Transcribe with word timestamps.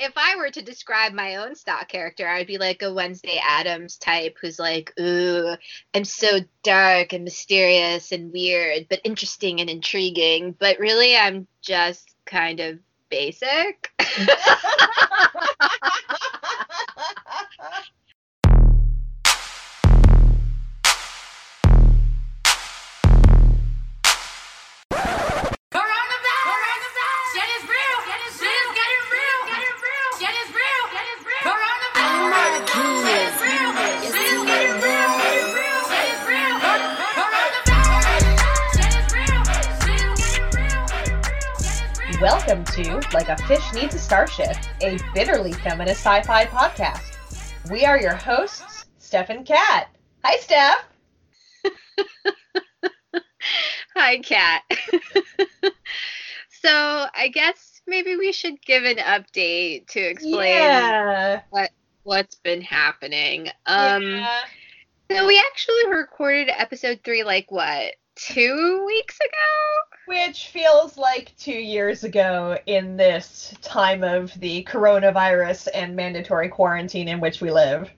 if 0.00 0.12
I 0.16 0.36
were 0.36 0.50
to 0.50 0.62
describe 0.62 1.12
my 1.12 1.36
own 1.36 1.54
stock 1.54 1.88
character, 1.88 2.26
I'd 2.26 2.46
be 2.46 2.56
like 2.58 2.82
a 2.82 2.92
Wednesday 2.92 3.38
Addams 3.46 3.98
type 3.98 4.38
who's 4.40 4.58
like, 4.58 4.92
ooh, 4.98 5.54
I'm 5.94 6.04
so 6.04 6.40
dark 6.62 7.12
and 7.12 7.22
mysterious 7.22 8.10
and 8.10 8.32
weird, 8.32 8.86
but 8.88 9.00
interesting 9.04 9.60
and 9.60 9.68
intriguing. 9.68 10.56
But 10.58 10.78
really, 10.78 11.16
I'm 11.16 11.46
just 11.60 12.14
kind 12.24 12.60
of 12.60 12.78
basic. 13.10 13.92
to 42.72 43.00
Like 43.12 43.28
a 43.28 43.36
Fish 43.48 43.72
Needs 43.72 43.96
a 43.96 43.98
Starship, 43.98 44.56
a 44.80 44.96
bitterly 45.12 45.52
feminist 45.52 46.00
sci 46.06 46.22
fi 46.22 46.44
podcast. 46.44 47.16
We 47.68 47.84
are 47.84 47.98
your 48.00 48.14
hosts, 48.14 48.84
Steph 48.98 49.28
and 49.30 49.44
Kat. 49.44 49.88
Hi, 50.24 50.36
Steph. 50.38 50.84
Hi, 53.96 54.18
Kat. 54.18 54.62
so 56.62 57.06
I 57.12 57.28
guess 57.34 57.80
maybe 57.88 58.14
we 58.16 58.30
should 58.30 58.62
give 58.62 58.84
an 58.84 58.98
update 58.98 59.88
to 59.88 60.00
explain 60.00 60.54
Yeah. 60.54 61.40
what 61.50 61.70
what's 62.04 62.36
been 62.36 62.62
happening. 62.62 63.48
Um 63.66 64.02
yeah. 64.02 64.40
so 65.10 65.26
we 65.26 65.38
actually 65.38 65.88
recorded 65.88 66.50
episode 66.56 67.00
three 67.04 67.24
like 67.24 67.50
what, 67.50 67.94
two 68.20 68.84
weeks 68.86 69.16
ago? 69.16 69.96
Which 70.06 70.48
feels 70.48 70.96
like 70.96 71.36
two 71.38 71.52
years 71.52 72.04
ago 72.04 72.58
in 72.66 72.96
this 72.96 73.54
time 73.62 74.04
of 74.04 74.38
the 74.40 74.64
coronavirus 74.64 75.68
and 75.74 75.96
mandatory 75.96 76.48
quarantine 76.48 77.08
in 77.08 77.20
which 77.20 77.40
we 77.40 77.50
live. 77.50 77.90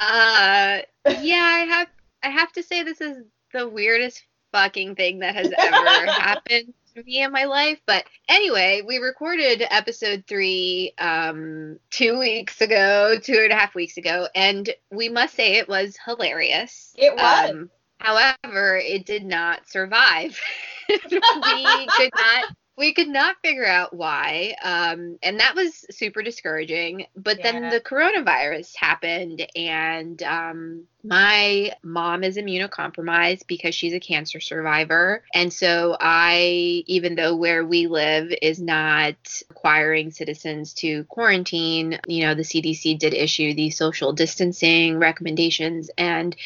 Uh 0.00 0.80
yeah, 1.20 1.42
I 1.42 1.66
have 1.68 1.88
I 2.22 2.28
have 2.28 2.52
to 2.52 2.62
say 2.62 2.82
this 2.82 3.00
is 3.00 3.18
the 3.52 3.68
weirdest 3.68 4.22
fucking 4.52 4.96
thing 4.96 5.20
that 5.20 5.34
has 5.34 5.52
ever 5.56 6.06
happened 6.12 6.74
to 6.94 7.02
me 7.04 7.22
in 7.22 7.32
my 7.32 7.44
life. 7.44 7.80
But 7.86 8.04
anyway, 8.28 8.82
we 8.86 8.98
recorded 8.98 9.64
episode 9.70 10.24
three 10.26 10.92
um 10.98 11.78
two 11.90 12.18
weeks 12.18 12.60
ago, 12.60 13.16
two 13.22 13.40
and 13.42 13.52
a 13.52 13.56
half 13.56 13.74
weeks 13.74 13.96
ago, 13.96 14.28
and 14.34 14.68
we 14.90 15.08
must 15.08 15.34
say 15.34 15.54
it 15.54 15.68
was 15.68 15.96
hilarious. 16.04 16.94
It 16.96 17.14
was. 17.14 17.50
Um, 17.50 17.70
however, 18.02 18.76
it 18.76 19.06
did 19.06 19.24
not 19.24 19.68
survive. 19.68 20.38
we 20.88 21.86
could 21.96 22.10
not 22.16 22.44
we 22.76 22.92
could 22.94 23.08
not 23.08 23.36
figure 23.42 23.66
out 23.66 23.94
why 23.94 24.54
um, 24.62 25.18
and 25.22 25.38
that 25.40 25.54
was 25.54 25.84
super 25.90 26.22
discouraging 26.22 27.06
but 27.16 27.38
then 27.42 27.70
the 27.70 27.80
coronavirus 27.80 28.74
happened 28.76 29.46
and 29.54 30.22
um, 30.22 30.84
my 31.04 31.72
mom 31.82 32.22
is 32.22 32.36
immunocompromised 32.36 33.46
because 33.46 33.74
she's 33.74 33.92
a 33.92 34.00
cancer 34.00 34.40
survivor 34.40 35.22
and 35.34 35.52
so 35.52 35.96
i 36.00 36.84
even 36.86 37.14
though 37.14 37.34
where 37.34 37.64
we 37.64 37.86
live 37.86 38.32
is 38.40 38.60
not 38.60 39.16
requiring 39.48 40.10
citizens 40.10 40.72
to 40.74 41.04
quarantine 41.04 41.98
you 42.06 42.22
know 42.24 42.34
the 42.34 42.42
cdc 42.42 42.98
did 42.98 43.14
issue 43.14 43.54
these 43.54 43.76
social 43.76 44.12
distancing 44.12 44.98
recommendations 44.98 45.90
and 45.98 46.36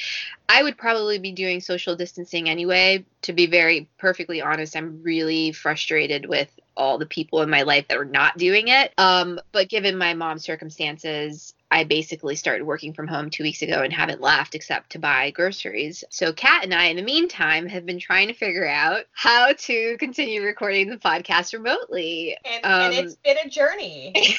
I 0.49 0.63
would 0.63 0.79
probably 0.79 1.19
be 1.19 1.33
doing 1.33 1.61
social 1.61 1.97
distancing 1.97 2.49
anyway. 2.49 3.05
To 3.23 3.33
be 3.33 3.47
very 3.47 3.89
perfectly 3.99 4.41
honest, 4.41 4.77
I'm 4.77 5.03
really 5.03 5.53
frustrated 5.53 6.27
with 6.27 6.49
all 6.77 6.99
the 6.99 7.07
people 7.07 7.43
in 7.43 7.51
my 7.51 7.63
life 7.63 7.89
that 7.89 7.99
are 7.99 8.05
not 8.05 8.39
doing 8.39 8.69
it. 8.69 8.93
Um, 8.97 9.41
but 9.53 9.69
given 9.69 9.99
my 9.99 10.15
mom's 10.15 10.45
circumstances, 10.45 11.55
I 11.71 11.85
basically 11.85 12.37
started 12.37 12.65
working 12.65 12.93
from 12.95 13.09
home 13.09 13.29
two 13.31 13.43
weeks 13.43 13.63
ago 13.63 13.83
and 13.83 13.93
haven't 13.93 14.21
left 14.21 14.55
except 14.55 14.91
to 14.91 14.99
buy 15.01 15.31
groceries. 15.31 16.05
So 16.11 16.33
Kat 16.33 16.63
and 16.65 16.73
I, 16.73 16.87
in 16.87 16.97
the 16.97 17.03
meantime, 17.03 17.67
have 17.67 17.85
been 17.85 17.99
trying 17.99 18.29
to 18.29 18.35
figure 18.35 18.67
out 18.69 19.05
how 19.13 19.53
to 19.53 19.97
continue 19.99 20.43
recording 20.43 20.89
the 20.91 20.97
podcast 20.97 21.53
remotely. 21.53 22.37
And, 22.45 22.65
and 22.65 22.95
Um, 22.99 23.05
it's 23.05 23.17
been 23.17 23.37
a 23.45 23.49
journey. 23.49 24.13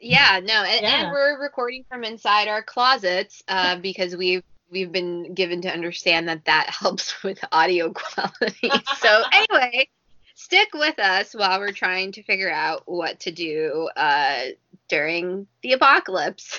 Yeah, 0.00 0.40
no, 0.42 0.62
and, 0.62 0.82
Yeah. 0.82 1.02
and 1.02 1.10
we're 1.12 1.42
recording 1.42 1.84
from 1.88 2.04
inside 2.04 2.46
our 2.48 2.62
closets 2.62 3.42
uh, 3.48 3.76
because 3.76 4.16
we've 4.16 4.42
we've 4.70 4.92
been 4.92 5.34
given 5.34 5.62
to 5.62 5.72
understand 5.72 6.28
that 6.28 6.44
that 6.44 6.70
helps 6.80 7.20
with 7.24 7.42
audio 7.50 7.92
quality. 7.92 8.70
so 8.98 9.22
anyway, 9.32 9.88
stick 10.38 10.68
with 10.72 10.98
us 11.00 11.34
while 11.34 11.58
we're 11.58 11.72
trying 11.72 12.12
to 12.12 12.22
figure 12.22 12.50
out 12.50 12.82
what 12.86 13.18
to 13.18 13.32
do 13.32 13.90
uh, 13.96 14.42
during 14.88 15.48
the 15.62 15.72
apocalypse. 15.72 16.56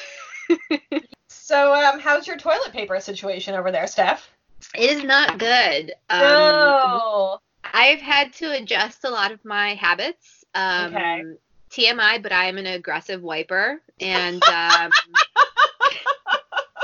so, 1.30 1.74
um, 1.74 1.98
how's 2.00 2.28
your 2.28 2.38
toilet 2.38 2.74
paper 2.74 3.00
situation 3.00 3.56
over 3.56 3.72
there, 3.72 3.88
Steph? 3.88 4.30
it 4.76 4.90
is 4.90 5.04
not 5.06 5.40
good. 5.40 5.94
Um, 6.10 6.20
no. 6.20 7.40
I've 7.64 8.02
had 8.02 8.34
to 8.34 8.52
adjust 8.52 9.06
a 9.06 9.10
lot 9.10 9.32
of 9.32 9.44
my 9.46 9.76
habits. 9.76 10.44
Um, 10.54 10.94
Okay. 10.96 11.24
TMI, 11.72 12.22
but 12.22 12.34
I'm 12.34 12.58
an 12.58 12.66
aggressive 12.66 13.22
wiper, 13.22 13.80
and 14.02 14.44
um, 14.50 14.92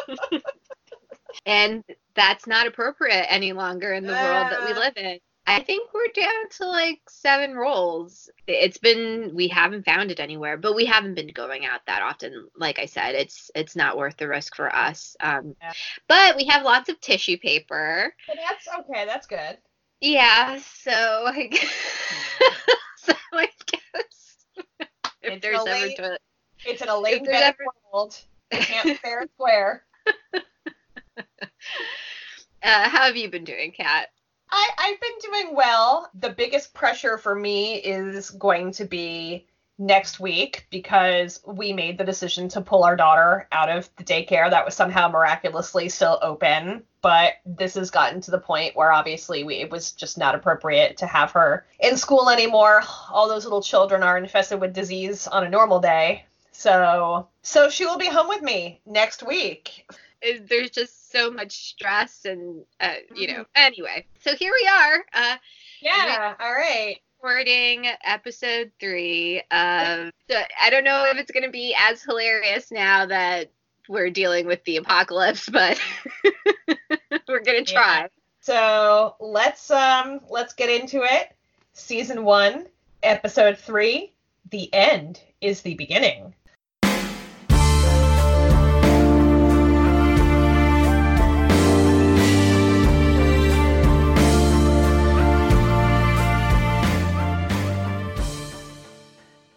and 1.46 1.84
that's 2.16 2.48
not 2.48 2.68
appropriate 2.68 3.26
any 3.30 3.52
longer 3.52 3.92
in 3.92 4.06
the 4.06 4.14
world 4.14 4.52
that 4.52 4.64
we 4.64 4.74
live 4.74 4.96
in. 4.96 5.20
I 5.48 5.62
think 5.62 5.94
we're 5.94 6.08
down 6.24 6.50
to 6.58 6.66
like 6.68 7.02
seven 7.10 7.54
rolls. 7.54 8.30
It's 8.48 8.78
been 8.80 9.32
we 9.36 9.48
haven't 9.48 9.86
found 9.86 10.10
it 10.12 10.20
anywhere, 10.20 10.58
but 10.58 10.76
we 10.76 10.86
haven't 10.86 11.14
been 11.16 11.32
going 11.34 11.66
out 11.66 11.82
that 11.86 12.02
often. 12.02 12.48
Like 12.58 12.80
I 12.80 12.86
said, 12.88 13.14
it's 13.16 13.52
it's 13.56 13.76
not 13.76 13.96
worth 13.98 14.18
the 14.18 14.28
risk 14.28 14.56
for 14.56 14.74
us. 14.76 15.16
Um, 15.20 15.56
Yeah. 15.62 15.74
But 16.08 16.36
we 16.36 16.46
have 16.46 16.64
lots 16.64 16.90
of 16.90 17.00
tissue 17.00 17.38
paper. 17.38 18.14
But 18.28 18.38
that's 18.48 18.68
okay. 18.80 19.06
That's 19.06 19.28
good. 19.28 19.58
Yeah, 20.02 20.60
so 20.60 20.92
I 21.28 21.48
guess, 21.48 21.72
so 22.98 23.14
I 23.34 23.48
guess 23.66 24.46
if 24.78 24.88
It's 25.22 25.42
there's 25.42 25.60
ever 25.60 25.66
late- 25.70 25.98
toilet 25.98 26.22
It's 26.66 26.82
in 26.82 26.90
a 26.90 26.98
late 27.00 27.24
bed 27.24 27.56
world. 27.94 28.18
Can't 28.52 29.00
fair 29.00 29.22
and 29.22 29.30
square. 29.36 29.84
Uh, 32.64 32.90
how 32.90 33.04
have 33.04 33.16
you 33.16 33.30
been 33.30 33.44
doing, 33.44 33.72
Kat? 33.72 34.08
I, 34.50 34.70
I've 34.78 35.02
been 35.02 35.32
doing 35.32 35.56
well. 35.56 36.10
The 36.20 36.30
biggest 36.30 36.74
pressure 36.74 37.18
for 37.18 37.36
me 37.36 37.76
is 37.76 38.30
going 38.30 38.72
to 38.74 38.86
be 38.86 39.48
next 39.78 40.20
week 40.20 40.68
because 40.70 41.42
we 41.46 41.74
made 41.74 41.98
the 41.98 42.04
decision 42.04 42.48
to 42.48 42.62
pull 42.62 42.84
our 42.84 42.96
daughter 42.96 43.48
out 43.52 43.70
of 43.70 43.90
the 43.98 44.04
daycare 44.04 44.50
that 44.50 44.64
was 44.64 44.74
somehow 44.74 45.10
miraculously 45.10 45.90
still 45.90 46.20
open. 46.22 46.84
But 47.02 47.34
this 47.46 47.76
has 47.76 47.92
gotten 47.92 48.22
to 48.22 48.32
the 48.32 48.40
point 48.40 48.76
where 48.76 48.92
obviously 48.92 49.44
we, 49.44 49.56
it 49.56 49.70
was 49.70 49.92
just 49.92 50.18
not 50.18 50.34
appropriate 50.34 50.98
to 50.98 51.06
have 51.06 51.32
her 51.32 51.66
in 51.80 51.98
school 51.98 52.30
anymore. 52.30 52.82
All 53.12 53.28
those 53.28 53.44
little 53.44 53.62
children 53.62 54.02
are 54.02 54.18
infested 54.18 54.62
with 54.62 54.74
disease 54.74 55.28
on 55.28 55.44
a 55.44 55.50
normal 55.50 55.80
day. 55.80 56.26
So 56.52 57.28
so 57.42 57.70
she 57.70 57.86
will 57.86 57.98
be 57.98 58.08
home 58.08 58.30
with 58.30 58.42
me 58.42 58.80
next 58.86 59.22
week. 59.22 59.92
Is- 60.26 60.42
There's 60.50 60.72
just 60.72 61.12
so 61.12 61.32
much 61.32 61.52
stress, 61.70 62.26
and 62.26 62.64
uh, 62.80 62.96
you 63.16 63.28
know. 63.28 63.46
Anyway, 63.56 64.06
so 64.22 64.36
here 64.36 64.52
we 64.60 64.68
are, 64.68 65.06
uh, 65.14 65.36
Yeah, 65.82 66.34
all 66.40 66.52
right. 66.54 66.98
recording 67.22 67.86
episode 68.04 68.72
three. 68.80 69.40
Of, 69.52 70.12
so 70.30 70.42
I 70.62 70.70
don't 70.70 70.84
know 70.84 71.06
if 71.10 71.18
it's 71.18 71.32
going 71.32 71.44
to 71.44 71.52
be 71.52 71.76
as 71.80 72.02
hilarious 72.04 72.72
now 72.72 73.06
that 73.06 73.52
we're 73.88 74.10
dealing 74.10 74.48
with 74.48 74.64
the 74.66 74.78
apocalypse, 74.78 75.48
but 75.50 75.80
we're 77.28 77.40
going 77.42 77.64
to 77.66 77.72
try. 77.74 78.10
So 78.42 79.16
let's 79.20 79.72
um 79.72 80.20
let's 80.30 80.54
get 80.54 80.70
into 80.70 81.02
it. 81.04 81.36
Season 81.74 82.24
one, 82.24 82.68
episode 83.04 83.58
three. 83.58 84.14
The 84.52 84.72
end 84.74 85.20
is 85.42 85.62
the 85.62 85.74
beginning. 85.74 86.34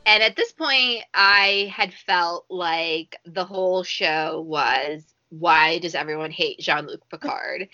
And 0.09 0.23
at 0.23 0.37
this 0.37 0.53
point, 0.53 1.05
I 1.13 1.71
had 1.77 1.93
felt 1.93 2.47
like 2.49 3.19
the 3.27 3.45
whole 3.45 3.83
show 3.83 4.41
was 4.41 5.05
why 5.29 5.81
does 5.81 5.95
everyone 5.95 6.31
hate 6.31 6.61
Jean 6.61 6.87
Luc 6.87 7.07
Picard? 7.11 7.69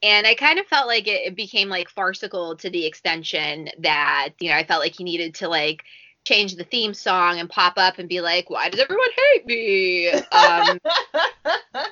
And 0.00 0.24
I 0.24 0.36
kind 0.36 0.60
of 0.60 0.68
felt 0.68 0.86
like 0.86 1.08
it, 1.08 1.26
it 1.26 1.34
became 1.34 1.68
like 1.68 1.90
farcical 1.90 2.54
to 2.58 2.70
the 2.70 2.86
extension 2.86 3.70
that, 3.80 4.34
you 4.38 4.50
know, 4.50 4.56
I 4.56 4.62
felt 4.62 4.82
like 4.82 4.94
he 4.94 5.02
needed 5.02 5.34
to 5.36 5.48
like 5.48 5.82
change 6.22 6.54
the 6.54 6.62
theme 6.62 6.94
song 6.94 7.40
and 7.40 7.50
pop 7.50 7.72
up 7.76 7.98
and 7.98 8.08
be 8.08 8.20
like, 8.20 8.50
"Why 8.50 8.68
does 8.68 8.78
everyone 8.78 9.08
hate 9.32 9.44
me?" 9.44 10.10
Um, 10.10 10.78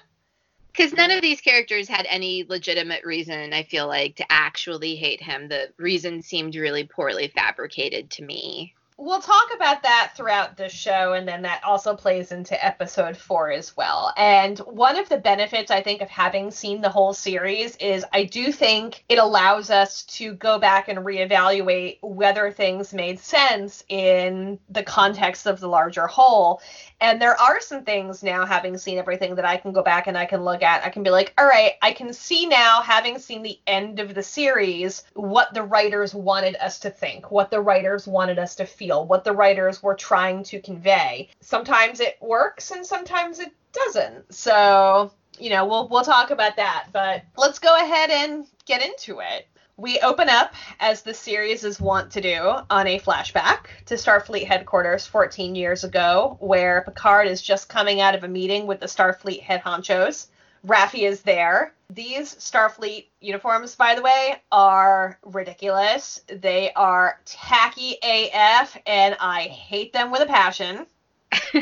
because 0.69 0.93
none 0.93 1.11
of 1.11 1.23
these 1.23 1.41
characters 1.41 1.89
had 1.89 2.07
any 2.09 2.45
legitimate 2.49 3.05
reason 3.05 3.53
i 3.53 3.63
feel 3.63 3.87
like 3.87 4.17
to 4.17 4.33
actually 4.33 4.97
hate 4.97 5.21
him 5.21 5.49
the 5.49 5.71
reason 5.77 6.23
seemed 6.23 6.55
really 6.55 6.85
poorly 6.85 7.29
fabricated 7.29 8.09
to 8.09 8.25
me 8.25 8.75
we'll 8.99 9.21
talk 9.21 9.49
about 9.55 9.83
that 9.83 10.13
throughout 10.17 10.57
the 10.57 10.69
show 10.69 11.15
and 11.15 11.27
then 11.27 11.43
that 11.43 11.63
also 11.65 11.97
plays 11.97 12.31
into 12.31 12.65
episode 12.65 13.17
4 13.17 13.51
as 13.51 13.77
well. 13.77 14.13
And 14.17 14.59
one 14.61 14.97
of 14.97 15.09
the 15.09 15.17
benefits 15.17 15.71
I 15.71 15.83
think 15.83 16.03
of 16.03 16.09
having 16.09 16.51
seen 16.51 16.81
the 16.81 16.89
whole 16.89 17.15
series 17.15 17.77
is 17.77 18.05
I 18.13 18.25
do 18.25 18.53
think 18.53 19.05
it 19.09 19.19
allows 19.19 19.71
us 19.71 20.03
to 20.05 20.35
go 20.35 20.59
back 20.59 20.89
and 20.89 21.01
reevaluate 21.01 21.99
whether 22.03 22.51
things 22.51 22.93
made 22.93 23.19
sense 23.19 23.83
in 23.89 24.59
the 24.69 24.83
context 24.83 25.47
of 25.47 25.59
the 25.59 25.69
larger 25.69 26.07
whole. 26.07 26.61
And 27.01 27.21
there 27.21 27.41
are 27.41 27.61
some 27.61 27.85
things 27.85 28.23
now 28.23 28.47
having 28.47 28.79
seen 28.79 28.99
everything 28.99 29.35
that 29.35 29.45
I 29.45 29.57
can 29.57 29.73
go 29.73 29.83
back 29.83 30.07
and 30.07 30.17
I 30.17 30.27
can 30.27 30.45
look 30.45 30.63
at. 30.63 30.85
I 30.85 30.91
can 30.91 31.03
be 31.03 31.11
like, 31.11 31.33
"All 31.39 31.47
right, 31.47 31.73
I 31.83 31.93
can 31.93 32.13
see 32.13 32.47
now 32.47 32.83
having 32.83 33.19
seen 33.19 33.43
the 33.43 33.59
end 33.67 33.99
of 33.99 34.15
the 34.15 34.23
series 34.23 35.03
what 35.15 35.53
the 35.55 35.63
writers 35.63 36.15
wanted 36.15 36.57
us 36.57 36.79
to 36.81 36.91
think, 36.91 37.31
what 37.31 37.51
the 37.51 37.61
writers 37.61 38.07
wanted 38.07 38.39
us 38.39 38.55
to 38.57 38.67
feel 38.67 38.82
feel, 38.83 39.07
what 39.07 39.23
the 39.23 39.33
writers 39.33 39.81
were 39.83 39.95
trying 39.95 40.43
to 40.43 40.61
convey. 40.61 41.29
Sometimes 41.41 42.01
it 42.01 42.17
works 42.21 42.73
and 42.73 42.85
sometimes 42.85 43.39
it 43.39 43.53
doesn't. 43.73 44.35
So, 44.35 45.13
you 45.39 45.51
know, 45.51 45.67
we'll 45.67 45.89
we'll 45.89 46.03
talk 46.03 46.31
about 46.31 46.57
that, 46.57 46.89
but 46.93 47.23
let's 47.37 47.61
go 47.61 47.75
ahead 47.77 48.11
and 48.11 48.47
get 48.67 48.85
into 48.85 49.21
it. 49.21 49.47
We 49.77 50.01
open 50.01 50.29
up, 50.29 50.55
as 50.81 51.03
the 51.03 51.15
series 51.15 51.65
is 51.65 51.81
wont 51.81 52.11
to 52.13 52.21
do, 52.21 52.55
on 52.71 52.87
a 52.87 52.99
flashback 52.99 53.67
to 53.87 53.95
Starfleet 53.95 54.47
headquarters 54.47 55.07
14 55.07 55.55
years 55.55 55.83
ago, 55.83 56.37
where 56.41 56.83
Picard 56.83 57.27
is 57.27 57.41
just 57.41 57.69
coming 57.69 58.01
out 58.01 58.15
of 58.15 58.25
a 58.25 58.29
meeting 58.29 58.67
with 58.67 58.81
the 58.81 58.87
Starfleet 58.87 59.43
head 59.43 59.63
honchos. 59.63 60.27
Raffi 60.67 61.09
is 61.09 61.23
there. 61.23 61.75
These 61.91 62.35
Starfleet 62.37 63.07
uniforms, 63.21 63.75
by 63.75 63.95
the 63.95 64.03
way, 64.03 64.37
are 64.51 65.19
ridiculous. 65.25 66.21
They 66.29 66.73
are 66.75 67.21
tacky 67.25 67.97
AF, 68.03 68.77
and 68.87 69.17
I 69.21 69.43
hate 69.43 69.93
them 69.93 70.11
with 70.11 70.23
a 70.23 70.27
passion. 70.27 70.87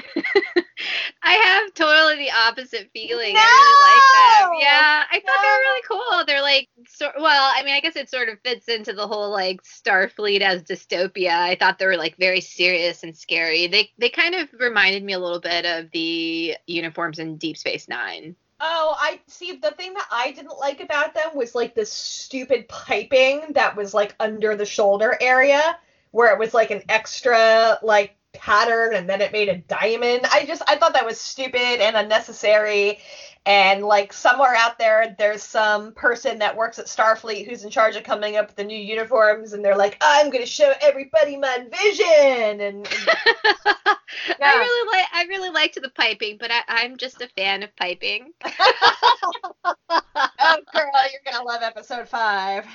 I 1.22 1.32
have 1.34 1.74
totally 1.74 2.16
the 2.16 2.30
opposite 2.30 2.90
feeling. 2.92 3.34
No! 3.34 3.40
I 3.40 4.40
really 4.40 4.50
like 4.50 4.50
them. 4.50 4.58
Yeah, 4.60 5.04
I 5.10 5.20
thought 5.20 5.36
No! 5.36 5.42
they 5.42 5.48
were 5.48 5.60
really 5.60 5.82
cool. 5.88 6.24
They're 6.26 6.42
like, 6.42 6.68
so, 6.88 7.10
well, 7.18 7.52
I 7.54 7.62
mean, 7.62 7.74
I 7.74 7.80
guess 7.80 7.96
it 7.96 8.10
sort 8.10 8.28
of 8.28 8.40
fits 8.40 8.68
into 8.68 8.92
the 8.92 9.06
whole 9.06 9.30
like 9.30 9.62
Starfleet 9.62 10.40
as 10.40 10.62
dystopia. 10.62 11.30
I 11.32 11.56
thought 11.56 11.78
they 11.78 11.86
were 11.86 11.96
like 11.96 12.16
very 12.16 12.40
serious 12.40 13.02
and 13.02 13.16
scary. 13.16 13.66
They 13.66 13.90
they 13.98 14.08
kind 14.10 14.34
of 14.34 14.48
reminded 14.58 15.04
me 15.04 15.12
a 15.12 15.18
little 15.18 15.40
bit 15.40 15.66
of 15.66 15.90
the 15.92 16.56
uniforms 16.66 17.18
in 17.18 17.36
Deep 17.36 17.56
Space 17.56 17.88
Nine. 17.88 18.34
Oh, 18.60 18.94
I 18.98 19.20
see. 19.26 19.52
The 19.52 19.70
thing 19.70 19.94
that 19.94 20.06
I 20.10 20.32
didn't 20.32 20.58
like 20.58 20.80
about 20.80 21.14
them 21.14 21.30
was 21.34 21.54
like 21.54 21.74
this 21.74 21.90
stupid 21.92 22.68
piping 22.68 23.52
that 23.54 23.74
was 23.76 23.94
like 23.94 24.14
under 24.20 24.54
the 24.54 24.66
shoulder 24.66 25.16
area, 25.20 25.78
where 26.10 26.32
it 26.32 26.38
was 26.38 26.52
like 26.52 26.70
an 26.70 26.82
extra 26.88 27.78
like 27.82 28.16
pattern 28.32 28.94
and 28.94 29.08
then 29.08 29.20
it 29.22 29.32
made 29.32 29.48
a 29.48 29.56
diamond. 29.56 30.26
I 30.30 30.44
just 30.46 30.62
I 30.68 30.76
thought 30.76 30.92
that 30.92 31.06
was 31.06 31.18
stupid 31.20 31.80
and 31.80 31.96
unnecessary. 31.96 33.00
And 33.46 33.82
like 33.82 34.12
somewhere 34.12 34.54
out 34.54 34.78
there, 34.78 35.16
there's 35.18 35.42
some 35.42 35.92
person 35.92 36.38
that 36.40 36.56
works 36.56 36.78
at 36.78 36.86
Starfleet 36.86 37.48
who's 37.48 37.64
in 37.64 37.70
charge 37.70 37.96
of 37.96 38.04
coming 38.04 38.36
up 38.36 38.48
with 38.48 38.56
the 38.56 38.64
new 38.64 38.78
uniforms, 38.78 39.54
and 39.54 39.64
they're 39.64 39.76
like, 39.76 39.96
"I'm 40.02 40.30
going 40.30 40.44
to 40.44 40.50
show 40.50 40.72
everybody 40.82 41.36
my 41.36 41.66
vision." 41.70 42.60
And, 42.60 42.86
and 42.86 42.88
I 44.42 44.56
really 44.56 44.92
like 44.92 45.06
I 45.12 45.24
really 45.28 45.50
liked 45.50 45.80
the 45.80 45.90
piping, 45.90 46.36
but 46.38 46.50
I, 46.50 46.60
I'm 46.68 46.96
just 46.98 47.22
a 47.22 47.28
fan 47.28 47.62
of 47.62 47.74
piping. 47.76 48.32
oh, 49.90 50.58
girl, 50.72 50.90
you're 51.10 51.32
gonna 51.32 51.44
love 51.44 51.62
episode 51.62 52.08
five. 52.08 52.66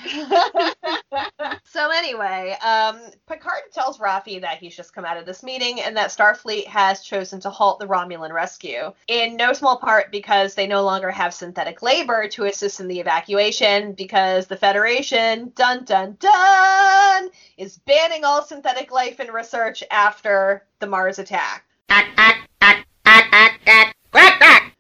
so 1.64 1.90
anyway, 1.92 2.58
um, 2.64 3.00
Picard 3.28 3.62
tells 3.74 3.98
Raffi 3.98 4.42
that 4.42 4.58
he's 4.58 4.76
just 4.76 4.94
come 4.94 5.06
out 5.06 5.18
of 5.18 5.26
this 5.26 5.44
meeting 5.44 5.82
and 5.82 5.96
that 5.98 6.10
Starfleet 6.10 6.68
has 6.68 7.02
chosen 7.02 7.40
to 7.42 7.50
halt 7.50 7.80
the 7.80 7.88
Romulan 7.88 8.32
rescue, 8.32 8.92
in 9.08 9.36
no 9.36 9.54
small 9.54 9.78
part 9.78 10.12
because 10.12 10.55
they 10.56 10.68
no 10.68 10.84
longer 10.84 11.12
have 11.12 11.34
synthetic 11.34 11.82
labor 11.82 12.28
to 12.30 12.46
assist 12.46 12.80
in 12.80 12.88
the 12.88 13.00
evacuation, 13.00 13.94
because 13.94 14.48
the 14.48 14.58
Federation, 14.58 15.52
dun 15.56 15.84
dun 15.86 16.18
dun, 16.20 17.30
is 17.58 17.78
banning 17.80 18.24
all 18.24 18.42
synthetic 18.42 18.92
life 18.92 19.20
and 19.20 19.34
research 19.34 19.84
after 19.92 20.66
the 20.80 20.88
Mars 20.88 21.20
attack. 21.20 21.66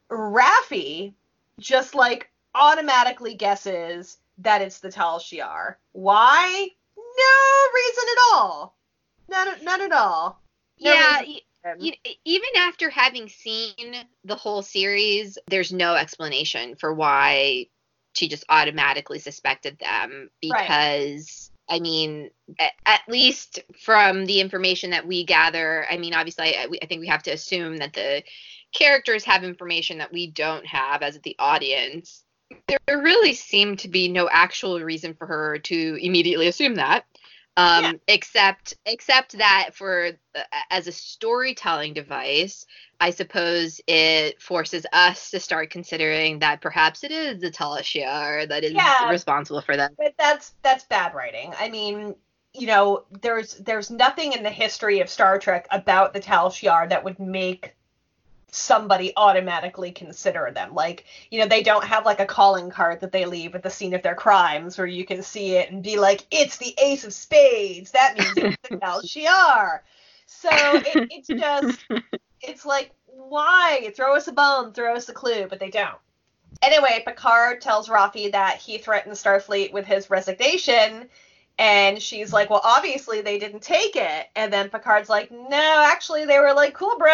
Raffi 0.10 1.13
just 1.60 1.95
like 1.95 2.30
automatically 2.54 3.33
guesses 3.36 4.18
that 4.39 4.62
it's 4.62 4.80
the 4.80 4.92
Tal 4.92 5.19
Shiar. 5.19 5.75
Why? 5.94 6.68
No 6.98 7.74
reason 7.74 8.04
at 8.12 8.18
all. 8.33 8.75
None, 9.30 9.63
none 9.63 9.81
at 9.81 9.92
all. 9.92 10.42
No 10.80 10.94
yeah, 10.94 11.19
reason. 11.19 11.39
Y- 11.79 11.97
even 12.25 12.50
after 12.57 12.89
having 12.89 13.29
seen 13.29 13.95
the 14.23 14.35
whole 14.35 14.62
series, 14.62 15.38
there's 15.47 15.73
no 15.73 15.95
explanation 15.95 16.75
for 16.75 16.94
why 16.94 17.67
she 18.13 18.27
just 18.27 18.45
automatically 18.50 19.19
suspected 19.19 19.77
them 19.79 20.29
Right. 20.50 20.67
because 20.67 21.51
I 21.67 21.79
mean, 21.79 22.29
at, 22.59 22.73
at 22.85 23.01
least 23.07 23.59
from 23.79 24.25
the 24.25 24.39
information 24.39 24.91
that 24.91 25.07
we 25.07 25.23
gather, 25.25 25.85
I 25.89 25.97
mean, 25.97 26.13
obviously, 26.13 26.56
I, 26.56 26.67
I 26.81 26.85
think 26.85 27.01
we 27.01 27.07
have 27.07 27.23
to 27.23 27.31
assume 27.31 27.77
that 27.77 27.94
the 27.94 28.23
characters 28.71 29.23
have 29.25 29.44
information 29.44 29.97
that 29.97 30.13
we 30.13 30.27
don't 30.27 30.65
have 30.65 31.01
as 31.01 31.19
the 31.21 31.35
audience. 31.39 32.23
There 32.68 32.79
really 32.88 33.33
seemed 33.33 33.79
to 33.79 33.88
be 33.88 34.07
no 34.07 34.29
actual 34.31 34.79
reason 34.79 35.15
for 35.15 35.25
her 35.25 35.57
to 35.59 35.97
immediately 36.00 36.47
assume 36.47 36.75
that 36.75 37.06
um, 37.57 37.84
Yeah. 37.84 37.94
except 38.07 38.74
except 38.86 39.38
that 39.38 39.69
for 39.74 40.12
uh, 40.36 40.40
as 40.69 40.88
a 40.88 40.92
storytelling 40.92 41.94
device 41.94 42.66
i 43.00 43.10
suppose 43.10 43.80
it 43.88 44.42
forces 44.42 44.86
us 44.94 45.31
to 45.31 45.40
start 45.40 45.69
considering 45.69 46.40
that 46.40 46.62
perhaps 46.62 47.04
it 47.04 47.12
is 47.12 47.42
the 47.42 47.52
Tal 47.52 47.78
Shiar 47.78 48.48
that 48.50 48.63
is 48.63 48.74
Yeah. 48.74 49.12
responsible 49.12 49.62
for 49.62 49.75
that. 49.78 49.92
But 49.98 50.16
that's 50.18 50.54
that's 50.62 50.84
bad 50.86 51.13
writing. 51.13 51.54
I 51.60 51.69
mean, 51.69 52.16
you 52.54 52.68
know, 52.68 53.06
there's 53.22 53.56
there's 53.56 53.92
nothing 53.92 54.34
in 54.34 54.44
the 54.44 54.50
history 54.50 55.00
of 55.02 55.10
Star 55.10 55.38
Trek 55.40 55.68
about 55.72 56.13
the 56.13 56.19
Tal 56.19 56.50
Shiar 56.50 56.90
that 56.90 57.04
would 57.04 57.19
make 57.19 57.76
somebody 58.56 59.12
automatically 59.18 59.92
consider 59.92 60.52
them. 60.54 60.74
Like, 60.74 61.06
you 61.30 61.40
know, 61.40 61.47
they 61.47 61.64
don't 61.64 61.83
have 61.83 62.06
like 62.06 62.19
a 62.19 62.26
calling 62.26 62.69
card 62.69 63.02
that 63.02 63.12
they 63.12 63.26
leave 63.26 63.56
at 63.56 63.64
the 63.64 63.69
scene 63.69 63.94
of 63.94 64.02
their 64.02 64.16
crimes 64.16 64.78
where 64.78 64.88
you 64.88 65.06
can 65.06 65.21
see 65.21 65.56
it 65.56 65.71
and 65.71 65.83
be 65.83 65.97
like, 65.97 66.26
it's 66.31 66.57
the 66.57 66.74
Ace 66.81 67.04
of 67.04 67.14
Spades. 67.14 67.92
That 67.92 68.18
means 68.18 68.38
it's 68.38 68.69
the 68.69 68.78
Tal 68.81 69.02
Shiar. 69.02 69.80
So 70.26 70.50
it, 70.52 71.07
it's 71.12 71.28
just 71.28 71.85
it's 72.42 72.66
like, 72.66 72.92
why? 73.06 73.92
Throw 73.95 74.16
us 74.16 74.28
a 74.28 74.33
bone, 74.33 74.74
throw 74.74 74.95
us 74.95 75.09
a 75.09 75.14
clue, 75.14 75.47
but 75.50 75.59
they 75.59 75.69
don't. 75.69 75.97
Anyway, 76.62 77.04
Picard 77.06 77.62
tells 77.62 77.90
Raffi 77.90 78.31
that 78.31 78.57
he 78.57 78.78
threatened 78.78 79.16
Starfleet 79.16 79.74
with 79.74 79.85
his 79.85 80.09
resignation, 80.09 81.09
and 81.57 82.02
she's 82.02 82.31
like, 82.31 82.50
Well, 82.50 82.62
obviously 82.64 83.21
they 83.21 83.40
didn't 83.40 83.62
take 83.62 83.95
it. 83.95 84.28
And 84.35 84.52
then 84.52 84.69
Picard's 84.69 85.09
like, 85.09 85.31
No, 85.31 85.83
actually, 85.85 86.26
they 86.26 86.40
were 86.40 86.54
like, 86.54 86.74
Cool, 86.74 86.97
bro, 86.97 87.12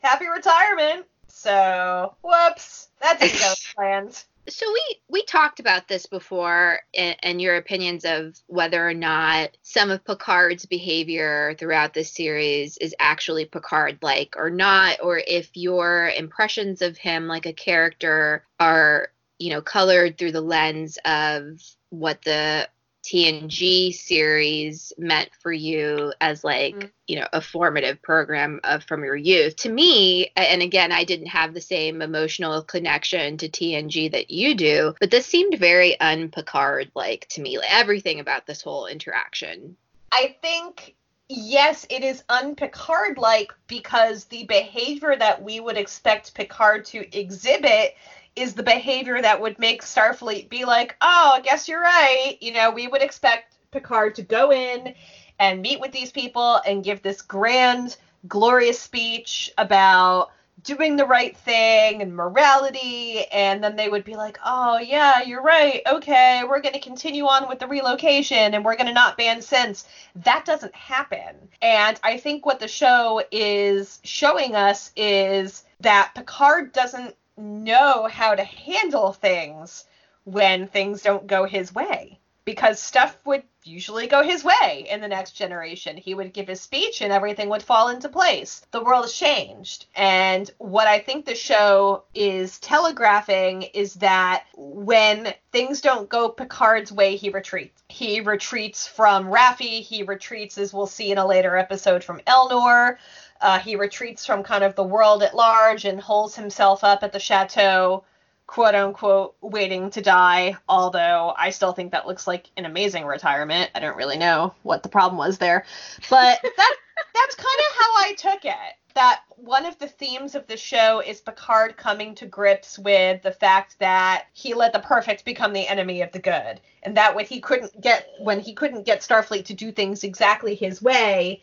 happy 0.00 0.26
retirement. 0.28 1.06
So, 1.28 2.14
whoops, 2.22 2.88
that 3.00 3.20
didn't 3.20 3.38
go 3.38 3.52
as 3.52 3.64
planned. 3.74 4.24
so 4.48 4.66
we 4.72 5.00
we 5.08 5.22
talked 5.24 5.60
about 5.60 5.86
this 5.88 6.06
before 6.06 6.80
and, 6.94 7.16
and 7.22 7.40
your 7.40 7.56
opinions 7.56 8.04
of 8.04 8.38
whether 8.46 8.86
or 8.86 8.94
not 8.94 9.56
some 9.62 9.90
of 9.90 10.04
picard's 10.04 10.66
behavior 10.66 11.54
throughout 11.58 11.94
this 11.94 12.12
series 12.12 12.76
is 12.78 12.94
actually 12.98 13.44
picard 13.44 13.98
like 14.02 14.34
or 14.36 14.50
not 14.50 14.98
or 15.02 15.22
if 15.26 15.50
your 15.54 16.10
impressions 16.16 16.82
of 16.82 16.96
him 16.96 17.26
like 17.26 17.46
a 17.46 17.52
character 17.52 18.44
are 18.58 19.12
you 19.38 19.50
know 19.50 19.62
colored 19.62 20.18
through 20.18 20.32
the 20.32 20.40
lens 20.40 20.98
of 21.04 21.62
what 21.90 22.22
the 22.22 22.68
TNG 23.02 23.94
series 23.94 24.92
meant 24.98 25.30
for 25.40 25.52
you 25.52 26.12
as 26.20 26.44
like 26.44 26.74
Mm. 26.74 26.90
you 27.08 27.16
know 27.18 27.26
a 27.32 27.40
formative 27.40 28.00
program 28.02 28.60
of 28.64 28.84
from 28.84 29.02
your 29.04 29.16
youth 29.16 29.56
to 29.56 29.68
me 29.70 30.30
and 30.36 30.62
again 30.62 30.92
I 30.92 31.04
didn't 31.04 31.28
have 31.28 31.54
the 31.54 31.60
same 31.60 32.02
emotional 32.02 32.62
connection 32.62 33.38
to 33.38 33.48
TNG 33.48 34.12
that 34.12 34.30
you 34.30 34.54
do 34.54 34.94
but 35.00 35.10
this 35.10 35.26
seemed 35.26 35.58
very 35.58 35.98
un-Picard 35.98 36.90
like 36.94 37.26
to 37.30 37.40
me 37.40 37.58
like, 37.58 37.72
everything 37.72 38.20
about 38.20 38.46
this 38.46 38.62
whole 38.62 38.86
interaction 38.86 39.76
I 40.12 40.36
think 40.42 40.94
yes, 41.30 41.86
it 41.88 42.02
is 42.02 42.24
un-Picard 42.28 43.16
like 43.16 43.52
because 43.68 44.24
the 44.24 44.44
behavior 44.44 45.14
that 45.16 45.42
we 45.42 45.60
would 45.60 45.76
expect 45.76 46.34
Picard 46.34 46.84
to 46.86 47.18
exhibit 47.18 47.94
is 48.36 48.54
the 48.54 48.62
behavior 48.62 49.20
that 49.20 49.40
would 49.40 49.58
make 49.58 49.82
Starfleet 49.82 50.48
be 50.48 50.64
like, 50.64 50.96
"Oh, 51.00 51.32
I 51.34 51.40
guess 51.40 51.68
you're 51.68 51.82
right." 51.82 52.36
You 52.40 52.52
know, 52.52 52.70
we 52.70 52.86
would 52.88 53.02
expect 53.02 53.56
Picard 53.70 54.14
to 54.16 54.22
go 54.22 54.52
in 54.52 54.94
and 55.38 55.62
meet 55.62 55.80
with 55.80 55.92
these 55.92 56.12
people 56.12 56.60
and 56.66 56.84
give 56.84 57.02
this 57.02 57.22
grand, 57.22 57.96
glorious 58.28 58.78
speech 58.80 59.50
about 59.58 60.30
doing 60.62 60.96
the 60.96 61.06
right 61.06 61.36
thing 61.38 62.02
and 62.02 62.14
morality 62.14 63.24
and 63.32 63.62
then 63.62 63.76
they 63.76 63.88
would 63.88 64.04
be 64.04 64.14
like 64.14 64.38
oh 64.44 64.78
yeah 64.78 65.22
you're 65.22 65.42
right 65.42 65.80
okay 65.86 66.42
we're 66.46 66.60
going 66.60 66.74
to 66.74 66.80
continue 66.80 67.24
on 67.24 67.48
with 67.48 67.58
the 67.58 67.66
relocation 67.66 68.54
and 68.54 68.64
we're 68.64 68.76
going 68.76 68.86
to 68.86 68.92
not 68.92 69.16
ban 69.16 69.38
synths. 69.38 69.86
that 70.16 70.44
doesn't 70.44 70.74
happen 70.74 71.34
and 71.62 71.98
i 72.02 72.16
think 72.16 72.44
what 72.44 72.60
the 72.60 72.68
show 72.68 73.22
is 73.30 74.00
showing 74.04 74.54
us 74.54 74.90
is 74.96 75.64
that 75.80 76.12
picard 76.14 76.72
doesn't 76.72 77.14
know 77.36 78.08
how 78.10 78.34
to 78.34 78.44
handle 78.44 79.12
things 79.12 79.84
when 80.24 80.66
things 80.68 81.02
don't 81.02 81.26
go 81.26 81.44
his 81.44 81.74
way 81.74 82.20
because 82.44 82.80
stuff 82.80 83.16
would 83.24 83.42
usually 83.62 84.06
go 84.06 84.22
his 84.22 84.42
way 84.42 84.86
in 84.90 85.00
the 85.00 85.08
next 85.08 85.32
generation. 85.32 85.96
He 85.96 86.14
would 86.14 86.32
give 86.32 86.48
his 86.48 86.60
speech 86.60 87.00
and 87.02 87.12
everything 87.12 87.48
would 87.50 87.62
fall 87.62 87.88
into 87.88 88.08
place. 88.08 88.66
The 88.70 88.82
world 88.82 89.04
has 89.04 89.12
changed. 89.12 89.86
And 89.94 90.50
what 90.58 90.86
I 90.86 90.98
think 90.98 91.24
the 91.24 91.34
show 91.34 92.04
is 92.14 92.58
telegraphing 92.58 93.62
is 93.62 93.94
that 93.94 94.44
when 94.56 95.34
things 95.52 95.80
don't 95.80 96.08
go 96.08 96.30
Picard's 96.30 96.90
way, 96.90 97.16
he 97.16 97.30
retreats. 97.30 97.82
He 97.88 98.20
retreats 98.20 98.86
from 98.86 99.26
Raffi, 99.26 99.82
he 99.82 100.02
retreats, 100.02 100.58
as 100.58 100.72
we'll 100.72 100.86
see 100.86 101.12
in 101.12 101.18
a 101.18 101.26
later 101.26 101.56
episode, 101.56 102.02
from 102.02 102.20
Elnor. 102.26 102.96
Uh, 103.40 103.58
he 103.58 103.76
retreats 103.76 104.26
from 104.26 104.42
kind 104.42 104.64
of 104.64 104.74
the 104.74 104.84
world 104.84 105.22
at 105.22 105.34
large 105.34 105.84
and 105.84 106.00
holds 106.00 106.36
himself 106.36 106.84
up 106.84 107.02
at 107.02 107.12
the 107.12 107.18
chateau 107.18 108.04
quote 108.50 108.74
unquote 108.74 109.36
waiting 109.40 109.90
to 109.90 110.02
die, 110.02 110.56
although 110.68 111.32
I 111.38 111.50
still 111.50 111.72
think 111.72 111.92
that 111.92 112.08
looks 112.08 112.26
like 112.26 112.50
an 112.56 112.64
amazing 112.64 113.04
retirement. 113.04 113.70
I 113.76 113.78
don't 113.78 113.96
really 113.96 114.18
know 114.18 114.54
what 114.64 114.82
the 114.82 114.88
problem 114.88 115.18
was 115.18 115.38
there. 115.38 115.64
But 116.10 116.40
that 116.56 116.76
that's 117.14 117.34
kind 117.36 117.46
of 117.46 117.76
how 117.78 117.92
I 117.96 118.14
took 118.18 118.44
it. 118.44 118.76
That 118.96 119.20
one 119.36 119.66
of 119.66 119.78
the 119.78 119.86
themes 119.86 120.34
of 120.34 120.48
the 120.48 120.56
show 120.56 120.98
is 120.98 121.20
Picard 121.20 121.76
coming 121.76 122.12
to 122.16 122.26
grips 122.26 122.76
with 122.76 123.22
the 123.22 123.30
fact 123.30 123.78
that 123.78 124.24
he 124.32 124.52
let 124.52 124.72
the 124.72 124.80
perfect 124.80 125.24
become 125.24 125.52
the 125.52 125.68
enemy 125.68 126.02
of 126.02 126.10
the 126.10 126.18
good. 126.18 126.60
And 126.82 126.96
that 126.96 127.14
when 127.14 127.26
he 127.26 127.40
couldn't 127.40 127.80
get 127.80 128.08
when 128.18 128.40
he 128.40 128.52
couldn't 128.52 128.84
get 128.84 129.02
Starfleet 129.02 129.44
to 129.44 129.54
do 129.54 129.70
things 129.70 130.02
exactly 130.02 130.56
his 130.56 130.82
way, 130.82 131.40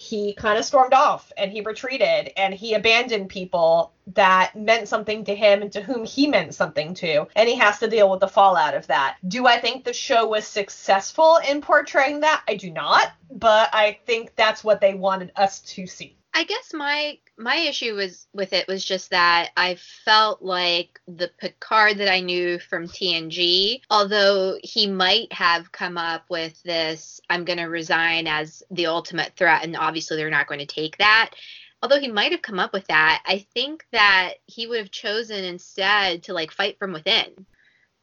he 0.00 0.32
kind 0.32 0.58
of 0.58 0.64
stormed 0.64 0.94
off 0.94 1.30
and 1.36 1.52
he 1.52 1.60
retreated 1.60 2.32
and 2.38 2.54
he 2.54 2.72
abandoned 2.72 3.28
people 3.28 3.92
that 4.14 4.56
meant 4.56 4.88
something 4.88 5.24
to 5.24 5.36
him 5.36 5.60
and 5.60 5.70
to 5.70 5.82
whom 5.82 6.06
he 6.06 6.26
meant 6.26 6.54
something 6.54 6.94
to. 6.94 7.28
And 7.36 7.46
he 7.46 7.56
has 7.56 7.78
to 7.80 7.86
deal 7.88 8.10
with 8.10 8.20
the 8.20 8.26
fallout 8.26 8.74
of 8.74 8.86
that. 8.86 9.18
Do 9.28 9.46
I 9.46 9.60
think 9.60 9.84
the 9.84 9.92
show 9.92 10.26
was 10.26 10.46
successful 10.46 11.38
in 11.46 11.60
portraying 11.60 12.20
that? 12.20 12.42
I 12.48 12.54
do 12.54 12.70
not, 12.70 13.12
but 13.30 13.68
I 13.74 13.98
think 14.06 14.34
that's 14.36 14.64
what 14.64 14.80
they 14.80 14.94
wanted 14.94 15.32
us 15.36 15.60
to 15.60 15.86
see. 15.86 16.16
I 16.32 16.44
guess 16.44 16.72
my 16.72 17.18
my 17.36 17.56
issue 17.56 17.94
was 17.94 18.26
with 18.32 18.52
it 18.52 18.68
was 18.68 18.84
just 18.84 19.10
that 19.10 19.50
I 19.56 19.76
felt 20.04 20.42
like 20.42 21.00
the 21.08 21.30
Picard 21.38 21.98
that 21.98 22.12
I 22.12 22.20
knew 22.20 22.58
from 22.58 22.86
TNG, 22.86 23.80
although 23.90 24.58
he 24.62 24.86
might 24.86 25.32
have 25.32 25.72
come 25.72 25.98
up 25.98 26.24
with 26.28 26.62
this 26.62 27.20
I'm 27.28 27.44
going 27.44 27.58
to 27.58 27.64
resign 27.64 28.26
as 28.26 28.62
the 28.70 28.86
ultimate 28.86 29.34
threat 29.36 29.64
and 29.64 29.76
obviously 29.76 30.16
they're 30.16 30.30
not 30.30 30.46
going 30.46 30.60
to 30.60 30.66
take 30.66 30.98
that. 30.98 31.34
Although 31.82 32.00
he 32.00 32.08
might 32.08 32.32
have 32.32 32.42
come 32.42 32.58
up 32.58 32.72
with 32.74 32.86
that, 32.88 33.22
I 33.26 33.46
think 33.54 33.86
that 33.90 34.34
he 34.46 34.66
would 34.66 34.78
have 34.78 34.90
chosen 34.90 35.44
instead 35.44 36.22
to 36.24 36.34
like 36.34 36.50
fight 36.52 36.78
from 36.78 36.92
within 36.92 37.46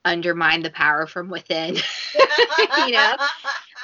undermine 0.08 0.64
the 0.64 0.70
power 0.70 1.06
from 1.06 1.30
within 1.30 1.76
you 2.86 2.92
know? 2.92 3.16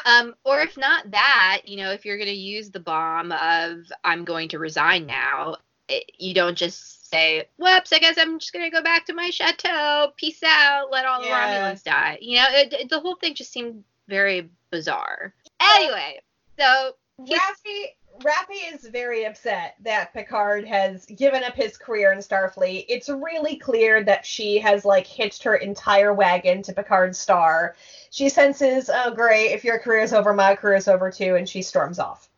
Um, 0.06 0.36
or 0.44 0.62
if 0.62 0.78
not 0.78 1.12
that 1.12 1.62
you 1.66 1.78
know 1.78 1.92
if 1.92 2.06
you're 2.06 2.18
going 2.18 2.28
to 2.28 2.34
use 2.34 2.70
the 2.70 2.80
bomb 2.80 3.32
of 3.32 3.92
i'm 4.04 4.26
going 4.26 4.50
to 4.50 4.60
resign 4.60 5.06
now 5.06 5.58
it, 5.88 6.12
you 6.18 6.34
don't 6.34 6.58
just 6.58 7.10
say 7.10 7.46
whoops 7.58 7.94
i 7.94 8.00
guess 8.00 8.18
i'm 8.18 8.40
just 8.40 8.54
going 8.54 8.66
to 8.66 8.76
go 8.76 8.84
back 8.84 9.06
to 9.06 9.14
my 9.14 9.30
chateau. 9.30 10.12
Peace 10.18 10.42
out. 10.44 10.92
Let 10.92 11.06
all 11.06 11.24
yeah. 11.24 11.70
the 11.70 11.76
romulans 11.76 11.84
die. 11.84 12.18
You 12.22 12.38
know 12.38 12.46
it, 12.50 12.74
it, 12.74 12.90
the 12.90 13.00
whole 13.00 13.16
thing 13.16 13.36
just 13.36 13.52
seemed 13.52 13.84
very 14.08 14.50
bizarre. 14.72 15.34
Anyway 15.62 16.20
so 16.58 16.96
Raffi 17.22 17.86
Raffi 18.22 18.74
is 18.74 18.88
very 18.88 19.26
upset 19.26 19.76
that 19.82 20.14
Picard 20.14 20.68
has 20.68 21.06
given 21.06 21.44
up 21.44 21.56
his 21.56 21.78
career 21.78 22.14
in 22.14 22.20
Starfleet. 22.20 22.86
It's 22.88 23.10
really 23.10 23.56
clear 23.56 24.04
that 24.04 24.26
she 24.26 24.60
has 24.60 24.86
like 24.86 25.08
hitched 25.08 25.44
her 25.44 25.56
entire 25.56 26.14
wagon 26.14 26.62
to 26.64 26.74
Picard's 26.74 27.18
star. 27.18 27.76
She 28.12 28.30
senses, 28.30 28.90
oh 28.94 29.12
great, 29.12 29.52
if 29.52 29.64
your 29.64 29.80
career 29.80 30.02
is 30.02 30.14
over, 30.14 30.34
my 30.34 30.56
career 30.56 30.76
is 30.76 30.88
over 30.88 31.10
too, 31.10 31.36
and 31.36 31.50
she 31.50 31.64
storms 31.64 31.98
off. 32.00 32.30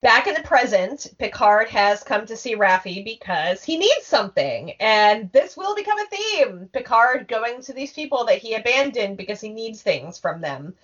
Back 0.00 0.26
in 0.26 0.34
the 0.34 0.42
present, 0.42 1.08
Picard 1.18 1.68
has 1.68 2.02
come 2.02 2.26
to 2.26 2.36
see 2.36 2.54
Raffi 2.54 3.04
because 3.04 3.64
he 3.64 3.76
needs 3.76 4.06
something, 4.06 4.72
and 4.80 5.30
this 5.32 5.56
will 5.56 5.74
become 5.74 5.98
a 5.98 6.06
theme. 6.06 6.68
Picard 6.72 7.28
going 7.28 7.60
to 7.62 7.72
these 7.72 7.92
people 7.92 8.24
that 8.26 8.38
he 8.38 8.54
abandoned 8.54 9.16
because 9.16 9.40
he 9.40 9.48
needs 9.50 9.82
things 9.82 10.18
from 10.18 10.40
them. 10.40 10.74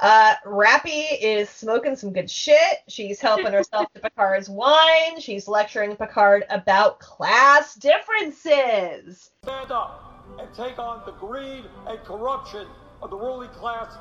Uh, 0.00 0.34
Raffi 0.46 1.04
is 1.20 1.50
smoking 1.50 1.94
some 1.94 2.12
good 2.12 2.30
shit. 2.30 2.78
She's 2.88 3.20
helping 3.20 3.52
herself 3.52 3.92
to 3.94 4.00
Picard's 4.02 4.48
wine. 4.48 5.20
She's 5.20 5.46
lecturing 5.46 5.94
Picard 5.94 6.44
about 6.48 7.00
class 7.00 7.74
differences. 7.74 9.30
Stand 9.42 9.70
up 9.70 10.24
and 10.38 10.48
take 10.54 10.78
on 10.78 11.02
the 11.04 11.12
greed 11.12 11.64
and 11.86 11.98
corruption 12.00 12.66
of 13.02 13.10
the 13.10 13.16
ruling 13.16 13.50
class. 13.50 13.92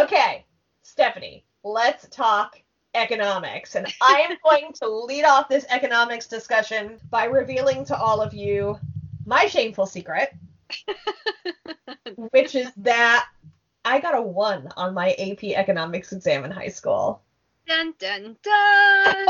Okay, 0.00 0.46
Stephanie, 0.82 1.44
let's 1.62 2.08
talk 2.08 2.58
economics. 2.94 3.74
And 3.74 3.86
I 4.00 4.26
am 4.30 4.38
going 4.42 4.72
to 4.74 4.88
lead 5.04 5.24
off 5.24 5.50
this 5.50 5.66
economics 5.68 6.26
discussion 6.26 6.98
by 7.10 7.24
revealing 7.24 7.84
to 7.86 7.96
all 7.96 8.22
of 8.22 8.32
you 8.32 8.78
my 9.26 9.44
shameful 9.46 9.86
secret, 9.86 10.32
which 12.30 12.54
is 12.54 12.70
that 12.78 13.26
I 13.84 14.00
got 14.00 14.16
a 14.16 14.22
one 14.22 14.68
on 14.76 14.94
my 14.94 15.12
AP 15.12 15.44
economics 15.44 16.12
exam 16.12 16.44
in 16.44 16.50
high 16.50 16.68
school. 16.68 17.22
Dun 17.66 17.94
dun 17.98 18.36
dun. 18.42 18.44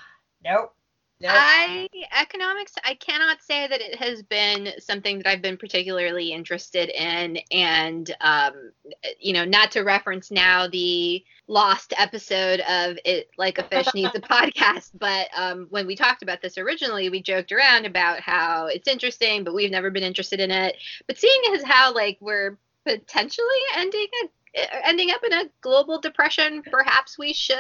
nope. 0.43 0.73
Nope. 1.19 1.33
I 1.35 1.87
economics. 2.19 2.73
I 2.83 2.95
cannot 2.95 3.43
say 3.43 3.67
that 3.67 3.79
it 3.79 3.95
has 3.95 4.23
been 4.23 4.69
something 4.79 5.19
that 5.19 5.27
I've 5.27 5.41
been 5.41 5.57
particularly 5.57 6.31
interested 6.31 6.89
in, 6.89 7.37
and 7.51 8.15
um, 8.21 8.71
you 9.19 9.33
know, 9.33 9.45
not 9.45 9.69
to 9.71 9.81
reference 9.81 10.31
now 10.31 10.67
the 10.67 11.23
lost 11.51 11.93
episode 11.97 12.61
of 12.61 12.97
it 13.03 13.29
like 13.37 13.57
a 13.57 13.63
fish 13.63 13.93
needs 13.93 14.15
a 14.15 14.21
podcast, 14.21 14.91
but 14.97 15.27
um, 15.35 15.67
when 15.69 15.85
we 15.85 15.95
talked 15.97 16.23
about 16.23 16.41
this 16.41 16.57
originally, 16.57 17.09
we 17.09 17.21
joked 17.21 17.51
around 17.51 17.85
about 17.85 18.21
how 18.21 18.67
it's 18.67 18.87
interesting, 18.87 19.43
but 19.43 19.53
we've 19.53 19.69
never 19.69 19.91
been 19.91 20.01
interested 20.01 20.39
in 20.39 20.49
it. 20.49 20.77
But 21.07 21.17
seeing 21.17 21.41
as 21.53 21.61
how 21.63 21.93
like 21.93 22.17
we're 22.21 22.57
potentially 22.85 23.61
ending 23.75 24.07
a 24.23 24.87
ending 24.87 25.11
up 25.11 25.21
in 25.25 25.33
a 25.33 25.49
global 25.59 25.99
depression, 25.99 26.63
perhaps 26.63 27.17
we 27.17 27.33
should 27.33 27.57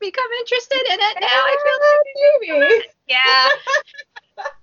become 0.00 0.30
interested 0.40 0.80
in 0.90 0.98
it 0.98 1.16
now. 1.20 1.26
I 1.28 1.56
feel 2.40 2.50
like 2.58 2.60
maybe. 2.60 2.84
Yeah. 3.08 3.48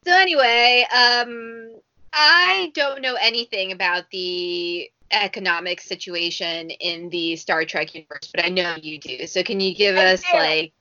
so 0.06 0.12
anyway, 0.12 0.86
um, 0.94 1.75
I 2.12 2.72
don't 2.74 3.02
know 3.02 3.16
anything 3.16 3.72
about 3.72 4.10
the 4.12 4.92
economic 5.13 5.82
situation 5.82 6.70
in 6.70 7.10
the 7.10 7.36
Star 7.36 7.65
Trek 7.65 7.93
universe, 7.96 8.29
but 8.34 8.46
I 8.46 8.50
know 8.50 8.75
you 8.82 9.00
do. 9.00 9.27
So 9.27 9.43
can 9.43 9.60
you 9.60 9.75
give 9.75 9.96
I 9.96 10.13
us 10.13 10.22
do. 10.22 10.38
like, 10.38 10.74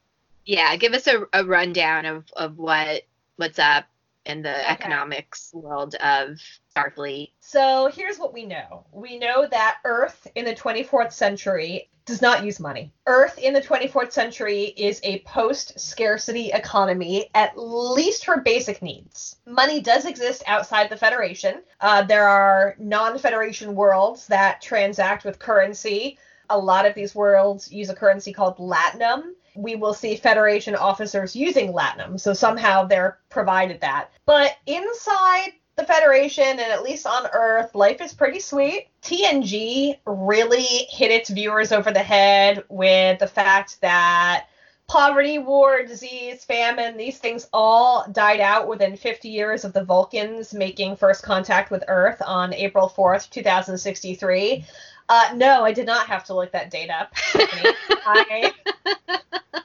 yeah, 0.45 0.75
give 0.77 0.95
us 0.95 1.07
a, 1.07 1.27
a 1.33 1.45
rundown 1.45 2.07
of 2.07 2.25
of 2.37 2.59
what 2.59 3.03
what's 3.37 3.59
up 3.59 3.85
in 4.25 4.43
the 4.43 4.55
okay. 4.55 4.69
economics 4.69 5.51
world 5.53 5.95
of 5.97 6.41
Starfleet? 6.75 7.31
So 7.41 7.91
here's 7.93 8.19
what 8.19 8.33
we 8.33 8.45
know. 8.45 8.85
We 8.93 9.19
know 9.19 9.47
that 9.47 9.79
Earth 9.85 10.27
in 10.35 10.45
the 10.45 10.55
24th 10.55 11.13
century 11.13 11.89
does 12.05 12.23
not 12.23 12.45
use 12.45 12.59
money. 12.61 12.93
Earth 13.07 13.39
in 13.39 13.55
the 13.55 13.61
24th 13.61 14.13
century 14.13 14.65
is 14.77 15.01
a 15.03 15.21
post 15.21 15.79
scarcity 15.79 16.51
economy, 16.53 17.31
at 17.35 17.57
least 17.57 18.25
for 18.25 18.41
basic 18.41 18.83
needs. 18.83 19.37
Money 19.47 19.81
does 19.81 20.05
exist 20.05 20.43
outside 20.47 20.91
the 20.91 20.97
Federation. 20.97 21.63
Uh, 21.81 22.03
there 22.03 22.29
are 22.29 22.75
non 22.79 23.19
Federation 23.19 23.75
worlds 23.75 24.27
that 24.27 24.61
transact 24.61 25.25
with 25.25 25.39
currency. 25.39 26.19
A 26.51 26.59
lot 26.59 26.87
of 26.87 26.95
these 26.95 27.15
worlds 27.15 27.71
use 27.71 27.89
a 27.89 27.95
currency 27.95 28.33
called 28.33 28.59
Latinum. 28.59 29.33
We 29.55 29.77
will 29.77 29.95
see 29.95 30.17
Federation 30.17 30.75
officers 30.75 31.37
using 31.37 31.73
Latinum, 31.73 32.19
so 32.19 32.33
somehow 32.33 32.85
they're 32.85 33.19
provided 33.29 33.81
that. 33.83 34.11
But 34.25 34.57
inside 34.67 35.53
the 35.83 35.93
Federation 35.93 36.45
and 36.45 36.61
at 36.61 36.83
least 36.83 37.07
on 37.07 37.27
Earth, 37.33 37.75
life 37.75 38.01
is 38.01 38.15
pretty 38.15 38.39
sweet. 38.39 38.89
TNG 39.03 39.99
really 40.07 40.63
hit 40.63 41.11
its 41.11 41.29
viewers 41.29 41.73
over 41.73 41.91
the 41.91 42.03
head 42.03 42.63
with 42.69 43.19
the 43.19 43.27
fact 43.27 43.81
that 43.81 44.47
poverty, 44.87 45.39
war, 45.39 45.83
disease, 45.83 46.45
famine, 46.45 46.97
these 46.97 47.19
things 47.19 47.49
all 47.53 48.07
died 48.13 48.41
out 48.41 48.69
within 48.69 48.97
50 48.97 49.29
years 49.29 49.65
of 49.65 49.73
the 49.73 49.85
Vulcans 49.85 50.55
making 50.55 50.97
first 50.97 51.25
contact 51.25 51.73
with 51.73 51.83
Earth 51.89 52.23
on 52.25 52.55
April 52.55 52.89
4th, 52.89 53.29
2063. 53.31 54.65
Uh, 55.09 55.31
no, 55.35 55.65
I 55.65 55.73
did 55.73 55.87
not 55.87 56.07
have 56.07 56.23
to 56.25 56.35
look 56.35 56.53
that 56.53 56.71
date 56.71 56.91
up. 56.91 57.13
I, 57.35 58.53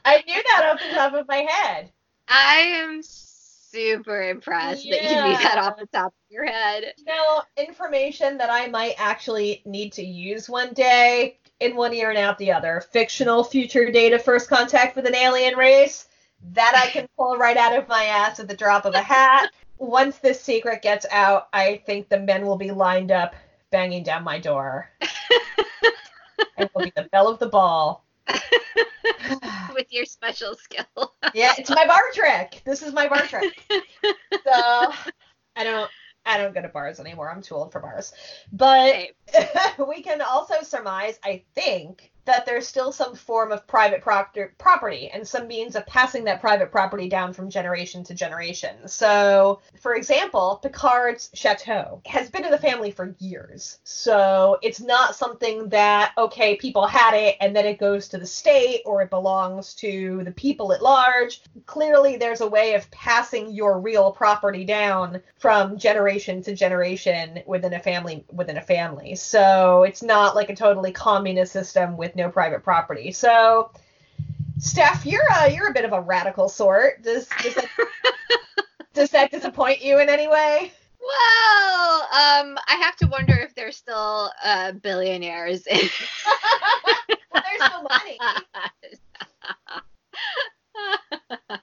I 0.03 0.24
knew 0.25 0.43
that 0.43 0.65
off 0.65 0.79
the 0.79 0.95
top 0.95 1.13
of 1.13 1.27
my 1.27 1.45
head. 1.47 1.91
I 2.27 2.57
am 2.57 3.03
super 3.71 4.29
impressed 4.29 4.88
that 4.89 5.03
you 5.03 5.09
knew 5.09 5.38
that 5.38 5.57
off 5.57 5.77
the 5.77 5.86
top 5.88 6.07
of 6.07 6.13
your 6.29 6.45
head. 6.45 6.93
Now, 7.05 7.43
information 7.57 8.38
that 8.38 8.50
I 8.50 8.67
might 8.67 8.95
actually 8.97 9.62
need 9.65 9.93
to 9.93 10.03
use 10.03 10.50
one 10.50 10.74
day 10.74 11.39
in 11.59 11.75
one 11.75 11.93
ear 11.93 12.09
and 12.09 12.17
out 12.17 12.38
the 12.38 12.51
other. 12.51 12.81
Fictional 12.91 13.43
future 13.43 13.91
data 13.91 14.19
first 14.19 14.50
contact 14.50 14.95
with 14.95 15.05
an 15.05 15.15
alien 15.15 15.57
race. 15.57 16.07
That 16.53 16.74
I 16.75 16.89
can 16.91 17.07
pull 17.17 17.38
right 17.38 17.57
out 17.57 17.75
of 17.75 17.88
my 17.88 18.05
ass 18.05 18.39
at 18.39 18.47
the 18.47 18.55
drop 18.55 18.86
of 18.86 18.93
a 18.93 19.01
hat. 19.01 19.50
Once 19.79 20.19
this 20.19 20.41
secret 20.41 20.81
gets 20.81 21.05
out, 21.12 21.47
I 21.53 21.81
think 21.86 22.09
the 22.09 22.19
men 22.19 22.45
will 22.45 22.57
be 22.57 22.71
lined 22.71 23.12
up 23.12 23.36
banging 23.71 24.03
down 24.03 24.24
my 24.24 24.39
door. 24.39 24.89
it 26.57 26.71
will 26.74 26.83
be 26.83 26.93
the 26.95 27.09
belle 27.12 27.27
of 27.27 27.39
the 27.39 27.50
ball. 27.50 28.05
With 29.74 29.91
your 29.91 30.05
special 30.05 30.55
skill. 30.55 31.13
yeah, 31.34 31.53
it's 31.57 31.69
my 31.69 31.86
bar 31.86 32.01
trick. 32.13 32.62
This 32.65 32.81
is 32.81 32.93
my 32.93 33.07
bar 33.07 33.22
trick. 33.22 33.63
So 34.43 34.93
I 35.57 35.63
don't 35.63 35.89
I 36.25 36.38
don't 36.38 36.53
go 36.53 36.62
to 36.62 36.69
bars 36.69 37.00
anymore. 37.00 37.31
I'm 37.31 37.41
too 37.41 37.55
old 37.55 37.72
for 37.72 37.79
bars. 37.79 38.13
But 38.51 39.12
we 39.89 40.01
can 40.01 40.22
also 40.22 40.55
surmise, 40.62 41.19
I 41.24 41.43
think, 41.55 42.12
that 42.27 42.46
there's 42.46 42.67
still 42.67 42.91
some 42.91 43.15
form 43.15 43.51
of 43.51 43.65
private 43.67 44.01
proctor- 44.01 44.53
property 44.57 45.10
and 45.13 45.27
some 45.27 45.48
means 45.48 45.75
of 45.75 45.86
passing 45.88 46.24
that 46.25 46.41
private 46.41 46.72
property 46.72 47.10
down 47.10 47.34
from 47.34 47.50
generation 47.50 48.03
to 48.03 48.13
generation. 48.13 48.88
So, 48.88 49.62
for 49.81 49.96
example, 49.96 50.60
Picard's 50.62 51.29
chateau 51.34 52.01
has 52.05 52.29
been 52.29 52.46
in 52.46 52.51
the 52.51 52.57
family 52.57 52.91
for 52.91 53.15
years. 53.19 53.79
So, 53.84 54.60
it's 54.62 54.81
not 54.81 55.15
something 55.15 55.69
that, 55.69 56.12
okay, 56.17 56.55
people 56.57 56.86
had 56.86 57.13
it 57.13 57.38
and 57.41 57.55
then 57.55 57.65
it 57.65 57.79
goes 57.79 58.07
to 58.10 58.17
the 58.17 58.27
state 58.27 58.81
or 58.86 59.01
it 59.01 59.10
belongs 59.10 59.74
to 59.75 60.22
the 60.24 60.31
people 60.31 60.74
at 60.74 60.84
large. 60.84 61.41
Clearly, 61.65 62.17
there's 62.17 62.41
a 62.41 62.48
way 62.48 62.74
of 62.74 62.89
passing 62.91 63.51
your 63.51 63.79
real 63.79 64.12
property 64.12 64.65
down 64.65 65.22
from 65.38 65.77
generation 65.77 66.43
to 66.43 66.53
generation 66.53 67.41
within 67.46 67.74
a 67.74 67.79
family 67.79 68.25
within 68.34 68.57
a 68.57 68.62
family. 68.62 69.15
So, 69.15 69.84
it's 69.84 70.03
not 70.03 70.36
like 70.36 70.50
a 70.50 70.55
totally 70.55 70.91
communist 70.91 71.53
system 71.53 71.96
with 71.96 72.16
no 72.17 72.29
private 72.29 72.63
property. 72.63 73.12
So, 73.12 73.71
Steph, 74.57 75.05
you're 75.05 75.24
a 75.39 75.53
you're 75.53 75.69
a 75.69 75.74
bit 75.74 75.86
of 75.86 75.93
a 75.93 76.01
radical 76.01 76.50
sort. 76.50 77.03
Does 77.03 77.29
does 77.41 77.55
that, 77.55 77.69
does 78.93 79.09
that 79.12 79.31
disappoint 79.31 79.81
you 79.81 80.00
in 80.00 80.09
any 80.09 80.27
way? 80.27 80.74
Well, 81.00 82.01
um, 82.01 82.57
I 82.67 82.75
have 82.81 82.97
to 82.97 83.07
wonder 83.07 83.33
if 83.36 83.55
they're 83.55 83.71
still 83.71 84.31
uh, 84.43 84.74
billionaires. 84.74 85.65
well, 85.71 85.79
there's 87.33 87.71
no 87.71 87.83
money. 87.83 88.17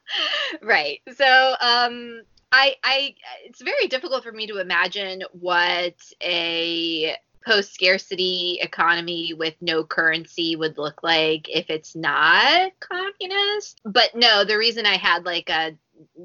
right. 0.62 1.00
So, 1.14 1.56
um, 1.60 2.22
I, 2.52 2.76
I, 2.84 3.14
it's 3.44 3.60
very 3.60 3.88
difficult 3.88 4.22
for 4.22 4.32
me 4.32 4.46
to 4.46 4.60
imagine 4.60 5.24
what 5.32 5.96
a 6.22 7.16
post 7.44 7.74
scarcity 7.74 8.58
economy 8.62 9.34
with 9.34 9.54
no 9.60 9.84
currency 9.84 10.56
would 10.56 10.78
look 10.78 11.02
like 11.02 11.48
if 11.48 11.70
it's 11.70 11.94
not 11.94 12.72
communist. 12.80 13.80
But 13.84 14.14
no, 14.14 14.44
the 14.44 14.58
reason 14.58 14.86
I 14.86 14.96
had 14.96 15.24
like 15.24 15.50
a 15.50 15.76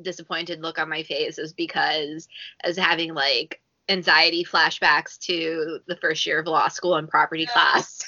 disappointed 0.01 0.61
look 0.61 0.79
on 0.79 0.89
my 0.89 1.03
face 1.03 1.37
is 1.37 1.53
because 1.53 2.27
I 2.63 2.67
was 2.67 2.77
having 2.77 3.13
like 3.13 3.61
anxiety 3.89 4.45
flashbacks 4.45 5.17
to 5.19 5.79
the 5.87 5.95
first 5.97 6.25
year 6.25 6.39
of 6.39 6.47
law 6.47 6.67
school 6.67 6.95
and 6.95 7.09
property 7.09 7.43
yeah. 7.43 7.51
class. 7.51 8.01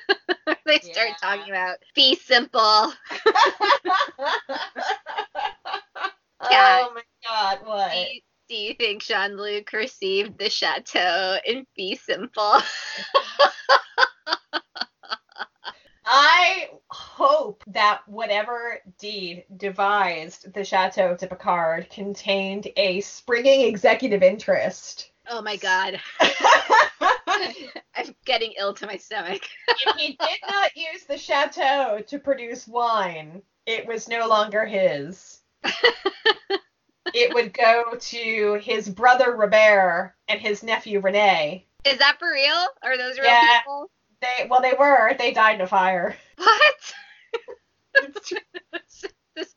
they 0.66 0.78
start 0.78 1.10
talking 1.20 1.50
about 1.50 1.78
fee 1.94 2.16
simple. 2.16 2.58
yeah. 6.50 6.84
oh 6.84 6.92
my 6.94 7.02
god, 7.26 7.58
what? 7.64 7.92
Do 8.48 8.54
you 8.54 8.72
think 8.72 9.02
Jean 9.02 9.36
Luc 9.36 9.74
received 9.74 10.38
the 10.38 10.48
chateau 10.48 11.36
in 11.44 11.66
Fee 11.76 11.96
Simple? 11.96 12.60
I 16.06 16.70
hope 16.88 17.62
that 17.66 18.00
whatever 18.06 18.78
deed 18.98 19.44
devised 19.58 20.54
the 20.54 20.64
chateau 20.64 21.14
to 21.16 21.26
Picard 21.26 21.90
contained 21.90 22.68
a 22.78 23.02
springing 23.02 23.66
executory 23.68 24.26
interest. 24.26 25.10
Oh 25.28 25.42
my 25.42 25.56
god. 25.56 26.00
I'm 27.94 28.14
getting 28.24 28.54
ill 28.58 28.72
to 28.72 28.86
my 28.86 28.96
stomach. 28.96 29.42
if 29.68 29.96
he 29.96 30.16
did 30.18 30.38
not 30.48 30.74
use 30.74 31.04
the 31.04 31.18
chateau 31.18 32.00
to 32.06 32.18
produce 32.18 32.66
wine, 32.66 33.42
it 33.66 33.86
was 33.86 34.08
no 34.08 34.26
longer 34.26 34.64
his 34.64 35.42
it 37.14 37.34
would 37.34 37.52
go 37.52 37.94
to 37.98 38.60
his 38.62 38.88
brother 38.88 39.34
Robert 39.36 40.14
and 40.28 40.40
his 40.40 40.62
nephew 40.62 41.00
Rene. 41.00 41.66
Is 41.84 41.98
that 41.98 42.18
for 42.18 42.30
real? 42.30 42.66
Are 42.82 42.96
those 42.96 43.18
real 43.18 43.26
yeah, 43.26 43.60
people? 43.60 43.90
They 44.20 44.46
well 44.48 44.60
they 44.60 44.74
were. 44.78 45.14
They 45.18 45.32
died 45.32 45.56
in 45.56 45.60
a 45.62 45.66
fire. 45.66 46.16
What? 46.36 46.94
this, 49.34 49.54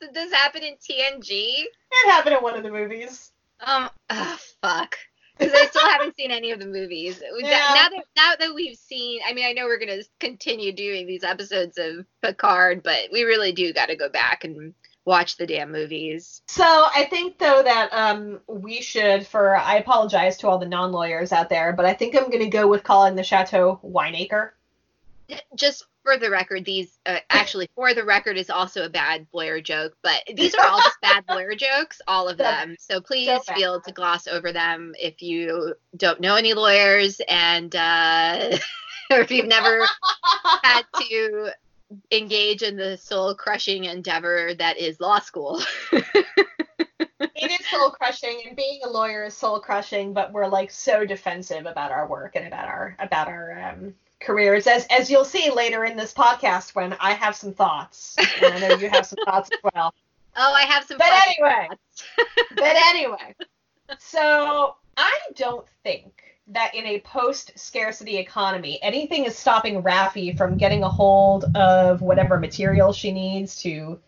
did 0.00 0.14
this 0.14 0.32
happen 0.32 0.62
in 0.62 0.74
TNG? 0.74 1.28
It 1.28 2.10
happened 2.10 2.36
in 2.36 2.42
one 2.42 2.56
of 2.56 2.62
the 2.62 2.70
movies. 2.70 3.32
Um 3.60 3.90
oh, 4.10 4.38
fuck. 4.62 4.96
Because 5.38 5.52
I 5.54 5.66
still 5.66 5.86
haven't 5.86 6.16
seen 6.16 6.30
any 6.30 6.50
of 6.52 6.60
the 6.60 6.66
movies. 6.66 7.22
Yeah. 7.38 7.74
Now 7.74 7.88
that 7.90 8.04
now 8.16 8.32
that 8.38 8.54
we've 8.54 8.76
seen, 8.76 9.20
I 9.26 9.34
mean, 9.34 9.44
I 9.44 9.52
know 9.52 9.64
we're 9.64 9.78
gonna 9.78 10.02
continue 10.18 10.72
doing 10.72 11.06
these 11.06 11.24
episodes 11.24 11.78
of 11.78 12.06
Picard, 12.22 12.82
but 12.82 13.10
we 13.12 13.24
really 13.24 13.52
do 13.52 13.72
got 13.72 13.86
to 13.86 13.96
go 13.96 14.08
back 14.08 14.44
and 14.44 14.74
watch 15.06 15.36
the 15.36 15.46
damn 15.46 15.72
movies. 15.72 16.42
So 16.48 16.64
I 16.64 17.06
think 17.08 17.38
though 17.38 17.62
that 17.62 17.88
um, 17.92 18.40
we 18.48 18.82
should, 18.82 19.26
for 19.26 19.56
I 19.56 19.76
apologize 19.76 20.36
to 20.38 20.48
all 20.48 20.58
the 20.58 20.66
non-lawyers 20.66 21.32
out 21.32 21.48
there, 21.48 21.72
but 21.72 21.86
I 21.86 21.94
think 21.94 22.14
I'm 22.14 22.28
going 22.28 22.40
to 22.40 22.48
go 22.48 22.68
with 22.68 22.82
calling 22.82 23.14
the 23.14 23.22
chateau 23.22 23.80
Wineacre. 23.82 24.50
Just 25.54 25.86
for 26.04 26.18
the 26.18 26.30
record, 26.30 26.64
these 26.64 26.98
uh, 27.06 27.18
actually 27.30 27.68
for 27.74 27.94
the 27.94 28.04
record 28.04 28.36
is 28.36 28.50
also 28.50 28.84
a 28.84 28.88
bad 28.88 29.26
lawyer 29.32 29.60
joke, 29.60 29.96
but 30.02 30.22
these 30.34 30.54
are 30.54 30.66
all 30.66 30.78
just 30.78 31.00
bad 31.00 31.24
lawyer 31.28 31.54
jokes, 31.54 32.00
all 32.06 32.28
of 32.28 32.36
them. 32.38 32.76
So 32.78 33.00
please 33.00 33.28
so 33.44 33.54
feel 33.54 33.80
to 33.80 33.92
gloss 33.92 34.26
over 34.26 34.52
them 34.52 34.94
if 34.98 35.22
you 35.22 35.74
don't 35.96 36.20
know 36.20 36.34
any 36.34 36.54
lawyers 36.54 37.20
and 37.28 37.74
uh, 37.74 38.58
or 39.10 39.20
if 39.20 39.30
you've 39.30 39.46
never 39.46 39.86
had 40.62 40.82
to 40.98 41.52
engage 42.10 42.62
in 42.62 42.76
the 42.76 42.96
soul 42.96 43.34
crushing 43.34 43.84
endeavor 43.84 44.54
that 44.54 44.76
is 44.78 45.00
law 45.00 45.18
school. 45.18 45.60
it 47.36 47.50
is 47.60 47.66
soul 47.66 47.90
crushing 47.90 48.42
and 48.46 48.56
being 48.56 48.80
a 48.84 48.88
lawyer 48.88 49.24
is 49.24 49.36
soul 49.36 49.60
crushing 49.60 50.12
but 50.12 50.32
we're 50.32 50.46
like 50.46 50.70
so 50.70 51.04
defensive 51.04 51.66
about 51.66 51.90
our 51.90 52.06
work 52.06 52.36
and 52.36 52.46
about 52.46 52.68
our 52.68 52.96
about 52.98 53.28
our 53.28 53.58
um, 53.58 53.94
careers 54.20 54.66
as 54.66 54.86
as 54.90 55.10
you'll 55.10 55.24
see 55.24 55.50
later 55.50 55.84
in 55.84 55.96
this 55.96 56.12
podcast 56.12 56.74
when 56.74 56.94
i 57.00 57.12
have 57.12 57.36
some 57.36 57.52
thoughts 57.52 58.16
and 58.42 58.54
i 58.54 58.58
know 58.58 58.74
you 58.76 58.88
have 58.88 59.06
some 59.06 59.18
thoughts 59.24 59.50
as 59.52 59.58
well 59.74 59.94
oh 60.36 60.52
i 60.54 60.62
have 60.62 60.84
some 60.84 60.98
thoughts. 60.98 61.10
but 61.38 61.46
anyway 61.46 61.68
but 62.56 62.76
anyway 62.88 63.34
so 63.98 64.76
i 64.96 65.18
don't 65.34 65.66
think 65.82 66.35
that 66.48 66.74
in 66.74 66.86
a 66.86 67.00
post 67.00 67.58
scarcity 67.58 68.18
economy, 68.18 68.78
anything 68.82 69.24
is 69.24 69.36
stopping 69.36 69.82
Raffi 69.82 70.36
from 70.36 70.56
getting 70.56 70.82
a 70.82 70.88
hold 70.88 71.44
of 71.56 72.00
whatever 72.00 72.38
material 72.38 72.92
she 72.92 73.10
needs 73.10 73.60
to 73.62 73.98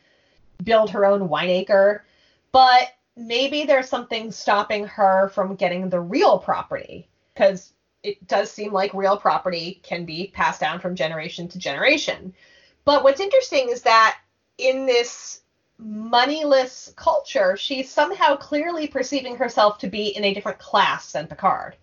build 0.63 0.91
her 0.91 1.05
own 1.05 1.29
wineacre. 1.29 2.05
But 2.53 2.95
maybe 3.17 3.65
there's 3.65 3.89
something 3.89 4.31
stopping 4.31 4.87
her 4.87 5.31
from 5.31 5.57
getting 5.57 5.89
the 5.89 6.01
real 6.01 6.39
property 6.39 7.09
because 7.35 7.73
it 8.03 8.27
does 8.29 8.51
seem 8.51 8.73
like 8.73 8.95
real 8.95 9.17
property 9.17 9.81
can 9.83 10.05
be 10.05 10.31
passed 10.33 10.61
down 10.61 10.79
from 10.81 10.95
generation 10.95 11.49
to 11.49 11.59
generation. 11.59 12.33
But 12.85 13.03
what's 13.03 13.21
interesting 13.21 13.69
is 13.69 13.83
that 13.83 14.19
in 14.57 14.87
this 14.87 15.43
moneyless 15.79 16.93
culture, 16.97 17.57
she's 17.57 17.91
somehow 17.91 18.37
clearly 18.37 18.87
perceiving 18.87 19.37
herself 19.37 19.79
to 19.79 19.89
be 19.89 20.09
in 20.09 20.25
a 20.25 20.35
different 20.35 20.59
class 20.59 21.13
than 21.13 21.27
Picard. 21.27 21.77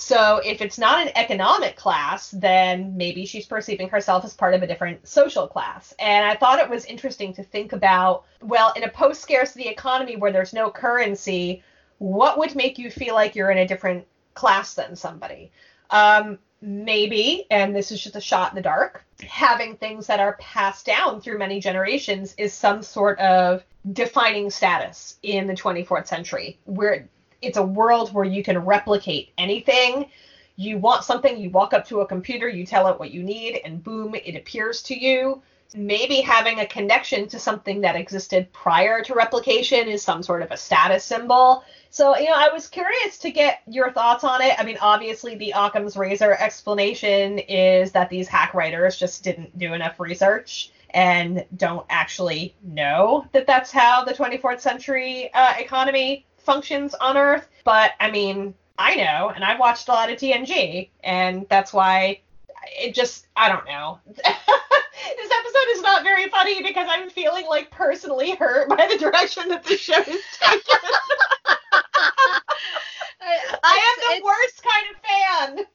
So 0.00 0.40
if 0.44 0.62
it's 0.62 0.78
not 0.78 1.04
an 1.04 1.12
economic 1.16 1.74
class, 1.74 2.30
then 2.30 2.96
maybe 2.96 3.26
she's 3.26 3.46
perceiving 3.46 3.88
herself 3.88 4.24
as 4.24 4.32
part 4.32 4.54
of 4.54 4.62
a 4.62 4.66
different 4.68 5.08
social 5.08 5.48
class. 5.48 5.92
And 5.98 6.24
I 6.24 6.36
thought 6.36 6.60
it 6.60 6.70
was 6.70 6.84
interesting 6.84 7.34
to 7.34 7.42
think 7.42 7.72
about 7.72 8.24
well, 8.40 8.72
in 8.76 8.84
a 8.84 8.88
post 8.88 9.20
scarcity 9.20 9.66
economy 9.66 10.14
where 10.14 10.30
there's 10.30 10.52
no 10.52 10.70
currency, 10.70 11.64
what 11.98 12.38
would 12.38 12.54
make 12.54 12.78
you 12.78 12.92
feel 12.92 13.16
like 13.16 13.34
you're 13.34 13.50
in 13.50 13.58
a 13.58 13.66
different 13.66 14.06
class 14.34 14.74
than 14.74 14.94
somebody? 14.94 15.50
Um, 15.90 16.38
maybe, 16.62 17.46
and 17.50 17.74
this 17.74 17.90
is 17.90 18.00
just 18.00 18.14
a 18.14 18.20
shot 18.20 18.52
in 18.52 18.54
the 18.54 18.62
dark, 18.62 19.04
having 19.28 19.74
things 19.74 20.06
that 20.06 20.20
are 20.20 20.36
passed 20.40 20.86
down 20.86 21.20
through 21.20 21.38
many 21.38 21.58
generations 21.58 22.36
is 22.38 22.54
some 22.54 22.84
sort 22.84 23.18
of 23.18 23.64
defining 23.92 24.48
status 24.48 25.18
in 25.24 25.48
the 25.48 25.54
24th 25.54 26.06
century, 26.06 26.60
where 26.66 27.08
it's 27.42 27.56
a 27.56 27.62
world 27.62 28.12
where 28.12 28.24
you 28.24 28.42
can 28.42 28.58
replicate 28.58 29.32
anything. 29.38 30.10
You 30.56 30.78
want 30.78 31.04
something, 31.04 31.38
you 31.38 31.50
walk 31.50 31.72
up 31.72 31.86
to 31.88 32.00
a 32.00 32.06
computer, 32.06 32.48
you 32.48 32.66
tell 32.66 32.88
it 32.88 32.98
what 32.98 33.10
you 33.10 33.22
need, 33.22 33.60
and 33.64 33.82
boom, 33.82 34.14
it 34.14 34.36
appears 34.36 34.82
to 34.84 34.98
you. 34.98 35.40
Maybe 35.74 36.20
having 36.22 36.60
a 36.60 36.66
connection 36.66 37.28
to 37.28 37.38
something 37.38 37.82
that 37.82 37.94
existed 37.94 38.50
prior 38.52 39.02
to 39.02 39.14
replication 39.14 39.86
is 39.86 40.02
some 40.02 40.22
sort 40.22 40.42
of 40.42 40.50
a 40.50 40.56
status 40.56 41.04
symbol. 41.04 41.62
So, 41.90 42.16
you 42.16 42.24
know, 42.30 42.34
I 42.36 42.48
was 42.52 42.66
curious 42.66 43.18
to 43.18 43.30
get 43.30 43.60
your 43.66 43.92
thoughts 43.92 44.24
on 44.24 44.40
it. 44.40 44.58
I 44.58 44.64
mean, 44.64 44.78
obviously, 44.80 45.34
the 45.36 45.52
Occam's 45.54 45.96
razor 45.96 46.32
explanation 46.32 47.38
is 47.38 47.92
that 47.92 48.08
these 48.08 48.28
hack 48.28 48.54
writers 48.54 48.96
just 48.96 49.22
didn't 49.22 49.56
do 49.58 49.74
enough 49.74 50.00
research 50.00 50.72
and 50.90 51.44
don't 51.56 51.86
actually 51.90 52.54
know 52.62 53.26
that 53.32 53.46
that's 53.46 53.70
how 53.70 54.04
the 54.04 54.14
24th 54.14 54.60
century 54.60 55.30
uh, 55.34 55.52
economy 55.58 56.24
functions 56.48 56.94
on 56.94 57.18
Earth. 57.18 57.46
But 57.64 57.92
I 58.00 58.10
mean, 58.10 58.54
I 58.78 58.94
know, 58.94 59.30
and 59.34 59.44
I've 59.44 59.60
watched 59.60 59.88
a 59.88 59.92
lot 59.92 60.10
of 60.10 60.16
TNG, 60.16 60.88
and 61.04 61.46
that's 61.50 61.74
why 61.74 62.22
it 62.80 62.94
just, 62.94 63.26
I 63.36 63.50
don't 63.50 63.66
know. 63.66 63.98
this 64.06 64.24
episode 64.24 65.68
is 65.72 65.82
not 65.82 66.04
very 66.04 66.28
funny 66.30 66.62
because 66.62 66.88
I'm 66.90 67.10
feeling 67.10 67.46
like 67.46 67.70
personally 67.70 68.34
hurt 68.34 68.70
by 68.70 68.88
the 68.90 68.96
direction 68.96 69.48
that 69.48 69.64
the 69.64 69.76
show 69.76 70.00
is 70.00 70.22
taken. 70.40 70.78
I 73.62 73.76
am 73.90 74.20
the 74.20 74.24
worst 74.24 74.62
kind 74.64 74.86
of 74.90 74.96
fan. 75.04 75.66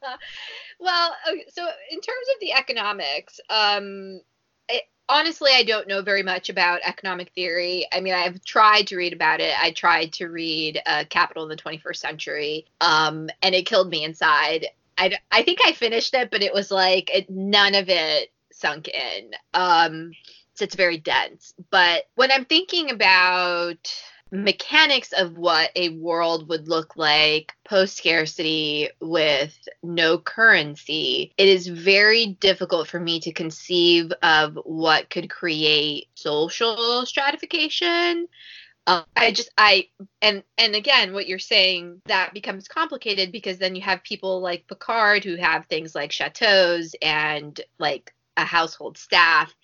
well, 0.80 1.16
okay, 1.30 1.44
so 1.48 1.66
in 1.90 2.00
terms 2.00 2.26
of 2.34 2.40
the 2.40 2.52
economics, 2.52 3.40
um, 3.48 4.20
it, 4.68 4.84
honestly, 5.08 5.50
I 5.54 5.64
don't 5.64 5.88
know 5.88 6.02
very 6.02 6.22
much 6.22 6.48
about 6.48 6.80
economic 6.84 7.30
theory. 7.30 7.86
I 7.92 8.00
mean, 8.00 8.14
I've 8.14 8.44
tried 8.44 8.86
to 8.88 8.96
read 8.96 9.12
about 9.12 9.40
it. 9.40 9.54
I 9.60 9.72
tried 9.72 10.12
to 10.14 10.26
read 10.26 10.80
uh, 10.86 11.04
Capital 11.08 11.42
in 11.44 11.48
the 11.48 11.56
21st 11.56 11.96
Century, 11.96 12.66
um, 12.80 13.28
and 13.42 13.54
it 13.54 13.66
killed 13.66 13.90
me 13.90 14.04
inside. 14.04 14.66
I, 14.96 15.16
I 15.30 15.42
think 15.42 15.58
I 15.64 15.72
finished 15.72 16.14
it, 16.14 16.30
but 16.30 16.42
it 16.42 16.54
was 16.54 16.70
like 16.70 17.10
it, 17.14 17.28
none 17.28 17.74
of 17.74 17.88
it 17.88 18.30
sunk 18.52 18.88
in. 18.88 19.32
Um, 19.52 20.12
so 20.54 20.64
it's 20.64 20.76
very 20.76 20.98
dense. 20.98 21.54
But 21.70 22.04
when 22.14 22.30
I'm 22.30 22.44
thinking 22.44 22.90
about 22.90 23.92
mechanics 24.34 25.12
of 25.12 25.38
what 25.38 25.70
a 25.76 25.90
world 25.90 26.48
would 26.48 26.68
look 26.68 26.96
like 26.96 27.54
post 27.64 27.96
scarcity 27.96 28.88
with 29.00 29.56
no 29.82 30.18
currency, 30.18 31.32
it 31.38 31.48
is 31.48 31.68
very 31.68 32.26
difficult 32.26 32.88
for 32.88 32.98
me 32.98 33.20
to 33.20 33.32
conceive 33.32 34.12
of 34.22 34.58
what 34.64 35.08
could 35.08 35.30
create 35.30 36.08
social 36.14 37.06
stratification. 37.06 38.26
Uh, 38.86 39.02
I 39.16 39.30
just 39.30 39.50
I 39.56 39.88
and 40.20 40.42
and 40.58 40.74
again 40.74 41.14
what 41.14 41.26
you're 41.26 41.38
saying 41.38 42.02
that 42.06 42.34
becomes 42.34 42.68
complicated 42.68 43.32
because 43.32 43.56
then 43.56 43.74
you 43.74 43.82
have 43.82 44.02
people 44.02 44.40
like 44.40 44.66
Picard 44.66 45.24
who 45.24 45.36
have 45.36 45.66
things 45.66 45.94
like 45.94 46.12
chateaus 46.12 46.94
and 47.00 47.58
like 47.78 48.12
a 48.36 48.44
household 48.44 48.98
staff 48.98 49.54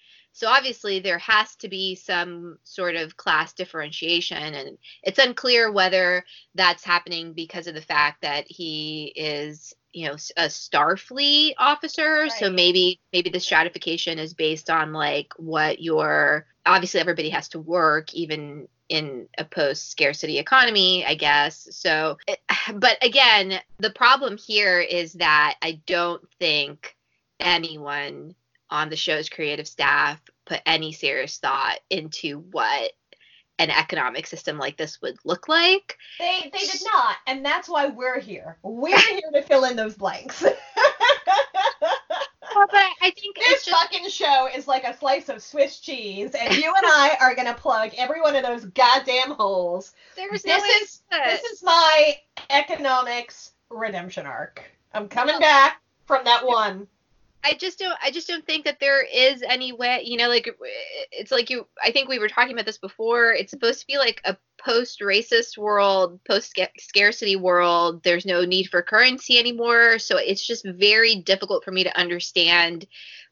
so 0.40 0.48
obviously 0.48 1.00
there 1.00 1.18
has 1.18 1.54
to 1.54 1.68
be 1.68 1.94
some 1.94 2.56
sort 2.64 2.96
of 2.96 3.14
class 3.18 3.52
differentiation 3.52 4.54
and 4.54 4.78
it's 5.02 5.18
unclear 5.18 5.70
whether 5.70 6.24
that's 6.54 6.82
happening 6.82 7.34
because 7.34 7.66
of 7.66 7.74
the 7.74 7.82
fact 7.82 8.22
that 8.22 8.46
he 8.48 9.12
is 9.14 9.74
you 9.92 10.08
know 10.08 10.14
a 10.38 10.46
starfleet 10.46 11.52
officer 11.58 12.22
right. 12.22 12.32
so 12.32 12.50
maybe 12.50 12.98
maybe 13.12 13.28
the 13.28 13.38
stratification 13.38 14.18
is 14.18 14.32
based 14.32 14.70
on 14.70 14.94
like 14.94 15.30
what 15.36 15.82
your 15.82 16.46
obviously 16.64 17.00
everybody 17.00 17.28
has 17.28 17.46
to 17.50 17.58
work 17.58 18.14
even 18.14 18.66
in 18.88 19.28
a 19.36 19.44
post 19.44 19.90
scarcity 19.90 20.38
economy 20.38 21.04
i 21.04 21.14
guess 21.14 21.68
so 21.70 22.16
eh, 22.28 22.36
but 22.76 22.96
again 23.04 23.60
the 23.78 23.90
problem 23.90 24.38
here 24.38 24.80
is 24.80 25.12
that 25.12 25.56
i 25.60 25.78
don't 25.84 26.26
think 26.38 26.96
anyone 27.40 28.34
on 28.70 28.88
the 28.88 28.96
show's 28.96 29.28
creative 29.28 29.68
staff 29.68 30.20
put 30.46 30.60
any 30.66 30.92
serious 30.92 31.38
thought 31.38 31.78
into 31.90 32.40
what 32.50 32.92
an 33.60 33.70
economic 33.70 34.26
system 34.26 34.56
like 34.56 34.76
this 34.78 35.02
would 35.02 35.18
look 35.24 35.46
like. 35.46 35.98
They 36.18 36.50
they 36.52 36.58
did 36.58 36.80
not, 36.84 37.16
and 37.26 37.44
that's 37.44 37.68
why 37.68 37.88
we're 37.88 38.18
here. 38.18 38.56
We're 38.62 38.98
here 39.08 39.30
to 39.34 39.42
fill 39.42 39.64
in 39.64 39.76
those 39.76 39.94
blanks. 39.94 40.42
well, 40.42 40.54
but 42.54 42.88
I 43.02 43.10
think 43.10 43.36
this 43.36 43.64
just... 43.64 43.70
fucking 43.70 44.08
show 44.08 44.48
is 44.54 44.66
like 44.66 44.84
a 44.84 44.96
slice 44.96 45.28
of 45.28 45.42
Swiss 45.42 45.78
cheese, 45.78 46.34
and 46.34 46.54
you 46.54 46.72
and 46.74 46.86
I 46.86 47.18
are 47.20 47.34
gonna 47.34 47.54
plug 47.54 47.90
every 47.98 48.22
one 48.22 48.34
of 48.34 48.44
those 48.44 48.64
goddamn 48.64 49.32
holes. 49.32 49.92
There's 50.16 50.42
this 50.42 50.62
no 50.62 50.64
is 50.82 51.02
this 51.10 51.42
is 51.44 51.62
my 51.62 52.16
economics 52.48 53.52
redemption 53.68 54.26
arc. 54.26 54.62
I'm 54.94 55.06
coming 55.06 55.34
well, 55.34 55.40
back 55.40 55.82
from 56.06 56.24
that 56.24 56.46
one. 56.46 56.88
I 57.42 57.54
just 57.54 57.78
don't 57.78 57.96
I 58.02 58.10
just 58.10 58.28
don't 58.28 58.46
think 58.46 58.64
that 58.64 58.80
there 58.80 59.02
is 59.02 59.42
any 59.42 59.72
way, 59.72 60.02
you 60.04 60.16
know, 60.16 60.28
like 60.28 60.48
it's 61.10 61.30
like 61.30 61.48
you 61.50 61.66
I 61.82 61.90
think 61.90 62.08
we 62.08 62.18
were 62.18 62.28
talking 62.28 62.52
about 62.52 62.66
this 62.66 62.78
before. 62.78 63.32
It's 63.32 63.50
supposed 63.50 63.80
to 63.80 63.86
be 63.86 63.98
like 63.98 64.20
a 64.24 64.36
post 64.58 65.00
racist 65.00 65.56
world, 65.56 66.20
post 66.24 66.54
scarcity 66.78 67.36
world. 67.36 68.02
There's 68.02 68.26
no 68.26 68.44
need 68.44 68.64
for 68.68 68.82
currency 68.82 69.38
anymore, 69.38 69.98
so 69.98 70.18
it's 70.18 70.46
just 70.46 70.66
very 70.66 71.16
difficult 71.16 71.64
for 71.64 71.70
me 71.70 71.84
to 71.84 71.98
understand 71.98 72.86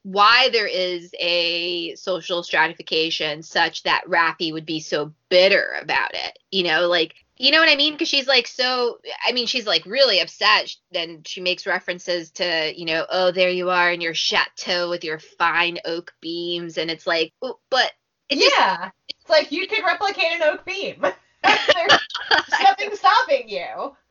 why 0.05 0.49
there 0.53 0.67
is 0.67 1.15
a 1.19 1.95
social 1.97 2.43
stratification 2.43 3.43
such 3.43 3.83
that 3.83 4.05
Raffi 4.07 4.53
would 4.53 4.65
be 4.65 4.81
so 4.81 5.13
bitter 5.29 5.77
about 5.83 6.15
it. 6.15 6.39
You 6.51 6.65
know, 6.65 6.89
like 6.89 7.15
you 7.39 7.53
know 7.53 7.61
what 7.61 7.69
I 7.69 7.77
mean? 7.77 7.95
Because 7.95 8.09
she's 8.09 8.27
like 8.27 8.47
so. 8.47 8.99
I 9.27 9.33
mean, 9.33 9.47
she's 9.47 9.67
like 9.67 9.87
really 9.87 10.21
upset. 10.21 10.75
Then 10.91 11.23
she 11.25 11.41
makes 11.41 11.67
references 11.67 12.31
to, 12.33 12.73
you 12.77 12.85
know, 12.85 13.07
oh, 13.11 13.31
there 13.31 13.51
you 13.51 13.71
are 13.71 13.93
in 13.93 14.01
your 14.01 14.15
chateau 14.15 14.91
with 14.91 15.05
your 15.05 15.19
fine 15.19 15.79
oak 15.85 16.13
beams, 16.21 16.79
and 16.79 16.91
it's 16.91 17.07
like, 17.07 17.33
but 17.41 17.93
it 18.29 18.39
yeah, 18.39 18.77
just, 18.77 18.93
it's 19.09 19.31
like 19.31 19.53
you 19.53 19.67
could 19.69 19.85
replicate 19.85 20.33
an 20.33 20.43
oak 20.43 20.65
beam. 20.65 21.01
There's 21.43 21.99
nothing 22.63 22.95
stopping 22.95 23.49
you. 23.49 23.95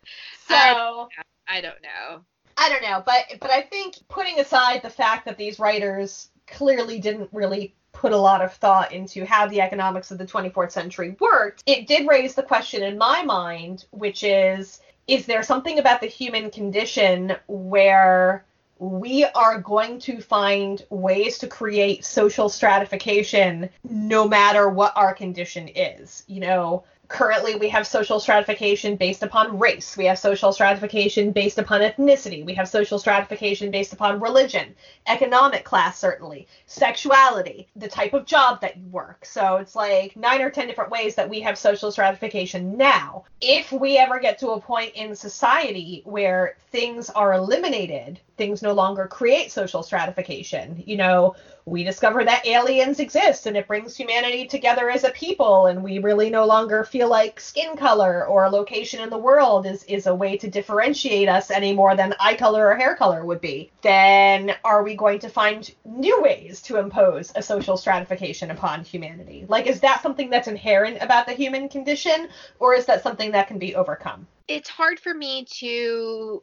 So 0.48 0.56
I, 0.56 1.58
I 1.58 1.60
don't 1.60 1.82
know. 1.82 2.22
I 2.56 2.70
don't 2.70 2.82
know, 2.82 3.04
but 3.06 3.26
but 3.42 3.52
I 3.52 3.64
think 3.64 3.96
putting 4.08 4.40
aside 4.40 4.82
the 4.82 4.90
fact 4.90 5.26
that 5.26 5.38
these 5.38 5.60
writers 5.60 6.30
clearly 6.48 7.00
didn't 7.00 7.30
really 7.34 7.76
put 7.98 8.12
a 8.12 8.18
lot 8.18 8.42
of 8.42 8.54
thought 8.54 8.92
into 8.92 9.26
how 9.26 9.48
the 9.48 9.60
economics 9.60 10.12
of 10.12 10.20
the 10.20 10.26
24th 10.26 10.72
century 10.72 11.16
worked, 11.20 11.64
it 11.66 11.88
did 11.88 12.08
raise 12.08 12.36
the 12.36 12.44
question 12.44 12.84
in 12.84 12.98
my 12.98 13.24
mind, 13.24 13.86
which 13.92 14.24
is 14.24 14.80
is 15.08 15.26
there 15.26 15.42
something 15.42 15.80
about 15.80 16.02
the 16.02 16.08
human 16.08 16.52
condition 16.52 17.36
where 17.48 18.46
we 18.78 19.24
are 19.24 19.60
going 19.60 20.00
to 20.00 20.20
find 20.22 20.86
ways 20.90 21.40
to 21.40 21.48
create 21.48 22.06
social 22.06 22.50
stratification 22.50 23.70
no 23.90 24.28
matter 24.28 24.70
what 24.70 24.94
our 24.96 25.14
condition 25.14 25.70
is? 25.70 26.24
You 26.28 26.42
know, 26.42 26.84
currently 27.08 27.56
we 27.56 27.70
have 27.70 27.88
social 27.88 28.20
stratification 28.20 28.96
based 28.96 29.24
upon 29.24 29.60
race. 29.60 29.96
We 29.98 30.06
have 30.06 30.20
social 30.20 30.52
stratification 30.52 31.32
based 31.32 31.58
upon 31.58 31.82
ethnicity. 31.82 32.46
We 32.46 32.54
have 32.56 32.68
social 32.68 33.00
stratification 33.00 33.72
based 33.72 33.94
upon 33.94 34.20
religion 34.20 34.76
economic 35.08 35.64
class 35.64 36.00
certainly 36.00 36.48
sexuality 36.66 37.68
the 37.76 37.88
type 37.88 38.14
of 38.14 38.26
job 38.26 38.62
that 38.62 38.78
you 38.78 38.88
work. 38.90 39.26
So 39.26 39.58
it's 39.58 39.76
like 39.76 40.16
nine 40.16 40.42
or 40.42 40.50
ten 40.50 40.68
different 40.68 40.92
ways 40.92 41.16
that 41.16 41.30
we 41.30 41.40
have 41.42 41.58
social 41.58 41.92
stratification 41.92 42.78
now. 42.78 43.24
If 43.42 43.72
we 43.72 43.98
ever 43.98 44.20
get 44.20 44.40
to 44.40 44.50
a 44.50 44.62
point 44.62 44.94
in 44.96 45.16
society 45.16 46.02
where 46.06 46.58
things 46.72 47.10
are 47.10 47.34
eliminated 47.34 48.20
things 48.38 48.62
no 48.62 48.74
longer 48.74 49.08
create 49.08 49.52
social 49.52 49.84
stratification. 49.84 50.84
You 50.86 50.98
know 50.98 51.36
we 51.68 51.84
discover 51.84 52.24
that 52.24 52.48
aliens 52.48 53.02
exist 53.02 53.46
and 53.46 53.58
it 53.58 53.68
brings 53.68 53.96
humanity 53.96 54.48
together 54.48 54.90
as 54.90 55.04
a 55.04 55.10
people 55.10 55.66
and 55.66 55.84
we 55.84 56.00
really 56.00 56.30
no 56.30 56.46
longer 56.46 56.86
feel 56.86 57.10
like 57.10 57.42
skin 57.42 57.76
color 57.76 58.26
or 58.26 58.50
location 58.50 59.02
in 59.02 59.10
the 59.10 59.18
world 59.18 59.66
is, 59.66 59.84
is 59.84 60.08
a 60.08 60.16
way 60.16 60.38
to 60.38 60.48
differentiate 60.48 61.28
us 61.28 61.52
any 61.52 61.74
more 61.74 61.94
than 61.94 62.14
eye 62.22 62.36
color 62.36 62.68
or 62.68 62.76
hair 62.76 62.96
color 62.96 63.26
would 63.26 63.42
be. 63.42 63.70
Then 63.82 64.56
are 64.64 64.82
we 64.82 64.96
going 64.96 65.20
to 65.20 65.30
find 65.30 65.70
new 65.84 66.22
ways 66.22 66.62
to 66.64 66.78
impose 66.78 67.34
a 67.36 67.42
social 67.42 67.76
stratification 67.76 68.50
upon 68.50 68.86
humanity? 68.86 69.46
Like 69.50 69.68
is 69.68 69.82
that 69.82 70.02
something 70.02 70.30
that's 70.30 70.48
inherent 70.48 71.00
about 71.02 71.26
the 71.26 71.34
human 71.34 71.68
condition 71.68 72.30
or 72.60 72.76
is 72.76 72.86
that 72.86 73.04
something 73.04 73.32
that 73.32 73.50
can 73.50 73.60
be 73.60 73.76
overcome? 73.76 74.26
It's 74.48 74.70
hard 74.70 75.02
for 75.02 75.14
me 75.14 75.44
to 75.60 76.42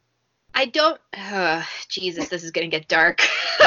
I 0.55 0.67
don't. 0.67 1.01
Uh, 1.13 1.63
Jesus, 1.89 2.29
this 2.29 2.45
is 2.45 2.53
going 2.53 2.71
to 2.71 2.77
get 2.77 2.89
dark. 2.89 3.21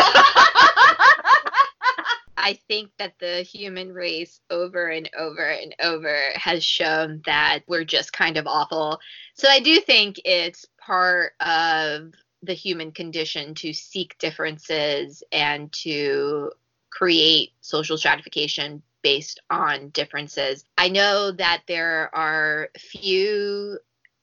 I 2.39 2.57
think 2.69 2.91
that 2.97 3.15
the 3.19 3.41
human 3.41 3.91
race 3.91 4.39
over 4.49 4.87
and 4.87 5.09
over 5.17 5.43
and 5.43 5.75
over 5.81 6.17
has 6.35 6.63
shown 6.63 7.21
that 7.25 7.59
we're 7.67 7.83
just 7.83 8.13
kind 8.13 8.37
of 8.37 8.47
awful. 8.47 8.99
So 9.33 9.49
I 9.49 9.59
do 9.59 9.81
think 9.81 10.21
it's 10.23 10.65
part 10.79 11.33
of 11.41 12.13
the 12.43 12.53
human 12.53 12.93
condition 12.93 13.53
to 13.55 13.73
seek 13.73 14.17
differences 14.19 15.23
and 15.33 15.69
to 15.73 16.51
create 16.89 17.51
social 17.59 17.97
stratification 17.97 18.81
based 19.01 19.41
on 19.49 19.89
differences. 19.89 20.63
I 20.77 20.87
know 20.87 21.31
that 21.31 21.63
there 21.67 22.09
are 22.15 22.69
few 22.77 23.77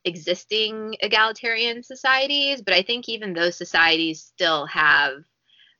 existing 0.05 0.97
egalitarian 1.01 1.83
societies, 1.83 2.63
but 2.63 2.75
I 2.75 2.83
think 2.83 3.09
even 3.09 3.33
those 3.33 3.57
societies 3.57 4.23
still 4.23 4.67
have 4.67 5.25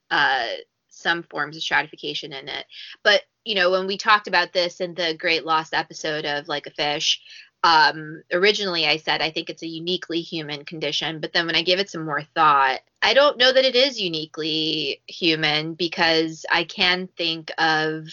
uh, 0.09 0.47
some 0.89 1.23
forms 1.23 1.55
of 1.55 1.63
stratification 1.63 2.33
in 2.33 2.47
it. 2.47 2.65
But 3.03 3.23
you 3.43 3.55
know, 3.55 3.69
when 3.69 3.85
we 3.85 3.97
talked 3.97 4.27
about 4.27 4.53
this 4.53 4.81
in 4.81 4.95
the 4.95 5.15
Great 5.17 5.45
Lost 5.45 5.73
episode 5.73 6.25
of 6.25 6.47
Like 6.47 6.65
a 6.65 6.71
Fish, 6.71 7.21
um, 7.63 8.23
originally 8.31 8.85
I 8.85 8.97
said 8.97 9.21
I 9.21 9.31
think 9.31 9.49
it's 9.49 9.63
a 9.63 9.67
uniquely 9.67 10.21
human 10.21 10.65
condition, 10.65 11.19
but 11.19 11.33
then 11.33 11.45
when 11.45 11.55
I 11.55 11.61
give 11.61 11.79
it 11.79 11.89
some 11.89 12.05
more 12.05 12.21
thought, 12.21 12.79
I 13.01 13.13
don't 13.13 13.37
know 13.37 13.51
that 13.51 13.65
it 13.65 13.75
is 13.75 13.99
uniquely 13.99 15.01
human 15.07 15.75
because 15.75 16.45
I 16.51 16.63
can 16.63 17.07
think 17.17 17.51
of 17.57 18.07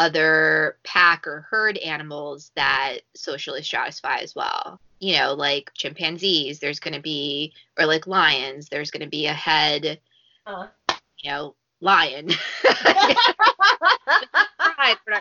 other 0.00 0.78
pack 0.82 1.26
or 1.26 1.46
herd 1.50 1.76
animals 1.76 2.52
that 2.56 3.00
socially 3.14 3.60
stratify 3.60 4.22
as 4.22 4.34
well. 4.34 4.80
You 4.98 5.18
know, 5.18 5.34
like 5.34 5.70
chimpanzees, 5.74 6.58
there's 6.58 6.80
going 6.80 6.94
to 6.94 7.02
be, 7.02 7.52
or 7.78 7.84
like 7.84 8.06
lions, 8.06 8.70
there's 8.70 8.90
going 8.90 9.02
to 9.02 9.10
be 9.10 9.26
a 9.26 9.34
head, 9.34 10.00
uh. 10.46 10.68
you 11.18 11.30
know, 11.30 11.54
lion. 11.82 12.28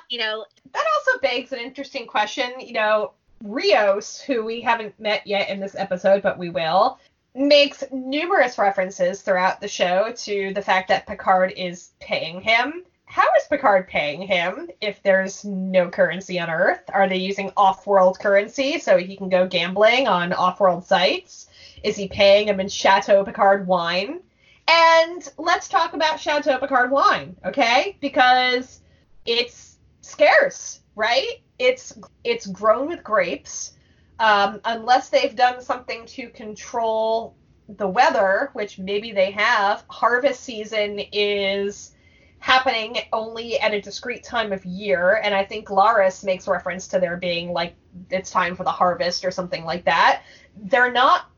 you 0.10 0.20
know, 0.20 0.46
that 0.72 0.86
also 0.96 1.20
begs 1.22 1.52
an 1.52 1.60
interesting 1.60 2.08
question. 2.08 2.54
You 2.60 2.74
know, 2.74 3.12
Rios, 3.44 4.22
who 4.22 4.46
we 4.46 4.62
haven't 4.62 4.98
met 4.98 5.28
yet 5.28 5.50
in 5.50 5.60
this 5.60 5.76
episode, 5.76 6.24
but 6.24 6.38
we 6.38 6.50
will, 6.50 7.00
makes 7.36 7.84
numerous 7.92 8.58
references 8.58 9.22
throughout 9.22 9.60
the 9.60 9.68
show 9.68 10.14
to 10.16 10.54
the 10.54 10.62
fact 10.62 10.88
that 10.88 11.06
Picard 11.06 11.52
is 11.58 11.92
paying 12.00 12.40
him. 12.40 12.86
How 13.10 13.26
is 13.40 13.48
Picard 13.50 13.88
paying 13.88 14.22
him 14.22 14.70
if 14.82 15.02
there's 15.02 15.44
no 15.44 15.90
currency 15.90 16.40
on 16.40 16.48
Earth? 16.48 16.82
Are 16.94 17.10
they 17.10 17.18
using 17.18 17.52
off 17.58 17.88
world 17.88 18.20
currency 18.20 18.78
so 18.78 19.00
he 19.00 19.18
can 19.18 19.30
go 19.30 19.48
gambling 19.48 20.08
on 20.08 20.32
off 20.32 20.60
world 20.60 20.86
sites? 20.86 21.48
Is 21.84 21.96
he 21.96 22.08
paying 22.08 22.48
him 22.48 22.60
in 22.60 22.70
Chateau 22.70 23.24
Picard 23.24 23.66
wine? 23.66 24.20
And 24.68 25.28
let's 25.40 25.68
talk 25.68 25.96
about 25.96 26.20
Chateau 26.20 26.60
Picard 26.60 26.92
wine, 26.92 27.36
okay? 27.44 27.98
Because 28.00 28.82
it's 29.26 29.80
scarce, 30.02 30.82
right? 30.96 31.42
It's 31.58 31.98
it's 32.24 32.46
grown 32.46 32.90
with 32.90 33.04
grapes. 33.04 33.74
Um, 34.20 34.62
unless 34.66 35.10
they've 35.10 35.36
done 35.36 35.62
something 35.62 36.06
to 36.06 36.30
control 36.30 37.36
the 37.68 37.88
weather, 37.88 38.52
which 38.54 38.78
maybe 38.78 39.12
they 39.14 39.32
have, 39.32 39.84
harvest 39.90 40.42
season 40.42 41.00
is 41.12 41.96
happening 42.40 42.98
only 43.14 43.60
at 43.60 43.74
a 43.74 43.82
discrete 43.82 44.24
time 44.24 44.52
of 44.52 44.66
year. 44.66 45.22
And 45.24 45.36
I 45.36 45.44
think 45.44 45.70
Laris 45.70 46.24
makes 46.24 46.48
reference 46.48 46.88
to 46.90 47.00
there 47.00 47.18
being 47.18 47.52
like 47.52 47.76
it's 48.10 48.32
time 48.32 48.56
for 48.56 48.64
the 48.64 48.72
harvest 48.72 49.26
or 49.26 49.32
something 49.32 49.66
like 49.66 49.86
that. 49.86 50.24
They're 50.56 50.92
not 50.92 51.30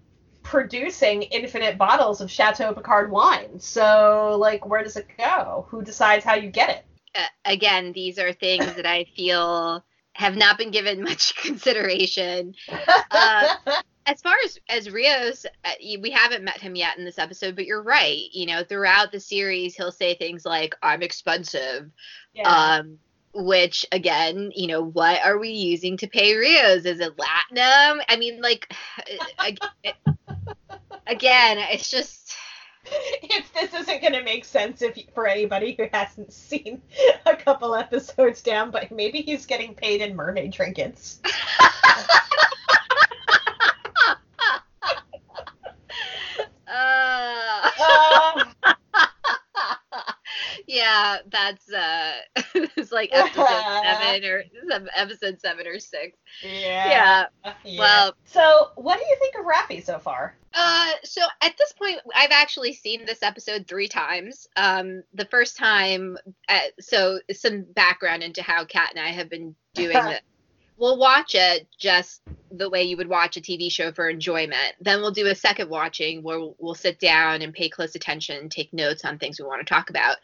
producing 0.44 1.24
infinite 1.24 1.78
bottles 1.78 2.22
of 2.22 2.30
Chateau 2.30 2.74
Picard 2.74 3.12
wine. 3.12 3.60
So, 3.60 4.38
like, 4.40 4.66
where 4.66 4.84
does 4.84 4.98
it 4.98 5.08
go? 5.18 5.66
Who 5.70 5.84
decides 5.84 6.26
how 6.26 6.36
you 6.36 6.50
get 6.50 6.70
it? 6.70 6.86
Uh, 7.14 7.26
again, 7.46 7.92
these 7.94 8.18
are 8.18 8.34
things 8.34 8.74
that 8.74 8.86
I 8.86 9.06
feel 9.16 9.84
have 10.22 10.38
not 10.38 10.58
been 10.58 10.72
given 10.72 11.04
much 11.04 11.36
consideration. 11.36 12.56
Uh, 13.14 13.56
as 14.06 14.22
far 14.22 14.36
as 14.46 14.58
as 14.70 14.90
Rios, 14.90 15.46
uh, 15.66 15.72
we 16.00 16.12
haven't 16.12 16.46
met 16.46 16.62
him 16.62 16.76
yet 16.76 16.98
in 16.98 17.04
this 17.04 17.20
episode, 17.20 17.58
but 17.58 17.66
you're 17.66 17.84
right. 17.84 18.24
You 18.32 18.46
know, 18.46 18.64
throughout 18.64 19.12
the 19.12 19.20
series, 19.20 19.76
he'll 19.76 19.92
say 19.92 20.16
things 20.16 20.46
like 20.46 20.74
"I'm 20.82 21.04
expensive," 21.04 21.92
yeah. 22.34 22.50
um, 22.50 23.00
which 23.34 23.86
again, 23.92 24.52
you 24.56 24.68
know, 24.68 24.82
what 24.82 25.24
are 25.26 25.38
we 25.38 25.50
using 25.50 25.98
to 25.98 26.08
pay 26.08 26.36
Rios? 26.36 26.86
Is 26.86 27.02
it 27.02 27.18
latinum? 27.18 28.02
I 28.08 28.16
mean, 28.18 28.42
like, 28.42 28.74
again, 31.06 31.58
it's 31.60 31.92
just 31.92 32.34
if 33.24 33.54
this 33.54 33.74
isn't 33.74 34.02
going 34.02 34.14
to 34.14 34.24
make 34.24 34.46
sense 34.46 34.82
if 34.82 34.98
for 35.14 35.28
anybody 35.28 35.76
who 35.78 35.88
hasn't 35.92 36.32
seen 36.34 36.82
a 37.26 37.36
couple 37.36 37.76
episodes 37.76 38.42
down, 38.42 38.72
but 38.72 38.92
maybe 38.92 39.22
he's 39.22 39.46
getting 39.46 39.74
paid 39.74 40.02
in 40.02 40.16
mermaid 40.16 40.54
trinkets. 40.54 41.20
uh, 46.68 46.68
uh, 46.68 48.44
yeah, 50.72 51.18
that's 51.30 51.70
uh, 51.70 52.14
it's 52.56 52.94
like 52.94 53.10
episode 53.14 53.46
seven 53.84 54.24
or 54.24 54.44
episode 54.96 55.42
seven 55.42 55.68
or 55.68 55.80
six. 55.80 56.18
Yeah. 56.42 57.26
yeah. 57.44 57.54
yeah. 57.66 57.80
Well. 57.80 58.16
So, 58.24 58.70
what 58.76 58.98
do 58.98 59.06
you 59.06 59.18
think 59.20 59.36
of 59.36 59.46
Raffi 59.46 59.84
so 59.84 60.00
far? 60.00 60.38
Uh, 60.54 60.92
so 61.04 61.22
at 61.42 61.58
this 61.58 61.74
point, 61.74 62.00
I've 62.16 62.32
actually 62.32 62.74
seen 62.74 63.06
this 63.06 63.22
episode 63.22 63.68
three 63.68 63.90
times. 63.90 64.48
Um, 64.56 65.04
the 65.14 65.26
first 65.26 65.58
time, 65.58 66.18
uh, 66.48 66.60
so 66.80 67.20
some 67.34 67.64
background 67.74 68.24
into 68.24 68.42
how 68.42 68.64
Kat 68.64 68.92
and 68.96 69.06
I 69.06 69.10
have 69.10 69.30
been 69.30 69.56
doing 69.74 69.98
it. 69.98 70.22
We'll 70.78 70.98
watch 70.98 71.36
it 71.36 71.68
just 71.78 72.22
the 72.52 72.70
way 72.70 72.84
you 72.84 72.98
would 72.98 73.08
watch 73.08 73.38
a 73.38 73.42
TV 73.42 73.72
show 73.72 73.92
for 73.92 74.10
enjoyment. 74.10 74.74
Then 74.80 75.00
we'll 75.00 75.12
do 75.12 75.28
a 75.28 75.36
second 75.36 75.70
watching 75.70 76.24
where 76.24 76.40
we'll, 76.40 76.56
we'll 76.60 76.76
sit 76.76 77.00
down 77.00 77.42
and 77.42 77.54
pay 77.54 77.70
close 77.70 77.94
attention, 77.94 78.50
take 78.50 78.74
notes 78.74 79.06
on 79.06 79.20
things 79.20 79.40
we 79.40 79.46
want 79.46 79.66
to 79.66 79.72
talk 79.72 79.90
about. 79.90 80.18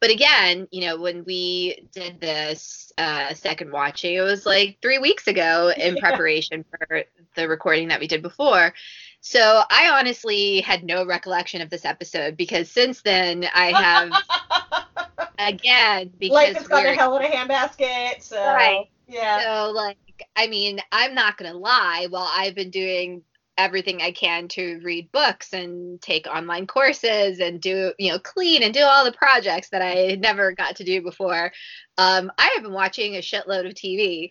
But 0.00 0.10
again, 0.10 0.68
you 0.70 0.86
know, 0.86 1.00
when 1.00 1.24
we 1.24 1.88
did 1.92 2.20
this 2.20 2.92
uh, 2.98 3.34
second 3.34 3.72
watching, 3.72 4.14
it 4.14 4.20
was 4.20 4.46
like 4.46 4.78
three 4.80 4.98
weeks 4.98 5.26
ago 5.26 5.72
in 5.76 5.96
yeah. 5.96 6.00
preparation 6.00 6.64
for 6.70 7.02
the 7.34 7.48
recording 7.48 7.88
that 7.88 7.98
we 7.98 8.06
did 8.06 8.22
before. 8.22 8.72
So 9.20 9.62
I 9.70 9.90
honestly 9.90 10.60
had 10.60 10.84
no 10.84 11.04
recollection 11.04 11.60
of 11.60 11.70
this 11.70 11.84
episode 11.84 12.36
because 12.36 12.70
since 12.70 13.02
then 13.02 13.46
I 13.52 13.72
have 13.72 15.26
again 15.38 16.12
because 16.18 16.34
life 16.34 16.56
has 16.56 16.68
gone 16.68 16.84
to 16.84 16.94
hell 16.94 17.16
in 17.16 17.24
a 17.24 17.28
handbasket. 17.28 18.22
So 18.22 18.36
right. 18.36 18.88
yeah. 19.08 19.42
So 19.42 19.72
like 19.72 19.98
I 20.36 20.46
mean 20.46 20.80
I'm 20.92 21.14
not 21.14 21.36
gonna 21.36 21.54
lie. 21.54 22.06
While 22.08 22.28
I've 22.32 22.54
been 22.54 22.70
doing 22.70 23.22
everything 23.58 24.00
I 24.00 24.12
can 24.12 24.46
to 24.48 24.80
read 24.84 25.10
books 25.12 25.52
and 25.52 26.00
take 26.00 26.28
online 26.28 26.66
courses 26.66 27.40
and 27.40 27.60
do, 27.60 27.92
you 27.98 28.12
know, 28.12 28.18
clean 28.20 28.62
and 28.62 28.72
do 28.72 28.82
all 28.82 29.04
the 29.04 29.12
projects 29.12 29.68
that 29.70 29.82
I 29.82 30.14
never 30.14 30.52
got 30.52 30.76
to 30.76 30.84
do 30.84 31.02
before. 31.02 31.52
Um, 31.98 32.30
I 32.38 32.52
have 32.54 32.62
been 32.62 32.72
watching 32.72 33.16
a 33.16 33.18
shitload 33.18 33.66
of 33.66 33.74
TV. 33.74 34.30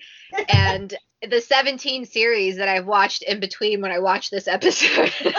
And 0.49 0.95
the 1.29 1.41
17 1.41 2.05
series 2.05 2.55
that 2.55 2.69
I've 2.69 2.85
watched 2.85 3.23
in 3.23 3.39
between 3.39 3.81
when 3.81 3.91
I 3.91 3.99
watched 3.99 4.31
this 4.31 4.47
episode 4.47 5.11
took 5.19 5.33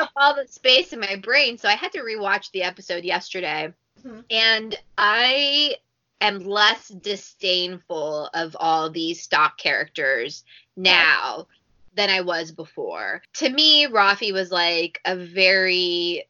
up 0.00 0.10
all 0.16 0.34
the 0.34 0.46
space 0.48 0.92
in 0.92 1.00
my 1.00 1.16
brain. 1.16 1.56
So 1.56 1.68
I 1.68 1.76
had 1.76 1.92
to 1.92 2.00
rewatch 2.00 2.50
the 2.50 2.64
episode 2.64 3.04
yesterday. 3.04 3.72
Mm-hmm. 4.04 4.20
And 4.30 4.76
I 4.96 5.76
am 6.20 6.40
less 6.40 6.88
disdainful 6.88 8.28
of 8.34 8.56
all 8.58 8.90
these 8.90 9.22
stock 9.22 9.56
characters 9.56 10.44
now 10.76 11.46
than 11.98 12.10
I 12.10 12.20
was 12.20 12.52
before. 12.52 13.20
To 13.34 13.50
me, 13.50 13.88
Raffi 13.88 14.32
was 14.32 14.52
like 14.52 15.00
a 15.04 15.16
very 15.16 16.24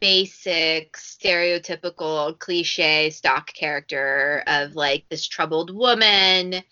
basic, 0.00 0.92
stereotypical, 0.92 2.38
cliche 2.38 3.10
stock 3.10 3.52
character 3.52 4.44
of 4.46 4.76
like 4.76 5.04
this 5.08 5.26
troubled 5.26 5.74
woman 5.74 6.62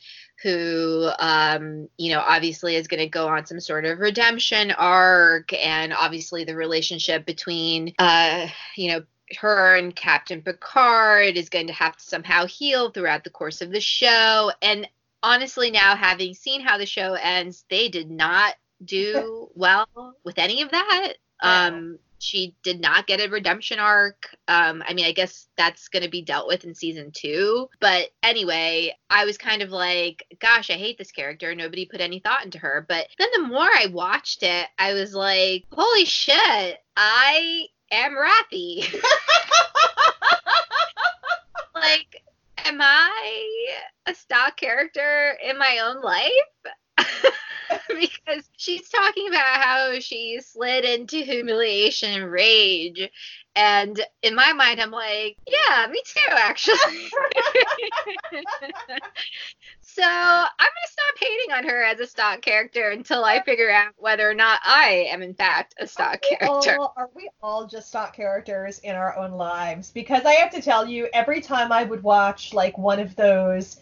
who 0.44 1.10
um, 1.18 1.88
you 1.98 2.12
know 2.12 2.20
obviously 2.20 2.76
is 2.76 2.86
going 2.86 3.00
to 3.00 3.08
go 3.08 3.26
on 3.26 3.46
some 3.46 3.58
sort 3.58 3.84
of 3.84 3.98
redemption 3.98 4.70
arc 4.70 5.52
and 5.54 5.92
obviously 5.92 6.44
the 6.44 6.54
relationship 6.54 7.26
between 7.26 7.94
uh, 7.98 8.46
you 8.76 8.92
know 8.92 9.02
her 9.38 9.74
and 9.74 9.96
Captain 9.96 10.40
Picard 10.40 11.36
is 11.36 11.48
going 11.48 11.66
to 11.66 11.72
have 11.72 11.96
to 11.96 12.04
somehow 12.04 12.46
heal 12.46 12.90
throughout 12.90 13.24
the 13.24 13.30
course 13.30 13.60
of 13.60 13.72
the 13.72 13.80
show 13.80 14.52
and 14.62 14.86
honestly 15.22 15.70
now 15.70 15.96
having 15.96 16.34
seen 16.34 16.60
how 16.60 16.78
the 16.78 16.86
show 16.86 17.14
ends 17.14 17.64
they 17.70 17.88
did 17.88 18.10
not 18.10 18.54
do 18.84 19.48
well 19.54 19.88
with 20.24 20.38
any 20.38 20.62
of 20.62 20.70
that 20.70 21.14
um 21.42 21.98
she 22.18 22.54
did 22.62 22.80
not 22.80 23.06
get 23.06 23.20
a 23.20 23.28
redemption 23.28 23.78
arc. 23.78 24.28
Um, 24.48 24.82
I 24.86 24.94
mean, 24.94 25.06
I 25.06 25.12
guess 25.12 25.48
that's 25.56 25.88
going 25.88 26.02
to 26.02 26.10
be 26.10 26.22
dealt 26.22 26.48
with 26.48 26.64
in 26.64 26.74
season 26.74 27.10
two. 27.14 27.68
But 27.80 28.10
anyway, 28.22 28.96
I 29.10 29.24
was 29.24 29.38
kind 29.38 29.62
of 29.62 29.70
like, 29.70 30.24
gosh, 30.40 30.70
I 30.70 30.74
hate 30.74 30.98
this 30.98 31.12
character. 31.12 31.54
Nobody 31.54 31.86
put 31.86 32.00
any 32.00 32.20
thought 32.20 32.44
into 32.44 32.58
her. 32.58 32.84
But 32.88 33.06
then 33.18 33.28
the 33.34 33.42
more 33.42 33.68
I 33.68 33.86
watched 33.92 34.42
it, 34.42 34.66
I 34.78 34.94
was 34.94 35.14
like, 35.14 35.64
holy 35.72 36.04
shit, 36.04 36.78
I 36.96 37.66
am 37.90 38.12
Raffi. 38.12 38.84
am 42.66 42.80
I 42.80 43.68
a 44.06 44.14
stock 44.14 44.56
character 44.56 45.38
in 45.42 45.56
my 45.56 45.78
own 45.84 46.02
life? 46.02 46.30
because 47.88 48.48
she's 48.56 48.88
talking 48.88 49.28
about 49.28 49.60
how 49.60 49.98
she 50.00 50.40
slid 50.40 50.84
into 50.84 51.18
humiliation 51.18 52.22
and 52.22 52.30
rage. 52.30 53.10
And 53.54 53.98
in 54.22 54.34
my 54.34 54.52
mind, 54.52 54.80
I'm 54.82 54.90
like, 54.90 55.38
yeah, 55.46 55.86
me 55.90 56.02
too, 56.04 56.30
actually. 56.30 56.76
so 59.80 60.02
I'm 60.02 60.42
going 60.50 60.84
to 60.84 60.90
stop 60.90 61.14
hating 61.18 61.52
on 61.54 61.64
her 61.64 61.82
as 61.82 61.98
a 61.98 62.06
stock 62.06 62.42
character 62.42 62.90
until 62.90 63.24
I 63.24 63.42
figure 63.42 63.70
out 63.70 63.94
whether 63.96 64.28
or 64.28 64.34
not 64.34 64.60
I 64.62 65.08
am, 65.10 65.22
in 65.22 65.32
fact, 65.32 65.74
a 65.80 65.86
stock 65.86 66.16
are 66.16 66.36
character. 66.38 66.76
All, 66.78 66.92
are 66.98 67.08
we 67.14 67.30
all 67.42 67.66
just 67.66 67.88
stock 67.88 68.14
characters 68.14 68.78
in 68.80 68.94
our 68.94 69.16
own 69.16 69.32
lives? 69.32 69.90
Because 69.90 70.26
I 70.26 70.34
have 70.34 70.50
to 70.50 70.60
tell 70.60 70.86
you, 70.86 71.08
every 71.14 71.40
time 71.40 71.72
I 71.72 71.84
would 71.84 72.02
watch 72.02 72.52
like 72.52 72.76
one 72.76 73.00
of 73.00 73.16
those 73.16 73.78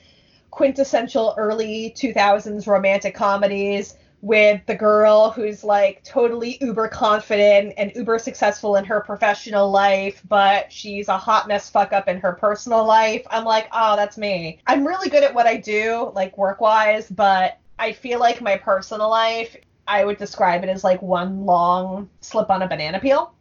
quintessential 0.55 1.35
early 1.37 1.93
2000s 1.97 2.69
romantic 2.69 3.12
comedies 3.12 3.97
with 4.21 4.64
the 4.67 4.75
girl 4.75 5.31
who's 5.31 5.64
like 5.64 6.03
totally 6.05 6.57
uber 6.61 6.87
confident 6.87 7.75
and 7.77 7.90
uber 7.97 8.21
successful 8.21 8.77
in 8.77 8.85
her 8.85 9.01
professional 9.01 9.69
life, 9.69 10.23
but 10.29 10.73
she's 10.73 11.09
a 11.09 11.19
hot 11.19 11.49
mess 11.49 11.69
fuck 11.69 11.93
up 11.93 12.07
in 12.07 12.21
her 12.21 12.33
personal 12.33 12.87
life. 12.87 13.27
I'm 13.31 13.45
like, 13.45 13.69
oh, 13.73 13.97
that's 13.97 14.17
me. 14.17 14.61
I'm 14.69 14.87
really 14.87 15.11
good 15.11 15.25
at 15.25 15.35
what 15.35 15.49
I 15.49 15.57
do, 15.57 16.12
like 16.14 16.38
work 16.38 16.61
wise, 16.61 17.11
but 17.11 17.59
I 17.81 17.90
feel 17.93 18.21
like 18.21 18.40
my 18.40 18.57
personal 18.57 19.11
life, 19.11 19.57
I 19.88 20.05
would 20.05 20.19
describe 20.19 20.62
it 20.62 20.71
as 20.71 20.85
like 20.85 21.03
one 21.03 21.45
long 21.45 22.09
slip 22.21 22.49
on 22.49 22.62
a 22.62 22.69
banana 22.69 23.01
peel. 23.01 23.35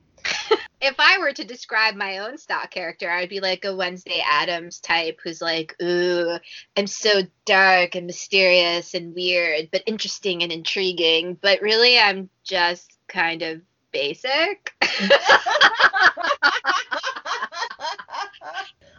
if 0.82 0.95
I 0.99 1.17
were 1.19 1.32
to 1.34 1.43
describe 1.43 1.95
my 1.95 2.19
own 2.19 2.38
stock 2.38 2.71
character, 2.71 3.10
I'd 3.10 3.29
be 3.29 3.39
like 3.39 3.65
a 3.65 3.75
Wednesday 3.75 4.21
Addams 4.29 4.79
type 4.79 5.19
who's 5.23 5.41
like, 5.41 5.75
ooh, 5.82 6.38
I'm 6.77 6.88
so 6.88 7.21
dark 7.45 7.95
and 7.95 8.08
mysterious 8.08 8.93
and 8.93 9.13
weird, 9.15 9.69
but 9.71 9.84
interesting 9.86 10.43
and 10.43 10.51
intriguing. 10.51 11.38
But 11.41 11.62
really, 11.62 11.99
I'm 11.99 12.29
just 12.43 12.91
kind 13.08 13.41
of 13.41 13.62
basic. 13.91 14.73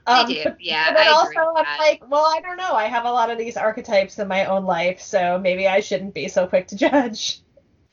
I 0.07 0.21
Um, 0.21 0.27
do, 0.29 0.41
but- 0.45 0.61
yeah. 0.61 0.93
But 0.93 1.01
I 1.01 1.09
also, 1.09 1.41
I'm 1.57 1.79
like, 1.79 2.03
well, 2.09 2.27
I 2.27 2.41
don't 2.41 2.57
know. 2.59 2.75
I 2.75 2.85
have 2.87 3.05
a 3.07 3.11
lot 3.11 3.31
of 3.31 3.39
these 3.39 3.57
archetypes 3.57 4.19
in 4.19 4.29
my 4.29 4.45
own 4.47 4.65
life, 4.65 5.01
so 5.01 5.39
maybe 5.39 5.67
I 5.67 5.81
shouldn't 5.81 6.13
be 6.15 6.29
so 6.29 6.47
quick 6.47 6.67
to 6.69 6.77
judge. 6.77 7.41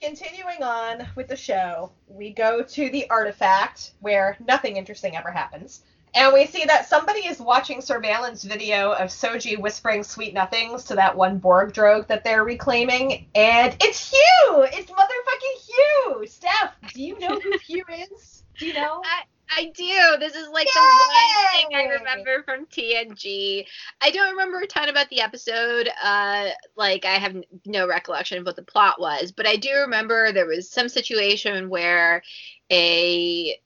Continuing 0.01 0.63
on 0.63 1.07
with 1.15 1.27
the 1.27 1.35
show, 1.35 1.91
we 2.07 2.31
go 2.31 2.63
to 2.63 2.89
the 2.89 3.07
artifact 3.11 3.91
where 3.99 4.35
nothing 4.47 4.77
interesting 4.77 5.15
ever 5.15 5.29
happens. 5.29 5.83
And 6.15 6.33
we 6.33 6.47
see 6.47 6.65
that 6.65 6.89
somebody 6.89 7.27
is 7.27 7.39
watching 7.39 7.81
surveillance 7.81 8.43
video 8.43 8.93
of 8.93 9.09
Soji 9.09 9.59
whispering 9.59 10.01
sweet 10.01 10.33
nothings 10.33 10.85
to 10.85 10.95
that 10.95 11.15
one 11.15 11.37
Borg 11.37 11.73
drone 11.73 12.03
that 12.07 12.23
they're 12.23 12.43
reclaiming. 12.43 13.27
And 13.35 13.77
it's 13.79 14.11
Hugh! 14.11 14.65
It's 14.73 14.89
motherfucking 14.89 15.67
Hugh! 15.67 16.25
Steph, 16.25 16.73
do 16.95 17.03
you 17.03 17.19
know 17.19 17.39
who 17.39 17.57
Hugh 17.63 17.85
is? 18.11 18.43
Do 18.57 18.65
you 18.65 18.73
know? 18.73 19.03
I, 19.05 19.21
I 19.53 19.65
do. 19.75 20.17
This 20.19 20.35
is 20.35 20.47
like 20.49 20.67
the 20.73 20.79
one 20.79 21.69
thing 21.69 21.75
I 21.75 21.97
remember 21.97 22.43
from 22.43 22.65
TNG. 22.67 23.65
I 23.99 24.11
don't 24.11 24.31
remember 24.31 24.59
a 24.59 24.67
ton 24.67 24.89
about 24.89 25.09
the 25.09 25.21
episode. 25.21 25.89
Uh, 26.01 26.49
like 26.75 27.05
I 27.05 27.15
have 27.15 27.35
no 27.65 27.87
recollection 27.87 28.37
of 28.37 28.45
what 28.45 28.55
the 28.55 28.63
plot 28.63 28.99
was, 28.99 29.31
but 29.31 29.47
I 29.47 29.57
do 29.57 29.73
remember 29.73 30.31
there 30.31 30.45
was 30.45 30.69
some 30.69 30.89
situation 30.89 31.69
where 31.69 32.23
a 32.71 33.59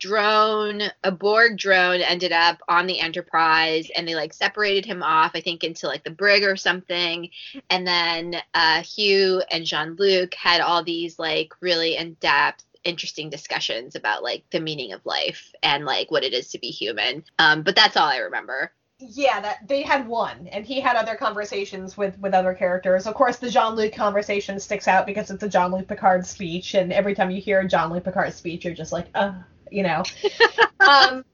drone, 0.00 0.82
a 1.04 1.12
Borg 1.12 1.56
drone, 1.56 2.00
ended 2.00 2.32
up 2.32 2.58
on 2.68 2.86
the 2.86 2.98
Enterprise, 2.98 3.90
and 3.94 4.06
they 4.06 4.14
like 4.14 4.32
separated 4.32 4.84
him 4.84 5.02
off. 5.02 5.32
I 5.34 5.40
think 5.40 5.62
into 5.62 5.86
like 5.86 6.04
the 6.04 6.10
brig 6.10 6.42
or 6.42 6.56
something, 6.56 7.30
and 7.70 7.86
then 7.86 8.36
uh, 8.54 8.82
Hugh 8.82 9.42
and 9.50 9.64
Jean 9.64 9.94
Luc 9.96 10.34
had 10.34 10.60
all 10.60 10.82
these 10.82 11.18
like 11.18 11.52
really 11.60 11.96
in 11.96 12.14
depth 12.14 12.64
interesting 12.84 13.30
discussions 13.30 13.94
about 13.94 14.22
like 14.22 14.44
the 14.50 14.60
meaning 14.60 14.92
of 14.92 15.04
life 15.04 15.52
and 15.62 15.84
like 15.84 16.10
what 16.10 16.24
it 16.24 16.32
is 16.32 16.48
to 16.50 16.58
be 16.58 16.68
human. 16.68 17.24
Um, 17.38 17.62
but 17.62 17.76
that's 17.76 17.96
all 17.96 18.08
I 18.08 18.18
remember. 18.18 18.72
Yeah, 19.00 19.40
that 19.40 19.68
they 19.68 19.82
had 19.82 20.08
one, 20.08 20.48
and 20.48 20.66
he 20.66 20.80
had 20.80 20.96
other 20.96 21.14
conversations 21.14 21.96
with 21.96 22.18
with 22.18 22.34
other 22.34 22.52
characters. 22.52 23.06
Of 23.06 23.14
course, 23.14 23.36
the 23.36 23.48
Jean 23.48 23.76
Luc 23.76 23.94
conversation 23.94 24.58
sticks 24.58 24.88
out 24.88 25.06
because 25.06 25.30
it's 25.30 25.42
a 25.44 25.48
Jean 25.48 25.70
Luc 25.70 25.86
Picard 25.86 26.26
speech, 26.26 26.74
and 26.74 26.92
every 26.92 27.14
time 27.14 27.30
you 27.30 27.40
hear 27.40 27.60
a 27.60 27.68
Jean 27.68 27.90
Luc 27.90 28.02
Picard 28.02 28.34
speech, 28.34 28.64
you're 28.64 28.74
just 28.74 28.90
like, 28.90 29.06
uh, 29.14 29.34
you 29.70 29.84
know. 29.84 30.02
um, 30.80 31.24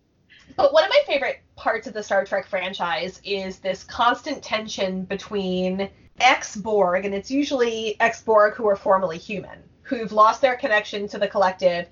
but 0.56 0.74
one 0.74 0.84
of 0.84 0.90
my 0.90 1.00
favorite 1.06 1.40
parts 1.56 1.86
of 1.86 1.94
the 1.94 2.02
Star 2.02 2.26
Trek 2.26 2.46
franchise 2.46 3.18
is 3.24 3.60
this 3.60 3.82
constant 3.82 4.42
tension 4.42 5.04
between 5.04 5.88
ex 6.20 6.56
Borg, 6.56 7.06
and 7.06 7.14
it's 7.14 7.30
usually 7.30 7.98
ex 7.98 8.22
Borg 8.22 8.54
who 8.54 8.68
are 8.68 8.76
formerly 8.76 9.16
human, 9.16 9.62
who've 9.84 10.12
lost 10.12 10.40
their 10.40 10.56
connection 10.56 11.06
to 11.08 11.18
the 11.18 11.28
collective, 11.28 11.86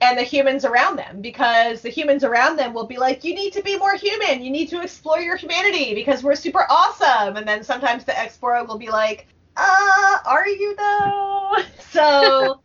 and 0.00 0.18
the 0.18 0.22
humans 0.22 0.64
around 0.64 0.96
them, 0.96 1.20
because 1.20 1.82
the 1.82 1.90
humans 1.90 2.24
around 2.24 2.56
them 2.56 2.72
will 2.72 2.86
be 2.86 2.96
like, 2.96 3.22
you 3.22 3.34
need 3.34 3.52
to 3.52 3.62
be 3.62 3.76
more 3.76 3.96
human, 3.96 4.42
you 4.42 4.50
need 4.50 4.68
to 4.68 4.80
explore 4.80 5.20
your 5.20 5.36
humanity 5.36 5.94
because 5.94 6.22
we're 6.22 6.34
super 6.34 6.64
awesome. 6.70 7.36
And 7.36 7.46
then 7.46 7.62
sometimes 7.62 8.04
the 8.04 8.18
ex 8.18 8.36
Borg 8.36 8.68
will 8.68 8.78
be 8.78 8.88
like, 8.88 9.26
uh, 9.56 10.18
are 10.24 10.48
you 10.48 10.74
though? 10.76 11.56
So 11.90 12.60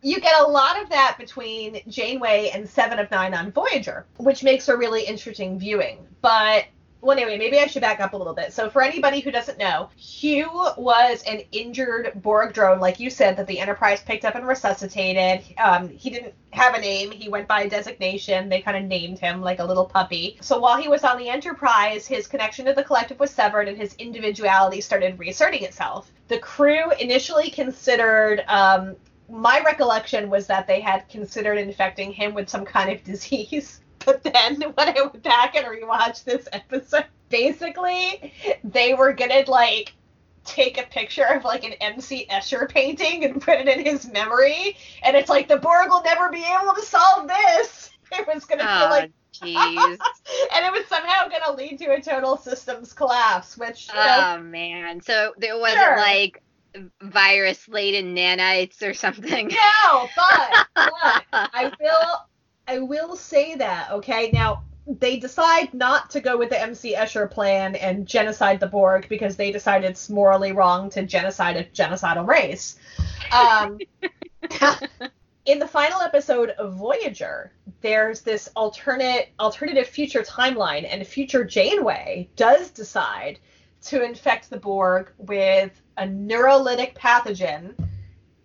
you 0.00 0.20
get 0.20 0.40
a 0.40 0.46
lot 0.46 0.80
of 0.80 0.88
that 0.90 1.16
between 1.18 1.80
Janeway 1.88 2.52
and 2.54 2.68
Seven 2.68 3.00
of 3.00 3.10
Nine 3.10 3.34
on 3.34 3.50
Voyager, 3.50 4.06
which 4.16 4.44
makes 4.44 4.68
a 4.68 4.76
really 4.76 5.02
interesting 5.02 5.58
viewing. 5.58 6.06
But 6.22 6.66
well, 7.00 7.16
anyway, 7.16 7.38
maybe 7.38 7.58
I 7.58 7.66
should 7.66 7.80
back 7.80 8.00
up 8.00 8.12
a 8.12 8.16
little 8.16 8.34
bit. 8.34 8.52
So, 8.52 8.68
for 8.68 8.82
anybody 8.82 9.20
who 9.20 9.30
doesn't 9.30 9.58
know, 9.58 9.88
Hugh 9.96 10.68
was 10.76 11.22
an 11.22 11.42
injured 11.52 12.12
Borg 12.16 12.52
drone, 12.52 12.78
like 12.80 13.00
you 13.00 13.08
said, 13.08 13.36
that 13.36 13.46
the 13.46 13.58
Enterprise 13.58 14.02
picked 14.02 14.24
up 14.24 14.34
and 14.34 14.46
resuscitated. 14.46 15.44
Um, 15.58 15.88
he 15.88 16.10
didn't 16.10 16.34
have 16.52 16.74
a 16.74 16.80
name, 16.80 17.10
he 17.10 17.28
went 17.28 17.48
by 17.48 17.62
a 17.62 17.70
designation. 17.70 18.48
They 18.48 18.60
kind 18.60 18.76
of 18.76 18.84
named 18.84 19.18
him 19.18 19.40
like 19.40 19.60
a 19.60 19.64
little 19.64 19.86
puppy. 19.86 20.36
So, 20.42 20.58
while 20.58 20.76
he 20.76 20.88
was 20.88 21.02
on 21.04 21.18
the 21.18 21.28
Enterprise, 21.28 22.06
his 22.06 22.26
connection 22.26 22.66
to 22.66 22.74
the 22.74 22.84
collective 22.84 23.18
was 23.18 23.30
severed 23.30 23.68
and 23.68 23.78
his 23.78 23.94
individuality 23.94 24.80
started 24.80 25.18
reasserting 25.18 25.62
itself. 25.62 26.12
The 26.28 26.38
crew 26.38 26.90
initially 27.00 27.50
considered 27.50 28.44
um, 28.46 28.96
my 29.30 29.62
recollection 29.64 30.28
was 30.28 30.46
that 30.48 30.66
they 30.66 30.80
had 30.80 31.08
considered 31.08 31.56
infecting 31.56 32.12
him 32.12 32.34
with 32.34 32.48
some 32.48 32.64
kind 32.64 32.90
of 32.90 33.02
disease. 33.04 33.80
But 34.06 34.22
then 34.22 34.60
when 34.62 34.88
I 34.88 34.94
went 35.00 35.22
back 35.22 35.56
and 35.56 35.66
rewatched 35.66 36.24
this 36.24 36.48
episode, 36.52 37.04
basically 37.28 38.32
they 38.64 38.94
were 38.94 39.12
gonna 39.12 39.44
like 39.46 39.92
take 40.44 40.78
a 40.78 40.84
picture 40.84 41.24
of 41.24 41.44
like 41.44 41.64
an 41.64 41.74
MC 41.74 42.26
Escher 42.30 42.68
painting 42.68 43.24
and 43.24 43.40
put 43.42 43.58
it 43.60 43.68
in 43.68 43.84
his 43.84 44.10
memory, 44.10 44.76
and 45.02 45.16
it's 45.16 45.28
like 45.28 45.48
the 45.48 45.58
Borg 45.58 45.88
will 45.90 46.02
never 46.02 46.30
be 46.30 46.44
able 46.44 46.74
to 46.74 46.82
solve 46.82 47.28
this. 47.28 47.90
It 48.12 48.26
was 48.26 48.44
gonna 48.44 48.64
Oh, 48.66 48.88
like, 48.90 49.12
jeez. 49.32 49.76
and 50.54 50.66
it 50.66 50.72
was 50.72 50.84
somehow 50.88 51.28
gonna 51.28 51.56
lead 51.56 51.78
to 51.78 51.92
a 51.92 52.00
total 52.00 52.36
systems 52.36 52.92
collapse, 52.92 53.56
which 53.56 53.86
you 53.88 53.94
know, 53.94 54.34
oh 54.38 54.42
man. 54.42 55.00
So 55.00 55.32
there 55.38 55.56
wasn't 55.56 55.80
Sure. 55.80 55.96
like 55.96 56.42
virus 57.02 57.68
laden 57.68 58.16
nanites 58.16 58.82
or 58.82 58.94
something. 58.94 59.46
No, 59.48 60.08
but, 60.16 60.66
but 60.74 61.24
I 61.32 61.70
will 61.80 62.29
I 62.70 62.78
will 62.78 63.16
say 63.16 63.56
that, 63.56 63.90
okay? 63.90 64.30
Now 64.32 64.62
they 64.86 65.18
decide 65.18 65.74
not 65.74 66.08
to 66.10 66.20
go 66.20 66.38
with 66.38 66.50
the 66.50 66.60
MC 66.60 66.94
Escher 66.94 67.28
plan 67.28 67.74
and 67.74 68.06
genocide 68.06 68.60
the 68.60 68.68
Borg 68.68 69.08
because 69.08 69.36
they 69.36 69.50
decided 69.50 69.90
it's 69.90 70.08
morally 70.08 70.52
wrong 70.52 70.88
to 70.90 71.04
genocide 71.04 71.56
a 71.56 71.64
genocidal 71.64 72.26
race. 72.28 72.78
Um, 73.32 73.78
in 75.46 75.58
the 75.58 75.66
final 75.66 76.00
episode 76.00 76.50
of 76.50 76.74
Voyager, 76.74 77.52
there's 77.80 78.20
this 78.20 78.48
alternate 78.54 79.30
alternative 79.40 79.88
future 79.88 80.22
timeline, 80.22 80.86
and 80.88 81.04
future 81.04 81.42
Janeway 81.42 82.28
does 82.36 82.70
decide 82.70 83.40
to 83.82 84.04
infect 84.04 84.48
the 84.48 84.58
Borg 84.58 85.10
with 85.18 85.80
a 85.96 86.06
neurolytic 86.06 86.94
pathogen. 86.94 87.74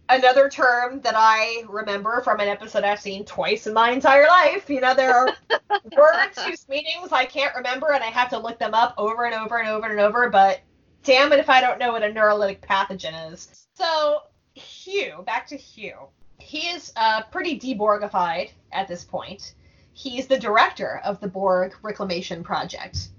Another 0.08 0.50
term 0.50 1.02
that 1.02 1.16
I 1.18 1.64
remember 1.68 2.22
from 2.22 2.40
an 2.40 2.48
episode 2.48 2.84
I've 2.84 3.00
seen 3.00 3.26
twice 3.26 3.66
in 3.66 3.74
my 3.74 3.92
entire 3.92 4.28
life. 4.28 4.70
You 4.70 4.82
know, 4.82 4.94
there 4.94 5.16
are 5.16 5.28
words 5.98 6.42
whose 6.44 6.68
meanings 6.70 7.12
I 7.12 7.26
can't 7.26 7.56
remember, 7.56 7.92
and 7.92 8.04
I 8.04 8.08
have 8.08 8.30
to 8.30 8.38
look 8.38 8.60
them 8.60 8.76
up 8.76 8.94
over 8.98 9.26
and 9.26 9.34
over 9.34 9.58
and 9.58 9.68
over 9.68 9.88
and 9.88 10.00
over. 10.00 10.30
But 10.30 10.62
damn 11.04 11.32
it 11.32 11.40
if 11.40 11.50
I 11.50 11.62
don't 11.62 11.80
know 11.80 11.92
what 11.92 12.04
a 12.04 12.12
neurolytic 12.12 12.62
pathogen 12.62 13.32
is. 13.32 13.68
So, 13.76 14.22
Hugh, 14.54 15.24
back 15.26 15.48
to 15.48 15.58
Hugh. 15.58 16.08
He 16.40 16.68
is 16.70 16.92
uh, 16.96 17.24
pretty 17.32 17.60
deborgified 17.60 18.52
at 18.72 18.88
this 18.88 19.04
point. 19.04 19.54
He's 19.94 20.28
the 20.28 20.38
director 20.38 21.00
of 21.06 21.22
the 21.22 21.28
Borg 21.28 21.74
Reclamation 21.82 22.44
Project. 22.44 23.10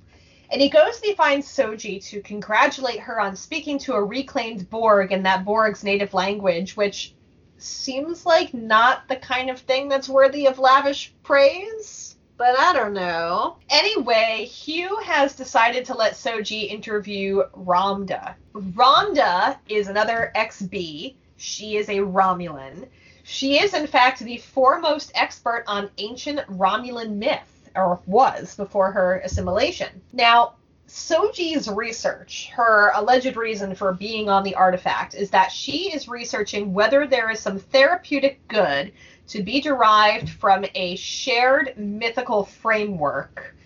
And 0.51 0.61
he 0.61 0.69
goes 0.69 0.97
and 0.97 1.05
he 1.05 1.15
finds 1.15 1.47
Soji 1.49 2.05
to 2.09 2.21
congratulate 2.23 3.01
her 3.01 3.21
on 3.21 3.35
speaking 3.37 3.79
to 3.81 3.95
a 3.95 4.05
reclaimed 4.05 4.71
Borg 4.71 5.13
in 5.13 5.23
that 5.25 5.45
Borg's 5.45 5.83
native 5.83 6.15
language, 6.15 6.77
which 6.77 7.15
seems 7.59 8.27
like 8.27 8.53
not 8.55 9.09
the 9.09 9.17
kind 9.17 9.51
of 9.51 9.59
thing 9.61 9.89
that's 9.89 10.09
worthy 10.09 10.47
of 10.47 10.59
lavish 10.59 11.13
praise. 11.23 12.17
but 12.37 12.59
I 12.59 12.73
don't 12.75 12.93
know. 12.93 13.57
Anyway, 13.71 14.45
Hugh 14.45 14.99
has 15.05 15.35
decided 15.35 15.87
to 15.87 15.95
let 15.97 16.13
Soji 16.13 16.69
interview 16.71 17.43
Ramda. 17.55 18.37
Ramda 18.53 19.59
is 19.69 19.89
another 19.89 20.33
XB. 20.37 21.15
She 21.39 21.77
is 21.77 21.89
a 21.89 22.01
Romulan. 22.01 22.89
She 23.23 23.59
is, 23.59 23.75
in 23.75 23.87
fact, 23.87 24.21
the 24.21 24.37
foremost 24.37 25.13
expert 25.15 25.65
on 25.67 25.91
ancient 25.99 26.41
Romulan 26.49 27.17
myth, 27.17 27.56
or 27.77 28.01
was 28.07 28.57
before 28.57 28.91
her 28.93 29.21
assimilation. 29.25 30.01
Now, 30.13 30.55
Soji's 30.89 31.69
research, 31.69 32.51
her 32.55 32.93
alleged 32.95 33.37
reason 33.37 33.75
for 33.75 33.93
being 33.93 34.29
on 34.29 34.45
the 34.45 34.55
artifact, 34.55 35.15
is 35.15 35.31
that 35.31 35.51
she 35.51 35.93
is 35.93 36.09
researching 36.09 36.73
whether 36.73 37.07
there 37.07 37.29
is 37.31 37.41
some 37.41 37.59
therapeutic 37.59 38.47
good 38.49 38.93
to 39.29 39.43
be 39.43 39.61
derived 39.61 40.31
from 40.31 40.65
a 40.75 40.95
shared 40.97 41.77
mythical 41.77 42.45
framework 42.45 43.57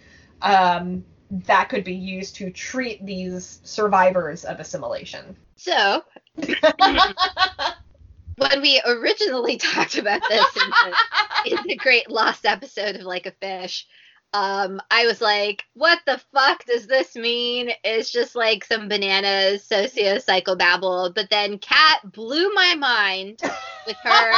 um, 0.40 1.04
that 1.30 1.68
could 1.68 1.84
be 1.84 1.94
used 1.94 2.36
to 2.36 2.50
treat 2.50 3.04
these 3.04 3.60
survivors 3.64 4.44
of 4.44 4.58
assimilation. 4.58 5.36
So, 5.56 6.02
when 8.40 8.62
we 8.62 8.80
originally 8.86 9.56
talked 9.58 9.98
about 9.98 10.22
this 10.28 10.56
in 10.56 10.70
the, 10.70 10.96
in 11.50 11.58
the 11.66 11.76
great 11.76 12.10
lost 12.10 12.46
episode 12.46 12.96
of 12.96 13.02
Like 13.02 13.26
a 13.26 13.32
Fish, 13.32 13.86
um, 14.32 14.80
I 14.90 15.06
was 15.06 15.20
like, 15.20 15.64
what 15.74 15.98
the 16.06 16.20
fuck 16.32 16.64
does 16.64 16.86
this 16.86 17.16
mean? 17.16 17.70
It's 17.82 18.10
just 18.10 18.36
like 18.36 18.64
some 18.64 18.88
bananas 18.88 19.64
socio 19.64 20.16
psychobabble. 20.16 21.14
But 21.14 21.30
then 21.30 21.58
Kat 21.58 22.00
blew 22.12 22.52
my 22.54 22.74
mind 22.76 23.40
with 23.86 23.96
her 24.04 24.32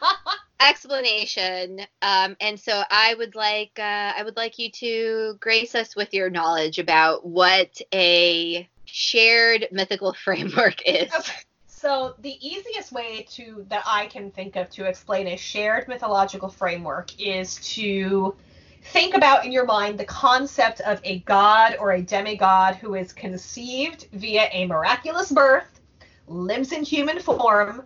explanation. 0.60 1.80
Um, 2.02 2.36
and 2.40 2.58
so 2.58 2.82
I 2.90 3.14
would 3.14 3.34
like 3.36 3.72
uh, 3.78 4.12
I 4.16 4.22
would 4.24 4.36
like 4.36 4.58
you 4.58 4.70
to 4.72 5.36
grace 5.40 5.74
us 5.74 5.94
with 5.94 6.12
your 6.12 6.30
knowledge 6.30 6.78
about 6.78 7.24
what 7.24 7.80
a 7.94 8.68
shared 8.84 9.68
mythical 9.70 10.12
framework 10.24 10.82
is. 10.86 11.12
Okay. 11.14 11.38
So 11.68 12.14
the 12.18 12.36
easiest 12.46 12.92
way 12.92 13.26
to 13.30 13.64
that 13.70 13.84
I 13.86 14.06
can 14.06 14.30
think 14.32 14.56
of 14.56 14.68
to 14.70 14.84
explain 14.84 15.28
a 15.28 15.36
shared 15.36 15.88
mythological 15.88 16.50
framework 16.50 17.18
is 17.18 17.56
to 17.74 18.34
think 18.82 19.14
about 19.14 19.44
in 19.44 19.52
your 19.52 19.66
mind 19.66 19.98
the 19.98 20.04
concept 20.04 20.80
of 20.80 21.00
a 21.04 21.20
god 21.20 21.76
or 21.78 21.92
a 21.92 22.02
demigod 22.02 22.76
who 22.76 22.94
is 22.94 23.12
conceived 23.12 24.08
via 24.12 24.48
a 24.52 24.66
miraculous 24.66 25.30
birth, 25.30 25.80
lives 26.26 26.72
in 26.72 26.82
human 26.82 27.18
form, 27.20 27.84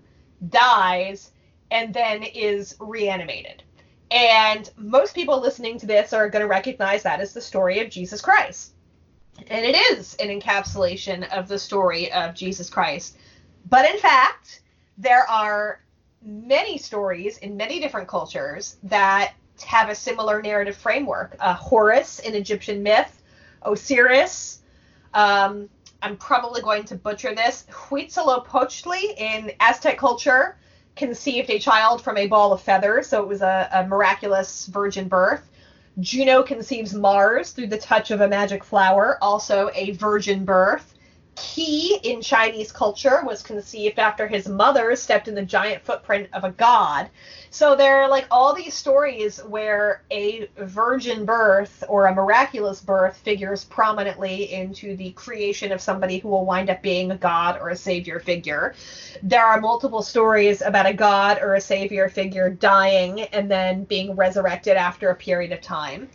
dies, 0.49 1.33
and 1.71 1.93
then 1.93 2.23
is 2.23 2.77
reanimated. 2.79 3.63
And 4.11 4.71
most 4.77 5.15
people 5.15 5.41
listening 5.41 5.79
to 5.81 5.87
this 5.87 6.13
are 6.13 6.29
going 6.29 6.43
to 6.43 6.49
recognize 6.49 7.03
that 7.03 7.21
as 7.21 7.33
the 7.33 7.41
story 7.41 7.81
of 7.81 7.91
Jesus 7.91 8.21
Christ. 8.21 8.75
And 9.49 9.65
it 9.65 9.75
is 9.75 10.15
an 10.17 10.29
encapsulation 10.29 11.29
of 11.37 11.49
the 11.49 11.59
story 11.59 12.13
of 12.13 12.35
Jesus 12.35 12.71
Christ. 12.71 13.17
But 13.69 13.91
in 13.91 13.99
fact, 13.99 14.63
there 14.99 15.29
are 15.29 15.81
many 16.23 16.79
stories 16.79 17.39
in 17.39 17.57
many 17.57 17.81
different 17.81 18.07
cultures 18.07 18.77
that 18.85 19.35
have 19.63 19.89
a 19.89 19.95
similar 19.95 20.43
narrative 20.43 20.77
framework. 20.77 21.37
Uh, 21.39 21.55
Horus 21.55 22.19
in 22.19 22.35
Egyptian 22.35 22.83
myth, 22.83 23.23
Osiris. 23.63 24.61
Um, 25.13 25.69
I'm 26.03 26.17
probably 26.17 26.61
going 26.61 26.85
to 26.85 26.97
butcher 26.97 27.35
this. 27.35 27.65
Huitzilopochtli 27.71 29.19
in 29.19 29.53
Aztec 29.61 29.97
culture 29.97 30.57
conceived 30.97 31.51
a 31.51 31.59
child 31.59 32.03
from 32.03 32.17
a 32.19 32.27
ball 32.27 32.53
of 32.53 32.61
feathers, 32.61 33.09
so 33.09 33.23
it 33.23 33.29
was 33.29 33.43
a, 33.43 33.69
a 33.73 33.87
miraculous 33.87 34.67
virgin 34.67 35.09
birth. 35.09 35.49
Juno 36.01 36.43
conceives 36.43 36.93
Mars 36.93 37.53
through 37.53 37.69
the 37.69 37.79
touch 37.79 38.11
of 38.11 38.21
a 38.21 38.29
magic 38.29 38.65
flower, 38.65 39.19
also 39.23 39.71
a 39.75 39.93
virgin 39.93 40.45
birth. 40.45 40.94
Ki 41.37 41.99
in 42.03 42.21
Chinese 42.21 42.71
culture 42.71 43.23
was 43.25 43.43
conceived 43.43 43.99
after 43.99 44.27
his 44.27 44.49
mother 44.49 44.95
stepped 44.97 45.29
in 45.29 45.35
the 45.35 45.43
giant 45.43 45.85
footprint 45.85 46.29
of 46.33 46.45
a 46.45 46.51
god. 46.51 47.11
So 47.51 47.77
there 47.77 47.99
are 47.99 48.09
like 48.09 48.27
all 48.31 48.55
these 48.55 48.75
stories 48.75 49.39
where 49.45 50.03
a 50.11 50.49
virgin 50.57 51.25
birth 51.25 51.85
or 51.89 52.07
a 52.07 52.15
miraculous 52.15 52.81
birth 52.81 53.17
figures 53.17 53.65
prominently 53.65 54.53
into 54.53 54.97
the 54.97 55.13
creation 55.13 55.73
of 55.73 55.81
somebody 55.81 56.19
who 56.19 56.29
will 56.29 56.45
wind 56.45 56.71
up 56.71 56.83
being 56.83 57.11
a 57.11 57.17
god 57.17 57.61
or 57.61 57.69
a 57.69 57.77
savior 57.77 58.21
figure. 58.21 58.75
There 59.23 59.45
are 59.45 59.61
multiple 59.61 60.03
stories 60.03 60.63
about 60.63 60.87
a 60.87 60.93
god 60.93 61.39
or 61.41 61.55
a 61.55 61.61
savior 61.61 62.09
figure 62.09 62.51
dying 62.51 63.23
and 63.23 63.51
then 63.51 63.85
being 63.85 64.17
resurrected 64.17 64.77
after 64.77 65.11
a 65.11 65.17
period 65.17 65.53
of 65.53 65.61
time. 65.61 66.09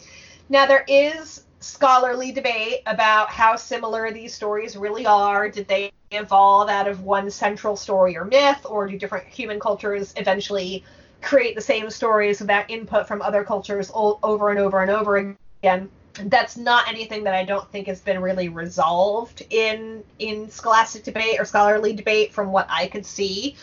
Now 0.50 0.66
there 0.66 0.86
is 0.88 1.44
scholarly 1.60 2.32
debate 2.32 2.82
about 2.86 3.30
how 3.30 3.56
similar 3.56 4.12
these 4.12 4.34
stories 4.34 4.78
really 4.78 5.06
are. 5.06 5.50
Did 5.50 5.68
they 5.68 5.92
evolve 6.12 6.70
out 6.70 6.88
of 6.88 7.04
one 7.04 7.30
central 7.30 7.76
story 7.76 8.18
or 8.18 8.26
myth, 8.26 8.66
or 8.66 8.88
do 8.88 8.98
different 8.98 9.28
human 9.28 9.60
cultures 9.60 10.14
eventually 10.18 10.84
create 11.22 11.56
the 11.56 11.62
same 11.62 11.90
stories 11.90 12.40
without 12.40 12.70
input 12.70 13.08
from 13.08 13.22
other 13.22 13.44
cultures 13.44 13.90
all, 13.90 14.20
over 14.24 14.50
and 14.50 14.60
over 14.60 14.82
and 14.82 14.90
over 14.90 15.36
again. 15.62 15.90
That's 16.14 16.58
not 16.58 16.88
anything 16.88 17.24
that 17.26 17.34
I 17.34 17.46
don't 17.46 17.70
think 17.72 17.88
has 17.88 18.02
been 18.02 18.22
really 18.22 18.50
resolved 18.50 19.44
in 19.50 20.04
in 20.18 20.50
scholastic 20.50 21.04
debate 21.04 21.40
or 21.40 21.46
scholarly 21.46 21.94
debate 21.94 22.34
from 22.34 22.52
what 22.52 22.68
I 22.70 22.88
could 22.88 23.06
see. 23.06 23.56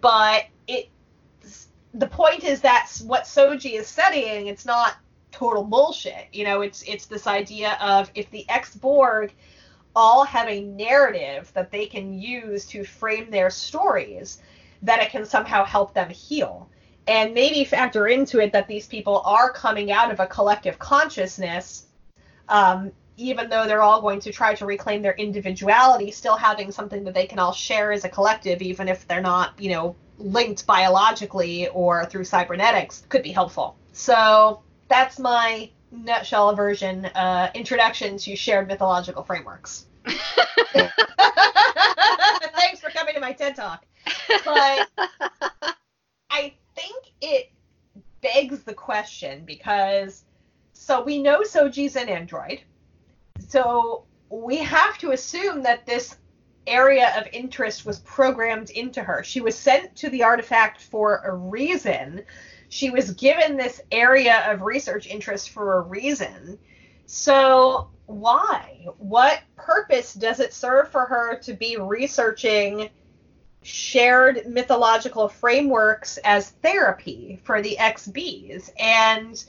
But 0.00 0.44
it 0.66 0.88
the 1.94 2.06
point 2.06 2.44
is 2.44 2.60
that 2.62 2.90
what 3.06 3.24
Soji 3.24 3.78
is 3.78 3.86
studying, 3.86 4.48
it's 4.48 4.66
not 4.66 4.96
total 5.30 5.64
bullshit. 5.64 6.26
You 6.32 6.44
know, 6.44 6.60
it's 6.62 6.82
it's 6.82 7.06
this 7.06 7.26
idea 7.26 7.76
of 7.80 8.10
if 8.14 8.30
the 8.30 8.48
ex 8.48 8.74
Borg 8.74 9.32
all 9.94 10.24
have 10.24 10.48
a 10.48 10.60
narrative 10.60 11.50
that 11.54 11.70
they 11.70 11.86
can 11.86 12.12
use 12.12 12.66
to 12.66 12.84
frame 12.84 13.30
their 13.30 13.50
stories, 13.50 14.40
that 14.82 15.02
it 15.02 15.10
can 15.10 15.24
somehow 15.24 15.64
help 15.64 15.94
them 15.94 16.10
heal 16.10 16.68
and 17.06 17.34
maybe 17.34 17.64
factor 17.64 18.08
into 18.08 18.40
it 18.40 18.52
that 18.52 18.66
these 18.66 18.86
people 18.86 19.22
are 19.24 19.50
coming 19.52 19.92
out 19.92 20.10
of 20.10 20.20
a 20.20 20.26
collective 20.26 20.78
consciousness, 20.78 21.86
um, 22.48 22.90
even 23.16 23.48
though 23.48 23.66
they're 23.66 23.82
all 23.82 24.00
going 24.00 24.20
to 24.20 24.32
try 24.32 24.54
to 24.54 24.66
reclaim 24.66 25.02
their 25.02 25.14
individuality, 25.14 26.10
still 26.10 26.36
having 26.36 26.70
something 26.70 27.04
that 27.04 27.14
they 27.14 27.26
can 27.26 27.38
all 27.38 27.52
share 27.52 27.92
as 27.92 28.04
a 28.04 28.08
collective, 28.08 28.60
even 28.60 28.88
if 28.88 29.06
they're 29.06 29.20
not, 29.20 29.58
you 29.58 29.70
know, 29.70 29.94
linked 30.18 30.66
biologically 30.66 31.68
or 31.68 32.06
through 32.06 32.24
cybernetics, 32.24 33.04
could 33.08 33.22
be 33.22 33.30
helpful. 33.30 33.76
So 33.92 34.62
that's 34.88 35.18
my 35.18 35.70
nutshell 35.90 36.54
version, 36.54 37.06
uh, 37.06 37.50
introduction 37.54 38.18
to 38.18 38.36
shared 38.36 38.68
mythological 38.68 39.22
frameworks. 39.22 39.86
Thanks 40.06 40.20
for 42.80 42.90
coming 42.90 43.14
to 43.14 43.20
my 43.20 43.32
TED 43.32 43.56
Talk. 43.56 43.84
But 44.44 44.88
I 46.30 46.52
think 46.74 47.04
it 47.20 47.50
begs 48.20 48.62
the 48.62 48.74
question 48.74 49.44
because 49.44 50.24
so 50.72 51.02
we 51.02 51.20
know 51.20 51.40
Soji's 51.40 51.96
an 51.96 52.08
android. 52.08 52.60
So 53.48 54.04
we 54.28 54.58
have 54.58 54.98
to 54.98 55.12
assume 55.12 55.62
that 55.62 55.86
this 55.86 56.16
area 56.66 57.12
of 57.16 57.26
interest 57.32 57.86
was 57.86 58.00
programmed 58.00 58.70
into 58.70 59.02
her. 59.02 59.22
She 59.22 59.40
was 59.40 59.56
sent 59.56 59.94
to 59.96 60.10
the 60.10 60.22
artifact 60.22 60.82
for 60.82 61.22
a 61.24 61.34
reason. 61.34 62.24
She 62.76 62.90
was 62.90 63.12
given 63.12 63.56
this 63.56 63.80
area 63.90 64.52
of 64.52 64.60
research 64.60 65.06
interest 65.06 65.48
for 65.48 65.78
a 65.78 65.80
reason. 65.80 66.58
So 67.06 67.88
why? 68.04 68.86
What 68.98 69.40
purpose 69.56 70.12
does 70.12 70.40
it 70.40 70.52
serve 70.52 70.90
for 70.90 71.06
her 71.06 71.38
to 71.38 71.54
be 71.54 71.78
researching 71.78 72.90
shared 73.62 74.46
mythological 74.46 75.26
frameworks 75.26 76.18
as 76.18 76.50
therapy 76.50 77.40
for 77.44 77.62
the 77.62 77.76
XBs. 77.80 78.70
And 78.78 79.42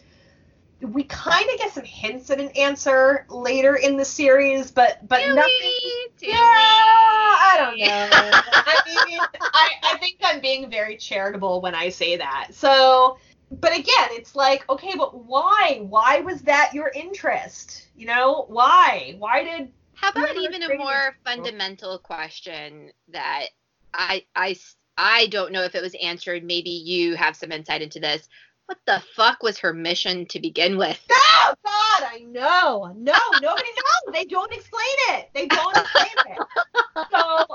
we 0.82 1.04
kind 1.04 1.48
of 1.52 1.58
get 1.58 1.74
some 1.74 1.84
hints 1.84 2.30
at 2.30 2.40
an 2.40 2.50
answer 2.50 3.26
later 3.30 3.76
in 3.76 3.98
the 3.98 4.06
series, 4.06 4.70
but 4.70 5.08
but 5.08 5.22
Do 5.26 5.36
nothing. 5.36 5.52
we? 5.60 6.08
Yeah, 6.20 6.36
I 6.36 7.56
don't 7.58 7.80
know. 7.80 7.86
I 8.54 9.06
mean, 9.08 9.20
I, 9.42 9.70
I 9.84 9.98
think 9.98 10.18
I'm 10.24 10.40
being 10.40 10.70
very 10.70 10.98
charitable 10.98 11.62
when 11.62 11.74
I 11.74 11.90
say 11.90 12.18
that. 12.18 12.50
So, 12.52 13.18
but 13.60 13.72
again, 13.72 14.10
it's 14.12 14.36
like, 14.36 14.70
okay, 14.70 14.94
but 14.96 15.26
why? 15.26 15.86
Why 15.90 16.20
was 16.20 16.42
that 16.44 16.74
your 16.74 16.92
interest? 16.94 17.88
You 17.96 18.08
know, 18.08 18.46
why? 18.48 19.16
Why 19.18 19.44
did 19.44 19.72
How 19.96 20.10
about 20.10 20.36
even 20.36 20.62
a 20.62 20.78
more 20.78 21.16
fundamental 21.26 21.98
question 21.98 22.92
that 23.10 23.48
I 23.96 24.26
I 24.36 24.56
I 24.98 25.28
don't 25.28 25.52
know 25.52 25.64
if 25.64 25.76
it 25.76 25.82
was 25.82 25.96
answered. 26.02 26.44
Maybe 26.44 26.70
you 26.70 27.16
have 27.16 27.36
some 27.36 27.52
insight 27.52 27.82
into 27.82 28.00
this. 28.00 28.28
What 28.68 28.80
the 28.86 29.02
fuck 29.16 29.44
was 29.44 29.60
her 29.60 29.74
mission 29.74 30.26
to 30.28 30.40
begin 30.42 30.78
with? 30.78 31.00
Oh 31.10 31.54
God, 31.64 32.04
I 32.04 32.20
know. 32.28 32.94
No, 32.98 33.14
nobody 33.42 33.70
knows. 33.70 34.14
They 34.14 34.26
don't 34.26 34.52
explain 34.52 34.84
it. 35.10 35.30
They 35.34 35.48
don't 35.48 35.78
explain 35.78 36.08
it. 36.28 37.08
So 37.10 37.46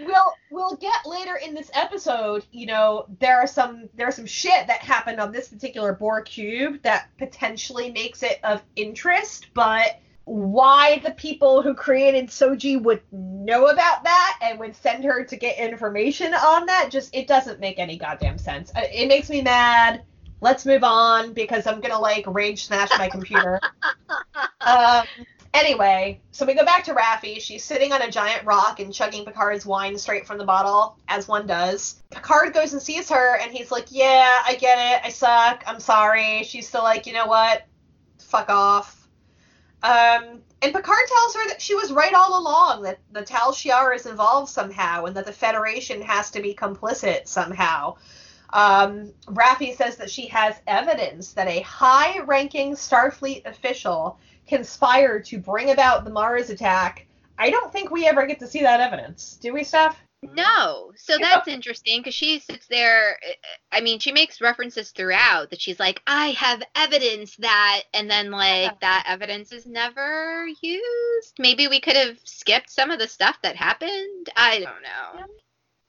we'll 0.00 0.32
we'll 0.50 0.76
get 0.76 1.06
later 1.06 1.36
in 1.36 1.54
this 1.54 1.70
episode, 1.74 2.44
you 2.50 2.66
know, 2.66 3.06
there 3.20 3.38
are 3.38 3.46
some 3.46 3.88
there's 3.94 4.16
some 4.16 4.26
shit 4.26 4.66
that 4.66 4.80
happened 4.80 5.20
on 5.20 5.30
this 5.30 5.46
particular 5.46 5.92
Borg 5.92 6.24
cube 6.24 6.82
that 6.82 7.08
potentially 7.16 7.92
makes 7.92 8.24
it 8.24 8.40
of 8.42 8.62
interest, 8.74 9.46
but 9.54 10.00
why 10.30 11.00
the 11.00 11.10
people 11.10 11.60
who 11.60 11.74
created 11.74 12.28
Soji 12.28 12.80
would 12.80 13.02
know 13.10 13.66
about 13.66 14.04
that 14.04 14.38
and 14.40 14.60
would 14.60 14.76
send 14.76 15.02
her 15.02 15.24
to 15.24 15.36
get 15.36 15.58
information 15.58 16.32
on 16.34 16.66
that 16.66 16.88
just 16.88 17.12
it 17.12 17.26
doesn't 17.26 17.58
make 17.58 17.80
any 17.80 17.98
goddamn 17.98 18.38
sense. 18.38 18.70
Uh, 18.76 18.82
it 18.92 19.08
makes 19.08 19.28
me 19.28 19.42
mad. 19.42 20.04
Let's 20.40 20.64
move 20.64 20.84
on 20.84 21.32
because 21.32 21.66
I'm 21.66 21.80
gonna 21.80 21.98
like 21.98 22.24
rage 22.28 22.66
smash 22.66 22.96
my 22.96 23.08
computer. 23.08 23.60
um, 24.60 25.04
Anyway, 25.52 26.20
so 26.30 26.46
we 26.46 26.54
go 26.54 26.64
back 26.64 26.84
to 26.84 26.94
Raffi. 26.94 27.40
She's 27.40 27.64
sitting 27.64 27.92
on 27.92 28.02
a 28.02 28.08
giant 28.08 28.46
rock 28.46 28.78
and 28.78 28.94
chugging 28.94 29.24
Picard's 29.24 29.66
wine 29.66 29.98
straight 29.98 30.24
from 30.24 30.38
the 30.38 30.44
bottle, 30.44 30.96
as 31.08 31.26
one 31.26 31.44
does. 31.44 32.04
Picard 32.10 32.54
goes 32.54 32.72
and 32.72 32.80
sees 32.80 33.10
her, 33.10 33.36
and 33.38 33.50
he's 33.50 33.72
like, 33.72 33.86
Yeah, 33.90 34.42
I 34.46 34.54
get 34.54 34.78
it. 34.78 35.04
I 35.04 35.08
suck. 35.08 35.64
I'm 35.66 35.80
sorry. 35.80 36.44
She's 36.44 36.68
still 36.68 36.84
like, 36.84 37.04
You 37.04 37.14
know 37.14 37.26
what? 37.26 37.66
Fuck 38.20 38.48
off. 38.48 38.99
Um, 39.82 40.42
and 40.62 40.74
Picard 40.74 41.06
tells 41.08 41.34
her 41.34 41.48
that 41.48 41.62
she 41.62 41.74
was 41.74 41.92
right 41.92 42.12
all 42.12 42.40
along, 42.40 42.82
that 42.82 42.98
the 43.12 43.22
Tal 43.22 43.52
Shiar 43.52 43.94
is 43.94 44.06
involved 44.06 44.50
somehow, 44.50 45.06
and 45.06 45.16
that 45.16 45.24
the 45.24 45.32
Federation 45.32 46.02
has 46.02 46.30
to 46.32 46.42
be 46.42 46.54
complicit 46.54 47.26
somehow. 47.26 47.96
Um, 48.52 49.12
Raffi 49.26 49.74
says 49.76 49.96
that 49.96 50.10
she 50.10 50.26
has 50.26 50.56
evidence 50.66 51.32
that 51.32 51.48
a 51.48 51.60
high 51.60 52.18
ranking 52.20 52.72
Starfleet 52.72 53.46
official 53.46 54.18
conspired 54.46 55.24
to 55.26 55.38
bring 55.38 55.70
about 55.70 56.04
the 56.04 56.10
Mars 56.10 56.50
attack. 56.50 57.06
I 57.38 57.48
don't 57.48 57.72
think 57.72 57.90
we 57.90 58.06
ever 58.06 58.26
get 58.26 58.40
to 58.40 58.46
see 58.46 58.60
that 58.60 58.80
evidence. 58.80 59.38
Do 59.40 59.54
we, 59.54 59.64
Steph? 59.64 59.96
No. 60.22 60.92
So 60.96 61.16
that's 61.18 61.48
interesting 61.48 62.00
because 62.00 62.14
she 62.14 62.38
sits 62.40 62.66
there. 62.66 63.18
I 63.72 63.80
mean, 63.80 63.98
she 63.98 64.12
makes 64.12 64.40
references 64.40 64.90
throughout 64.90 65.50
that 65.50 65.60
she's 65.60 65.80
like, 65.80 66.02
I 66.06 66.28
have 66.32 66.62
evidence 66.74 67.36
that, 67.36 67.84
and 67.94 68.10
then 68.10 68.30
like 68.30 68.80
that 68.80 69.04
evidence 69.08 69.50
is 69.52 69.66
never 69.66 70.46
used. 70.60 71.34
Maybe 71.38 71.68
we 71.68 71.80
could 71.80 71.96
have 71.96 72.18
skipped 72.24 72.70
some 72.70 72.90
of 72.90 72.98
the 72.98 73.08
stuff 73.08 73.38
that 73.42 73.56
happened. 73.56 74.28
I 74.36 74.58
don't 74.60 74.82
know. 74.82 75.24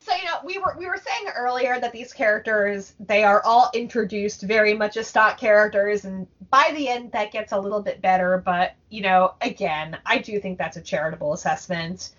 So 0.04 0.16
you 0.16 0.26
know, 0.26 0.40
we 0.44 0.58
were 0.58 0.76
we 0.80 0.88
were 0.88 0.98
saying 0.98 1.32
earlier 1.36 1.80
that 1.80 1.92
these 1.92 2.12
characters 2.12 2.94
they 3.00 3.24
are 3.24 3.44
all 3.46 3.70
introduced 3.76 4.42
very 4.42 4.74
much 4.74 4.98
as 4.98 5.08
stock 5.08 5.38
characters, 5.38 6.06
and 6.06 6.26
by 6.50 6.72
the 6.76 6.90
end 6.90 7.12
that 7.12 7.32
gets 7.32 7.52
a 7.52 7.60
little 7.60 7.82
bit 7.82 8.02
better. 8.02 8.42
But 8.44 8.74
you 8.90 9.02
know, 9.02 9.36
again, 9.42 9.98
I 10.06 10.18
do 10.18 10.40
think 10.40 10.58
that's 10.58 10.78
a 10.78 10.82
charitable 10.82 11.34
assessment. 11.34 12.12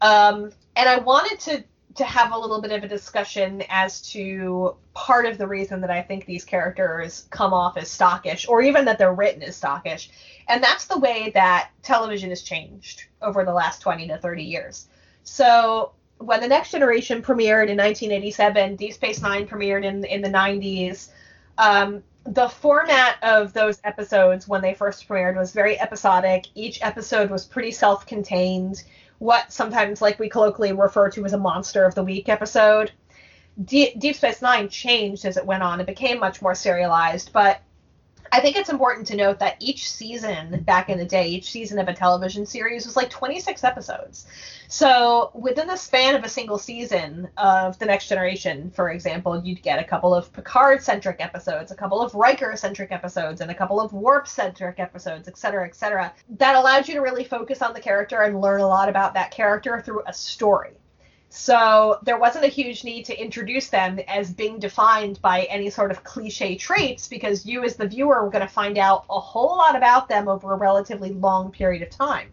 Um, 0.00 0.52
and 0.74 0.88
I 0.88 0.98
wanted 0.98 1.40
to 1.40 1.64
to 1.96 2.04
have 2.04 2.32
a 2.32 2.38
little 2.38 2.60
bit 2.60 2.72
of 2.72 2.84
a 2.84 2.88
discussion 2.88 3.62
as 3.70 4.02
to 4.02 4.76
part 4.92 5.24
of 5.24 5.38
the 5.38 5.46
reason 5.46 5.80
that 5.80 5.90
I 5.90 6.02
think 6.02 6.26
these 6.26 6.44
characters 6.44 7.26
come 7.30 7.54
off 7.54 7.78
as 7.78 7.88
stockish, 7.88 8.46
or 8.48 8.60
even 8.60 8.84
that 8.84 8.98
they're 8.98 9.14
written 9.14 9.42
as 9.42 9.58
stockish, 9.58 10.10
and 10.48 10.62
that's 10.62 10.86
the 10.86 10.98
way 10.98 11.30
that 11.34 11.70
television 11.82 12.28
has 12.30 12.42
changed 12.42 13.04
over 13.22 13.44
the 13.44 13.52
last 13.52 13.80
20 13.80 14.08
to 14.08 14.18
30 14.18 14.42
years. 14.42 14.88
So 15.24 15.92
when 16.18 16.40
the 16.40 16.48
Next 16.48 16.70
Generation 16.70 17.22
premiered 17.22 17.68
in 17.68 17.76
1987, 17.76 18.76
Deep 18.76 18.92
Space 18.92 19.20
Nine 19.22 19.46
premiered 19.46 19.84
in 19.84 20.04
in 20.04 20.22
the 20.22 20.28
90s. 20.28 21.08
Um, 21.58 22.02
the 22.24 22.48
format 22.48 23.22
of 23.22 23.52
those 23.52 23.78
episodes 23.84 24.48
when 24.48 24.60
they 24.60 24.74
first 24.74 25.08
premiered 25.08 25.36
was 25.36 25.52
very 25.52 25.80
episodic. 25.80 26.46
Each 26.54 26.82
episode 26.82 27.30
was 27.30 27.44
pretty 27.44 27.70
self-contained. 27.70 28.82
What 29.18 29.52
sometimes, 29.52 30.02
like 30.02 30.18
we 30.18 30.28
colloquially 30.28 30.72
refer 30.72 31.10
to 31.10 31.24
as 31.24 31.32
a 31.32 31.38
monster 31.38 31.84
of 31.84 31.94
the 31.94 32.04
week 32.04 32.28
episode. 32.28 32.92
D- 33.64 33.94
Deep 33.96 34.16
Space 34.16 34.42
Nine 34.42 34.68
changed 34.68 35.24
as 35.24 35.36
it 35.36 35.46
went 35.46 35.62
on. 35.62 35.80
It 35.80 35.86
became 35.86 36.18
much 36.18 36.42
more 36.42 36.54
serialized, 36.54 37.32
but 37.32 37.60
I 38.36 38.40
think 38.40 38.56
it's 38.56 38.68
important 38.68 39.06
to 39.06 39.16
note 39.16 39.38
that 39.38 39.56
each 39.60 39.90
season 39.90 40.62
back 40.64 40.90
in 40.90 40.98
the 40.98 41.06
day, 41.06 41.26
each 41.26 41.50
season 41.50 41.78
of 41.78 41.88
a 41.88 41.94
television 41.94 42.44
series 42.44 42.84
was 42.84 42.94
like 42.94 43.08
26 43.08 43.64
episodes. 43.64 44.26
So 44.68 45.30
within 45.32 45.66
the 45.66 45.76
span 45.76 46.14
of 46.14 46.22
a 46.22 46.28
single 46.28 46.58
season 46.58 47.30
of 47.38 47.78
The 47.78 47.86
Next 47.86 48.08
Generation, 48.08 48.70
for 48.72 48.90
example, 48.90 49.42
you'd 49.42 49.62
get 49.62 49.78
a 49.78 49.84
couple 49.84 50.14
of 50.14 50.30
Picard 50.34 50.82
centric 50.82 51.16
episodes, 51.18 51.72
a 51.72 51.74
couple 51.74 52.02
of 52.02 52.14
Riker 52.14 52.54
centric 52.58 52.92
episodes, 52.92 53.40
and 53.40 53.50
a 53.50 53.54
couple 53.54 53.80
of 53.80 53.94
Worf 53.94 54.28
centric 54.28 54.80
episodes, 54.80 55.28
et 55.28 55.38
cetera, 55.38 55.64
et 55.64 55.74
cetera. 55.74 56.12
That 56.36 56.56
allowed 56.56 56.88
you 56.88 56.94
to 56.96 57.00
really 57.00 57.24
focus 57.24 57.62
on 57.62 57.72
the 57.72 57.80
character 57.80 58.20
and 58.20 58.42
learn 58.42 58.60
a 58.60 58.68
lot 58.68 58.90
about 58.90 59.14
that 59.14 59.30
character 59.30 59.80
through 59.80 60.02
a 60.06 60.12
story. 60.12 60.76
So 61.38 61.98
there 62.02 62.18
wasn't 62.18 62.46
a 62.46 62.48
huge 62.48 62.82
need 62.82 63.04
to 63.04 63.22
introduce 63.22 63.68
them 63.68 64.00
as 64.08 64.32
being 64.32 64.58
defined 64.58 65.20
by 65.20 65.42
any 65.42 65.68
sort 65.68 65.90
of 65.90 66.02
cliche 66.02 66.56
traits 66.56 67.08
because 67.08 67.44
you, 67.44 67.62
as 67.62 67.76
the 67.76 67.86
viewer, 67.86 68.24
were 68.24 68.30
going 68.30 68.46
to 68.46 68.52
find 68.52 68.78
out 68.78 69.04
a 69.10 69.20
whole 69.20 69.58
lot 69.58 69.76
about 69.76 70.08
them 70.08 70.28
over 70.28 70.54
a 70.54 70.56
relatively 70.56 71.10
long 71.10 71.52
period 71.52 71.82
of 71.82 71.90
time. 71.90 72.30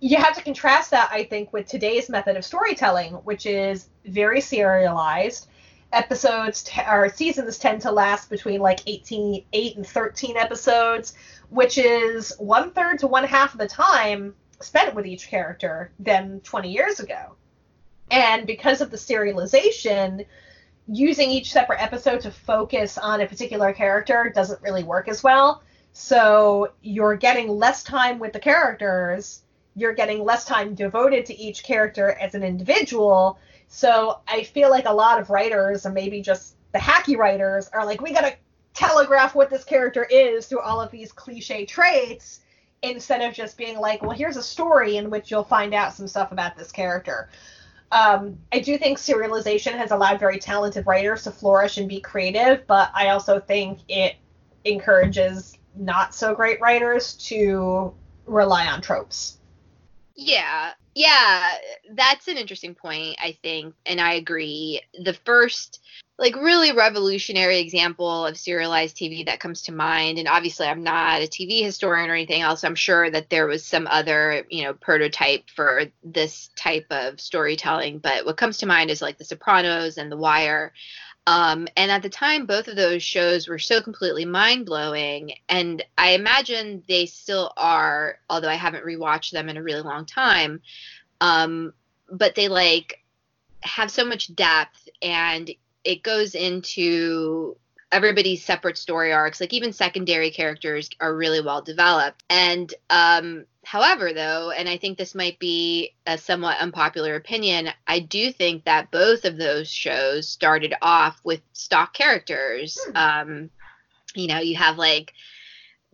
You 0.00 0.16
have 0.16 0.34
to 0.34 0.42
contrast 0.42 0.90
that, 0.92 1.10
I 1.12 1.24
think, 1.24 1.52
with 1.52 1.66
today's 1.66 2.08
method 2.08 2.38
of 2.38 2.44
storytelling, 2.46 3.12
which 3.12 3.44
is 3.44 3.90
very 4.06 4.40
serialized. 4.40 5.48
Episodes 5.92 6.62
t- 6.62 6.80
or 6.90 7.10
seasons 7.10 7.58
tend 7.58 7.82
to 7.82 7.92
last 7.92 8.30
between 8.30 8.60
like 8.60 8.80
18, 8.86 9.44
8 9.52 9.76
and 9.76 9.86
13 9.86 10.38
episodes, 10.38 11.12
which 11.50 11.76
is 11.76 12.32
one 12.38 12.70
third 12.70 12.98
to 13.00 13.06
one 13.06 13.24
half 13.24 13.52
of 13.52 13.60
the 13.60 13.68
time 13.68 14.34
spent 14.60 14.94
with 14.94 15.04
each 15.04 15.28
character 15.28 15.92
than 15.98 16.40
20 16.40 16.72
years 16.72 16.98
ago. 16.98 17.36
And 18.10 18.46
because 18.46 18.80
of 18.80 18.90
the 18.90 18.96
serialization, 18.96 20.24
using 20.88 21.30
each 21.30 21.52
separate 21.52 21.82
episode 21.82 22.20
to 22.20 22.30
focus 22.30 22.98
on 22.98 23.20
a 23.20 23.26
particular 23.26 23.72
character 23.72 24.32
doesn't 24.34 24.62
really 24.62 24.84
work 24.84 25.08
as 25.08 25.22
well. 25.22 25.62
So 25.92 26.72
you're 26.82 27.16
getting 27.16 27.48
less 27.48 27.82
time 27.82 28.18
with 28.18 28.32
the 28.32 28.38
characters, 28.38 29.42
you're 29.74 29.94
getting 29.94 30.24
less 30.24 30.44
time 30.44 30.74
devoted 30.74 31.26
to 31.26 31.36
each 31.38 31.64
character 31.64 32.10
as 32.20 32.34
an 32.34 32.42
individual. 32.42 33.38
So 33.68 34.20
I 34.28 34.42
feel 34.42 34.70
like 34.70 34.86
a 34.86 34.92
lot 34.92 35.20
of 35.20 35.30
writers, 35.30 35.84
and 35.86 35.94
maybe 35.94 36.22
just 36.22 36.54
the 36.72 36.78
hacky 36.78 37.16
writers, 37.16 37.68
are 37.72 37.84
like, 37.84 38.00
we 38.00 38.12
gotta 38.12 38.36
telegraph 38.74 39.34
what 39.34 39.50
this 39.50 39.64
character 39.64 40.04
is 40.04 40.46
through 40.46 40.60
all 40.60 40.80
of 40.80 40.90
these 40.90 41.12
cliche 41.12 41.64
traits 41.64 42.40
instead 42.82 43.22
of 43.22 43.34
just 43.34 43.56
being 43.56 43.78
like, 43.78 44.02
well, 44.02 44.10
here's 44.10 44.36
a 44.36 44.42
story 44.42 44.98
in 44.98 45.10
which 45.10 45.30
you'll 45.30 45.42
find 45.42 45.74
out 45.74 45.94
some 45.94 46.06
stuff 46.06 46.30
about 46.30 46.56
this 46.56 46.70
character. 46.70 47.28
Um, 47.92 48.38
I 48.52 48.58
do 48.58 48.76
think 48.78 48.98
serialization 48.98 49.72
has 49.72 49.90
allowed 49.90 50.18
very 50.18 50.38
talented 50.38 50.86
writers 50.86 51.22
to 51.24 51.30
flourish 51.30 51.78
and 51.78 51.88
be 51.88 52.00
creative, 52.00 52.66
but 52.66 52.90
I 52.94 53.08
also 53.10 53.38
think 53.38 53.80
it 53.88 54.16
encourages 54.64 55.56
not 55.76 56.14
so 56.14 56.34
great 56.34 56.60
writers 56.60 57.14
to 57.28 57.94
rely 58.26 58.66
on 58.66 58.80
tropes. 58.80 59.38
Yeah. 60.16 60.72
Yeah, 60.94 61.50
that's 61.92 62.26
an 62.26 62.38
interesting 62.38 62.74
point, 62.74 63.16
I 63.22 63.36
think, 63.42 63.74
and 63.84 64.00
I 64.00 64.14
agree. 64.14 64.80
The 65.04 65.12
first 65.12 65.80
like 66.18 66.34
really 66.36 66.72
revolutionary 66.72 67.58
example 67.58 68.24
of 68.24 68.38
serialized 68.38 68.96
TV 68.96 69.26
that 69.26 69.40
comes 69.40 69.62
to 69.62 69.72
mind. 69.72 70.18
And 70.18 70.26
obviously, 70.26 70.66
I'm 70.66 70.82
not 70.82 71.20
a 71.20 71.26
TV 71.26 71.62
historian 71.62 72.08
or 72.08 72.14
anything 72.14 72.40
else. 72.40 72.64
I'm 72.64 72.74
sure 72.74 73.10
that 73.10 73.28
there 73.28 73.46
was 73.46 73.64
some 73.64 73.86
other, 73.86 74.44
you 74.48 74.64
know, 74.64 74.72
prototype 74.72 75.50
for 75.54 75.82
this 76.02 76.48
type 76.56 76.86
of 76.90 77.20
storytelling. 77.20 77.98
But 77.98 78.24
what 78.24 78.38
comes 78.38 78.56
to 78.58 78.66
mind 78.66 78.90
is 78.90 79.02
like 79.02 79.18
The 79.18 79.24
Sopranos 79.24 79.98
and 79.98 80.10
The 80.10 80.16
Wire. 80.16 80.72
Um, 81.26 81.68
and 81.76 81.90
at 81.90 82.02
the 82.02 82.08
time, 82.08 82.46
both 82.46 82.68
of 82.68 82.76
those 82.76 83.02
shows 83.02 83.46
were 83.46 83.58
so 83.58 83.82
completely 83.82 84.24
mind 84.24 84.64
blowing. 84.64 85.32
And 85.50 85.84
I 85.98 86.10
imagine 86.10 86.82
they 86.88 87.04
still 87.06 87.52
are, 87.58 88.20
although 88.30 88.48
I 88.48 88.54
haven't 88.54 88.86
rewatched 88.86 89.32
them 89.32 89.50
in 89.50 89.58
a 89.58 89.62
really 89.62 89.82
long 89.82 90.06
time. 90.06 90.62
Um, 91.20 91.74
but 92.10 92.36
they 92.36 92.48
like 92.48 93.02
have 93.60 93.90
so 93.90 94.04
much 94.04 94.34
depth 94.34 94.88
and 95.02 95.50
it 95.86 96.02
goes 96.02 96.34
into 96.34 97.56
everybody's 97.92 98.44
separate 98.44 98.76
story 98.76 99.12
arcs. 99.12 99.40
Like 99.40 99.52
even 99.52 99.72
secondary 99.72 100.30
characters 100.30 100.90
are 101.00 101.16
really 101.16 101.40
well 101.40 101.62
developed. 101.62 102.24
And 102.28 102.72
um 102.90 103.46
however 103.66 104.12
though 104.12 104.52
and 104.52 104.68
i 104.68 104.76
think 104.76 104.96
this 104.96 105.12
might 105.12 105.40
be 105.40 105.92
a 106.06 106.16
somewhat 106.16 106.56
unpopular 106.58 107.16
opinion 107.16 107.68
i 107.88 107.98
do 107.98 108.30
think 108.30 108.64
that 108.64 108.92
both 108.92 109.24
of 109.24 109.36
those 109.36 109.68
shows 109.68 110.28
started 110.28 110.72
off 110.80 111.20
with 111.24 111.40
stock 111.52 111.92
characters. 111.92 112.78
Hmm. 112.92 112.96
um 112.96 113.50
you 114.14 114.28
know 114.28 114.38
you 114.38 114.54
have 114.54 114.78
like 114.78 115.12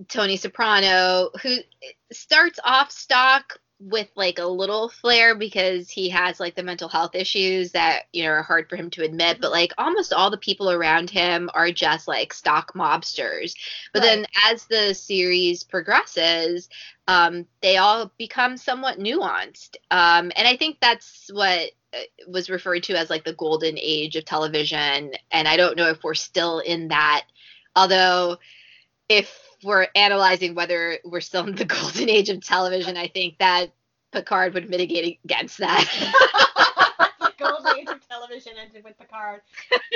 tony 0.09 0.37
soprano 0.37 1.31
who 1.43 1.57
starts 2.13 2.61
off 2.63 2.91
stock 2.93 3.59
with 3.83 4.09
like 4.17 4.39
a 4.39 4.47
little 4.47 4.89
flair 4.89 5.35
because 5.35 5.91
he 5.91 6.09
has 6.11 6.39
like 6.41 6.55
the 6.55 6.63
mental 6.63 6.89
health 6.89 7.15
issues 7.15 7.73
that 7.73 8.05
you 8.13 8.23
know 8.23 8.31
are 8.31 8.43
hard 8.43 8.69
for 8.69 8.77
him 8.77 8.91
to 8.91 9.03
admit 9.03 9.39
but 9.41 9.51
like 9.51 9.73
almost 9.79 10.13
all 10.13 10.31
the 10.31 10.39
people 10.39 10.71
around 10.71 11.11
him 11.11 11.51
are 11.55 11.71
just 11.73 12.07
like 12.09 12.33
stock 12.33 12.73
mobsters. 12.75 13.55
But 13.93 14.03
Right. 14.03 14.09
then 14.09 14.27
as 14.51 14.67
the 14.67 14.95
series 14.95 15.65
progresses 15.65 16.69
um, 17.09 17.47
they 17.63 17.77
all 17.79 18.13
become 18.19 18.57
somewhat 18.57 18.99
nuanced. 18.99 19.77
Um, 19.91 20.33
and 20.37 20.47
i 20.49 20.57
think 20.57 20.79
that's 20.81 21.31
what 21.33 21.71
uh, 21.95 21.99
was 22.29 22.51
referred 22.51 22.85
to 22.85 22.95
as 22.99 23.11
like 23.11 23.25
the 23.25 23.35
golden 23.35 23.77
age 23.79 24.17
of 24.17 24.25
television. 24.25 25.13
And 25.31 25.49
i 25.49 25.57
don't 25.57 25.77
know 25.77 25.89
if 25.89 26.03
we're 26.05 26.15
still 26.15 26.61
in 26.61 26.89
that 26.89 27.25
although 27.75 28.39
if 29.13 29.43
we're 29.63 29.87
analyzing 29.95 30.55
whether 30.55 30.99
we're 31.05 31.21
still 31.21 31.47
in 31.47 31.55
the 31.55 31.65
golden 31.81 32.09
age 32.09 32.31
of 32.31 32.45
television, 32.45 32.97
I 32.97 33.09
think 33.09 33.39
that 33.39 33.73
Picard 34.11 34.55
would 34.55 34.69
mitigate 34.69 35.21
against 35.25 35.59
that. 35.59 35.87
the 37.21 37.33
golden 37.39 37.79
age 37.79 37.89
of 37.89 38.07
television 38.09 38.55
ended 38.61 38.85
with 38.85 38.99
Picard. 38.99 39.41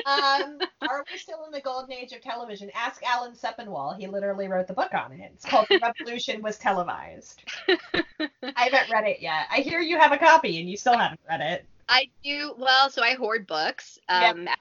Um, 0.07 0.59
are 0.83 1.05
we 1.11 1.19
still 1.19 1.45
in 1.47 1.53
the 1.53 1.61
golden 1.61 1.93
age 1.93 2.13
of 2.13 2.21
television? 2.21 2.71
Ask 2.75 3.03
Alan 3.03 3.33
Sepinwall. 3.33 3.99
He 3.99 4.07
literally 4.07 4.49
wrote 4.49 4.67
the 4.67 4.75
book 4.75 4.93
on 4.95 5.13
it. 5.13 5.31
It's 5.35 5.45
called 5.45 5.67
The 5.69 5.81
Revolution 5.83 6.43
Was 6.43 6.59
Televised. 6.59 7.43
I 7.69 8.29
haven't 8.43 8.91
read 8.91 9.07
it 9.07 9.21
yet. 9.21 9.47
I 9.51 9.59
hear 9.61 9.81
you 9.81 9.99
have 9.99 10.13
a 10.13 10.19
copy 10.19 10.61
and 10.61 10.71
you 10.71 10.77
still 10.77 10.97
haven't 10.97 11.21
read 11.29 11.41
it. 11.41 11.65
I 11.89 12.09
do 12.25 12.55
well, 12.59 12.91
so 12.91 13.03
I 13.03 13.15
hoard 13.15 13.47
books. 13.47 13.99
Um, 14.09 14.45
yeah. 14.45 14.55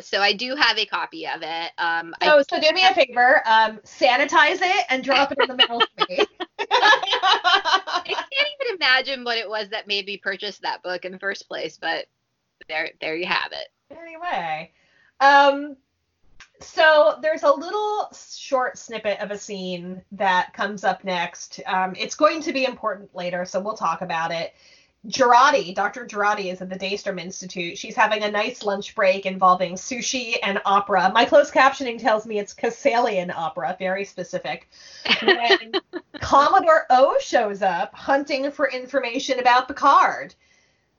So 0.00 0.20
I 0.20 0.32
do 0.32 0.54
have 0.54 0.78
a 0.78 0.86
copy 0.86 1.26
of 1.26 1.42
it. 1.42 1.72
Um, 1.78 2.14
I 2.20 2.42
So, 2.42 2.60
do 2.60 2.72
me 2.72 2.86
a 2.86 2.94
favor. 2.94 3.42
Um, 3.46 3.78
sanitize 3.78 4.60
it 4.60 4.86
and 4.90 5.02
drop 5.02 5.32
it 5.32 5.38
in 5.40 5.48
the 5.48 5.56
mail 5.56 5.80
for 5.80 6.06
me. 6.08 6.18
I 6.60 8.02
can't 8.04 8.48
even 8.60 8.76
imagine 8.76 9.24
what 9.24 9.38
it 9.38 9.48
was 9.48 9.68
that 9.70 9.86
made 9.86 10.06
me 10.06 10.16
purchase 10.18 10.58
that 10.58 10.82
book 10.82 11.04
in 11.04 11.12
the 11.12 11.18
first 11.18 11.48
place, 11.48 11.78
but 11.80 12.06
there, 12.68 12.90
there 13.00 13.16
you 13.16 13.26
have 13.26 13.52
it. 13.52 13.68
Anyway, 13.90 14.72
um, 15.20 15.76
so 16.60 17.18
there's 17.22 17.42
a 17.42 17.50
little 17.50 18.10
short 18.36 18.78
snippet 18.78 19.20
of 19.20 19.30
a 19.30 19.38
scene 19.38 20.02
that 20.12 20.52
comes 20.52 20.84
up 20.84 21.04
next. 21.04 21.60
Um, 21.66 21.94
it's 21.98 22.14
going 22.14 22.42
to 22.42 22.52
be 22.52 22.64
important 22.64 23.14
later, 23.14 23.44
so 23.44 23.60
we'll 23.60 23.76
talk 23.76 24.02
about 24.02 24.30
it. 24.30 24.54
Girardi, 25.06 25.74
Dr. 25.74 26.04
Girardi 26.06 26.52
is 26.52 26.60
at 26.60 26.68
the 26.68 26.78
Daystrom 26.78 27.18
Institute. 27.18 27.78
She's 27.78 27.96
having 27.96 28.22
a 28.22 28.30
nice 28.30 28.62
lunch 28.62 28.94
break 28.94 29.24
involving 29.24 29.74
sushi 29.74 30.34
and 30.42 30.60
opera. 30.66 31.10
My 31.14 31.24
closed 31.24 31.54
captioning 31.54 31.98
tells 31.98 32.26
me 32.26 32.38
it's 32.38 32.52
Casalian 32.52 33.30
opera, 33.30 33.76
very 33.78 34.04
specific. 34.04 34.68
When 35.22 35.72
Commodore 36.20 36.84
O 36.90 37.16
shows 37.18 37.62
up 37.62 37.94
hunting 37.94 38.50
for 38.50 38.70
information 38.70 39.38
about 39.38 39.68
Picard. 39.68 40.34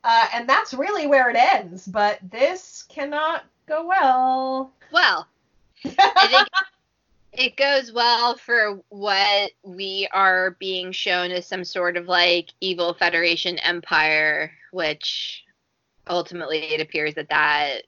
Uh, 0.03 0.27
and 0.33 0.49
that's 0.49 0.73
really 0.73 1.05
where 1.05 1.29
it 1.29 1.35
ends, 1.35 1.85
but 1.85 2.17
this 2.23 2.83
cannot 2.89 3.43
go 3.67 3.85
well. 3.85 4.73
Well, 4.91 5.27
I 5.85 6.27
think 6.27 6.47
it 7.33 7.55
goes 7.55 7.91
well 7.93 8.35
for 8.35 8.81
what 8.89 9.51
we 9.63 10.07
are 10.11 10.57
being 10.59 10.91
shown 10.91 11.31
as 11.31 11.47
some 11.47 11.63
sort 11.63 11.95
of 11.95 12.07
like 12.07 12.49
evil 12.59 12.93
Federation 12.93 13.57
empire, 13.59 14.51
which 14.71 15.43
ultimately 16.07 16.73
it 16.73 16.81
appears 16.81 17.15
that 17.15 17.29
that 17.29 17.83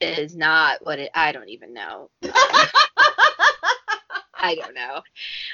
is 0.00 0.34
not 0.34 0.84
what 0.84 0.98
it. 0.98 1.10
I 1.14 1.32
don't 1.32 1.48
even 1.48 1.74
know. 1.74 2.10
I 4.38 4.54
don't 4.54 4.74
know, 4.74 5.00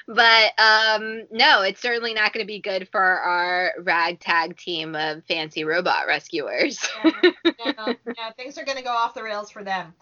but 0.08 0.52
um, 0.58 1.22
no, 1.30 1.62
it's 1.62 1.80
certainly 1.80 2.14
not 2.14 2.32
going 2.32 2.44
to 2.44 2.46
be 2.46 2.60
good 2.60 2.88
for 2.90 3.00
our 3.00 3.72
ragtag 3.80 4.56
team 4.56 4.94
of 4.96 5.24
fancy 5.24 5.64
robot 5.64 6.06
rescuers. 6.06 6.86
yeah, 7.04 7.32
yeah, 8.16 8.32
things 8.36 8.58
are 8.58 8.64
going 8.64 8.76
to 8.76 8.84
go 8.84 8.90
off 8.90 9.14
the 9.14 9.22
rails 9.22 9.50
for 9.50 9.62
them. 9.64 9.94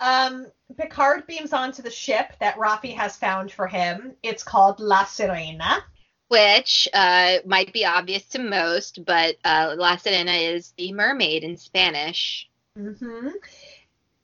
Um, 0.00 0.46
Picard 0.76 1.26
beams 1.26 1.52
onto 1.52 1.82
the 1.82 1.90
ship 1.90 2.32
that 2.40 2.56
Raffi 2.56 2.94
has 2.96 3.16
found 3.16 3.52
for 3.52 3.66
him. 3.66 4.14
It's 4.22 4.42
called 4.42 4.80
La 4.80 5.04
Sirena. 5.04 5.82
which 6.28 6.88
uh, 6.94 7.36
might 7.44 7.72
be 7.74 7.84
obvious 7.84 8.24
to 8.28 8.38
most, 8.38 9.04
but 9.04 9.36
uh, 9.44 9.74
La 9.76 9.96
Sirena 9.96 10.54
is 10.54 10.72
the 10.78 10.92
mermaid 10.92 11.44
in 11.44 11.56
Spanish. 11.58 12.48
hmm 12.74 13.28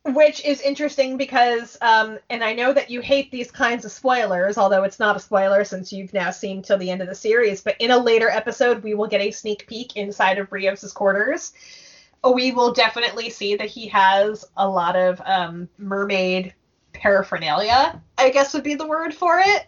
Which 0.05 0.43
is 0.43 0.63
interesting 0.63 1.19
because, 1.19 1.77
um, 1.83 2.19
and 2.31 2.43
I 2.43 2.55
know 2.55 2.73
that 2.73 2.89
you 2.91 3.03
hate 3.03 3.31
these 3.31 3.51
kinds 3.51 3.85
of 3.85 3.93
spoilers, 3.93 4.57
although 4.57 4.85
it's 4.85 4.99
not 4.99 5.17
a 5.17 5.21
spoiler 5.21 5.65
since 5.65 5.93
you've 5.93 6.15
now 6.15 6.31
seen 6.31 6.63
till 6.63 6.79
the 6.79 6.91
end 6.91 7.03
of 7.03 7.09
the 7.09 7.15
series. 7.15 7.61
But 7.61 7.77
in 7.79 7.91
a 7.91 7.99
later 7.99 8.31
episode, 8.31 8.83
we 8.83 8.95
will 8.95 9.09
get 9.09 9.21
a 9.21 9.31
sneak 9.31 9.67
peek 9.67 9.97
inside 9.97 10.39
of 10.39 10.51
Rios's 10.51 10.95
quarters. 10.95 11.53
We 12.25 12.53
will 12.53 12.73
definitely 12.73 13.31
see 13.31 13.57
that 13.57 13.69
he 13.69 13.87
has 13.89 14.45
a 14.57 14.69
lot 14.69 14.97
of 14.97 15.21
um, 15.25 15.69
mermaid 15.79 16.55
paraphernalia. 16.93 18.03
I 18.17 18.31
guess 18.31 18.55
would 18.55 18.65
be 18.65 18.75
the 18.75 18.87
word 18.87 19.15
for 19.15 19.39
it. 19.39 19.67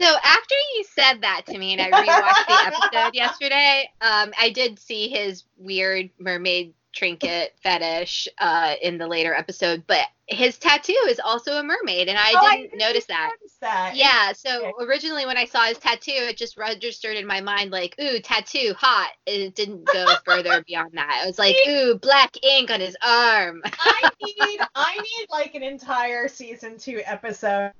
So 0.00 0.06
after 0.06 0.54
you 0.74 0.84
said 0.92 1.20
that 1.20 1.42
to 1.46 1.56
me 1.56 1.72
and 1.72 1.80
I 1.80 1.90
rewatched 1.90 2.46
the 2.48 2.66
episode 2.66 3.14
yesterday, 3.14 3.88
um, 4.00 4.32
I 4.38 4.50
did 4.50 4.78
see 4.78 5.08
his 5.08 5.44
weird 5.56 6.10
mermaid 6.18 6.74
trinket 6.94 7.54
fetish 7.62 8.28
uh, 8.38 8.74
in 8.82 8.98
the 8.98 9.06
later 9.06 9.34
episode, 9.34 9.84
but 9.86 10.06
his 10.26 10.56
tattoo 10.58 10.96
is 11.08 11.20
also 11.22 11.58
a 11.58 11.62
mermaid, 11.62 12.08
and 12.08 12.16
I 12.18 12.32
Oh, 12.34 12.50
didn't 12.56 12.78
notice 12.78 13.04
that. 13.06 13.30
notice 13.40 13.56
that. 13.60 13.96
Yeah, 13.96 14.32
so 14.32 14.68
Okay. 14.68 14.84
originally 14.84 15.26
when 15.26 15.36
I 15.36 15.44
saw 15.44 15.64
his 15.64 15.78
tattoo, 15.78 16.12
it 16.14 16.36
just 16.38 16.56
registered 16.56 17.16
in 17.16 17.26
my 17.26 17.40
mind 17.42 17.70
like, 17.70 17.94
ooh, 18.00 18.18
tattoo, 18.20 18.74
hot. 18.78 19.10
And 19.26 19.36
it 19.42 19.54
didn't 19.54 19.84
go 19.86 20.06
further 20.24 20.64
beyond 20.66 20.92
that. 20.94 21.22
It 21.24 21.26
was 21.26 21.38
like, 21.38 21.56
ooh, 21.68 21.98
black 21.98 22.42
ink 22.42 22.70
on 22.70 22.80
his 22.80 22.96
arm. 23.06 23.62
I 23.64 24.10
need 24.22 24.60
I 24.74 24.94
need 24.94 25.26
like 25.30 25.54
an 25.54 25.62
entire 25.62 26.28
season 26.28 26.78
two 26.78 27.02
episode 27.04 27.72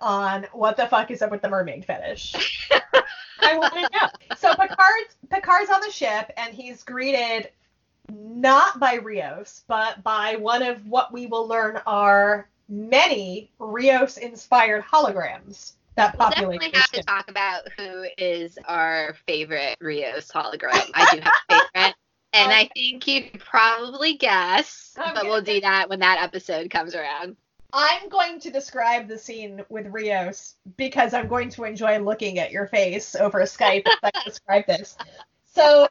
on 0.00 0.46
what 0.52 0.76
the 0.76 0.86
fuck 0.86 1.10
is 1.10 1.22
up 1.22 1.30
with 1.30 1.40
the 1.42 1.48
mermaid 1.48 1.84
fetish. 1.84 2.68
I 3.44 3.56
want 3.56 3.72
to 3.74 3.82
know. 3.82 4.08
So 4.36 4.54
Picard's 4.54 5.16
Picard's 5.30 5.70
on 5.70 5.80
the 5.80 5.90
ship 5.90 6.32
and 6.36 6.54
he's 6.54 6.82
greeted 6.82 7.50
not 8.10 8.78
by 8.78 8.94
Rios, 8.94 9.64
but 9.66 10.02
by 10.02 10.36
one 10.36 10.62
of 10.62 10.86
what 10.86 11.12
we 11.12 11.26
will 11.26 11.46
learn 11.46 11.80
are 11.86 12.48
many 12.68 13.50
Rios 13.58 14.16
inspired 14.16 14.82
holograms 14.82 15.72
that 15.94 16.16
We'll 16.18 16.30
populate 16.30 16.60
definitely 16.60 16.80
have 16.80 16.90
to 16.92 17.02
talk 17.02 17.28
about 17.28 17.62
who 17.76 18.06
is 18.16 18.58
our 18.66 19.14
favorite 19.26 19.76
Rios 19.80 20.30
hologram. 20.30 20.90
I 20.94 21.14
do 21.14 21.20
have 21.20 21.32
a 21.48 21.54
favorite. 21.74 21.94
And 22.34 22.50
I 22.50 22.70
think 22.72 23.06
you 23.06 23.28
probably 23.38 24.14
guess, 24.14 24.94
I'm 24.96 25.12
but 25.12 25.24
we'll 25.24 25.42
do 25.42 25.60
that 25.60 25.90
when 25.90 26.00
that 26.00 26.18
episode 26.18 26.70
comes 26.70 26.94
around. 26.94 27.36
I'm 27.74 28.08
going 28.08 28.40
to 28.40 28.50
describe 28.50 29.06
the 29.06 29.18
scene 29.18 29.62
with 29.68 29.86
Rios 29.88 30.56
because 30.78 31.12
I'm 31.12 31.28
going 31.28 31.50
to 31.50 31.64
enjoy 31.64 31.98
looking 31.98 32.38
at 32.38 32.50
your 32.50 32.68
face 32.68 33.14
over 33.14 33.40
Skype 33.42 33.86
as 33.86 33.98
I 34.02 34.10
describe 34.24 34.66
this. 34.66 34.96
So, 35.44 35.88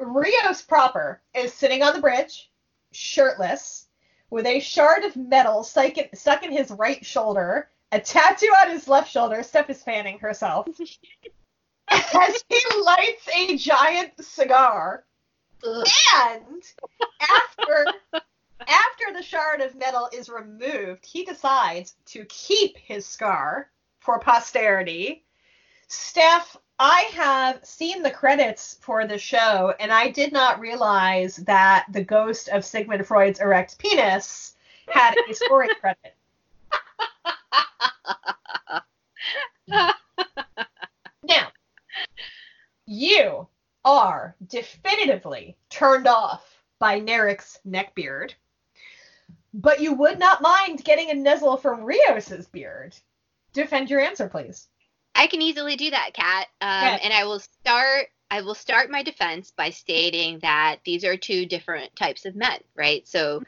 Rios 0.00 0.62
proper 0.62 1.20
is 1.34 1.52
sitting 1.52 1.82
on 1.82 1.94
the 1.94 2.00
bridge, 2.00 2.50
shirtless, 2.92 3.86
with 4.30 4.46
a 4.46 4.60
shard 4.60 5.04
of 5.04 5.16
metal 5.16 5.62
stuck 5.62 5.98
in, 5.98 6.08
stuck 6.14 6.42
in 6.42 6.52
his 6.52 6.70
right 6.70 7.04
shoulder, 7.04 7.68
a 7.92 8.00
tattoo 8.00 8.52
on 8.60 8.70
his 8.70 8.88
left 8.88 9.10
shoulder. 9.10 9.42
Steph 9.42 9.70
is 9.70 9.82
fanning 9.82 10.18
herself. 10.18 10.68
As 11.88 12.44
he 12.48 12.60
lights 12.82 13.28
a 13.34 13.56
giant 13.56 14.12
cigar. 14.24 15.04
Ugh. 15.66 15.86
And 16.16 16.62
after 17.20 17.86
after 18.60 19.12
the 19.12 19.22
shard 19.22 19.60
of 19.60 19.74
metal 19.74 20.08
is 20.12 20.28
removed, 20.28 21.04
he 21.04 21.24
decides 21.24 21.94
to 22.06 22.24
keep 22.26 22.76
his 22.76 23.06
scar 23.06 23.70
for 23.98 24.18
posterity. 24.18 25.24
Steph, 25.92 26.56
I 26.78 27.10
have 27.14 27.64
seen 27.64 28.04
the 28.04 28.12
credits 28.12 28.78
for 28.80 29.08
the 29.08 29.18
show, 29.18 29.74
and 29.80 29.92
I 29.92 30.08
did 30.08 30.32
not 30.32 30.60
realize 30.60 31.34
that 31.38 31.84
the 31.90 32.04
ghost 32.04 32.48
of 32.48 32.64
Sigmund 32.64 33.04
Freud's 33.04 33.40
erect 33.40 33.76
penis 33.76 34.54
had 34.86 35.16
a 35.28 35.34
story 35.34 35.66
credit. 35.80 36.14
Now, 39.66 41.48
you 42.86 43.48
are 43.84 44.36
definitively 44.46 45.56
turned 45.70 46.06
off 46.06 46.62
by 46.78 47.00
Narek's 47.00 47.58
neckbeard, 47.66 48.34
but 49.52 49.80
you 49.80 49.94
would 49.94 50.20
not 50.20 50.40
mind 50.40 50.84
getting 50.84 51.10
a 51.10 51.14
nizzle 51.14 51.60
from 51.60 51.82
Rios's 51.82 52.46
beard. 52.46 52.94
Defend 53.52 53.90
your 53.90 54.00
answer, 54.00 54.28
please. 54.28 54.68
I 55.20 55.26
can 55.26 55.42
easily 55.42 55.76
do 55.76 55.90
that, 55.90 56.14
Kat. 56.14 56.46
Um, 56.62 56.94
Okay. 56.94 57.04
And 57.04 57.12
I 57.12 57.24
will 57.24 57.40
start. 57.40 58.06
I 58.30 58.40
will 58.40 58.54
start 58.54 58.90
my 58.90 59.02
defense 59.02 59.50
by 59.54 59.68
stating 59.68 60.38
that 60.38 60.78
these 60.86 61.04
are 61.04 61.14
two 61.16 61.44
different 61.44 61.94
types 61.94 62.24
of 62.24 62.34
men, 62.34 62.58
right? 62.74 63.06
So, 63.06 63.42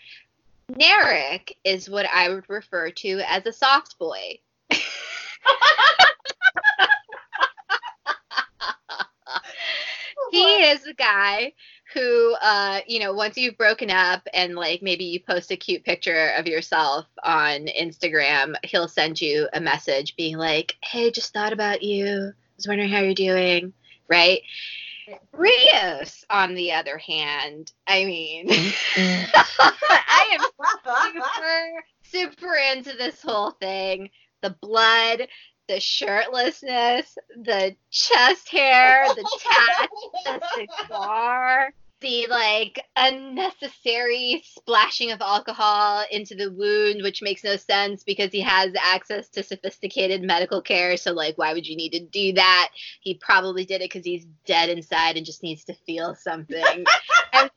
Narek 0.70 1.52
is 1.64 1.88
what 1.88 2.04
I 2.12 2.28
would 2.28 2.44
refer 2.50 2.90
to 2.90 3.20
as 3.26 3.46
a 3.46 3.52
soft 3.52 3.98
boy. 3.98 4.38
he 10.30 10.64
is 10.64 10.86
a 10.86 10.92
guy 10.92 11.54
who, 11.92 12.34
uh, 12.40 12.80
you 12.86 13.00
know, 13.00 13.12
once 13.12 13.36
you've 13.36 13.56
broken 13.56 13.90
up 13.90 14.26
and 14.34 14.54
like 14.54 14.82
maybe 14.82 15.04
you 15.04 15.20
post 15.20 15.50
a 15.50 15.56
cute 15.56 15.84
picture 15.84 16.32
of 16.36 16.46
yourself 16.46 17.06
on 17.22 17.66
Instagram, 17.66 18.54
he'll 18.64 18.88
send 18.88 19.20
you 19.20 19.48
a 19.52 19.60
message 19.60 20.16
being 20.16 20.36
like, 20.36 20.76
"Hey, 20.82 21.10
just 21.10 21.32
thought 21.32 21.52
about 21.52 21.82
you. 21.82 22.06
I 22.06 22.56
Was 22.56 22.68
wondering 22.68 22.90
how 22.90 23.00
you're 23.00 23.14
doing." 23.14 23.72
Right? 24.08 24.42
Rios, 25.32 26.24
on 26.30 26.54
the 26.54 26.72
other 26.72 26.98
hand, 26.98 27.72
I 27.86 28.04
mean, 28.04 28.46
I 28.96 30.38
am 30.38 30.40
super, 31.12 31.84
super 32.02 32.54
into 32.72 32.92
this 32.96 33.20
whole 33.22 33.50
thing. 33.52 34.10
The 34.42 34.56
blood, 34.60 35.28
the 35.68 35.74
shirtlessness, 35.74 37.16
the 37.36 37.76
chest 37.90 38.48
hair, 38.48 39.06
the 39.14 39.40
tats, 39.40 40.06
the 40.24 40.68
cigar, 40.82 41.72
the 42.02 42.26
like 42.28 42.84
unnecessary 42.96 44.42
splashing 44.44 45.12
of 45.12 45.20
alcohol 45.20 46.04
into 46.10 46.34
the 46.34 46.50
wound, 46.50 47.02
which 47.02 47.22
makes 47.22 47.42
no 47.42 47.56
sense 47.56 48.04
because 48.04 48.30
he 48.30 48.40
has 48.40 48.72
access 48.78 49.28
to 49.30 49.42
sophisticated 49.42 50.22
medical 50.22 50.60
care. 50.60 50.96
So, 50.96 51.12
like, 51.12 51.38
why 51.38 51.54
would 51.54 51.66
you 51.66 51.76
need 51.76 51.92
to 51.92 52.00
do 52.00 52.34
that? 52.34 52.70
He 53.00 53.14
probably 53.14 53.64
did 53.64 53.80
it 53.80 53.90
because 53.90 54.04
he's 54.04 54.26
dead 54.44 54.68
inside 54.68 55.16
and 55.16 55.24
just 55.24 55.42
needs 55.42 55.64
to 55.64 55.74
feel 55.86 56.14
something. 56.14 56.84
I'm 57.32 57.48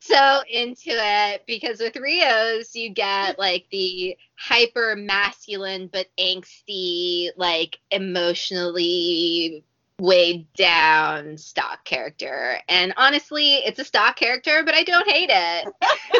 so 0.00 0.42
into 0.50 0.90
it 0.90 1.44
because 1.46 1.78
with 1.78 1.94
Rios, 1.96 2.74
you 2.74 2.90
get 2.90 3.38
like 3.38 3.66
the 3.70 4.16
hyper 4.36 4.96
masculine 4.96 5.88
but 5.92 6.08
angsty, 6.18 7.28
like 7.36 7.78
emotionally 7.90 9.64
weighed 10.00 10.52
down 10.54 11.36
stock 11.38 11.84
character. 11.84 12.58
And 12.68 12.92
honestly, 12.96 13.54
it's 13.56 13.78
a 13.78 13.84
stock 13.84 14.16
character, 14.16 14.62
but 14.64 14.74
I 14.74 14.82
don't 14.82 15.08
hate 15.08 15.30
it. 15.32 15.74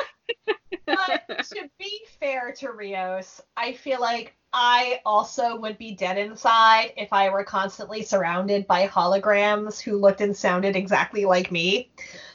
but 0.87 1.45
to 1.51 1.71
be 1.79 2.01
fair 2.21 2.53
to 2.59 2.73
Rios, 2.73 3.41
I 3.57 3.73
feel 3.73 4.01
like 4.01 4.35
I 4.53 5.01
also 5.07 5.57
would 5.57 5.79
be 5.79 5.95
dead 5.95 6.19
inside 6.19 6.93
if 6.97 7.13
I 7.13 7.31
were 7.31 7.45
constantly 7.45 8.03
surrounded 8.03 8.67
by 8.67 8.87
holograms 8.87 9.81
who 9.81 9.97
looked 9.97 10.21
and 10.21 10.37
sounded 10.37 10.77
exactly 10.77 11.25
like 11.25 11.51
me. 11.51 11.91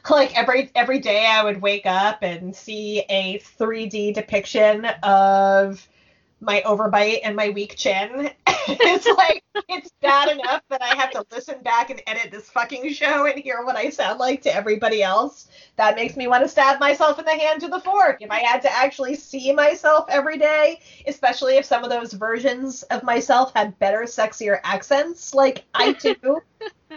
Like 0.09 0.37
every 0.37 0.71
every 0.73 0.99
day 0.99 1.27
I 1.27 1.43
would 1.43 1.61
wake 1.61 1.85
up 1.85 2.23
and 2.23 2.55
see 2.55 3.03
a 3.09 3.39
3D 3.39 4.13
depiction 4.13 4.85
of 5.03 5.87
my 6.39 6.61
overbite 6.65 7.19
and 7.23 7.35
my 7.35 7.49
weak 7.49 7.75
chin. 7.75 8.29
it's 8.47 9.07
like 9.17 9.43
it's 9.69 9.91
bad 10.01 10.29
enough 10.29 10.61
that 10.69 10.81
I 10.81 10.95
have 10.95 11.11
to 11.11 11.25
listen 11.31 11.61
back 11.63 11.89
and 11.89 12.01
edit 12.05 12.31
this 12.31 12.49
fucking 12.49 12.91
show 12.93 13.25
and 13.25 13.39
hear 13.39 13.63
what 13.63 13.75
I 13.75 13.89
sound 13.89 14.19
like 14.19 14.41
to 14.43 14.53
everybody 14.53 15.01
else. 15.01 15.47
That 15.77 15.95
makes 15.95 16.15
me 16.15 16.27
want 16.27 16.43
to 16.43 16.49
stab 16.49 16.79
myself 16.79 17.19
in 17.19 17.25
the 17.25 17.31
hand 17.31 17.61
to 17.61 17.67
the 17.67 17.79
fork. 17.79 18.17
If 18.21 18.31
I 18.31 18.39
had 18.39 18.61
to 18.63 18.71
actually 18.71 19.15
see 19.15 19.51
myself 19.53 20.05
every 20.09 20.37
day, 20.37 20.81
especially 21.07 21.57
if 21.57 21.65
some 21.65 21.83
of 21.83 21.89
those 21.89 22.13
versions 22.13 22.83
of 22.83 23.03
myself 23.03 23.53
had 23.55 23.77
better, 23.79 24.01
sexier 24.01 24.59
accents, 24.63 25.33
like 25.33 25.65
I 25.73 25.93
do, 25.93 26.41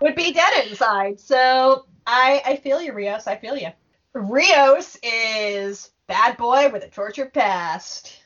would 0.01 0.15
be 0.15 0.33
dead 0.33 0.69
inside. 0.69 1.19
So 1.21 1.87
I 2.07 2.43
I 2.45 2.57
feel 2.57 2.83
you, 2.83 2.93
Rios. 2.93 3.27
I 3.27 3.37
feel 3.37 3.57
you. 3.57 3.69
Rios 4.13 4.99
is 5.03 5.91
bad 6.09 6.37
boy 6.37 6.69
with 6.71 6.83
a 6.83 6.89
tortured 6.89 7.33
past. 7.33 8.20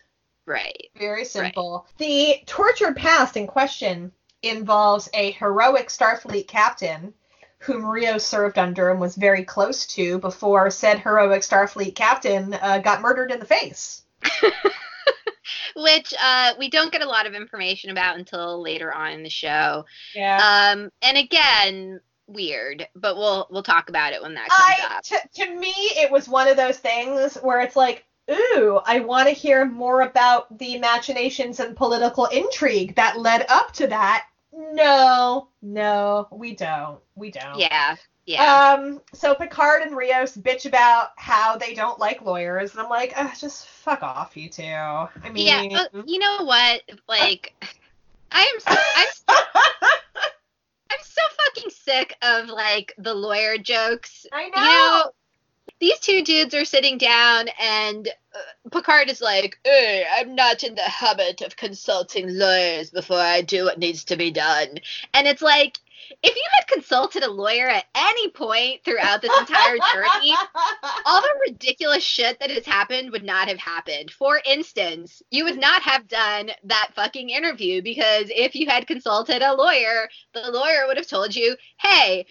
Right. 0.47 0.91
Very 0.99 1.25
simple. 1.25 1.87
Right. 1.87 1.99
The 1.99 2.45
tortured 2.47 2.97
past 2.97 3.37
in 3.37 3.47
question 3.47 4.13
involves 4.43 5.09
a 5.15 5.33
heroic 5.33 5.89
Starfleet 5.89 6.47
captain 6.47 7.15
whom 7.59 7.87
Rio 7.87 8.19
served 8.19 8.59
under 8.59 8.91
and 8.91 9.01
was 9.01 9.17
very 9.17 9.43
close 9.43 9.87
to 9.87 10.19
before 10.19 10.71
said 10.71 10.99
heroic 10.99 11.41
Starfleet 11.41 11.95
captain 11.95 12.53
uh, 12.55 12.79
got 12.79 13.01
murdered 13.01 13.31
in 13.31 13.41
the 13.41 13.47
face. 13.47 14.03
Which 15.77 16.15
uh, 16.23 16.53
we 16.59 16.69
don't 16.69 16.93
get 16.93 17.03
a 17.03 17.09
lot 17.09 17.27
of 17.27 17.35
information 17.35 17.91
about 17.91 18.19
until 18.19 18.63
later 18.63 18.95
on 18.95 19.13
in 19.13 19.23
the 19.23 19.31
show. 19.31 19.87
Yeah. 20.15 20.73
Um, 20.75 20.91
and 21.03 21.17
again, 21.17 22.01
weird, 22.27 22.87
but 22.95 23.17
we'll 23.17 23.47
we'll 23.51 23.63
talk 23.63 23.89
about 23.89 24.13
it 24.13 24.23
when 24.23 24.35
that 24.35 24.49
comes 24.49 24.81
I, 24.81 24.97
up. 24.97 25.03
T- 25.03 25.45
to 25.45 25.57
me, 25.57 25.73
it 25.73 26.11
was 26.11 26.29
one 26.29 26.49
of 26.49 26.57
those 26.57 26.79
things 26.79 27.37
where 27.37 27.61
it's 27.61 27.77
like, 27.77 28.05
ooh, 28.31 28.81
I 28.85 29.01
want 29.01 29.29
to 29.29 29.35
hear 29.35 29.65
more 29.65 30.03
about 30.03 30.59
the 30.59 30.79
machinations 30.79 31.61
and 31.61 31.77
political 31.77 32.27
intrigue 32.27 32.95
that 32.97 33.19
led 33.19 33.47
up 33.49 33.73
to 33.75 33.87
that. 33.89 34.27
No, 34.53 35.49
no, 35.63 36.29
we 36.31 36.55
don't. 36.55 37.01
We 37.17 37.31
don't. 37.31 37.59
Yeah. 37.59 37.97
Yeah. 38.27 38.77
Um, 38.79 39.03
so 39.13 39.35
Picard 39.35 39.83
and 39.83 39.95
Rios 39.95 40.37
bitch 40.37 40.65
about 40.65 41.11
how 41.17 41.59
they 41.59 41.75
don't 41.75 41.99
like 41.99 42.23
lawyers, 42.23 42.73
and 42.73 42.81
I'm 42.81 42.89
like, 42.89 43.13
uh, 43.17 43.35
just 43.35 43.67
fuck 43.67 44.03
off, 44.03 44.37
you 44.37 44.49
two. 44.49 44.63
I 44.63 45.11
mean, 45.31 45.71
yeah. 45.71 45.87
Uh, 45.93 46.03
you 46.07 46.19
know 46.19 46.45
what? 46.45 46.83
Like, 47.07 47.53
I 48.33 48.43
am. 48.43 48.61
So, 48.61 48.71
I'm. 48.71 49.09
So, 49.13 49.35
I'm 50.91 50.99
so 51.03 51.23
fucking 51.45 51.71
sick 51.71 52.17
of 52.23 52.49
like 52.49 52.95
the 52.97 53.13
lawyer 53.13 53.59
jokes. 53.59 54.27
I 54.33 54.49
know. 54.49 54.63
You 54.63 54.69
know 54.69 55.11
two 56.15 56.23
dudes 56.23 56.55
are 56.55 56.65
sitting 56.65 56.97
down 56.97 57.49
and 57.61 58.09
uh, 58.35 58.69
Picard 58.71 59.11
is 59.11 59.21
like, 59.21 59.59
hey, 59.65 60.07
I'm 60.13 60.35
not 60.35 60.63
in 60.63 60.75
the 60.75 60.83
habit 60.83 61.41
of 61.41 61.57
consulting 61.57 62.39
lawyers 62.39 62.91
before 62.91 63.19
I 63.19 63.41
do 63.43 63.65
what 63.65 63.79
needs 63.79 64.05
to 64.05 64.17
be 64.17 64.31
done. 64.31 64.79
And 65.13 65.27
it's 65.27 65.43
like, 65.43 65.79
if 66.23 66.37
you 66.37 66.43
had 66.53 66.69
consulted 66.69 67.23
a 67.23 67.31
lawyer 67.31 67.69
at 67.69 67.87
any 67.95 68.29
point 68.31 68.85
throughout 68.85 69.23
this 69.23 69.37
entire 69.39 69.77
journey, 69.93 70.35
all 71.07 71.21
the 71.21 71.41
ridiculous 71.49 72.05
shit 72.05 72.39
that 72.41 72.51
has 72.51 72.67
happened 72.67 73.11
would 73.11 73.25
not 73.25 73.49
have 73.49 73.59
happened. 73.59 74.11
For 74.11 74.41
instance, 74.47 75.23
you 75.31 75.45
would 75.45 75.59
not 75.59 75.83
have 75.83 76.07
done 76.07 76.51
that 76.65 76.91
fucking 76.95 77.31
interview 77.31 77.83
because 77.83 78.27
if 78.29 78.55
you 78.55 78.69
had 78.69 78.87
consulted 78.87 79.43
a 79.43 79.55
lawyer, 79.55 80.09
the 80.33 80.51
lawyer 80.51 80.87
would 80.87 80.99
have 80.99 81.09
told 81.09 81.35
you, 81.35 81.57
hey, 81.79 82.27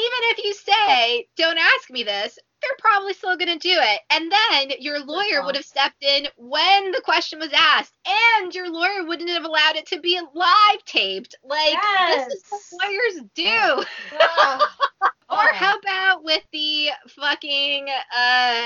if 0.00 0.44
you 0.44 0.54
say, 0.54 1.26
don't 1.36 1.58
ask 1.58 1.90
me 1.90 2.02
this, 2.02 2.38
they're 2.60 2.70
probably 2.78 3.14
still 3.14 3.36
going 3.36 3.58
to 3.58 3.68
do 3.68 3.74
it. 3.74 4.00
And 4.10 4.30
then 4.30 4.78
your 4.80 4.98
lawyer 5.04 5.44
would 5.44 5.56
have 5.56 5.64
stepped 5.64 6.02
in 6.02 6.26
when 6.36 6.90
the 6.90 7.00
question 7.04 7.38
was 7.38 7.52
asked, 7.54 7.96
and 8.06 8.54
your 8.54 8.70
lawyer 8.70 9.04
wouldn't 9.04 9.30
have 9.30 9.44
allowed 9.44 9.76
it 9.76 9.86
to 9.86 10.00
be 10.00 10.20
live 10.34 10.84
taped. 10.84 11.36
Like, 11.44 11.74
yes. 11.74 12.26
this 12.26 12.34
is 12.34 12.42
what 12.50 12.82
lawyers 12.82 13.24
do. 13.34 13.84
Yeah. 14.12 14.58
or 15.30 15.52
how 15.52 15.76
about 15.76 16.24
with 16.24 16.42
the 16.52 16.88
fucking, 17.08 17.86
uh, 18.16 18.62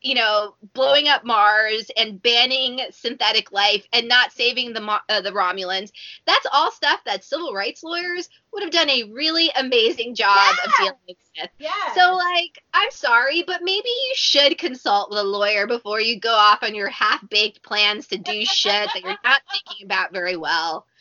you 0.00 0.14
know, 0.14 0.54
blowing 0.72 1.08
up 1.08 1.24
Mars 1.24 1.90
and 1.96 2.22
banning 2.22 2.80
synthetic 2.90 3.52
life 3.52 3.86
and 3.92 4.08
not 4.08 4.32
saving 4.32 4.72
the 4.72 4.82
uh, 5.08 5.20
the 5.20 5.32
Romulans? 5.32 5.92
That's 6.26 6.46
all 6.50 6.72
stuff 6.72 7.00
that 7.04 7.24
civil 7.24 7.52
rights 7.52 7.82
lawyers 7.82 8.30
would 8.52 8.62
have 8.62 8.72
done 8.72 8.88
a 8.88 9.04
really 9.12 9.50
amazing 9.54 10.14
job 10.14 10.54
of 10.64 10.72
dealing 10.78 10.92
with. 11.06 11.16
Yeah. 11.58 11.70
So, 11.94 12.14
like, 12.14 12.62
I'm 12.72 12.90
sorry, 12.90 13.42
but 13.46 13.62
maybe 13.62 13.88
you 13.88 14.12
should 14.14 14.58
consult 14.58 15.10
with 15.10 15.18
a 15.18 15.24
lawyer 15.24 15.66
before 15.66 16.00
you 16.00 16.18
go 16.18 16.32
off 16.32 16.62
on 16.62 16.74
your 16.74 16.88
half 16.88 17.26
baked 17.28 17.62
plans 17.62 18.06
to 18.08 18.18
do 18.18 18.44
shit 18.44 18.88
that 18.94 19.02
you're 19.02 19.16
not 19.24 19.42
thinking 19.50 19.84
about 19.84 20.12
very 20.12 20.36
well. 20.36 20.86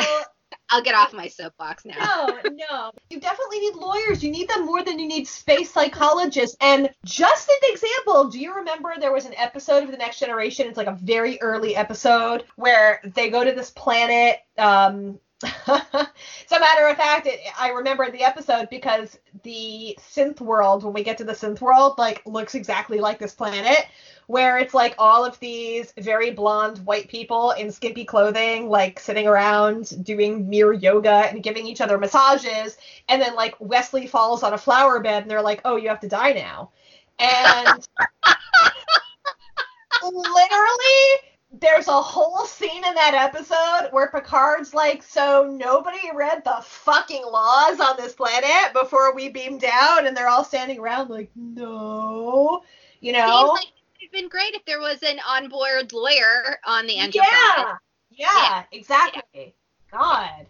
So. 0.00 0.24
I'll 0.70 0.82
get 0.82 0.94
off 0.94 1.12
my 1.12 1.26
soapbox 1.26 1.84
now. 1.84 2.26
No, 2.26 2.38
no. 2.50 2.92
You 3.08 3.18
definitely 3.20 3.58
need 3.60 3.74
lawyers. 3.74 4.22
You 4.22 4.30
need 4.30 4.48
them 4.48 4.64
more 4.66 4.84
than 4.84 4.98
you 4.98 5.08
need 5.08 5.26
space 5.26 5.70
psychologists. 5.70 6.56
And 6.60 6.88
just 7.04 7.48
an 7.48 7.72
example, 7.72 8.28
do 8.28 8.38
you 8.38 8.54
remember 8.54 8.94
there 8.98 9.12
was 9.12 9.26
an 9.26 9.34
episode 9.36 9.82
of 9.82 9.90
The 9.90 9.96
Next 9.96 10.20
Generation? 10.20 10.68
It's 10.68 10.76
like 10.76 10.86
a 10.86 10.98
very 11.02 11.40
early 11.40 11.74
episode 11.74 12.44
where 12.56 13.00
they 13.14 13.30
go 13.30 13.44
to 13.44 13.52
this 13.52 13.70
planet. 13.70 14.38
Um, 14.58 15.18
As 15.66 16.52
a 16.52 16.60
matter 16.60 16.86
of 16.88 16.96
fact, 16.98 17.26
it, 17.26 17.40
I 17.58 17.70
remember 17.70 18.10
the 18.10 18.22
episode 18.22 18.68
because 18.70 19.18
the 19.42 19.96
synth 19.98 20.40
world, 20.40 20.84
when 20.84 20.92
we 20.92 21.02
get 21.02 21.16
to 21.18 21.24
the 21.24 21.32
synth 21.32 21.62
world, 21.62 21.94
like 21.96 22.22
looks 22.26 22.54
exactly 22.54 22.98
like 22.98 23.18
this 23.18 23.32
planet, 23.34 23.86
where 24.26 24.58
it's 24.58 24.74
like 24.74 24.94
all 24.98 25.24
of 25.24 25.38
these 25.40 25.94
very 25.98 26.30
blonde 26.30 26.78
white 26.84 27.08
people 27.08 27.52
in 27.52 27.72
skimpy 27.72 28.04
clothing, 28.04 28.68
like 28.68 29.00
sitting 29.00 29.26
around 29.26 30.04
doing 30.04 30.48
mirror 30.50 30.74
yoga 30.74 31.28
and 31.30 31.42
giving 31.42 31.66
each 31.66 31.80
other 31.80 31.96
massages, 31.96 32.76
and 33.08 33.22
then 33.22 33.34
like 33.34 33.54
Wesley 33.60 34.06
falls 34.06 34.42
on 34.42 34.52
a 34.52 34.58
flower 34.58 35.00
bed, 35.00 35.22
and 35.22 35.30
they're 35.30 35.42
like, 35.42 35.62
"Oh, 35.64 35.76
you 35.76 35.88
have 35.88 36.00
to 36.00 36.08
die 36.08 36.32
now," 36.34 36.70
and 37.18 37.86
literally 40.02 41.20
there's 41.52 41.88
a 41.88 42.02
whole 42.02 42.44
scene 42.46 42.84
in 42.84 42.94
that 42.94 43.14
episode 43.14 43.92
where 43.92 44.08
Picard's 44.08 44.72
like, 44.72 45.02
so 45.02 45.52
nobody 45.58 45.98
read 46.14 46.42
the 46.44 46.58
fucking 46.62 47.24
laws 47.24 47.80
on 47.80 47.96
this 47.96 48.12
planet 48.12 48.72
before 48.72 49.14
we 49.14 49.28
beamed 49.28 49.60
down, 49.60 50.06
and 50.06 50.16
they're 50.16 50.28
all 50.28 50.44
standing 50.44 50.78
around 50.78 51.10
like, 51.10 51.30
no, 51.34 52.62
you 53.00 53.12
know. 53.12 53.46
Seems 53.46 53.50
like 53.50 53.72
it'd 54.00 54.12
been 54.12 54.28
great 54.28 54.54
if 54.54 54.64
there 54.64 54.80
was 54.80 55.02
an 55.02 55.18
onboard 55.28 55.92
lawyer 55.92 56.58
on 56.64 56.86
the 56.86 56.98
Enterprise. 56.98 57.26
Yeah, 57.32 57.74
yeah, 58.10 58.26
yeah. 58.28 58.62
exactly. 58.72 59.22
Yeah. 59.34 59.98
God. 59.98 60.46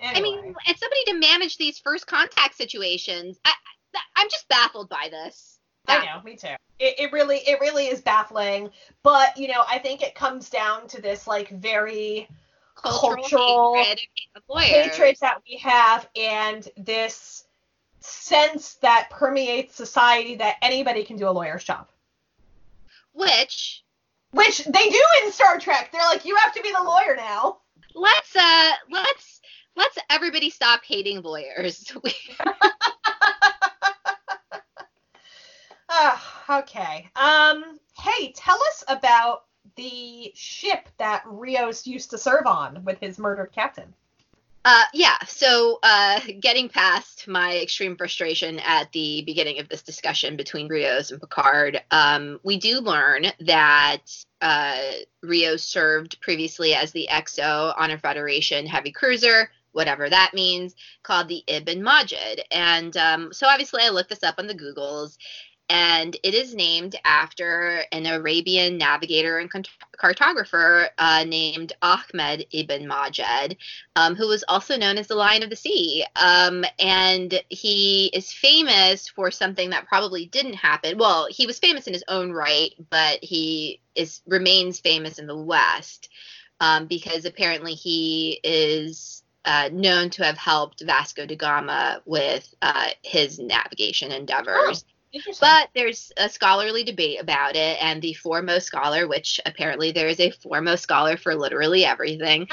I 0.00 0.20
mean, 0.20 0.54
and 0.66 0.78
somebody 0.78 1.04
to 1.08 1.14
manage 1.14 1.56
these 1.58 1.78
first 1.78 2.06
contact 2.06 2.56
situations. 2.56 3.38
I, 3.44 3.52
I, 3.94 4.00
I'm 4.16 4.28
just 4.30 4.48
baffled 4.48 4.88
by 4.88 5.08
this. 5.10 5.57
I 5.88 6.04
know, 6.04 6.22
me 6.22 6.36
too. 6.36 6.54
It, 6.78 6.94
it 6.98 7.12
really, 7.12 7.38
it 7.38 7.60
really 7.60 7.86
is 7.86 8.00
baffling. 8.00 8.70
But 9.02 9.36
you 9.36 9.48
know, 9.48 9.64
I 9.68 9.78
think 9.78 10.02
it 10.02 10.14
comes 10.14 10.50
down 10.50 10.86
to 10.88 11.02
this 11.02 11.26
like 11.26 11.48
very 11.50 12.28
Cultural, 12.74 13.16
Cultural 13.16 13.74
hatred 13.74 14.08
hatred 14.62 15.16
that 15.20 15.42
we 15.48 15.56
have, 15.58 16.08
and 16.14 16.68
this 16.76 17.44
sense 18.00 18.74
that 18.74 19.08
permeates 19.10 19.74
society 19.74 20.36
that 20.36 20.56
anybody 20.62 21.04
can 21.04 21.16
do 21.16 21.28
a 21.28 21.30
lawyer's 21.30 21.64
job. 21.64 21.88
Which 23.12 23.82
Which 24.30 24.64
they 24.64 24.88
do 24.88 25.04
in 25.24 25.32
Star 25.32 25.58
Trek. 25.58 25.90
They're 25.90 26.02
like, 26.02 26.24
you 26.24 26.36
have 26.36 26.54
to 26.54 26.62
be 26.62 26.72
the 26.72 26.82
lawyer 26.82 27.16
now. 27.16 27.58
let's 27.94 28.36
uh 28.36 28.72
let's 28.90 29.40
let's 29.74 29.98
everybody 30.10 30.50
stop 30.50 30.84
hating 30.84 31.22
lawyers. 31.22 31.90
Okay. 36.50 37.08
Um, 37.14 37.78
hey, 37.98 38.32
tell 38.32 38.56
us 38.56 38.84
about 38.88 39.44
the 39.76 40.32
ship 40.34 40.88
that 40.98 41.22
Rios 41.26 41.86
used 41.86 42.10
to 42.10 42.18
serve 42.18 42.46
on 42.46 42.84
with 42.84 42.98
his 43.00 43.18
murdered 43.18 43.52
captain. 43.52 43.92
Uh, 44.64 44.84
yeah, 44.92 45.16
so 45.26 45.78
uh, 45.82 46.20
getting 46.40 46.68
past 46.68 47.26
my 47.28 47.56
extreme 47.58 47.96
frustration 47.96 48.58
at 48.58 48.90
the 48.92 49.22
beginning 49.24 49.60
of 49.60 49.68
this 49.68 49.82
discussion 49.82 50.36
between 50.36 50.68
Rios 50.68 51.10
and 51.10 51.20
Picard, 51.20 51.80
um, 51.90 52.40
we 52.42 52.58
do 52.58 52.80
learn 52.80 53.26
that 53.40 54.02
uh, 54.42 54.78
Rios 55.22 55.62
served 55.62 56.20
previously 56.20 56.74
as 56.74 56.92
the 56.92 57.08
XO 57.10 57.72
on 57.78 57.92
a 57.92 57.98
Federation 57.98 58.66
heavy 58.66 58.90
cruiser, 58.90 59.50
whatever 59.72 60.10
that 60.10 60.32
means, 60.34 60.74
called 61.02 61.28
the 61.28 61.42
Ibn 61.46 61.82
Majid. 61.82 62.42
And 62.50 62.96
um, 62.96 63.32
so 63.32 63.46
obviously 63.46 63.82
I 63.84 63.90
looked 63.90 64.10
this 64.10 64.24
up 64.24 64.34
on 64.38 64.48
the 64.48 64.54
Googles, 64.54 65.16
and 65.68 66.16
it 66.22 66.34
is 66.34 66.54
named 66.54 66.96
after 67.04 67.82
an 67.92 68.06
Arabian 68.06 68.78
navigator 68.78 69.38
and 69.38 69.50
cartographer 69.98 70.88
uh, 70.98 71.24
named 71.24 71.72
Ahmed 71.82 72.46
ibn 72.52 72.86
Majid 72.86 73.56
um, 73.96 74.14
who 74.14 74.28
was 74.28 74.44
also 74.48 74.76
known 74.76 74.96
as 74.96 75.08
the 75.08 75.14
Lion 75.14 75.42
of 75.42 75.50
the 75.50 75.56
Sea. 75.56 76.04
Um, 76.16 76.64
and 76.78 77.42
he 77.48 78.10
is 78.14 78.32
famous 78.32 79.08
for 79.08 79.30
something 79.30 79.70
that 79.70 79.86
probably 79.86 80.26
didn't 80.26 80.54
happen. 80.54 80.98
Well, 80.98 81.26
he 81.30 81.46
was 81.46 81.58
famous 81.58 81.86
in 81.86 81.92
his 81.92 82.04
own 82.08 82.32
right, 82.32 82.72
but 82.90 83.22
he 83.22 83.80
is 83.94 84.22
remains 84.26 84.80
famous 84.80 85.18
in 85.18 85.26
the 85.26 85.36
West 85.36 86.08
um, 86.60 86.86
because 86.86 87.24
apparently 87.24 87.74
he 87.74 88.40
is. 88.42 89.22
Uh, 89.44 89.70
known 89.72 90.10
to 90.10 90.22
have 90.22 90.36
helped 90.36 90.82
Vasco 90.82 91.24
da 91.24 91.34
Gama 91.34 92.02
with 92.04 92.52
uh, 92.60 92.88
his 93.02 93.38
navigation 93.38 94.12
endeavors. 94.12 94.58
Interesting. 94.58 94.97
But 95.40 95.70
there's 95.74 96.12
a 96.16 96.28
scholarly 96.28 96.84
debate 96.84 97.20
about 97.20 97.56
it, 97.56 97.82
and 97.82 98.02
the 98.02 98.14
foremost 98.14 98.66
scholar, 98.66 99.08
which 99.08 99.40
apparently 99.46 99.92
there 99.92 100.08
is 100.08 100.20
a 100.20 100.30
foremost 100.30 100.82
scholar 100.82 101.16
for 101.16 101.34
literally 101.34 101.84
everything, 101.84 102.46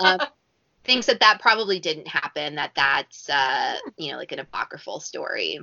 um, 0.00 0.18
thinks 0.84 1.06
that 1.06 1.20
that 1.20 1.40
probably 1.40 1.80
didn't 1.80 2.08
happen. 2.08 2.56
That 2.56 2.72
that's 2.74 3.28
uh, 3.30 3.76
you 3.96 4.12
know 4.12 4.18
like 4.18 4.32
an 4.32 4.40
apocryphal 4.40 5.00
story. 5.00 5.58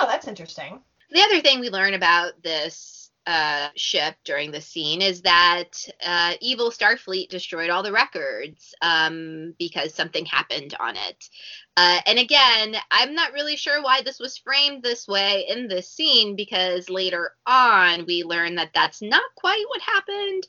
oh, 0.00 0.06
that's 0.06 0.28
interesting. 0.28 0.80
The 1.10 1.22
other 1.22 1.40
thing 1.40 1.60
we 1.60 1.70
learn 1.70 1.94
about 1.94 2.42
this 2.42 3.01
uh, 3.26 3.68
ship 3.76 4.16
during 4.24 4.50
the 4.50 4.60
scene 4.60 5.00
is 5.00 5.22
that 5.22 5.70
uh, 6.04 6.34
evil 6.40 6.70
Starfleet 6.70 7.28
destroyed 7.28 7.70
all 7.70 7.82
the 7.82 7.92
records 7.92 8.74
um, 8.82 9.54
because 9.58 9.94
something 9.94 10.24
happened 10.24 10.74
on 10.80 10.96
it. 10.96 11.28
Uh, 11.76 12.00
and 12.06 12.18
again, 12.18 12.74
I'm 12.90 13.14
not 13.14 13.32
really 13.32 13.56
sure 13.56 13.82
why 13.82 14.02
this 14.02 14.18
was 14.18 14.36
framed 14.36 14.82
this 14.82 15.06
way 15.06 15.46
in 15.48 15.68
this 15.68 15.88
scene 15.88 16.36
because 16.36 16.90
later 16.90 17.32
on 17.46 18.04
we 18.06 18.24
learn 18.24 18.56
that 18.56 18.70
that's 18.74 19.00
not 19.00 19.22
quite 19.36 19.64
what 19.68 19.80
happened. 19.80 20.46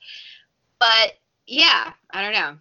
But 0.80 1.13
yeah, 1.45 1.93
I 2.11 2.24
don't 2.24 2.34
know. 2.34 2.57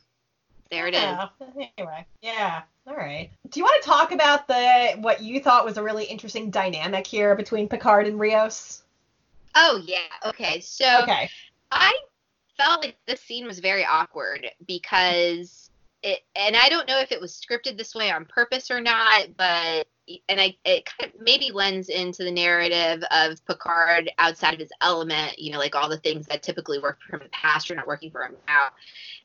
There 0.71 0.87
it 0.87 0.95
is. 0.95 1.01
yeah. 1.03 1.29
Anyway, 1.77 2.07
yeah. 2.23 2.63
All 2.87 2.97
right. 2.97 3.31
Do 3.51 3.61
you 3.61 3.65
want 3.65 3.83
to 3.83 3.89
talk 3.89 4.13
about 4.13 4.49
the 4.49 4.95
what 5.01 5.23
you 5.23 5.41
thought 5.41 5.65
was 5.65 5.77
a 5.77 5.83
really 5.83 6.05
interesting 6.05 6.51
dynamic 6.51 7.07
here 7.07 7.35
between 7.35 7.69
Picard 7.69 8.07
and 8.07 8.19
Rios? 8.19 8.82
Oh 9.55 9.83
yeah. 9.85 9.99
Okay. 10.27 10.61
So 10.61 11.03
Okay. 11.03 11.29
I 11.71 11.97
felt 12.57 12.83
like 12.85 12.97
this 13.07 13.21
scene 13.21 13.47
was 13.47 13.59
very 13.59 13.85
awkward 13.85 14.47
because 14.67 15.71
it, 16.03 16.21
and 16.35 16.57
I 16.57 16.69
don't 16.69 16.89
know 16.89 16.99
if 16.99 17.13
it 17.13 17.21
was 17.21 17.33
scripted 17.33 17.79
this 17.79 17.95
way 17.95 18.11
on 18.11 18.25
purpose 18.25 18.71
or 18.71 18.81
not, 18.81 19.37
but 19.37 19.87
and 20.29 20.41
I 20.41 20.57
it 20.65 20.85
kind 20.87 21.13
of 21.15 21.21
maybe 21.21 21.51
lends 21.53 21.89
into 21.89 22.25
the 22.25 22.31
narrative 22.31 23.05
of 23.11 23.45
Picard 23.47 24.11
outside 24.19 24.55
of 24.55 24.61
his 24.61 24.73
element, 24.81 25.39
you 25.39 25.53
know, 25.53 25.59
like 25.59 25.75
all 25.75 25.89
the 25.89 25.99
things 25.99 26.27
that 26.27 26.43
typically 26.43 26.79
worked 26.79 27.05
for 27.05 27.17
him 27.17 27.23
in 27.23 27.27
the 27.27 27.31
past 27.31 27.71
are 27.71 27.75
not 27.77 27.87
working 27.87 28.11
for 28.11 28.23
him 28.25 28.35
now. 28.47 28.69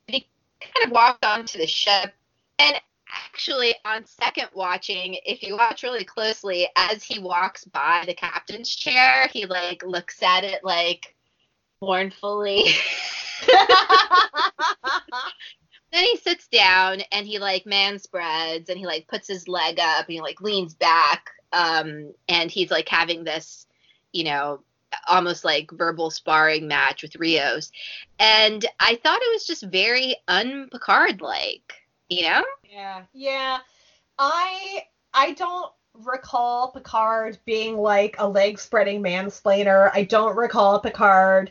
But 0.06 0.14
he 0.14 0.28
kind 0.60 0.86
of 0.86 0.92
walked 0.92 1.24
onto 1.24 1.58
the 1.58 1.66
ship 1.66 2.12
and 2.58 2.80
actually 3.12 3.74
on 3.84 4.04
second 4.04 4.48
watching 4.54 5.16
if 5.24 5.42
you 5.42 5.56
watch 5.56 5.82
really 5.82 6.04
closely 6.04 6.68
as 6.76 7.02
he 7.02 7.18
walks 7.18 7.64
by 7.64 8.02
the 8.06 8.14
captain's 8.14 8.74
chair 8.74 9.28
he 9.32 9.46
like 9.46 9.82
looks 9.84 10.22
at 10.22 10.44
it 10.44 10.62
like 10.64 11.14
mournfully. 11.80 12.64
Then 15.90 16.04
he 16.04 16.16
sits 16.18 16.48
down 16.48 17.00
and 17.12 17.26
he 17.26 17.38
like 17.38 17.64
man 17.64 17.98
spreads 17.98 18.68
and 18.68 18.78
he 18.78 18.84
like 18.84 19.08
puts 19.08 19.26
his 19.26 19.48
leg 19.48 19.78
up 19.80 20.04
and 20.04 20.12
he 20.12 20.20
like 20.20 20.40
leans 20.40 20.74
back 20.74 21.30
um 21.54 22.12
and 22.28 22.50
he's 22.50 22.70
like 22.70 22.88
having 22.88 23.24
this 23.24 23.66
you 24.12 24.24
know 24.24 24.60
almost 25.08 25.44
like 25.46 25.70
verbal 25.70 26.10
sparring 26.10 26.68
match 26.68 27.02
with 27.02 27.16
rios. 27.16 27.72
And 28.18 28.66
i 28.78 28.96
thought 28.96 29.22
it 29.22 29.32
was 29.32 29.46
just 29.46 29.62
very 29.64 30.16
un-picard 30.28 31.22
like 31.22 31.72
you 32.08 32.22
know 32.22 32.42
Yeah, 32.70 33.02
yeah. 33.12 33.58
I 34.18 34.84
I 35.14 35.32
don't 35.32 35.72
recall 35.94 36.70
Picard 36.70 37.38
being 37.44 37.76
like 37.76 38.16
a 38.18 38.28
leg 38.28 38.58
spreading 38.58 39.02
mansplainer. 39.02 39.90
I 39.92 40.04
don't 40.04 40.36
recall 40.36 40.80
Picard 40.80 41.50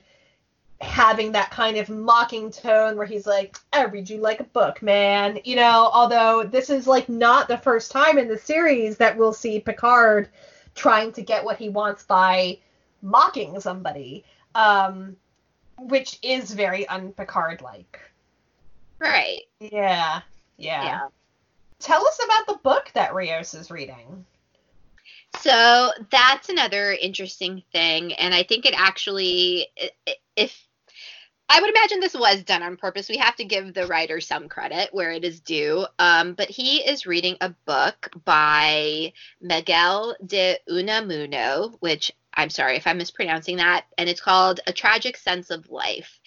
having 0.80 1.32
that 1.32 1.50
kind 1.50 1.78
of 1.78 1.90
mocking 1.90 2.52
tone 2.52 2.98
where 2.98 3.06
he's 3.06 3.26
like, 3.26 3.58
I 3.74 3.86
read 3.86 4.10
you 4.10 4.18
like 4.18 4.40
a 4.40 4.46
book, 4.46 4.82
man. 4.82 5.40
You 5.44 5.56
know, 5.56 5.90
although 5.92 6.44
this 6.44 6.70
is 6.70 6.88
like 6.88 7.10
not 7.10 7.48
the 7.48 7.58
first 7.58 7.92
time 7.92 8.18
in 8.18 8.28
the 8.28 8.38
series 8.38 8.98
that 8.98 9.18
we'll 9.18 9.34
see 9.34 9.60
Picard 9.60 10.30
trying 10.76 11.12
to 11.14 11.24
get 11.24 11.44
what 11.44 11.58
he 11.58 11.70
wants 11.70 12.04
by 12.04 12.60
mocking 13.02 13.60
somebody. 13.60 14.24
Um 14.56 15.16
which 15.80 16.18
is 16.24 16.52
very 16.52 16.88
un-Picard 16.88 17.62
like. 17.62 18.00
right 19.00 19.42
Yeah. 19.60 20.22
Yeah. 20.58 20.84
yeah. 20.84 21.08
Tell 21.80 22.06
us 22.06 22.20
about 22.24 22.48
the 22.48 22.60
book 22.64 22.92
that 22.94 23.14
Rios 23.14 23.54
is 23.54 23.70
reading. 23.70 24.26
So 25.42 25.92
that's 26.10 26.50
another 26.50 26.92
interesting 26.94 27.62
thing, 27.72 28.14
and 28.14 28.34
I 28.34 28.44
think 28.44 28.66
it 28.66 28.74
actually, 28.76 29.68
if 30.36 30.68
I 31.50 31.62
would 31.62 31.70
imagine 31.70 32.00
this 32.00 32.14
was 32.14 32.44
done 32.44 32.64
on 32.64 32.76
purpose, 32.76 33.08
we 33.08 33.18
have 33.18 33.36
to 33.38 33.46
give 33.46 33.74
the 33.74 33.88
writer 33.88 34.20
some 34.20 34.50
credit 34.50 34.90
where 34.92 35.12
it 35.12 35.24
is 35.24 35.40
due. 35.40 35.86
Um, 36.00 36.34
but 36.34 36.50
he 36.50 36.78
is 36.78 37.06
reading 37.06 37.38
a 37.40 37.50
book 37.66 38.10
by 38.26 39.14
Miguel 39.40 40.16
de 40.26 40.58
Unamuno, 40.70 41.78
which 41.80 42.12
I'm 42.34 42.50
sorry 42.50 42.76
if 42.76 42.86
I'm 42.86 42.98
mispronouncing 42.98 43.58
that, 43.58 43.86
and 43.98 44.10
it's 44.10 44.22
called 44.22 44.60
A 44.68 44.74
Tragic 44.74 45.18
Sense 45.18 45.50
of 45.50 45.70
Life. 45.70 46.20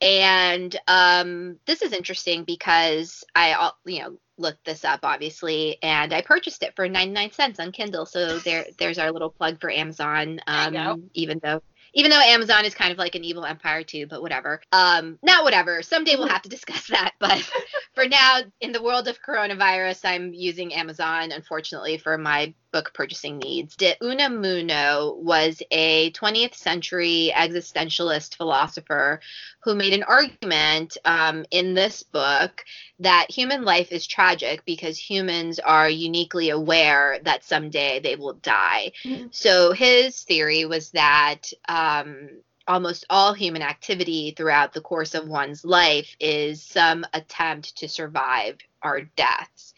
And 0.00 0.76
um, 0.86 1.58
this 1.66 1.82
is 1.82 1.92
interesting 1.92 2.44
because 2.44 3.24
I, 3.34 3.70
you 3.84 4.00
know, 4.00 4.18
looked 4.36 4.64
this 4.64 4.84
up 4.84 5.00
obviously, 5.02 5.78
and 5.82 6.12
I 6.12 6.22
purchased 6.22 6.62
it 6.62 6.76
for 6.76 6.88
99 6.88 7.32
cents 7.32 7.60
on 7.60 7.72
Kindle. 7.72 8.06
So 8.06 8.38
there, 8.38 8.66
there's 8.78 8.98
our 8.98 9.10
little 9.10 9.30
plug 9.30 9.60
for 9.60 9.70
Amazon. 9.70 10.40
Um, 10.46 11.10
even 11.14 11.40
though, 11.42 11.62
even 11.94 12.10
though 12.10 12.20
Amazon 12.20 12.64
is 12.64 12.74
kind 12.74 12.92
of 12.92 12.98
like 12.98 13.14
an 13.14 13.24
evil 13.24 13.44
empire 13.44 13.82
too, 13.82 14.06
but 14.06 14.22
whatever. 14.22 14.60
Um, 14.72 15.18
not 15.22 15.42
whatever. 15.42 15.82
Someday 15.82 16.16
we'll 16.16 16.28
have 16.28 16.42
to 16.42 16.48
discuss 16.48 16.86
that. 16.90 17.14
But 17.18 17.50
for 17.94 18.06
now, 18.06 18.40
in 18.60 18.72
the 18.72 18.82
world 18.82 19.08
of 19.08 19.18
coronavirus, 19.22 20.00
I'm 20.04 20.32
using 20.32 20.74
Amazon, 20.74 21.32
unfortunately, 21.32 21.98
for 21.98 22.16
my 22.16 22.54
book 22.72 22.92
purchasing 22.94 23.38
needs. 23.38 23.76
De 23.76 23.94
Unamuno 24.02 25.16
was 25.16 25.62
a 25.70 26.10
20th 26.12 26.54
century 26.54 27.32
existentialist 27.34 28.36
philosopher 28.36 29.20
who 29.60 29.74
made 29.74 29.92
an 29.92 30.02
argument 30.02 30.96
um, 31.04 31.44
in 31.50 31.74
this 31.74 32.02
book 32.02 32.64
that 32.98 33.30
human 33.30 33.62
life 33.62 33.92
is 33.92 34.06
tragic 34.06 34.64
because 34.64 34.98
humans 34.98 35.58
are 35.58 35.88
uniquely 35.88 36.50
aware 36.50 37.18
that 37.24 37.44
someday 37.44 38.00
they 38.00 38.16
will 38.16 38.34
die. 38.34 38.92
Mhm. 39.04 39.34
So 39.34 39.72
his 39.72 40.22
theory 40.22 40.64
was 40.64 40.90
that 40.90 41.52
um, 41.68 42.28
almost 42.68 43.06
all 43.08 43.32
human 43.32 43.62
activity 43.62 44.34
throughout 44.36 44.72
the 44.72 44.80
course 44.80 45.14
of 45.14 45.26
one's 45.26 45.64
life 45.64 46.14
is 46.20 46.62
some 46.62 47.04
attempt 47.14 47.76
to 47.78 47.88
survive 47.88 48.58
our 48.82 49.00
deaths. 49.00 49.74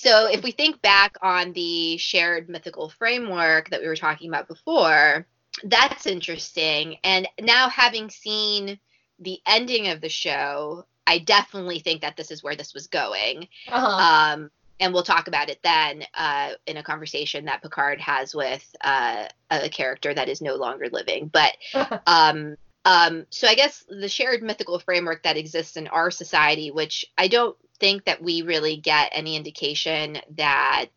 So 0.00 0.30
if 0.30 0.42
we 0.42 0.50
think 0.50 0.80
back 0.80 1.18
on 1.20 1.52
the 1.52 1.98
shared 1.98 2.48
mythical 2.48 2.88
framework 2.88 3.68
that 3.68 3.82
we 3.82 3.86
were 3.86 3.96
talking 3.96 4.30
about 4.30 4.48
before, 4.48 5.26
that's 5.64 6.06
interesting. 6.06 6.96
And 7.04 7.28
now 7.38 7.68
having 7.68 8.08
seen 8.08 8.80
the 9.18 9.40
ending 9.46 9.88
of 9.88 10.00
the 10.00 10.08
show, 10.08 10.86
I 11.06 11.18
definitely 11.18 11.80
think 11.80 12.00
that 12.00 12.16
this 12.16 12.30
is 12.30 12.42
where 12.42 12.56
this 12.56 12.72
was 12.72 12.86
going. 12.86 13.46
Uh-huh. 13.68 14.32
Um, 14.40 14.50
and 14.80 14.94
we'll 14.94 15.02
talk 15.02 15.28
about 15.28 15.50
it 15.50 15.58
then 15.62 16.04
uh, 16.14 16.52
in 16.66 16.78
a 16.78 16.82
conversation 16.82 17.44
that 17.44 17.60
Picard 17.60 18.00
has 18.00 18.34
with 18.34 18.74
uh, 18.80 19.26
a 19.50 19.68
character 19.68 20.14
that 20.14 20.30
is 20.30 20.40
no 20.40 20.54
longer 20.54 20.88
living. 20.90 21.30
But 21.30 21.58
um, 22.06 22.56
um, 22.84 23.26
so 23.30 23.46
I 23.46 23.54
guess 23.54 23.84
the 23.88 24.08
shared 24.08 24.42
mythical 24.42 24.78
framework 24.78 25.22
that 25.24 25.36
exists 25.36 25.76
in 25.76 25.88
our 25.88 26.10
society, 26.10 26.70
which 26.70 27.04
I 27.18 27.28
don't 27.28 27.56
think 27.78 28.04
that 28.04 28.22
we 28.22 28.42
really 28.42 28.76
get 28.76 29.10
any 29.12 29.36
indication 29.36 30.18
that 30.36 30.88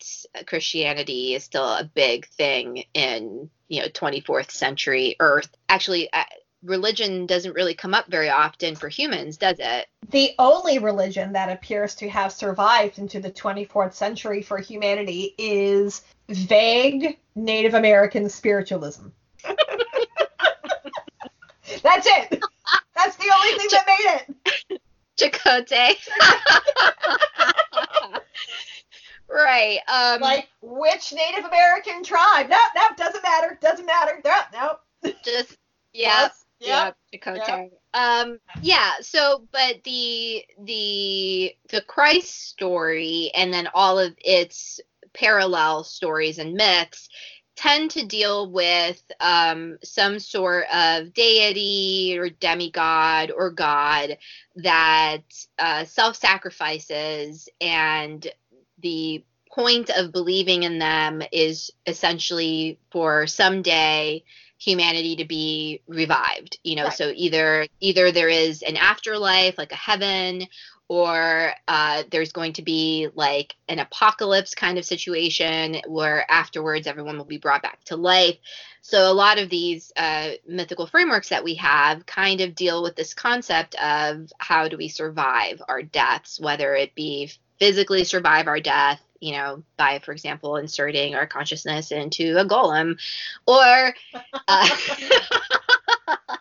Christianity 0.45 1.33
is 1.33 1.43
still 1.43 1.63
a 1.65 1.89
big 1.93 2.27
thing 2.27 2.83
in 2.93 3.49
you 3.67 3.81
know 3.81 3.87
24th 3.87 4.51
century 4.51 5.15
Earth. 5.19 5.49
Actually, 5.69 6.11
uh, 6.11 6.23
religion 6.63 7.25
doesn't 7.25 7.53
really 7.53 7.73
come 7.73 7.93
up 7.93 8.07
very 8.07 8.29
often 8.29 8.75
for 8.75 8.89
humans, 8.89 9.37
does 9.37 9.57
it? 9.59 9.87
the 10.09 10.35
only 10.37 10.79
religion 10.79 11.33
that 11.33 11.49
appears 11.49 11.95
to 11.95 12.07
have 12.09 12.31
survived 12.31 12.99
into 12.99 13.19
the 13.19 13.31
24th 13.31 13.93
century 13.93 14.41
for 14.41 14.59
humanity 14.59 15.33
is 15.37 16.03
vague 16.29 17.17
Native 17.35 17.73
American 17.73 18.29
spiritualism. 18.29 19.07
That's 21.81 22.07
it. 22.07 22.43
That's 22.95 23.15
the 23.17 23.31
only 23.35 23.57
thing 23.57 23.67
that 23.71 23.85
made 23.87 24.21
it. 24.69 24.81
Chakotay. 25.17 25.95
right. 29.29 29.79
Um, 29.87 30.21
Like 30.21 30.47
which 30.61 31.13
Native 31.13 31.45
American 31.45 32.03
tribe? 32.03 32.49
No, 32.49 32.57
no, 32.75 32.83
doesn't 32.97 33.23
matter. 33.23 33.57
Doesn't 33.61 33.85
matter. 33.85 34.21
No, 34.23 34.35
no. 34.53 35.13
just 35.23 35.57
yeah. 35.93 36.23
Us. 36.25 36.45
Yeah, 36.59 36.91
Yep. 37.11 37.21
Chakotay. 37.25 37.69
Um, 37.93 38.39
yeah. 38.61 38.91
So, 39.01 39.45
but 39.51 39.83
the 39.83 40.43
the 40.63 41.53
the 41.69 41.81
Christ 41.81 42.49
story 42.49 43.31
and 43.35 43.53
then 43.53 43.67
all 43.73 43.99
of 43.99 44.13
its 44.17 44.79
parallel 45.13 45.83
stories 45.83 46.39
and 46.39 46.53
myths 46.53 47.09
tend 47.55 47.91
to 47.91 48.05
deal 48.05 48.49
with 48.51 49.01
um, 49.19 49.77
some 49.83 50.19
sort 50.19 50.65
of 50.73 51.13
deity 51.13 52.17
or 52.17 52.29
demigod 52.29 53.31
or 53.31 53.51
god 53.51 54.17
that 54.55 55.21
uh, 55.59 55.85
self-sacrifices 55.85 57.49
and 57.61 58.27
the 58.81 59.23
point 59.51 59.89
of 59.95 60.11
believing 60.11 60.63
in 60.63 60.79
them 60.79 61.21
is 61.31 61.71
essentially 61.85 62.79
for 62.91 63.27
someday 63.27 64.23
humanity 64.57 65.15
to 65.17 65.25
be 65.25 65.81
revived 65.87 66.57
you 66.63 66.75
know 66.75 66.85
Right. 66.85 66.93
so 66.93 67.11
either 67.15 67.67
either 67.81 68.11
there 68.11 68.29
is 68.29 68.61
an 68.63 68.77
afterlife 68.77 69.57
like 69.57 69.71
a 69.71 69.75
heaven 69.75 70.47
or 70.87 71.53
uh, 71.67 72.03
there's 72.11 72.31
going 72.31 72.53
to 72.53 72.61
be 72.61 73.07
like 73.15 73.55
an 73.69 73.79
apocalypse 73.79 74.53
kind 74.53 74.77
of 74.77 74.85
situation 74.85 75.77
where 75.87 76.29
afterwards 76.29 76.87
everyone 76.87 77.17
will 77.17 77.25
be 77.25 77.37
brought 77.37 77.63
back 77.63 77.83
to 77.85 77.95
life. 77.95 78.37
So 78.81 79.09
a 79.09 79.13
lot 79.13 79.39
of 79.39 79.49
these 79.49 79.93
uh, 79.95 80.31
mythical 80.45 80.87
frameworks 80.87 81.29
that 81.29 81.43
we 81.43 81.55
have 81.55 82.05
kind 82.05 82.41
of 82.41 82.53
deal 82.53 82.83
with 82.83 82.95
this 82.95 83.13
concept 83.13 83.75
of 83.75 84.31
how 84.37 84.67
do 84.67 84.77
we 84.77 84.89
survive 84.89 85.61
our 85.67 85.81
deaths 85.81 86.39
whether 86.39 86.75
it 86.75 86.93
be 86.95 87.31
physically 87.59 88.03
survive 88.03 88.47
our 88.47 88.59
death 88.59 89.01
you 89.19 89.31
know 89.31 89.63
by 89.77 89.99
for 89.99 90.11
example 90.11 90.57
inserting 90.57 91.15
our 91.15 91.25
consciousness 91.25 91.91
into 91.91 92.37
a 92.37 92.45
golem 92.45 92.99
or 93.47 93.93
uh, 94.47 94.69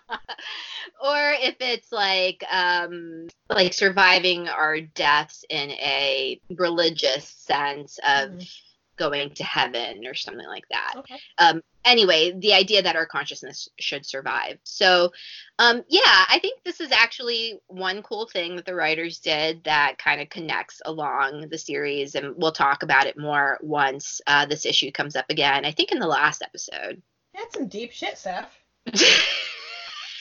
or 1.03 1.33
if 1.41 1.57
it's 1.61 1.91
like 1.93 2.43
um 2.51 3.27
like 3.51 3.73
surviving 3.75 4.49
our 4.49 4.81
deaths 4.81 5.45
in 5.51 5.71
a 5.73 6.41
religious 6.57 7.29
sense 7.29 7.99
of 8.07 8.31
Mhm. 8.31 8.49
going 8.97 9.31
to 9.35 9.43
heaven 9.45 10.07
or 10.07 10.15
something 10.15 10.47
like 10.47 10.65
that 10.71 10.95
Okay. 10.99 11.19
um 11.39 11.61
anyway 11.85 12.31
the 12.39 12.53
idea 12.53 12.83
that 12.83 12.95
our 12.95 13.07
consciousness 13.07 13.69
should 13.81 14.07
survive 14.07 14.59
so 14.65 15.11
um 15.59 15.83
yeah 15.89 16.25
i 16.29 16.39
think 16.41 16.63
this 16.63 16.79
is 16.81 16.93
actually 16.93 17.59
one 17.67 18.03
cool 18.03 18.29
thing 18.29 18.55
that 18.57 18.65
the 18.67 18.75
writers 18.75 19.19
did 19.19 19.65
that 19.65 19.97
kind 19.99 20.21
of 20.21 20.29
connects 20.29 20.81
along 20.85 21.49
the 21.49 21.59
series 21.59 22.15
and 22.15 22.35
we'll 22.37 22.53
talk 22.53 22.83
about 22.85 23.07
it 23.07 23.19
more 23.19 23.59
once 23.63 24.21
uh, 24.29 24.47
this 24.47 24.67
issue 24.67 24.93
comes 24.93 25.17
up 25.17 25.27
again 25.31 25.65
i 25.65 25.73
think 25.73 25.91
in 25.91 25.99
the 25.99 26.07
last 26.07 26.43
episode 26.43 27.03
That's 27.35 27.55
some 27.55 27.67
deep 27.69 27.93
shit, 27.93 28.19
Steph. 28.19 28.55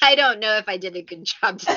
i 0.07 0.15
don't 0.15 0.39
know 0.39 0.57
if 0.57 0.67
i 0.67 0.77
did 0.77 0.95
a 0.95 1.01
good 1.01 1.23
job 1.23 1.61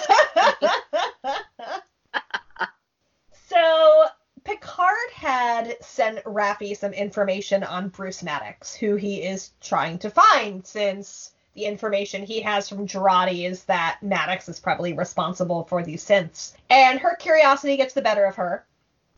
so 3.49 4.07
Picard 4.45 5.11
had 5.15 5.77
sent 5.83 6.23
Raffi 6.25 6.77
some 6.77 6.93
information 6.93 7.65
on 7.65 7.89
Bruce 7.89 8.23
Maddox, 8.23 8.75
who 8.75 8.97
he 8.97 9.23
is 9.23 9.53
trying 9.63 9.99
to 10.01 10.11
find, 10.11 10.67
since 10.67 11.33
the 11.55 11.65
information 11.65 12.25
he 12.25 12.43
has 12.43 12.69
from 12.69 12.87
Jurati 12.87 13.49
is 13.49 13.65
that 13.65 13.99
Maddox 14.03 14.49
is 14.49 14.61
probably 14.61 14.93
responsible 14.93 15.65
for 15.65 15.83
these 15.83 16.05
synths. 16.05 16.53
And 16.69 16.99
her 16.99 17.17
curiosity 17.17 17.77
gets 17.77 17.95
the 17.95 18.03
better 18.03 18.25
of 18.25 18.37
her. 18.37 18.67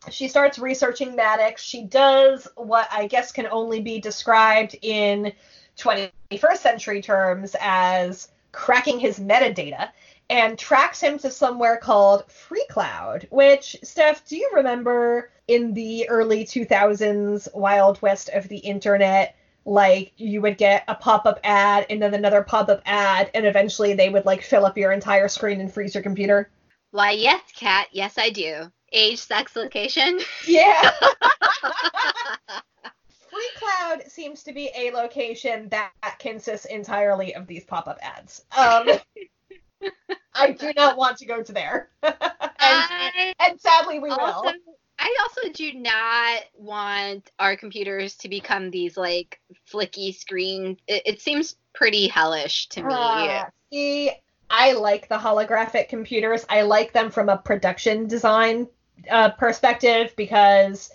She 0.09 0.27
starts 0.27 0.59
researching 0.59 1.15
Maddox. 1.15 1.61
She 1.61 1.83
does 1.83 2.47
what 2.55 2.87
I 2.91 3.07
guess 3.07 3.31
can 3.31 3.47
only 3.47 3.81
be 3.81 3.99
described 3.99 4.77
in 4.81 5.33
21st 5.77 6.57
century 6.57 7.01
terms 7.01 7.55
as 7.59 8.29
cracking 8.57 8.99
his 8.99 9.19
metadata 9.19 9.89
and 10.31 10.57
tracks 10.57 10.99
him 10.99 11.19
to 11.19 11.29
somewhere 11.29 11.77
called 11.77 12.25
FreeCloud, 12.27 13.29
which, 13.29 13.77
Steph, 13.83 14.25
do 14.25 14.35
you 14.35 14.49
remember 14.55 15.29
in 15.47 15.75
the 15.75 16.09
early 16.09 16.43
2000s, 16.43 17.47
Wild 17.53 18.01
West 18.01 18.29
of 18.29 18.47
the 18.47 18.57
internet? 18.57 19.35
Like, 19.63 20.11
you 20.17 20.41
would 20.41 20.57
get 20.57 20.83
a 20.87 20.95
pop 20.95 21.27
up 21.27 21.39
ad 21.43 21.85
and 21.91 22.01
then 22.01 22.15
another 22.15 22.41
pop 22.43 22.67
up 22.67 22.81
ad, 22.85 23.29
and 23.35 23.45
eventually 23.45 23.93
they 23.93 24.09
would, 24.09 24.25
like, 24.25 24.41
fill 24.41 24.65
up 24.65 24.75
your 24.77 24.91
entire 24.91 25.27
screen 25.27 25.61
and 25.61 25.71
freeze 25.71 25.93
your 25.93 26.03
computer? 26.03 26.49
why 26.91 27.11
yes 27.11 27.41
Kat, 27.55 27.87
yes 27.91 28.17
i 28.17 28.29
do 28.29 28.71
age 28.91 29.19
sex 29.19 29.55
location 29.55 30.19
Yeah. 30.47 30.91
FreeCloud 33.37 34.09
seems 34.09 34.43
to 34.43 34.53
be 34.53 34.69
a 34.75 34.91
location 34.91 35.69
that 35.69 35.91
consists 36.19 36.65
entirely 36.65 37.35
of 37.35 37.47
these 37.47 37.63
pop 37.63 37.87
up 37.87 37.99
ads. 38.01 38.45
Um, 38.57 38.89
I 40.33 40.51
do 40.51 40.73
not 40.75 40.97
want 40.97 41.17
to 41.17 41.25
go 41.25 41.41
to 41.43 41.51
there. 41.51 41.89
and, 42.03 42.15
I 42.59 43.33
and 43.39 43.59
sadly, 43.59 43.99
we 43.99 44.09
also 44.09 44.43
will. 44.43 44.53
I 44.99 45.15
also 45.21 45.51
do 45.53 45.73
not 45.73 46.41
want 46.55 47.29
our 47.37 47.55
computers 47.55 48.15
to 48.17 48.29
become 48.29 48.71
these 48.71 48.97
like 48.97 49.39
flicky 49.71 50.15
screen. 50.15 50.77
It, 50.87 51.03
it 51.05 51.21
seems 51.21 51.55
pretty 51.73 52.07
hellish 52.07 52.67
to 52.69 52.83
me. 52.83 52.93
Uh, 52.93 53.45
see, 53.71 54.11
I 54.49 54.73
like 54.73 55.07
the 55.07 55.17
holographic 55.17 55.89
computers. 55.89 56.45
I 56.49 56.63
like 56.63 56.93
them 56.93 57.11
from 57.11 57.29
a 57.29 57.37
production 57.37 58.07
design 58.07 58.67
uh, 59.09 59.29
perspective 59.31 60.13
because 60.15 60.89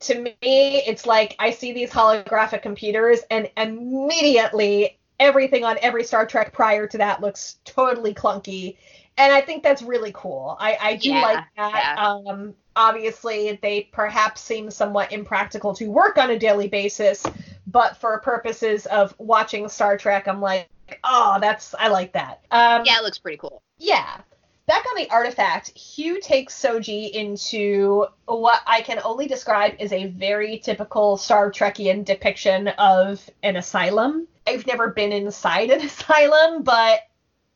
to 0.00 0.20
me, 0.20 0.34
it's 0.42 1.06
like 1.06 1.34
I 1.38 1.50
see 1.50 1.72
these 1.72 1.90
holographic 1.90 2.62
computers 2.62 3.20
and 3.30 3.50
immediately 3.56 4.98
everything 5.20 5.64
on 5.64 5.76
every 5.82 6.04
Star 6.04 6.26
Trek 6.26 6.52
prior 6.52 6.86
to 6.86 6.98
that 6.98 7.20
looks 7.20 7.58
totally 7.64 8.14
clunky. 8.14 8.76
And 9.16 9.32
I 9.32 9.40
think 9.40 9.64
that's 9.64 9.82
really 9.82 10.12
cool. 10.14 10.56
I, 10.60 10.78
I 10.80 10.96
do 10.96 11.10
Yeah, 11.10 11.22
like 11.22 11.44
that. 11.56 11.98
Um, 11.98 12.54
obviously, 12.76 13.58
they 13.60 13.88
perhaps 13.90 14.40
seem 14.40 14.70
somewhat 14.70 15.10
impractical 15.10 15.74
to 15.74 15.88
work 15.88 16.18
on 16.18 16.30
a 16.30 16.38
daily 16.38 16.68
basis, 16.68 17.26
but 17.66 17.96
for 17.96 18.20
purposes 18.20 18.86
of 18.86 19.14
watching 19.18 19.68
Star 19.68 19.98
Trek, 19.98 20.28
I'm 20.28 20.40
like, 20.40 20.68
oh, 21.02 21.38
that's 21.40 21.74
I 21.76 21.88
like 21.88 22.12
that. 22.12 22.44
Um, 22.52 22.82
yeah, 22.84 22.98
it 22.98 23.02
looks 23.02 23.18
pretty 23.18 23.38
cool. 23.38 23.62
yeah. 23.78 24.20
Back 24.68 24.84
on 24.84 25.02
the 25.02 25.08
artifact, 25.08 25.70
Hugh 25.70 26.20
takes 26.20 26.54
Soji 26.54 27.10
into 27.10 28.04
what 28.26 28.60
I 28.66 28.82
can 28.82 29.00
only 29.02 29.26
describe 29.26 29.76
as 29.80 29.94
a 29.94 30.08
very 30.08 30.58
typical 30.58 31.16
Star 31.16 31.50
Trekian 31.50 32.04
depiction 32.04 32.68
of 32.68 33.30
an 33.42 33.56
asylum. 33.56 34.28
I've 34.46 34.66
never 34.66 34.90
been 34.90 35.10
inside 35.10 35.70
an 35.70 35.80
asylum, 35.86 36.64
but 36.64 37.00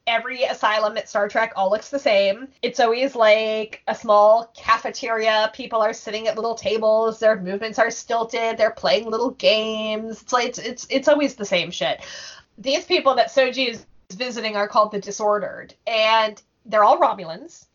every 0.07 0.45
asylum 0.45 0.97
at 0.97 1.07
Star 1.07 1.29
Trek 1.29 1.53
all 1.55 1.69
looks 1.69 1.91
the 1.91 1.99
same. 1.99 2.49
It's 2.63 2.81
always 2.81 3.15
like 3.15 3.83
a 3.87 3.95
small 3.95 4.51
cafeteria. 4.57 5.51
People 5.53 5.83
are 5.83 5.93
sitting 5.93 6.29
at 6.29 6.37
little 6.37 6.55
tables. 6.55 7.19
Their 7.19 7.39
movements 7.39 7.79
are 7.79 7.91
stilted. 7.91 8.57
They're 8.57 8.71
playing 8.71 9.11
little 9.11 9.33
games. 9.33 10.23
It's 10.23 10.33
like 10.33 10.47
it's 10.47 10.59
it's, 10.59 10.87
it's 10.89 11.09
always 11.09 11.35
the 11.35 11.45
same 11.45 11.71
shit. 11.71 12.01
These 12.57 12.87
people 12.87 13.15
that 13.17 13.31
Soji 13.31 13.69
is 13.69 13.85
visiting 14.15 14.57
are 14.57 14.67
called 14.67 14.93
the 14.93 14.99
Disordered, 14.99 15.75
and 15.87 16.41
they're 16.67 16.85
all 16.85 16.99
Romulans. 16.99 17.67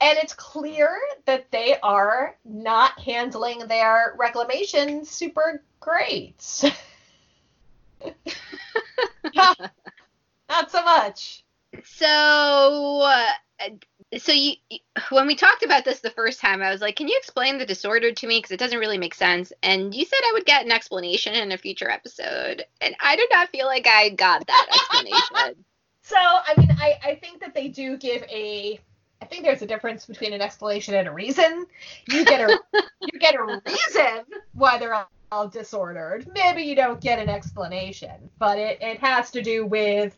And 0.00 0.16
it's 0.18 0.32
clear 0.32 0.96
that 1.26 1.50
they 1.50 1.76
are 1.80 2.36
not 2.44 3.00
handling 3.00 3.66
their 3.66 4.14
reclamation 4.16 5.04
super 5.04 5.62
great. 5.80 6.64
not 9.34 10.70
so 10.70 10.84
much. 10.84 11.44
So, 11.84 13.00
uh, 13.02 13.26
so 14.18 14.32
you, 14.32 14.54
when 15.10 15.26
we 15.26 15.34
talked 15.34 15.62
about 15.62 15.84
this 15.84 16.00
the 16.00 16.10
first 16.10 16.40
time, 16.40 16.62
I 16.62 16.70
was 16.70 16.80
like, 16.80 16.96
"Can 16.96 17.08
you 17.08 17.16
explain 17.18 17.58
the 17.58 17.66
disorder 17.66 18.12
to 18.12 18.26
me? 18.26 18.38
Because 18.38 18.52
it 18.52 18.58
doesn't 18.60 18.78
really 18.78 18.98
make 18.98 19.14
sense." 19.14 19.52
And 19.62 19.94
you 19.94 20.04
said 20.04 20.20
I 20.24 20.32
would 20.32 20.46
get 20.46 20.64
an 20.64 20.72
explanation 20.72 21.34
in 21.34 21.52
a 21.52 21.58
future 21.58 21.90
episode, 21.90 22.64
and 22.80 22.94
I 23.00 23.16
did 23.16 23.28
not 23.30 23.50
feel 23.50 23.66
like 23.66 23.86
I 23.86 24.10
got 24.10 24.46
that 24.46 24.66
explanation. 24.72 25.64
So, 26.08 26.16
I 26.16 26.54
mean, 26.56 26.70
I 26.70 26.98
I 27.04 27.14
think 27.16 27.40
that 27.40 27.54
they 27.54 27.68
do 27.68 27.96
give 27.96 28.22
a. 28.24 28.80
I 29.20 29.24
think 29.26 29.42
there's 29.42 29.62
a 29.62 29.66
difference 29.66 30.06
between 30.06 30.32
an 30.32 30.40
explanation 30.40 30.94
and 30.94 31.06
a 31.06 31.12
reason. 31.12 31.66
You 32.08 32.24
get 32.24 32.40
a 32.40 32.58
you 33.00 33.18
get 33.18 33.34
a 33.34 33.60
reason 33.66 34.24
why 34.54 34.78
they're 34.78 34.94
all, 34.94 35.10
all 35.30 35.48
disordered. 35.48 36.30
Maybe 36.32 36.62
you 36.62 36.74
don't 36.74 37.00
get 37.00 37.18
an 37.18 37.28
explanation, 37.28 38.30
but 38.38 38.58
it 38.58 38.78
it 38.80 38.98
has 39.00 39.30
to 39.32 39.42
do 39.42 39.66
with 39.66 40.16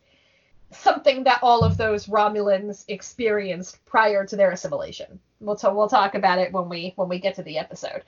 something 0.70 1.24
that 1.24 1.40
all 1.42 1.64
of 1.64 1.76
those 1.76 2.06
Romulans 2.06 2.84
experienced 2.86 3.84
prior 3.84 4.24
to 4.24 4.36
their 4.36 4.52
assimilation. 4.52 5.18
We'll, 5.40 5.56
t- 5.56 5.66
we'll 5.68 5.88
talk 5.88 6.14
about 6.14 6.38
it 6.38 6.52
when 6.52 6.68
we 6.68 6.92
when 6.96 7.08
we 7.08 7.18
get 7.18 7.34
to 7.36 7.42
the 7.42 7.58
episode. 7.58 8.04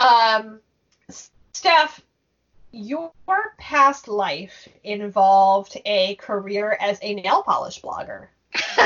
Um, 0.00 0.60
Steph, 1.52 2.02
your 2.72 3.12
past 3.58 4.08
life 4.08 4.68
involved 4.84 5.76
a 5.84 6.14
career 6.16 6.76
as 6.80 6.98
a 7.02 7.14
nail 7.14 7.42
polish 7.42 7.80
blogger. 7.80 8.28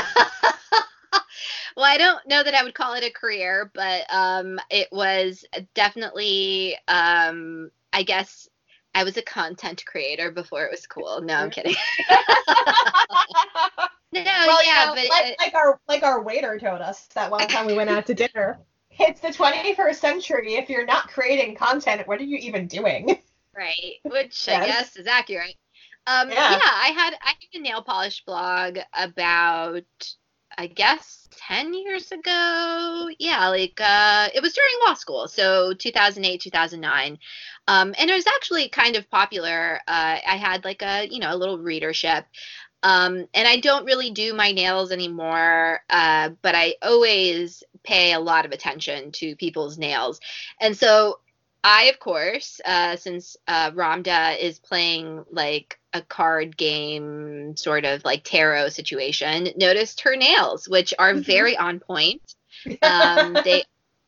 well, 1.75 1.85
I 1.85 1.97
don't 1.97 2.25
know 2.27 2.43
that 2.43 2.53
I 2.53 2.63
would 2.63 2.73
call 2.73 2.93
it 2.93 3.03
a 3.03 3.11
career, 3.11 3.71
but 3.73 4.05
um, 4.09 4.59
it 4.69 4.87
was 4.91 5.45
definitely, 5.73 6.77
um, 6.87 7.71
I 7.93 8.03
guess, 8.03 8.49
I 8.93 9.03
was 9.03 9.17
a 9.17 9.21
content 9.21 9.85
creator 9.85 10.31
before 10.31 10.63
it 10.63 10.71
was 10.71 10.87
cool. 10.87 11.21
No, 11.21 11.35
I'm 11.35 11.49
kidding. 11.51 11.75
no, 14.13 14.21
well, 14.23 14.65
yeah, 14.65 14.91
you 14.91 14.95
know, 14.95 14.95
but 14.95 15.09
like, 15.09 15.25
it, 15.25 15.35
like 15.39 15.53
our 15.53 15.79
like 15.87 16.03
our 16.03 16.23
waiter 16.23 16.57
told 16.57 16.81
us 16.81 17.07
that 17.07 17.29
one 17.29 17.47
time 17.47 17.65
we 17.65 17.75
went 17.75 17.89
out 17.89 18.05
to 18.07 18.13
dinner. 18.13 18.57
It's 18.97 19.19
the 19.19 19.27
21st 19.27 19.95
century. 19.95 20.55
If 20.55 20.69
you're 20.69 20.85
not 20.85 21.09
creating 21.09 21.55
content, 21.55 22.07
what 22.07 22.21
are 22.21 22.23
you 22.23 22.37
even 22.37 22.67
doing? 22.67 23.17
Right, 23.55 23.95
which 24.03 24.47
yes. 24.47 24.49
I 24.49 24.65
guess 24.65 24.95
is 24.97 25.07
accurate. 25.07 25.55
Um, 26.07 26.29
yeah. 26.29 26.51
yeah, 26.51 26.59
I 26.63 26.91
had 26.95 27.13
I 27.21 27.29
had 27.29 27.59
a 27.59 27.59
nail 27.59 27.81
polish 27.81 28.23
blog 28.25 28.77
about 28.93 29.83
I 30.57 30.67
guess 30.67 31.27
10 31.47 31.73
years 31.73 32.11
ago. 32.11 33.09
Yeah, 33.19 33.49
like 33.49 33.79
uh, 33.81 34.29
it 34.33 34.41
was 34.41 34.53
during 34.53 34.73
law 34.85 34.93
school, 34.93 35.27
so 35.27 35.73
2008, 35.73 36.41
2009. 36.41 37.17
Um, 37.67 37.95
and 37.97 38.09
it 38.09 38.13
was 38.13 38.27
actually 38.27 38.69
kind 38.69 38.95
of 38.95 39.09
popular. 39.09 39.79
Uh, 39.87 40.17
I 40.25 40.37
had 40.37 40.63
like 40.63 40.81
a, 40.81 41.07
you 41.09 41.19
know, 41.19 41.33
a 41.33 41.37
little 41.37 41.57
readership. 41.57 42.25
Um, 42.83 43.25
and 43.33 43.47
I 43.47 43.57
don't 43.57 43.85
really 43.85 44.11
do 44.11 44.33
my 44.35 44.51
nails 44.51 44.91
anymore, 44.91 45.79
uh, 45.89 46.29
but 46.43 46.53
I 46.53 46.75
always 46.83 47.63
pay 47.83 48.13
a 48.13 48.19
lot 48.19 48.45
of 48.45 48.51
attention 48.51 49.11
to 49.13 49.35
people's 49.35 49.77
nails. 49.79 50.19
And 50.61 50.77
so 50.77 51.19
I, 51.67 51.85
of 51.85 51.99
course, 51.99 52.61
uh, 52.63 52.95
since 52.95 53.35
uh, 53.47 53.71
Ramdha 53.71 54.37
is 54.37 54.59
playing 54.59 55.25
like 55.31 55.79
a 55.93 56.01
card 56.03 56.55
game, 56.55 57.57
sort 57.57 57.85
of 57.85 58.05
like 58.05 58.23
tarot 58.23 58.69
situation, 58.69 59.49
noticed 59.57 60.01
her 60.01 60.15
nails, 60.15 60.69
which 60.69 60.93
are 60.99 61.13
mm-hmm. 61.13 61.21
very 61.23 61.57
on 61.57 61.79
point. 61.79 62.21
Um, 62.81 63.33
they 63.43 63.63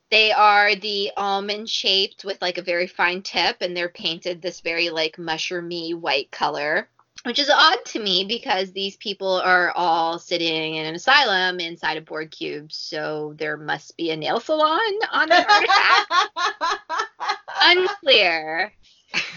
they 0.09 0.31
are 0.31 0.73
the 0.73 1.11
almond 1.15 1.69
shaped 1.69 2.23
with 2.25 2.41
like 2.41 2.57
a 2.57 2.63
very 2.63 2.87
fine 2.87 3.21
tip, 3.21 3.57
and 3.61 3.75
they're 3.75 3.89
painted 3.89 4.41
this 4.41 4.61
very 4.61 4.89
like 4.89 5.17
mushroomy 5.17 5.93
white 5.93 6.31
color 6.31 6.89
which 7.27 7.39
is 7.39 7.49
odd 7.49 7.83
to 7.83 7.99
me 7.99 8.23
because 8.23 8.71
these 8.71 8.95
people 8.95 9.41
are 9.41 9.73
all 9.75 10.17
sitting 10.17 10.75
in 10.75 10.85
an 10.85 10.95
asylum 10.95 11.59
inside 11.59 11.97
of 11.97 12.05
Borg 12.05 12.31
cubes, 12.31 12.77
so 12.77 13.33
there 13.35 13.57
must 13.57 13.97
be 13.97 14.11
a 14.11 14.15
nail 14.15 14.39
salon 14.39 14.79
on 15.11 15.27
the 15.27 15.35
artifact. 15.35 16.13
Unclear. 17.61 18.71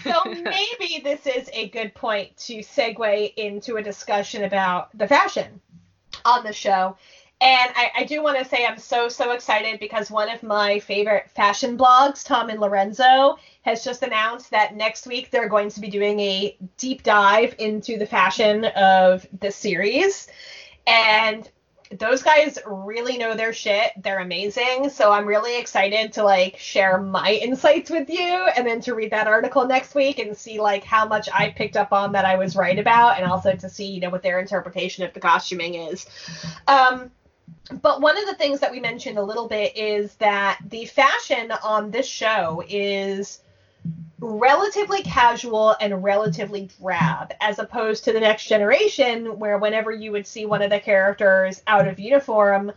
so 0.05 0.21
maybe 0.25 1.01
this 1.03 1.27
is 1.27 1.49
a 1.51 1.67
good 1.67 1.93
point 1.93 2.35
to 2.37 2.59
segue 2.59 3.33
into 3.35 3.75
a 3.75 3.83
discussion 3.83 4.45
about 4.45 4.97
the 4.97 5.07
fashion 5.07 5.59
on 6.23 6.45
the 6.45 6.53
show. 6.53 6.95
And 7.41 7.71
I, 7.75 7.91
I 7.97 8.03
do 8.03 8.21
want 8.21 8.37
to 8.37 8.45
say 8.45 8.67
I'm 8.67 8.77
so, 8.77 9.09
so 9.09 9.31
excited 9.31 9.79
because 9.79 10.11
one 10.11 10.29
of 10.29 10.43
my 10.43 10.77
favorite 10.77 11.27
fashion 11.31 11.75
blogs, 11.75 12.23
Tom 12.23 12.51
and 12.51 12.59
Lorenzo, 12.59 13.37
has 13.63 13.83
just 13.83 14.03
announced 14.03 14.51
that 14.51 14.75
next 14.75 15.07
week 15.07 15.31
they're 15.31 15.49
going 15.49 15.69
to 15.69 15.81
be 15.81 15.89
doing 15.89 16.19
a 16.19 16.55
deep 16.77 17.01
dive 17.01 17.55
into 17.57 17.97
the 17.97 18.05
fashion 18.05 18.65
of 18.65 19.25
the 19.39 19.51
series. 19.51 20.27
And 20.85 21.49
those 21.97 22.21
guys 22.21 22.59
really 22.67 23.17
know 23.17 23.33
their 23.33 23.53
shit. 23.53 23.91
They're 23.97 24.19
amazing. 24.19 24.89
So 24.89 25.11
I'm 25.11 25.25
really 25.25 25.59
excited 25.59 26.13
to 26.13 26.23
like 26.23 26.57
share 26.57 27.01
my 27.01 27.33
insights 27.41 27.89
with 27.89 28.07
you 28.09 28.47
and 28.55 28.67
then 28.67 28.81
to 28.81 28.93
read 28.93 29.11
that 29.11 29.27
article 29.27 29.65
next 29.65 29.95
week 29.95 30.19
and 30.19 30.37
see 30.37 30.61
like 30.61 30.83
how 30.83 31.07
much 31.07 31.27
I 31.33 31.49
picked 31.49 31.75
up 31.75 31.91
on 31.91 32.11
that 32.11 32.23
I 32.23 32.37
was 32.37 32.55
right 32.55 32.77
about 32.77 33.17
and 33.17 33.29
also 33.29 33.55
to 33.55 33.67
see, 33.67 33.87
you 33.87 33.99
know, 33.99 34.11
what 34.11 34.21
their 34.21 34.39
interpretation 34.39 35.03
of 35.03 35.13
the 35.13 35.19
costuming 35.19 35.73
is. 35.73 36.05
Um 36.67 37.09
but 37.81 38.01
one 38.01 38.17
of 38.17 38.25
the 38.25 38.35
things 38.35 38.59
that 38.59 38.71
we 38.71 38.79
mentioned 38.79 39.17
a 39.17 39.23
little 39.23 39.47
bit 39.47 39.75
is 39.77 40.15
that 40.15 40.59
the 40.69 40.85
fashion 40.85 41.51
on 41.63 41.91
this 41.91 42.07
show 42.07 42.63
is 42.67 43.39
relatively 44.19 45.01
casual 45.01 45.75
and 45.81 46.03
relatively 46.03 46.69
drab, 46.79 47.33
as 47.41 47.59
opposed 47.59 48.03
to 48.03 48.13
the 48.13 48.19
next 48.19 48.45
generation, 48.45 49.39
where 49.39 49.57
whenever 49.57 49.91
you 49.91 50.11
would 50.11 50.27
see 50.27 50.45
one 50.45 50.61
of 50.61 50.69
the 50.69 50.79
characters 50.79 51.61
out 51.67 51.87
of 51.87 51.99
uniform, 51.99 52.71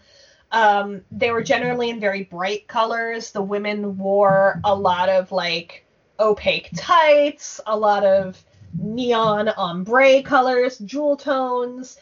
um, 0.52 1.02
they 1.10 1.30
were 1.30 1.42
generally 1.42 1.90
in 1.90 2.00
very 2.00 2.24
bright 2.24 2.66
colors. 2.68 3.32
The 3.32 3.42
women 3.42 3.98
wore 3.98 4.60
a 4.64 4.74
lot 4.74 5.08
of 5.08 5.32
like 5.32 5.84
opaque 6.20 6.70
tights, 6.76 7.60
a 7.66 7.76
lot 7.76 8.04
of 8.04 8.42
neon 8.78 9.48
ombre 9.48 10.22
colors, 10.22 10.78
jewel 10.78 11.16
tones, 11.16 11.98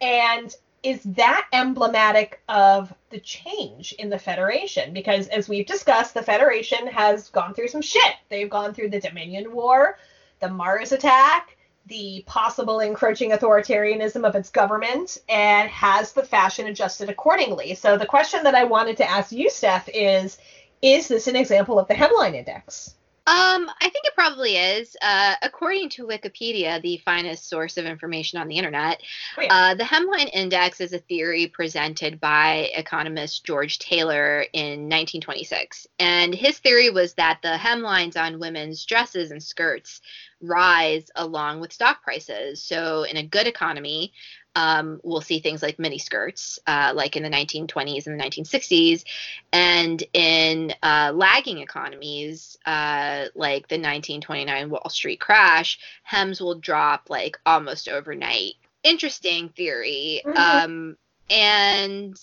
and 0.00 0.54
is 0.86 1.02
that 1.02 1.48
emblematic 1.52 2.40
of 2.48 2.94
the 3.10 3.18
change 3.18 3.92
in 3.94 4.08
the 4.08 4.20
Federation? 4.20 4.92
Because 4.92 5.26
as 5.26 5.48
we've 5.48 5.66
discussed, 5.66 6.14
the 6.14 6.22
Federation 6.22 6.86
has 6.86 7.28
gone 7.30 7.54
through 7.54 7.66
some 7.66 7.82
shit. 7.82 8.14
They've 8.28 8.48
gone 8.48 8.72
through 8.72 8.90
the 8.90 9.00
Dominion 9.00 9.52
War, 9.52 9.98
the 10.38 10.48
Mars 10.48 10.92
attack, 10.92 11.56
the 11.86 12.22
possible 12.28 12.78
encroaching 12.78 13.32
authoritarianism 13.32 14.24
of 14.24 14.36
its 14.36 14.48
government, 14.48 15.18
and 15.28 15.68
has 15.70 16.12
the 16.12 16.22
fashion 16.22 16.68
adjusted 16.68 17.10
accordingly. 17.10 17.74
So 17.74 17.98
the 17.98 18.06
question 18.06 18.44
that 18.44 18.54
I 18.54 18.62
wanted 18.62 18.96
to 18.98 19.10
ask 19.10 19.32
you, 19.32 19.50
Steph, 19.50 19.88
is 19.92 20.38
is 20.82 21.08
this 21.08 21.26
an 21.26 21.34
example 21.34 21.80
of 21.80 21.88
the 21.88 21.94
hemline 21.94 22.36
index? 22.36 22.95
Um, 23.28 23.68
I 23.80 23.90
think 23.90 24.04
it 24.04 24.14
probably 24.14 24.56
is. 24.56 24.96
Uh, 25.02 25.34
according 25.42 25.88
to 25.90 26.06
Wikipedia, 26.06 26.80
the 26.80 26.98
finest 26.98 27.48
source 27.48 27.76
of 27.76 27.84
information 27.84 28.38
on 28.38 28.46
the 28.46 28.56
internet, 28.56 29.02
oh, 29.36 29.42
yeah. 29.42 29.52
uh, 29.52 29.74
the 29.74 29.82
hemline 29.82 30.30
index 30.32 30.80
is 30.80 30.92
a 30.92 30.98
theory 30.98 31.48
presented 31.48 32.20
by 32.20 32.70
economist 32.74 33.44
George 33.44 33.80
Taylor 33.80 34.46
in 34.52 34.88
1926. 34.88 35.88
And 35.98 36.36
his 36.36 36.58
theory 36.60 36.88
was 36.90 37.14
that 37.14 37.40
the 37.42 37.56
hemlines 37.56 38.16
on 38.16 38.38
women's 38.38 38.84
dresses 38.84 39.32
and 39.32 39.42
skirts 39.42 40.00
rise 40.40 41.10
along 41.16 41.58
with 41.58 41.72
stock 41.72 42.04
prices. 42.04 42.62
So, 42.62 43.02
in 43.02 43.16
a 43.16 43.26
good 43.26 43.48
economy, 43.48 44.12
um, 44.56 45.00
we'll 45.04 45.20
see 45.20 45.38
things 45.38 45.62
like 45.62 45.78
mini 45.78 45.98
skirts, 45.98 46.58
uh, 46.66 46.92
like 46.94 47.14
in 47.14 47.22
the 47.22 47.28
1920s 47.28 48.06
and 48.06 48.18
the 48.18 48.24
1960s. 48.24 49.04
And 49.52 50.02
in 50.14 50.72
uh, 50.82 51.12
lagging 51.14 51.58
economies, 51.58 52.56
uh, 52.64 53.26
like 53.34 53.68
the 53.68 53.76
1929 53.76 54.70
Wall 54.70 54.88
Street 54.88 55.20
crash, 55.20 55.78
hems 56.02 56.40
will 56.40 56.58
drop 56.58 57.10
like 57.10 57.38
almost 57.44 57.86
overnight. 57.86 58.54
Interesting 58.82 59.50
theory. 59.50 60.22
Mm-hmm. 60.24 60.38
Um, 60.38 60.96
and 61.28 62.18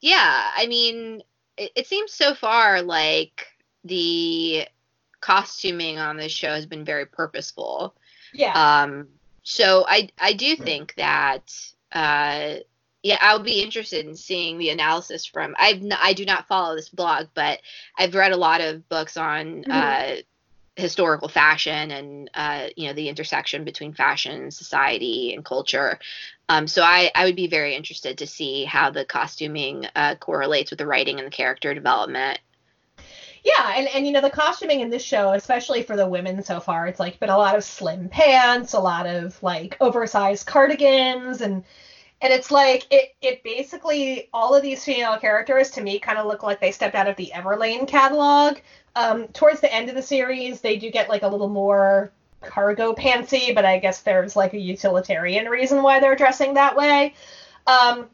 yeah, 0.00 0.50
I 0.56 0.66
mean, 0.66 1.22
it, 1.58 1.72
it 1.76 1.86
seems 1.86 2.14
so 2.14 2.34
far 2.34 2.80
like 2.80 3.48
the 3.84 4.66
costuming 5.20 5.98
on 5.98 6.16
this 6.16 6.32
show 6.32 6.54
has 6.54 6.64
been 6.64 6.86
very 6.86 7.04
purposeful. 7.04 7.94
Yeah. 8.32 8.82
Um, 8.82 9.08
so 9.44 9.84
I 9.86 10.08
I 10.18 10.32
do 10.32 10.56
think 10.56 10.94
that 10.96 11.54
uh, 11.92 12.56
yeah 13.02 13.18
I'll 13.20 13.38
be 13.38 13.62
interested 13.62 14.06
in 14.06 14.16
seeing 14.16 14.58
the 14.58 14.70
analysis 14.70 15.24
from 15.24 15.54
I've 15.58 15.82
n- 15.82 15.92
I 16.02 16.14
do 16.14 16.24
not 16.24 16.48
follow 16.48 16.74
this 16.74 16.88
blog 16.88 17.26
but 17.34 17.60
I've 17.96 18.14
read 18.14 18.32
a 18.32 18.36
lot 18.36 18.60
of 18.60 18.88
books 18.88 19.16
on 19.16 19.62
mm-hmm. 19.62 19.70
uh, 19.70 20.16
historical 20.76 21.28
fashion 21.28 21.90
and 21.90 22.30
uh, 22.34 22.66
you 22.76 22.88
know 22.88 22.94
the 22.94 23.08
intersection 23.08 23.64
between 23.64 23.92
fashion, 23.92 24.50
society, 24.50 25.32
and 25.34 25.44
culture. 25.44 25.98
Um, 26.48 26.66
so 26.66 26.82
I, 26.82 27.10
I 27.14 27.24
would 27.24 27.36
be 27.36 27.46
very 27.46 27.74
interested 27.74 28.18
to 28.18 28.26
see 28.26 28.64
how 28.64 28.90
the 28.90 29.04
costuming 29.04 29.86
uh, 29.94 30.16
correlates 30.16 30.70
with 30.70 30.78
the 30.78 30.86
writing 30.86 31.18
and 31.18 31.26
the 31.26 31.30
character 31.30 31.72
development. 31.74 32.38
Yeah, 33.44 33.72
and, 33.76 33.88
and 33.88 34.06
you 34.06 34.12
know 34.12 34.20
the 34.22 34.30
costuming 34.30 34.80
in 34.80 34.88
this 34.90 35.02
show, 35.02 35.32
especially 35.32 35.82
for 35.82 35.96
the 35.96 36.06
women 36.06 36.42
so 36.42 36.60
far, 36.60 36.86
it's 36.86 36.98
like 36.98 37.18
been 37.20 37.28
a 37.28 37.36
lot 37.36 37.54
of 37.54 37.62
slim 37.62 38.08
pants, 38.08 38.72
a 38.72 38.78
lot 38.78 39.06
of 39.06 39.42
like 39.42 39.76
oversized 39.80 40.46
cardigans, 40.46 41.42
and 41.42 41.62
and 42.22 42.32
it's 42.32 42.50
like 42.50 42.86
it 42.90 43.06
it 43.22 43.42
basically 43.44 44.24
all 44.32 44.54
of 44.54 44.62
these 44.62 44.84
female 44.84 45.16
characters 45.18 45.70
to 45.70 45.82
me 45.82 45.98
kind 45.98 46.18
of 46.18 46.26
look 46.26 46.42
like 46.42 46.60
they 46.60 46.70
stepped 46.70 46.94
out 46.94 47.06
of 47.08 47.16
the 47.16 47.30
Everlane 47.34 47.86
catalog. 47.86 48.58
Um, 48.96 49.26
towards 49.34 49.60
the 49.60 49.72
end 49.72 49.88
of 49.90 49.94
the 49.96 50.02
series, 50.02 50.60
they 50.60 50.76
do 50.76 50.90
get 50.90 51.08
like 51.08 51.22
a 51.22 51.28
little 51.28 51.48
more 51.48 52.10
cargo 52.42 52.92
pantsy, 52.94 53.54
but 53.54 53.64
I 53.64 53.78
guess 53.78 54.00
there's 54.00 54.36
like 54.36 54.54
a 54.54 54.58
utilitarian 54.58 55.46
reason 55.48 55.82
why 55.82 56.00
they're 56.00 56.16
dressing 56.16 56.54
that 56.54 56.74
way. 56.76 57.12
Um, 57.66 58.08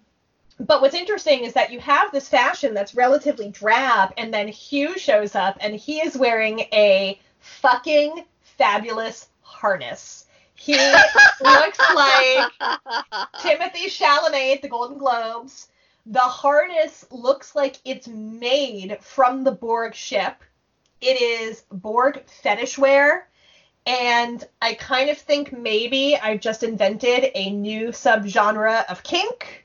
but 0.60 0.82
what's 0.82 0.94
interesting 0.94 1.44
is 1.44 1.54
that 1.54 1.72
you 1.72 1.80
have 1.80 2.12
this 2.12 2.28
fashion 2.28 2.74
that's 2.74 2.94
relatively 2.94 3.48
drab, 3.48 4.12
and 4.18 4.32
then 4.32 4.46
Hugh 4.48 4.98
shows 4.98 5.34
up 5.34 5.56
and 5.60 5.74
he 5.74 6.00
is 6.00 6.16
wearing 6.16 6.60
a 6.72 7.18
fucking 7.40 8.24
fabulous 8.42 9.28
harness. 9.40 10.26
He 10.54 10.74
looks 11.40 11.78
like 11.94 12.52
Timothy 13.40 13.88
Chalamet 13.88 14.56
at 14.56 14.62
the 14.62 14.68
Golden 14.68 14.98
Globes. 14.98 15.68
The 16.04 16.18
harness 16.18 17.06
looks 17.10 17.54
like 17.54 17.78
it's 17.86 18.08
made 18.08 18.98
from 19.00 19.44
the 19.44 19.52
Borg 19.52 19.94
ship. 19.94 20.36
It 21.00 21.22
is 21.22 21.64
Borg 21.72 22.22
fetish 22.42 22.76
wear. 22.76 23.26
And 23.86 24.46
I 24.60 24.74
kind 24.74 25.08
of 25.08 25.16
think 25.16 25.52
maybe 25.56 26.16
I've 26.16 26.40
just 26.40 26.62
invented 26.62 27.30
a 27.34 27.50
new 27.50 27.88
subgenre 27.88 28.84
of 28.90 29.02
kink 29.02 29.64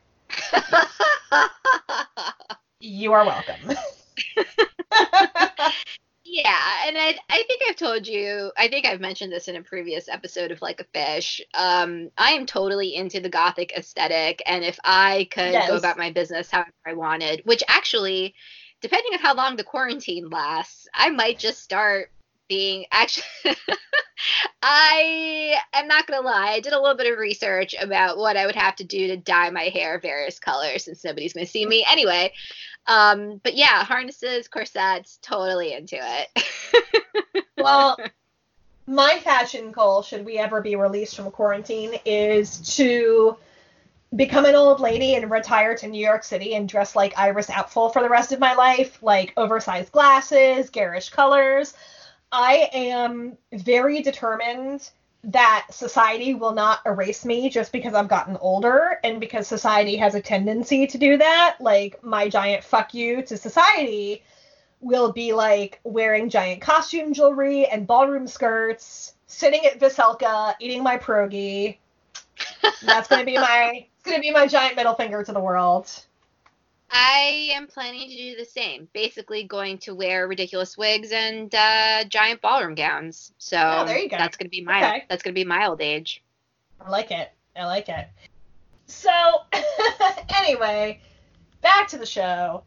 you 2.79 3.13
are 3.13 3.25
welcome. 3.25 3.77
yeah, 6.23 6.71
and 6.85 6.97
I 6.97 7.15
I 7.29 7.43
think 7.47 7.61
I've 7.67 7.75
told 7.75 8.07
you, 8.07 8.51
I 8.57 8.67
think 8.67 8.85
I've 8.85 8.99
mentioned 8.99 9.31
this 9.31 9.47
in 9.47 9.55
a 9.55 9.61
previous 9.61 10.09
episode 10.09 10.51
of 10.51 10.61
Like 10.61 10.79
a 10.81 10.85
Fish. 10.85 11.41
Um, 11.53 12.09
I 12.17 12.31
am 12.31 12.45
totally 12.45 12.95
into 12.95 13.19
the 13.19 13.29
gothic 13.29 13.71
aesthetic, 13.73 14.41
and 14.45 14.63
if 14.63 14.77
I 14.83 15.27
could 15.31 15.53
yes. 15.53 15.69
go 15.69 15.77
about 15.77 15.97
my 15.97 16.11
business 16.11 16.51
however 16.51 16.71
I 16.85 16.93
wanted, 16.93 17.41
which 17.45 17.63
actually, 17.67 18.35
depending 18.81 19.13
on 19.13 19.19
how 19.19 19.35
long 19.35 19.55
the 19.55 19.63
quarantine 19.63 20.29
lasts, 20.29 20.87
I 20.93 21.09
might 21.09 21.39
just 21.39 21.61
start 21.61 22.11
being 22.47 22.85
actually 22.91 23.23
I 24.61 25.57
am 25.73 25.87
not 25.87 26.07
gonna 26.07 26.25
lie, 26.25 26.51
I 26.53 26.59
did 26.59 26.73
a 26.73 26.79
little 26.79 26.97
bit 26.97 27.11
of 27.11 27.19
research 27.19 27.75
about 27.79 28.17
what 28.17 28.37
I 28.37 28.45
would 28.45 28.55
have 28.55 28.75
to 28.77 28.83
do 28.83 29.07
to 29.07 29.17
dye 29.17 29.49
my 29.49 29.65
hair 29.65 29.99
various 29.99 30.39
colors 30.39 30.85
since 30.85 31.03
nobody's 31.03 31.33
gonna 31.33 31.45
see 31.45 31.65
me 31.65 31.85
anyway. 31.89 32.33
Um, 32.87 33.39
but 33.43 33.55
yeah, 33.55 33.83
harnesses, 33.83 34.47
corsets, 34.47 35.19
totally 35.21 35.73
into 35.73 35.97
it. 35.99 37.45
well, 37.57 37.97
my 38.87 39.19
fashion 39.19 39.71
goal, 39.71 40.03
should 40.03 40.25
we 40.25 40.37
ever 40.37 40.61
be 40.61 40.75
released 40.75 41.15
from 41.15 41.31
quarantine, 41.31 41.99
is 42.05 42.75
to 42.75 43.37
become 44.15 44.45
an 44.45 44.55
old 44.55 44.79
lady 44.79 45.15
and 45.15 45.29
retire 45.29 45.75
to 45.75 45.87
New 45.87 46.03
York 46.03 46.23
City 46.23 46.55
and 46.55 46.69
dress 46.69 46.95
like 46.95 47.17
Iris 47.17 47.47
Apfel 47.47 47.91
for 47.91 48.01
the 48.01 48.09
rest 48.09 48.31
of 48.31 48.39
my 48.39 48.53
life, 48.53 49.01
like 49.01 49.33
oversized 49.35 49.91
glasses, 49.91 50.69
garish 50.69 51.09
colors. 51.09 51.73
I 52.37 52.69
am 52.73 53.37
very 53.53 54.01
determined 54.01 54.89
that 55.23 55.67
society 55.71 56.33
will 56.33 56.53
not 56.53 56.81
erase 56.85 57.23
me 57.23 57.49
just 57.49 57.71
because 57.71 57.93
I've 57.93 58.09
gotten 58.09 58.35
older 58.41 58.99
and 59.05 59.21
because 59.21 59.47
society 59.47 59.95
has 59.95 60.15
a 60.15 60.21
tendency 60.21 60.85
to 60.85 60.97
do 60.97 61.15
that. 61.17 61.55
Like 61.61 62.03
my 62.03 62.27
giant 62.27 62.65
fuck 62.65 62.93
you 62.93 63.21
to 63.21 63.37
society 63.37 64.21
will 64.81 65.13
be 65.13 65.31
like 65.31 65.79
wearing 65.85 66.29
giant 66.29 66.61
costume 66.61 67.13
jewelry 67.13 67.67
and 67.67 67.87
ballroom 67.87 68.27
skirts, 68.27 69.13
sitting 69.27 69.65
at 69.65 69.79
Veselka, 69.79 70.55
eating 70.59 70.83
my 70.83 70.97
pierogi. 70.97 71.77
That's 72.83 73.07
gonna 73.07 73.23
be 73.23 73.35
my 73.35 73.87
it's 73.97 74.05
gonna 74.05 74.19
be 74.19 74.31
my 74.31 74.45
giant 74.45 74.75
middle 74.75 74.93
finger 74.93 75.23
to 75.23 75.31
the 75.31 75.39
world. 75.39 75.89
I 76.91 77.49
am 77.53 77.67
planning 77.67 78.09
to 78.09 78.15
do 78.15 78.35
the 78.35 78.45
same. 78.45 78.87
Basically, 78.93 79.43
going 79.43 79.77
to 79.79 79.95
wear 79.95 80.27
ridiculous 80.27 80.77
wigs 80.77 81.11
and 81.11 81.53
uh, 81.53 82.03
giant 82.05 82.41
ballroom 82.41 82.75
gowns. 82.75 83.33
So 83.37 83.57
oh, 83.57 83.85
there 83.85 83.97
you 83.97 84.09
go. 84.09 84.17
that's 84.17 84.37
gonna 84.37 84.49
be 84.49 84.61
my 84.61 84.77
okay. 84.77 85.05
that's 85.09 85.23
gonna 85.23 85.33
be 85.33 85.43
my 85.43 85.67
old 85.67 85.81
age. 85.81 86.23
I 86.79 86.89
like 86.89 87.11
it. 87.11 87.31
I 87.55 87.65
like 87.65 87.89
it. 87.89 88.07
So 88.87 89.11
anyway, 90.35 90.99
back 91.61 91.87
to 91.89 91.97
the 91.97 92.05
show. 92.05 92.63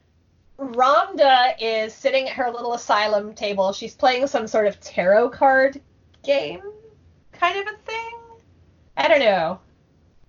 Ramdha 0.58 1.54
is 1.60 1.94
sitting 1.94 2.28
at 2.28 2.34
her 2.34 2.50
little 2.50 2.74
asylum 2.74 3.32
table. 3.32 3.72
She's 3.72 3.94
playing 3.94 4.26
some 4.26 4.48
sort 4.48 4.66
of 4.66 4.80
tarot 4.80 5.30
card 5.30 5.80
game, 6.24 6.62
kind 7.32 7.58
of 7.60 7.72
a 7.72 7.76
thing. 7.78 8.18
I 8.96 9.06
don't 9.06 9.20
know. 9.20 9.60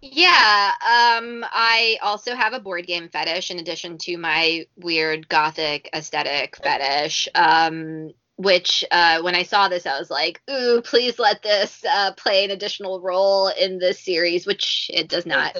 Yeah, 0.01 0.71
um, 0.81 1.43
I 1.51 1.97
also 2.01 2.33
have 2.33 2.53
a 2.53 2.59
board 2.59 2.87
game 2.87 3.09
fetish 3.09 3.51
in 3.51 3.59
addition 3.59 3.97
to 3.99 4.17
my 4.17 4.65
weird 4.77 5.27
gothic 5.27 5.89
aesthetic 5.93 6.55
fetish. 6.57 7.27
Um, 7.35 8.13
which 8.37 8.85
uh, 8.89 9.21
when 9.21 9.35
I 9.35 9.43
saw 9.43 9.67
this, 9.67 9.85
I 9.85 9.99
was 9.99 10.09
like, 10.09 10.41
"Ooh, 10.49 10.81
please 10.81 11.19
let 11.19 11.43
this 11.43 11.83
uh, 11.83 12.13
play 12.13 12.45
an 12.45 12.51
additional 12.51 13.01
role 13.01 13.49
in 13.49 13.79
this 13.79 13.99
series," 13.99 14.47
which 14.47 14.89
it 14.93 15.09
does 15.09 15.25
not. 15.25 15.57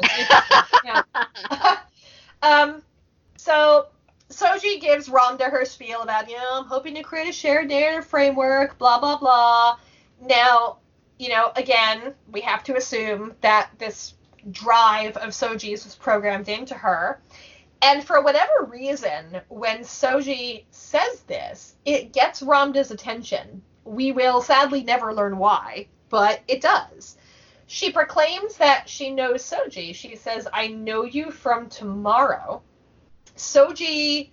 um, 2.42 2.82
so 3.36 3.88
Soji 4.30 4.80
gives 4.80 5.10
Ramdha 5.10 5.52
her 5.52 5.66
spiel 5.66 6.02
about, 6.02 6.30
you 6.30 6.38
know, 6.38 6.62
I'm 6.62 6.66
hoping 6.66 6.96
to 6.96 7.04
create 7.04 7.28
a 7.28 7.34
shared 7.34 7.68
narrative 7.68 8.06
framework, 8.08 8.78
blah 8.78 8.98
blah 8.98 9.18
blah. 9.18 9.78
Now, 10.22 10.78
you 11.18 11.28
know, 11.28 11.52
again, 11.58 12.14
we 12.32 12.40
have 12.42 12.64
to 12.64 12.78
assume 12.78 13.34
that 13.42 13.72
this 13.78 14.14
drive 14.52 15.18
of 15.18 15.30
Soji's 15.30 15.84
was 15.86 15.96
programmed 15.96 16.50
into 16.50 16.74
her. 16.74 17.22
And 17.82 18.04
for 18.04 18.22
whatever 18.22 18.66
reason, 18.68 19.42
when 19.48 19.80
Soji 19.80 20.66
says 20.72 21.22
this, 21.28 21.76
it 21.86 22.12
gets 22.12 22.42
Ramdha's 22.42 22.92
attention. 22.92 23.62
We 23.86 24.12
will 24.12 24.42
sadly 24.42 24.84
never 24.84 25.14
learn 25.14 25.38
why, 25.38 25.88
but 26.10 26.42
it 26.48 26.62
does. 26.62 27.18
She 27.68 27.92
proclaims 27.92 28.58
that 28.58 28.90
she 28.90 29.12
knows 29.12 29.44
Soji. 29.44 29.94
She 29.96 30.16
says, 30.16 30.48
I 30.52 30.68
know 30.68 31.06
you 31.06 31.32
from 31.32 31.70
tomorrow. 31.70 32.62
Soji 33.38 34.32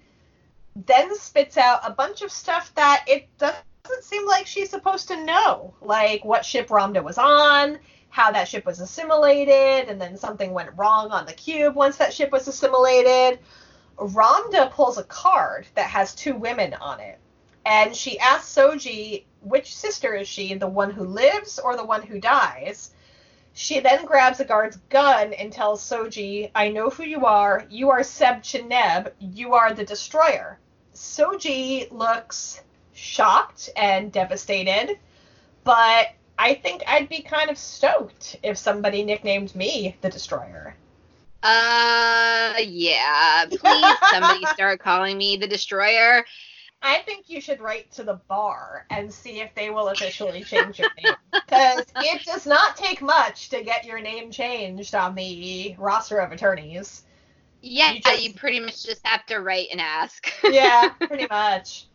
then 0.74 1.14
spits 1.16 1.56
out 1.56 1.80
a 1.84 1.92
bunch 1.92 2.22
of 2.22 2.32
stuff 2.32 2.74
that 2.74 3.04
it 3.06 3.28
doesn't 3.38 3.64
seem 4.02 4.26
like 4.26 4.46
she's 4.46 4.70
supposed 4.70 5.08
to 5.08 5.24
know, 5.24 5.74
like 5.80 6.24
what 6.24 6.44
ship 6.44 6.68
Ramdha 6.68 7.02
was 7.02 7.18
on, 7.18 7.78
how 8.16 8.32
that 8.32 8.48
ship 8.48 8.64
was 8.64 8.80
assimilated, 8.80 9.90
and 9.90 10.00
then 10.00 10.16
something 10.16 10.54
went 10.54 10.70
wrong 10.74 11.10
on 11.10 11.26
the 11.26 11.34
cube 11.34 11.74
once 11.74 11.98
that 11.98 12.14
ship 12.14 12.32
was 12.32 12.48
assimilated. 12.48 13.38
Ramdha 13.98 14.70
pulls 14.70 14.96
a 14.96 15.04
card 15.04 15.66
that 15.74 15.90
has 15.90 16.14
two 16.14 16.34
women 16.34 16.72
on 16.80 16.98
it, 16.98 17.18
and 17.66 17.94
she 17.94 18.18
asks 18.18 18.54
Soji 18.54 19.24
which 19.42 19.76
sister 19.76 20.14
is 20.14 20.26
she, 20.26 20.54
the 20.54 20.66
one 20.66 20.90
who 20.90 21.04
lives 21.04 21.58
or 21.58 21.76
the 21.76 21.84
one 21.84 22.00
who 22.00 22.18
dies. 22.18 22.92
She 23.52 23.80
then 23.80 24.06
grabs 24.06 24.40
a 24.40 24.46
guard's 24.46 24.78
gun 24.88 25.34
and 25.34 25.52
tells 25.52 25.82
Soji, 25.82 26.50
I 26.54 26.70
know 26.70 26.88
who 26.88 27.04
you 27.04 27.26
are. 27.26 27.66
You 27.68 27.90
are 27.90 28.02
Seb 28.02 28.42
Cheneb. 28.42 29.12
You 29.18 29.52
are 29.52 29.74
the 29.74 29.84
destroyer. 29.84 30.58
Soji 30.94 31.92
looks 31.92 32.62
shocked 32.94 33.68
and 33.76 34.10
devastated, 34.10 34.98
but 35.64 36.06
I 36.38 36.54
think 36.54 36.82
I'd 36.86 37.08
be 37.08 37.22
kind 37.22 37.50
of 37.50 37.58
stoked 37.58 38.36
if 38.42 38.58
somebody 38.58 39.04
nicknamed 39.04 39.54
me 39.54 39.96
the 40.00 40.10
Destroyer. 40.10 40.74
Uh, 41.42 42.54
yeah. 42.60 43.46
Please, 43.48 43.96
somebody 44.10 44.44
start 44.52 44.80
calling 44.80 45.16
me 45.16 45.36
the 45.36 45.46
Destroyer. 45.46 46.24
I 46.82 46.98
think 46.98 47.28
you 47.28 47.40
should 47.40 47.60
write 47.60 47.90
to 47.92 48.04
the 48.04 48.20
bar 48.28 48.86
and 48.90 49.12
see 49.12 49.40
if 49.40 49.54
they 49.54 49.70
will 49.70 49.88
officially 49.88 50.44
change 50.44 50.78
your 50.78 50.90
name. 51.02 51.14
Because 51.32 51.84
it 51.96 52.24
does 52.24 52.46
not 52.46 52.76
take 52.76 53.00
much 53.00 53.48
to 53.50 53.62
get 53.62 53.84
your 53.84 54.00
name 54.00 54.30
changed 54.30 54.94
on 54.94 55.14
the 55.14 55.74
roster 55.78 56.18
of 56.18 56.32
attorneys. 56.32 57.04
Yeah, 57.62 57.92
you, 57.92 58.00
just, 58.00 58.22
you 58.22 58.34
pretty 58.34 58.60
much 58.60 58.84
just 58.84 59.04
have 59.04 59.24
to 59.26 59.40
write 59.40 59.68
and 59.72 59.80
ask. 59.80 60.30
yeah, 60.44 60.88
pretty 61.00 61.26
much. 61.28 61.86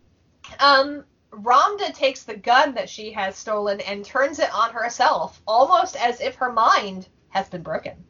Um, 0.59 1.05
Ramdha 1.31 1.93
takes 1.93 2.23
the 2.23 2.35
gun 2.35 2.73
that 2.75 2.89
she 2.89 3.11
has 3.11 3.35
stolen 3.35 3.81
and 3.81 4.03
turns 4.03 4.39
it 4.39 4.53
on 4.53 4.73
herself, 4.73 5.41
almost 5.47 5.95
as 5.95 6.21
if 6.21 6.35
her 6.35 6.51
mind 6.51 7.07
has 7.29 7.49
been 7.49 7.63
broken. 7.63 8.03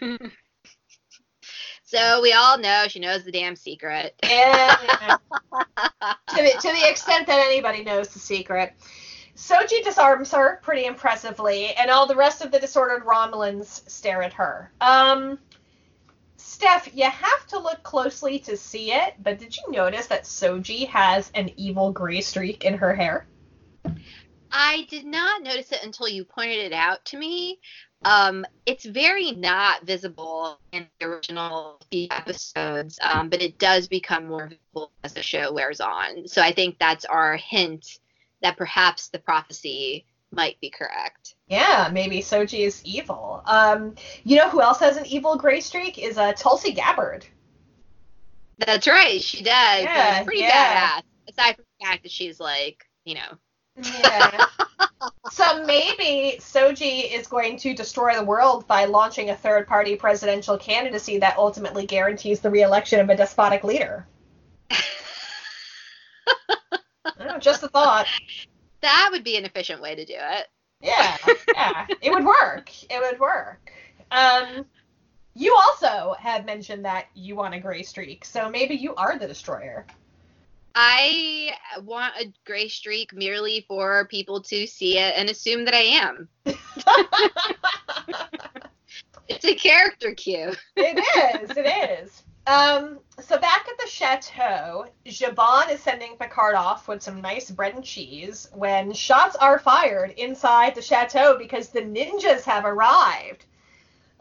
So 1.90 2.22
we 2.22 2.32
all 2.32 2.56
know 2.56 2.84
she 2.86 3.00
knows 3.00 3.24
the 3.24 3.32
damn 3.32 3.56
secret. 3.56 4.14
And 4.22 4.78
to, 5.50 6.36
the, 6.36 6.52
to 6.60 6.68
the 6.68 6.88
extent 6.88 7.26
that 7.26 7.44
anybody 7.44 7.82
knows 7.82 8.10
the 8.10 8.20
secret. 8.20 8.74
Soji 9.34 9.82
disarms 9.82 10.30
her 10.30 10.60
pretty 10.62 10.84
impressively, 10.84 11.74
and 11.74 11.90
all 11.90 12.06
the 12.06 12.14
rest 12.14 12.42
of 12.42 12.52
the 12.52 12.60
disordered 12.60 13.04
Romulans 13.04 13.88
stare 13.90 14.22
at 14.22 14.32
her. 14.34 14.70
Um, 14.80 15.40
Steph, 16.40 16.94
you 16.94 17.04
have 17.04 17.46
to 17.48 17.58
look 17.58 17.82
closely 17.82 18.38
to 18.40 18.56
see 18.56 18.92
it, 18.92 19.14
but 19.22 19.38
did 19.38 19.56
you 19.56 19.62
notice 19.70 20.06
that 20.06 20.24
Soji 20.24 20.88
has 20.88 21.30
an 21.34 21.50
evil 21.56 21.92
gray 21.92 22.20
streak 22.20 22.64
in 22.64 22.74
her 22.74 22.94
hair? 22.94 23.26
I 24.50 24.86
did 24.88 25.04
not 25.04 25.42
notice 25.42 25.70
it 25.72 25.84
until 25.84 26.08
you 26.08 26.24
pointed 26.24 26.58
it 26.58 26.72
out 26.72 27.04
to 27.06 27.18
me. 27.18 27.60
Um, 28.04 28.46
it's 28.64 28.84
very 28.84 29.32
not 29.32 29.84
visible 29.84 30.58
in 30.72 30.86
the 30.98 31.06
original 31.06 31.80
episodes, 31.92 32.98
um, 33.02 33.28
but 33.28 33.42
it 33.42 33.58
does 33.58 33.86
become 33.86 34.26
more 34.26 34.48
visible 34.48 34.92
as 35.04 35.12
the 35.12 35.22
show 35.22 35.52
wears 35.52 35.80
on. 35.80 36.26
So 36.26 36.40
I 36.40 36.52
think 36.52 36.78
that's 36.78 37.04
our 37.04 37.36
hint 37.36 37.98
that 38.42 38.56
perhaps 38.56 39.08
the 39.08 39.18
prophecy 39.18 40.06
might 40.32 40.60
be 40.60 40.70
correct. 40.70 41.34
Yeah, 41.48 41.88
maybe 41.92 42.18
Soji 42.20 42.60
is 42.60 42.82
evil. 42.84 43.42
Um, 43.46 43.94
you 44.24 44.36
know 44.36 44.48
who 44.48 44.60
else 44.62 44.78
has 44.80 44.96
an 44.96 45.06
evil 45.06 45.36
gray 45.36 45.60
streak? 45.60 45.98
Is 45.98 46.16
uh, 46.18 46.32
Tulsi 46.34 46.72
Gabbard. 46.72 47.26
That's 48.58 48.86
right, 48.86 49.20
she 49.20 49.38
does. 49.42 49.82
Yeah, 49.82 50.16
It's 50.18 50.26
pretty 50.26 50.42
yeah. 50.42 50.98
badass. 50.98 51.02
Aside 51.28 51.56
from 51.56 51.64
the 51.80 51.86
fact 51.86 52.02
that 52.02 52.12
she's 52.12 52.38
like, 52.38 52.84
you 53.04 53.14
know, 53.14 53.38
Yeah. 53.82 54.44
so 55.30 55.64
maybe 55.64 56.36
Soji 56.38 57.10
is 57.12 57.26
going 57.26 57.56
to 57.58 57.72
destroy 57.74 58.14
the 58.16 58.24
world 58.24 58.66
by 58.66 58.84
launching 58.84 59.30
a 59.30 59.36
third 59.36 59.66
party 59.66 59.96
presidential 59.96 60.58
candidacy 60.58 61.18
that 61.18 61.38
ultimately 61.38 61.86
guarantees 61.86 62.40
the 62.40 62.50
reelection 62.50 63.00
of 63.00 63.08
a 63.08 63.16
despotic 63.16 63.64
leader. 63.64 64.06
I 67.18 67.24
know, 67.24 67.38
just 67.38 67.62
a 67.62 67.68
thought. 67.68 68.06
That 68.82 69.08
would 69.12 69.24
be 69.24 69.36
an 69.36 69.44
efficient 69.44 69.82
way 69.82 69.94
to 69.94 70.04
do 70.04 70.16
it. 70.16 70.46
Yeah, 70.80 71.16
yeah. 71.54 71.86
It 72.00 72.10
would 72.10 72.24
work. 72.24 72.70
It 72.90 73.00
would 73.00 73.20
work. 73.20 73.72
Um 74.10 74.64
you 75.34 75.54
also 75.54 76.14
had 76.18 76.44
mentioned 76.44 76.84
that 76.84 77.06
you 77.14 77.36
want 77.36 77.54
a 77.54 77.60
gray 77.60 77.82
streak, 77.82 78.24
so 78.24 78.50
maybe 78.50 78.74
you 78.74 78.94
are 78.96 79.18
the 79.18 79.28
destroyer. 79.28 79.86
I 80.74 81.52
want 81.84 82.14
a 82.20 82.32
gray 82.46 82.68
streak 82.68 83.12
merely 83.12 83.64
for 83.66 84.06
people 84.06 84.40
to 84.42 84.66
see 84.66 84.98
it 84.98 85.14
and 85.16 85.28
assume 85.28 85.64
that 85.64 85.74
I 85.74 85.78
am. 85.78 86.28
It's 89.30 89.44
a 89.44 89.54
character 89.54 90.12
cue. 90.12 90.52
It 90.74 90.98
is. 90.98 91.56
It 91.56 92.00
is. 92.02 92.22
Um, 92.46 92.98
so 93.20 93.38
back 93.38 93.66
at 93.68 93.78
the 93.78 93.86
chateau, 93.86 94.86
Zhaban 95.06 95.70
is 95.70 95.80
sending 95.80 96.16
Picard 96.16 96.54
off 96.54 96.88
with 96.88 97.02
some 97.02 97.20
nice 97.20 97.50
bread 97.50 97.74
and 97.74 97.84
cheese 97.84 98.48
when 98.54 98.92
shots 98.92 99.36
are 99.36 99.58
fired 99.58 100.12
inside 100.12 100.74
the 100.74 100.82
chateau 100.82 101.36
because 101.38 101.68
the 101.68 101.82
ninjas 101.82 102.42
have 102.44 102.64
arrived. 102.64 103.44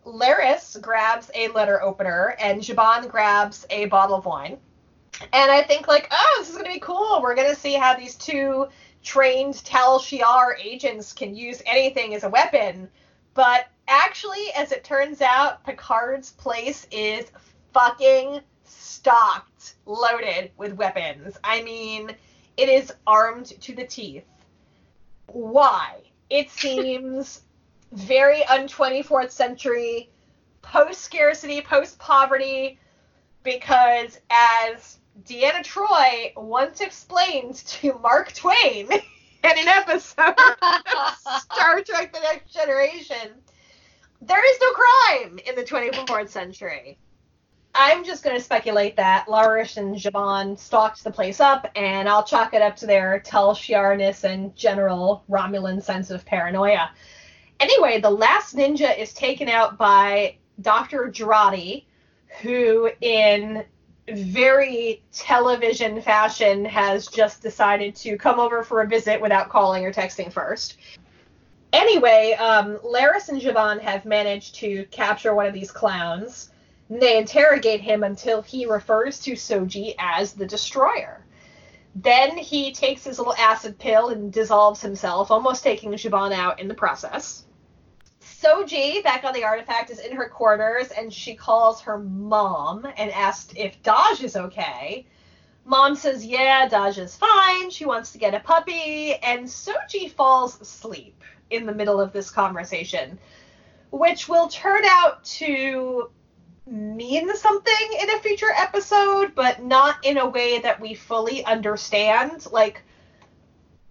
Laris 0.05 0.79
grabs 0.81 1.31
a 1.33 1.47
letter 1.49 1.81
opener 1.81 2.35
and 2.39 2.61
Zhaban 2.61 3.09
grabs 3.09 3.65
a 3.69 3.85
bottle 3.85 4.17
of 4.17 4.25
wine. 4.25 4.57
And 5.33 5.51
I 5.51 5.63
think 5.63 5.87
like, 5.87 6.07
oh, 6.11 6.35
this 6.39 6.49
is 6.49 6.57
gonna 6.57 6.73
be 6.73 6.79
cool. 6.79 7.21
We're 7.21 7.35
gonna 7.35 7.55
see 7.55 7.73
how 7.73 7.95
these 7.95 8.15
two 8.15 8.67
trained 9.03 9.63
Tal 9.63 9.99
Shiar 9.99 10.57
agents 10.61 11.13
can 11.13 11.35
use 11.35 11.61
anything 11.65 12.13
as 12.15 12.23
a 12.23 12.29
weapon. 12.29 12.89
But 13.33 13.67
actually, 13.87 14.51
as 14.55 14.71
it 14.71 14.83
turns 14.83 15.21
out, 15.21 15.65
Picard's 15.65 16.31
place 16.31 16.87
is 16.91 17.31
fucking 17.73 18.41
stocked, 18.63 19.75
loaded 19.85 20.51
with 20.57 20.73
weapons. 20.73 21.37
I 21.43 21.61
mean, 21.61 22.15
it 22.57 22.69
is 22.69 22.93
armed 23.07 23.47
to 23.61 23.75
the 23.75 23.85
teeth. 23.85 24.25
Why? 25.27 26.01
It 26.29 26.49
seems 26.49 27.41
very 27.91 28.43
un 28.45 28.67
24th 28.67 29.31
century, 29.31 30.09
post 30.61 31.01
scarcity, 31.01 31.61
post 31.61 31.97
poverty, 31.99 32.79
because 33.43 34.19
as 34.29 34.99
Deanna 35.23 35.63
Troi 35.63 36.33
once 36.35 36.81
explained 36.81 37.55
to 37.55 37.97
Mark 37.99 38.33
Twain 38.33 38.91
in 38.91 39.01
an 39.43 39.67
episode 39.67 40.35
of 40.37 41.41
Star 41.41 41.81
Trek 41.85 42.13
The 42.13 42.19
Next 42.19 42.53
Generation, 42.53 43.41
there 44.21 44.53
is 44.53 44.59
no 44.61 44.71
crime 44.71 45.39
in 45.47 45.55
the 45.55 45.63
24th 45.63 46.29
century. 46.29 46.99
I'm 47.75 48.03
just 48.03 48.23
going 48.23 48.35
to 48.35 48.43
speculate 48.43 48.95
that 48.97 49.27
Laris 49.27 49.77
and 49.77 49.95
Zhaban 49.95 50.57
stalked 50.57 51.03
the 51.03 51.11
place 51.11 51.39
up, 51.39 51.67
and 51.75 52.09
I'll 52.09 52.23
chalk 52.23 52.53
it 52.53 52.61
up 52.61 52.75
to 52.77 52.85
their 52.85 53.19
Tal 53.19 53.53
Shiarness 53.53 54.23
and 54.23 54.55
general 54.55 55.23
Romulan 55.29 55.81
sense 55.81 56.09
of 56.09 56.25
paranoia. 56.25 56.91
Anyway, 57.59 57.99
the 57.99 58.09
last 58.09 58.55
ninja 58.55 58.97
is 58.97 59.13
taken 59.13 59.49
out 59.49 59.77
by 59.77 60.35
Dr. 60.61 61.11
Jurati, 61.11 61.85
who, 62.41 62.89
in 63.01 63.63
very 64.13 65.03
television 65.11 66.01
fashion, 66.01 66.65
has 66.65 67.07
just 67.07 67.41
decided 67.41 67.95
to 67.97 68.17
come 68.17 68.39
over 68.39 68.63
for 68.63 68.81
a 68.81 68.87
visit 68.87 69.21
without 69.21 69.49
calling 69.49 69.85
or 69.85 69.93
texting 69.93 70.31
first. 70.31 70.77
Anyway, 71.71 72.35
um, 72.39 72.77
Laris 72.77 73.29
and 73.29 73.39
Zhaban 73.39 73.79
have 73.79 74.05
managed 74.05 74.55
to 74.55 74.85
capture 74.85 75.35
one 75.35 75.45
of 75.45 75.53
these 75.53 75.71
clowns. 75.71 76.49
They 76.89 77.17
interrogate 77.17 77.81
him 77.81 78.03
until 78.03 78.41
he 78.41 78.65
refers 78.65 79.19
to 79.21 79.33
Soji 79.33 79.93
as 79.99 80.33
the 80.33 80.47
Destroyer. 80.47 81.25
Then 81.95 82.37
he 82.37 82.71
takes 82.71 83.03
his 83.03 83.19
little 83.19 83.35
acid 83.35 83.77
pill 83.77 84.09
and 84.09 84.33
dissolves 84.33 84.81
himself, 84.81 85.29
almost 85.29 85.63
taking 85.63 85.91
Zhaban 85.91 86.33
out 86.33 86.59
in 86.59 86.67
the 86.67 86.73
process. 86.73 87.45
Soji, 88.21 89.03
back 89.03 89.23
on 89.23 89.33
the 89.33 89.43
artifact, 89.43 89.89
is 89.89 89.99
in 89.99 90.15
her 90.15 90.29
quarters 90.29 90.89
and 90.89 91.13
she 91.13 91.35
calls 91.35 91.81
her 91.81 91.99
mom 91.99 92.85
and 92.97 93.11
asks 93.11 93.53
if 93.55 93.81
Dahj 93.83 94.23
is 94.23 94.35
okay. 94.35 95.05
Mom 95.65 95.95
says, 95.95 96.25
Yeah, 96.25 96.67
Dahj 96.67 96.97
is 96.97 97.15
fine. 97.15 97.69
She 97.69 97.85
wants 97.85 98.11
to 98.13 98.17
get 98.17 98.33
a 98.33 98.39
puppy. 98.39 99.13
And 99.15 99.45
Soji 99.45 100.11
falls 100.11 100.59
asleep 100.61 101.21
in 101.49 101.65
the 101.65 101.73
middle 101.73 101.99
of 101.99 102.13
this 102.13 102.31
conversation, 102.31 103.19
which 103.91 104.27
will 104.29 104.47
turn 104.47 104.83
out 104.85 105.23
to 105.25 106.09
mean 106.69 107.35
something 107.35 107.97
in 108.01 108.09
a 108.11 108.19
future 108.19 108.51
episode, 108.57 109.33
but 109.35 109.63
not 109.63 109.97
in 110.03 110.17
a 110.17 110.27
way 110.27 110.59
that 110.59 110.79
we 110.79 110.93
fully 110.93 111.43
understand. 111.43 112.45
Like, 112.51 112.83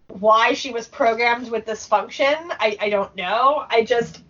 why 0.08 0.54
she 0.54 0.70
was 0.70 0.88
programmed 0.88 1.50
with 1.50 1.66
this 1.66 1.86
function, 1.86 2.34
I, 2.58 2.76
I 2.80 2.88
don't 2.88 3.14
know. 3.14 3.64
I 3.68 3.84
just, 3.84 4.22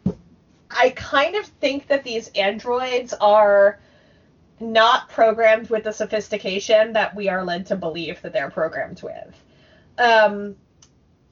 I 0.70 0.90
kind 0.90 1.36
of 1.36 1.46
think 1.46 1.86
that 1.88 2.04
these 2.04 2.28
androids 2.28 3.14
are 3.20 3.78
not 4.60 5.08
programmed 5.08 5.70
with 5.70 5.84
the 5.84 5.92
sophistication 5.92 6.92
that 6.94 7.14
we 7.14 7.28
are 7.28 7.44
led 7.44 7.66
to 7.66 7.76
believe 7.76 8.20
that 8.22 8.32
they're 8.32 8.50
programmed 8.50 9.02
with. 9.02 9.42
Um, 9.98 10.56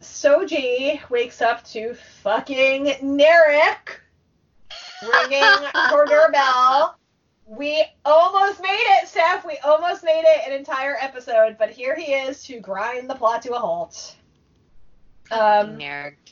Soji 0.00 1.08
wakes 1.10 1.42
up 1.42 1.64
to 1.68 1.94
fucking 1.94 2.86
Narek 3.02 3.98
ringing 5.02 5.42
her 5.74 6.06
doorbell. 6.06 6.96
We 7.46 7.84
almost 8.04 8.60
made 8.60 8.98
it, 9.00 9.08
Steph. 9.08 9.46
We 9.46 9.56
almost 9.58 10.02
made 10.02 10.24
it 10.26 10.48
an 10.48 10.52
entire 10.52 10.96
episode, 11.00 11.56
but 11.58 11.70
here 11.70 11.94
he 11.94 12.12
is 12.12 12.42
to 12.44 12.58
grind 12.58 13.08
the 13.08 13.14
plot 13.14 13.42
to 13.42 13.54
a 13.54 13.58
halt. 13.58 14.16
Um, 15.30 15.78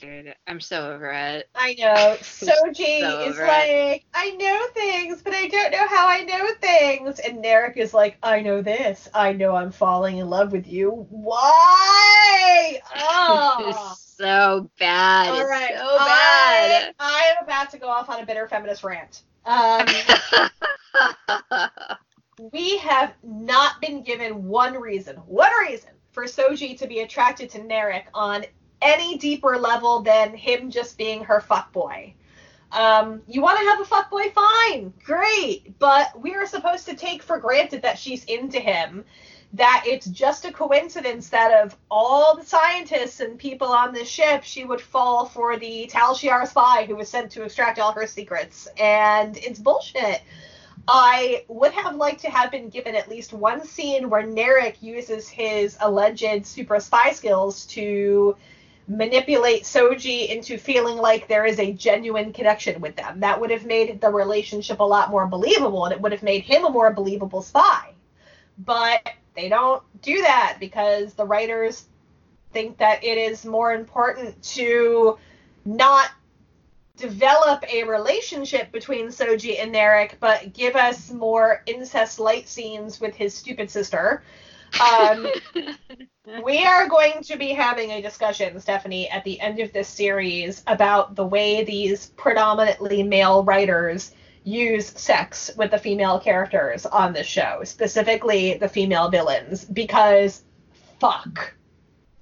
dude. 0.01 0.35
I'm 0.47 0.61
so 0.61 0.93
over 0.93 1.11
it. 1.11 1.49
I 1.55 1.75
know. 1.75 2.17
Soji 2.21 3.01
so 3.01 3.21
is 3.23 3.39
like, 3.39 4.05
I 4.15 4.31
know 4.39 4.67
things, 4.75 5.23
but 5.23 5.35
I 5.35 5.49
don't 5.49 5.73
know 5.73 5.87
how 5.89 6.09
I 6.09 6.23
know 6.23 6.49
things. 6.61 7.19
And 7.21 7.43
Narek 7.43 7.77
is 7.77 7.95
like, 7.95 8.19
I 8.23 8.41
know 8.41 8.63
this. 8.63 9.09
I 9.15 9.33
know 9.33 9.55
I'm 9.57 9.73
falling 9.73 10.19
in 10.19 10.29
love 10.29 10.53
with 10.53 10.67
you. 10.67 11.07
Why? 11.11 12.81
Oh. 12.97 13.95
It's 14.15 14.17
so 14.17 14.71
bad. 14.79 15.31
All 15.31 15.49
right. 15.49 15.73
It's 15.73 15.81
so 15.81 15.99
bad. 15.99 16.95
I, 17.01 17.33
I 17.35 17.35
am 17.37 17.45
about 17.45 17.71
to 17.71 17.79
go 17.79 17.89
off 17.89 18.09
on 18.09 18.21
a 18.21 18.27
bitter 18.27 18.47
feminist 18.47 18.85
rant. 18.85 19.23
Um, 19.47 19.87
we 22.53 22.79
have 22.79 23.15
not 23.23 23.81
been 23.81 24.03
given 24.03 24.45
one 24.45 24.75
reason, 24.75 25.17
one 25.17 25.53
reason 25.61 25.91
for 26.13 26.25
Soji 26.25 26.79
to 26.79 26.87
be 26.87 27.01
attracted 27.01 27.51
to 27.51 27.59
Narek 27.59 28.05
on 28.15 28.45
any 28.81 29.19
deeper 29.19 29.59
level 29.59 30.01
than 30.03 30.35
him 30.35 30.71
just 30.71 30.97
being 30.97 31.25
her 31.25 31.41
fuckboy. 31.41 32.15
Um, 32.73 33.23
you 33.29 33.41
want 33.41 33.59
to 33.61 33.65
have 33.67 33.81
a 33.81 33.85
fuckboy? 33.85 34.33
Fine, 34.33 34.93
great, 35.05 35.79
but 35.79 36.21
we 36.21 36.35
are 36.35 36.47
supposed 36.47 36.87
to 36.89 36.97
take 36.97 37.23
for 37.23 37.39
granted 37.39 37.83
that 37.83 37.99
she's 37.99 38.25
into 38.25 38.59
him. 38.59 39.05
That 39.55 39.85
it's 39.87 40.07
just 40.07 40.45
a 40.45 40.53
coincidence 40.53 41.29
that 41.29 41.65
of 41.65 41.77
all 41.91 42.37
the 42.37 42.45
scientists 42.45 43.21
and 43.21 43.39
people 43.39 43.69
on 43.69 43.95
this 43.95 44.09
ship, 44.09 44.43
she 44.43 44.65
would 44.65 44.81
fall 44.81 45.27
for 45.27 45.57
the 45.57 45.87
Tal 45.87 46.15
Shiar 46.15 46.47
spy 46.47 46.85
who 46.87 46.97
was 46.97 47.09
sent 47.09 47.31
to 47.33 47.45
extract 47.45 47.79
all 47.79 47.93
her 47.93 48.07
secrets. 48.07 48.69
And 48.79 49.37
it's 49.37 49.59
bullshit. 49.59 50.23
I 50.87 51.45
would 51.49 51.73
have 51.73 51.97
liked 51.97 52.21
to 52.23 52.31
have 52.31 52.51
been 52.51 52.69
given 52.69 52.95
at 52.95 53.09
least 53.09 53.33
one 53.33 53.65
scene 53.65 54.11
where 54.11 54.23
Narek 54.23 54.83
uses 54.83 55.29
his 55.29 55.77
alleged 55.81 56.45
super 56.47 56.79
spy 56.81 57.13
skills 57.13 57.65
to 57.67 58.37
manipulate 58.87 59.63
Soji 59.63 60.29
into 60.29 60.59
feeling 60.59 60.99
like 60.99 61.27
there 61.27 61.47
is 61.47 61.59
a 61.59 61.73
genuine 61.73 62.33
connection 62.33 62.81
with 62.81 62.97
them. 62.97 63.21
That 63.21 63.41
would 63.41 63.51
have 63.51 63.65
made 63.65 64.01
the 64.01 64.11
relationship 64.11 64.81
a 64.81 64.85
lot 64.85 65.11
more 65.11 65.27
believable 65.27 65.85
and 65.87 65.95
it 65.95 66.01
would 66.01 66.13
have 66.13 66.23
made 66.23 66.43
him 66.43 66.65
a 66.65 66.71
more 66.71 66.93
believable 66.93 67.41
spy. 67.41 67.93
But 68.59 69.01
they 69.35 69.49
don't 69.49 69.83
do 70.03 70.23
that 70.23 70.57
because 70.61 71.15
the 71.15 71.25
writers 71.25 71.87
think 72.53 72.79
that 72.79 73.03
it 73.03 73.19
is 73.19 73.45
more 73.45 73.73
important 73.73 74.41
to 74.43 75.19
not 75.65 76.11
develop 76.97 77.65
a 77.73 77.83
relationship 77.85 78.71
between 78.71 79.09
Soji 79.09 79.61
and 79.61 79.75
Narek, 79.75 80.15
but 80.21 80.53
give 80.53 80.77
us 80.77 81.11
more 81.11 81.63
incest 81.67 82.21
light 82.21 82.49
scenes 82.49 83.01
with 83.01 83.15
his 83.17 83.35
stupid 83.35 83.71
sister. 83.71 84.23
Um, 84.81 85.27
we 86.45 86.65
are 86.65 86.89
going 86.89 87.23
to 87.23 87.37
be 87.37 87.49
having 87.49 87.91
a 87.91 88.03
discussion, 88.03 88.59
Stephanie, 88.61 89.11
at 89.11 89.25
the 89.25 89.41
end 89.41 89.59
of 89.59 89.73
this 89.73 89.89
series 89.89 90.63
about 90.67 91.17
the 91.17 91.27
way 91.27 91.65
these 91.65 92.07
predominantly 92.17 93.03
male 93.03 93.43
writers 93.43 94.13
use 94.45 94.87
sex 94.89 95.51
with 95.57 95.71
the 95.71 95.79
female 95.79 96.21
characters 96.21 96.87
on 96.87 97.13
this 97.13 97.27
show, 97.27 97.63
specifically 97.65 98.55
the 98.55 98.69
female 98.69 99.09
villains, 99.09 99.65
because 99.65 100.45
fuck. 101.01 101.55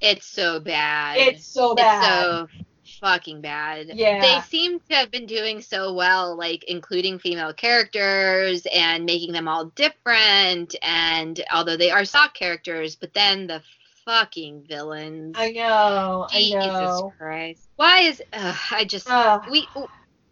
It's 0.01 0.27
so 0.27 0.61
bad. 0.61 1.19
It's 1.19 1.45
so 1.45 1.75
bad. 1.75 2.45
It's 2.45 2.53
so 2.53 2.99
fucking 3.01 3.41
bad. 3.41 3.91
Yeah. 3.95 4.21
They 4.21 4.41
seem 4.49 4.81
to 4.89 4.95
have 4.95 5.11
been 5.11 5.27
doing 5.27 5.61
so 5.61 5.93
well, 5.93 6.37
like 6.37 6.65
including 6.65 7.19
female 7.19 7.53
characters 7.53 8.67
and 8.73 9.05
making 9.05 9.33
them 9.33 9.49
all 9.49 9.67
different. 9.67 10.75
And 10.83 11.41
although 11.53 11.77
they 11.77 11.91
are 11.91 12.05
stock 12.05 12.35
characters, 12.35 12.97
but 12.97 13.15
then 13.15 13.47
the 13.47 13.63
fucking 14.05 14.65
villains. 14.69 15.37
I 15.39 15.51
know. 15.51 16.27
I 16.31 16.39
Jesus 16.39 16.67
know. 16.67 17.13
Christ. 17.19 17.69
Why 17.77 18.01
is 18.01 18.23
ugh, 18.33 18.57
I 18.71 18.85
just 18.85 19.07
Ugh. 19.09 19.45
we 19.51 19.69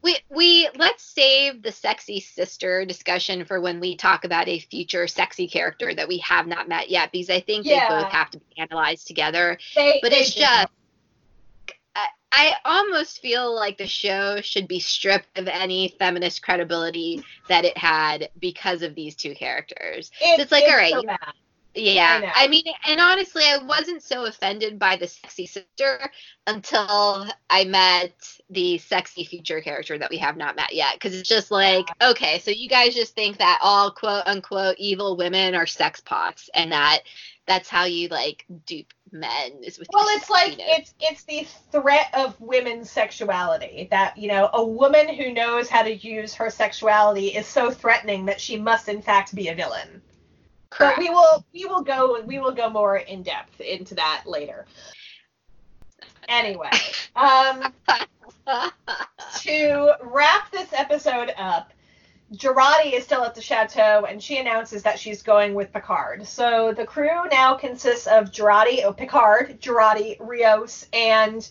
we 0.03 0.17
we 0.31 0.69
let's 0.77 1.03
save 1.05 1.63
the 1.63 1.73
sexy 1.73 2.21
sister 2.21 2.85
discussion 2.85 3.45
for 3.45 3.61
when 3.61 3.81
we 3.81 3.97
talk 3.97 4.25
about 4.25 4.49
a 4.49 4.59
future 4.59 5.07
sexy 5.07 5.47
character 5.49 5.95
that 5.95 6.09
we 6.09 6.19
have 6.19 6.47
not 6.47 6.69
met 6.69 6.91
yet 6.91 7.13
because 7.13 7.31
I 7.31 7.41
think 7.41 7.67
Yeah. 7.67 7.89
they 7.89 8.03
both 8.03 8.13
have 8.13 8.31
to 8.31 8.39
be 8.39 8.59
analyzed 8.59 9.07
together. 9.07 9.59
They- 9.75 9.99
But 10.03 10.11
they 10.13 10.19
it's 10.21 10.35
do. 10.35 10.41
just 10.41 10.69
I, 11.95 12.07
I 12.33 12.55
almost 12.65 13.21
feel 13.21 13.53
like 13.55 13.77
the 13.77 13.87
show 13.89 14.41
should 14.41 14.69
be 14.69 14.79
stripped 14.79 15.37
of 15.37 15.49
any 15.49 15.95
feminist 15.99 16.43
credibility 16.43 17.23
that 17.49 17.65
it 17.65 17.77
had 17.77 18.31
because 18.39 18.83
of 18.83 18.95
these 18.95 19.17
two 19.17 19.35
characters. 19.35 20.13
It's, 20.21 20.45
it's 20.45 20.53
like, 20.53 20.65
all 20.65 20.77
right, 20.77 20.93
so 20.93 21.03
bad. 21.75 21.81
I 21.81 22.21
Yeah. 22.21 22.33
I, 22.35 22.49
mean, 22.49 22.65
and 22.87 23.01
honestly, 23.01 23.45
I 23.45 23.59
wasn't 23.59 24.03
so 24.03 24.25
offended 24.25 24.79
by 24.79 24.97
the 24.97 25.07
sexy 25.07 25.47
sister 25.47 26.11
until 26.47 27.27
I 27.49 27.65
met 27.65 28.13
the 28.49 28.79
sexy 28.79 29.25
future 29.25 29.61
character 29.61 29.97
that 29.99 30.11
we 30.11 30.19
have 30.19 30.37
not 30.37 30.57
met 30.57 30.75
yet. 30.75 30.95
Because 30.95 31.15
it's 31.15 31.29
just 31.29 31.51
like, 31.51 31.87
okay, 32.03 32.39
so 32.41 32.51
you 32.51 32.69
guys 32.69 32.95
just 32.95 33.15
think 33.15 33.39
that 33.39 33.59
all 33.63 33.91
quote 33.91 34.25
unquote 34.27 34.77
evil 34.79 35.17
women 35.17 35.55
are 35.55 35.67
sex 35.67 36.01
pots, 36.01 36.51
and 36.55 36.73
that 36.73 37.01
that's 37.47 37.69
how 37.69 37.85
you 37.85 38.09
like 38.09 38.45
dupe 38.67 38.93
men 39.13 39.65
is 39.65 39.79
with 39.79 39.89
Well, 39.93 40.07
it's 40.11 40.31
like 40.31 40.55
it's 40.59 40.95
it's 41.01 41.25
the 41.25 41.47
threat 41.73 42.07
of 42.15 42.41
women's 42.41 42.91
sexuality 42.91 43.89
that 43.91 44.17
you 44.17 44.29
know 44.29 44.51
a 44.53 44.65
woman 44.65 45.09
who 45.09 45.33
knows 45.33 45.69
how 45.69 45.83
to 45.83 45.95
use 45.95 46.35
her 46.35 46.51
sexuality 46.51 47.29
is 47.29 47.47
so 47.47 47.71
threatening 47.71 48.27
that 48.27 48.41
she 48.41 48.57
must 48.57 48.89
in 48.89 49.03
fact 49.03 49.35
be 49.35 49.49
a 49.49 49.55
villain. 49.55 50.03
But 50.71 50.77
Correct. 50.79 50.99
we 50.99 51.11
will 51.11 51.45
we 51.55 51.65
will 51.67 51.83
go 51.83 52.23
we 52.23 52.39
will 52.39 52.53
go 52.53 52.71
more 52.71 52.97
in 52.97 53.23
depth 53.23 53.61
into 53.61 53.95
that 53.97 54.25
later. 54.27 54.67
Anyway, 56.29 56.71
um, 57.17 57.73
to 59.41 59.97
wrap 60.03 60.53
this 60.53 60.73
episode 60.73 61.33
up, 61.37 61.73
Jurati 62.35 62.93
is 62.93 63.03
still 63.03 63.25
at 63.25 63.35
the 63.35 63.41
chateau 63.41 64.07
and 64.09 64.23
she 64.23 64.39
announces 64.39 64.85
that 64.85 64.99
she's 64.99 65.23
going 65.23 65.55
with 65.55 65.73
Picard. 65.73 66.27
So 66.27 66.73
the 66.73 66.85
crew 66.85 67.29
now 67.31 67.55
consists 67.55 68.07
of 68.07 68.31
Jurati, 68.31 68.85
oh, 68.85 68.93
Picard, 68.93 69.61
Jurati, 69.61 70.17
Rios, 70.21 70.87
and 70.93 71.49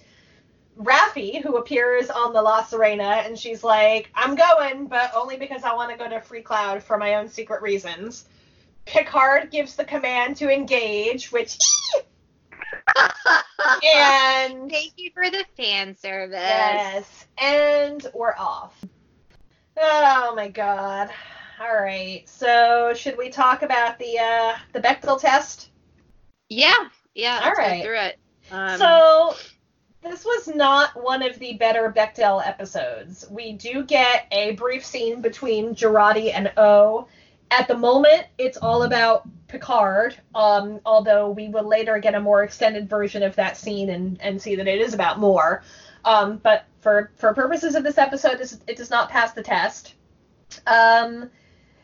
Raffi, 0.80 1.44
who 1.44 1.58
appears 1.58 2.10
on 2.10 2.32
the 2.32 2.42
La 2.42 2.64
Sirena, 2.64 3.26
and 3.26 3.38
she's 3.38 3.66
like, 3.66 4.10
I'm 4.16 4.36
going, 4.36 4.88
but 4.88 5.12
only 5.14 5.36
because 5.36 5.64
I 5.64 5.74
want 5.74 5.92
to 5.92 5.98
go 5.98 6.10
to 6.10 6.22
Free 6.22 6.42
Cloud 6.42 6.82
for 6.82 6.98
my 6.98 7.16
own 7.16 7.28
secret 7.28 7.62
reasons. 7.62 8.26
Picard 8.90 9.52
gives 9.52 9.76
the 9.76 9.86
command 9.86 10.38
to 10.38 10.50
engage, 10.50 11.32
which 11.32 11.58
and 13.86 14.70
Thank 14.72 14.94
you 14.98 15.12
for 15.14 15.30
the 15.30 15.46
fan 15.56 15.96
service. 15.96 16.40
Yes, 16.40 17.28
and 17.38 18.06
we're 18.14 18.36
off. 18.36 18.84
Oh 19.78 20.34
my 20.36 20.50
god. 20.50 21.10
All 21.62 21.74
right. 21.74 22.24
So, 22.28 22.94
should 22.96 23.18
we 23.18 23.30
talk 23.30 23.62
about 23.62 24.00
the 24.00 24.18
uh 24.20 24.56
the 24.74 24.80
Bechdel 24.80 25.20
test? 25.20 25.70
Yeah, 26.50 26.74
yeah. 27.14 27.42
All 27.44 27.52
right. 27.52 27.84
through 27.84 28.00
it. 28.00 28.18
Um, 28.52 28.78
so, 28.80 29.36
this 30.02 30.26
was 30.26 30.48
not 30.48 31.02
one 31.02 31.22
of 31.22 31.38
the 31.38 31.54
better 31.54 31.94
Bechdel 31.96 32.46
episodes. 32.46 33.26
We 33.30 33.54
do 33.54 33.84
get 33.84 34.26
a 34.32 34.54
brief 34.54 34.84
scene 34.84 35.22
between 35.22 35.76
Jurati 35.76 36.34
and 36.34 36.52
O. 36.58 37.08
At 37.52 37.68
the 37.68 37.76
moment, 37.76 38.28
it's 38.38 38.58
all 38.58 38.84
about 38.84 39.28
Picard, 39.48 40.16
um, 40.36 40.80
although 40.86 41.32
we 41.32 41.50
will 41.50 41.68
later 41.68 41.98
get 41.98 42.14
a 42.14 42.20
more 42.20 42.44
extended 42.44 42.88
version 42.88 43.24
of 43.24 43.36
that 43.36 43.58
scene 43.58 43.90
and, 43.90 44.22
and 44.22 44.42
see 44.42 44.56
that 44.56 44.68
it 44.68 44.80
is 44.80 44.94
about 44.94 45.20
more. 45.20 45.64
Um, 46.06 46.38
but 46.38 46.66
for, 46.80 47.12
for 47.16 47.34
purposes 47.34 47.76
of 47.76 47.84
this 47.84 47.98
episode, 47.98 48.40
it 48.68 48.78
does 48.78 48.90
not 48.90 49.10
pass 49.10 49.34
the 49.34 49.44
test. 49.44 49.96
Um, 50.68 51.30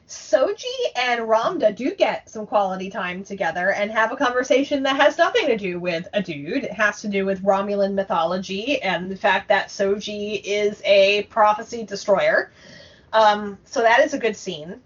Soji 0.08 0.64
and 0.96 1.22
Ramdha 1.22 1.76
do 1.76 1.96
get 1.96 2.30
some 2.30 2.46
quality 2.46 2.92
time 2.92 3.24
together 3.24 3.72
and 3.72 3.90
have 3.90 4.12
a 4.12 4.16
conversation 4.16 4.84
that 4.84 4.96
has 4.98 5.18
nothing 5.18 5.48
to 5.48 5.58
do 5.58 5.80
with 5.80 6.08
a 6.14 6.22
dude. 6.22 6.64
It 6.64 6.72
has 6.72 7.02
to 7.02 7.08
do 7.08 7.26
with 7.26 7.44
Romulan 7.44 7.96
mythology 7.96 8.82
and 8.84 9.10
the 9.10 9.16
fact 9.16 9.50
that 9.50 9.70
Soji 9.70 10.42
is 10.44 10.82
a 10.86 11.24
prophecy 11.24 11.84
destroyer. 11.84 12.52
Um, 13.14 13.58
so 13.66 13.82
that 13.82 14.02
is 14.02 14.14
a 14.14 14.20
good 14.20 14.36
scene. 14.36 14.80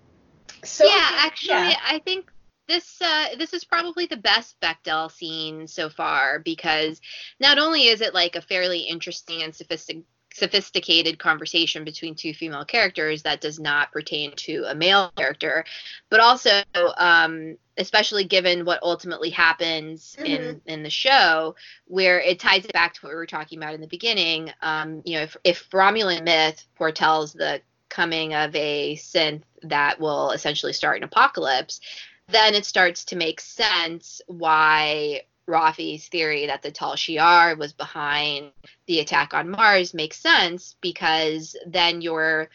Soji, 0.61 0.87
yeah, 0.89 1.09
actually, 1.17 1.69
yeah. 1.69 1.79
I 1.85 1.99
think 1.99 2.31
this 2.67 3.01
uh, 3.01 3.35
this 3.37 3.53
is 3.53 3.65
probably 3.65 4.05
the 4.05 4.17
best 4.17 4.59
Bechdel 4.61 5.11
scene 5.11 5.67
so 5.67 5.89
far 5.89 6.39
because 6.39 7.01
not 7.39 7.57
only 7.57 7.87
is 7.87 8.01
it 8.01 8.13
like 8.13 8.35
a 8.35 8.41
fairly 8.41 8.81
interesting 8.81 9.41
and 9.41 9.53
sophistic- 9.53 10.03
sophisticated 10.33 11.19
conversation 11.19 11.83
between 11.83 12.15
two 12.15 12.33
female 12.33 12.63
characters 12.63 13.23
that 13.23 13.41
does 13.41 13.59
not 13.59 13.91
pertain 13.91 14.31
to 14.35 14.63
a 14.67 14.75
male 14.75 15.11
character, 15.17 15.65
but 16.09 16.19
also, 16.19 16.61
um, 16.97 17.57
especially 17.77 18.23
given 18.23 18.65
what 18.65 18.81
ultimately 18.83 19.31
happens 19.31 20.15
in 20.23 20.61
in 20.65 20.83
the 20.83 20.89
show, 20.89 21.55
where 21.85 22.19
it 22.19 22.39
ties 22.39 22.65
it 22.65 22.73
back 22.73 22.93
to 22.93 23.01
what 23.01 23.09
we 23.09 23.15
were 23.15 23.25
talking 23.25 23.57
about 23.57 23.73
in 23.73 23.81
the 23.81 23.87
beginning. 23.87 24.51
Um, 24.61 25.01
you 25.05 25.15
know, 25.15 25.23
if, 25.23 25.35
if 25.43 25.69
Romulan 25.71 26.23
myth 26.23 26.63
foretells 26.75 27.33
the 27.33 27.61
coming 27.89 28.33
of 28.33 28.55
a 28.55 28.95
synth 28.95 29.43
that 29.63 29.99
will 29.99 30.31
essentially 30.31 30.73
start 30.73 30.97
an 30.97 31.03
apocalypse, 31.03 31.81
then 32.27 32.55
it 32.55 32.65
starts 32.65 33.05
to 33.05 33.15
make 33.15 33.41
sense 33.41 34.21
why 34.27 35.23
Raffi's 35.47 36.07
theory 36.07 36.45
that 36.45 36.61
the 36.61 36.71
Tal 36.71 36.93
Shiar 36.93 37.57
was 37.57 37.73
behind 37.73 38.51
the 38.85 38.99
attack 38.99 39.33
on 39.33 39.49
Mars 39.49 39.93
makes 39.93 40.19
sense 40.19 40.75
because 40.79 41.55
then 41.65 42.01
you're 42.01 42.49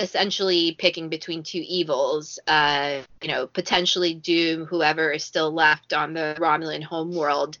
essentially 0.00 0.72
picking 0.78 1.08
between 1.08 1.42
two 1.42 1.62
evils. 1.66 2.38
Uh, 2.46 3.02
you 3.22 3.28
know, 3.28 3.46
potentially 3.46 4.14
doom 4.14 4.64
whoever 4.64 5.10
is 5.12 5.24
still 5.24 5.52
left 5.52 5.92
on 5.92 6.14
the 6.14 6.36
Romulan 6.38 6.82
homeworld 6.82 7.58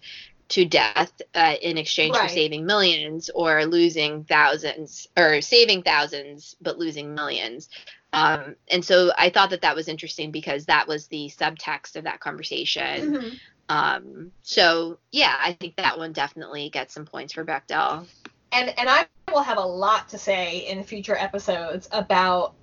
to 0.48 0.64
death 0.64 1.12
uh, 1.34 1.54
in 1.60 1.76
exchange 1.78 2.14
Right. 2.16 2.22
for 2.28 2.34
saving 2.34 2.64
millions 2.66 3.30
or 3.34 3.64
losing 3.66 4.24
thousands 4.24 5.06
or 5.16 5.40
saving 5.40 5.82
thousands 5.82 6.56
but 6.60 6.78
losing 6.78 7.14
millions. 7.14 7.68
Um, 8.12 8.56
and 8.70 8.82
so 8.84 9.12
I 9.18 9.28
thought 9.30 9.50
that 9.50 9.60
that 9.62 9.76
was 9.76 9.88
interesting 9.88 10.30
because 10.30 10.64
that 10.66 10.88
was 10.88 11.06
the 11.08 11.28
subtext 11.28 11.96
of 11.96 12.04
that 12.04 12.20
conversation. 12.20 13.12
Mhm. 13.12 13.38
Um, 13.68 14.32
so 14.42 14.98
yeah, 15.12 15.36
I 15.38 15.52
think 15.52 15.76
that 15.76 15.98
one 15.98 16.12
definitely 16.12 16.70
gets 16.70 16.94
some 16.94 17.04
points 17.04 17.34
for 17.34 17.44
Bechdel. 17.44 18.06
and 18.52 18.72
and 18.78 18.88
I 18.88 19.06
will 19.30 19.42
have 19.42 19.58
a 19.58 19.66
lot 19.66 20.08
to 20.08 20.18
say 20.18 20.60
in 20.60 20.82
future 20.82 21.16
episodes 21.16 21.86
about 21.92 22.54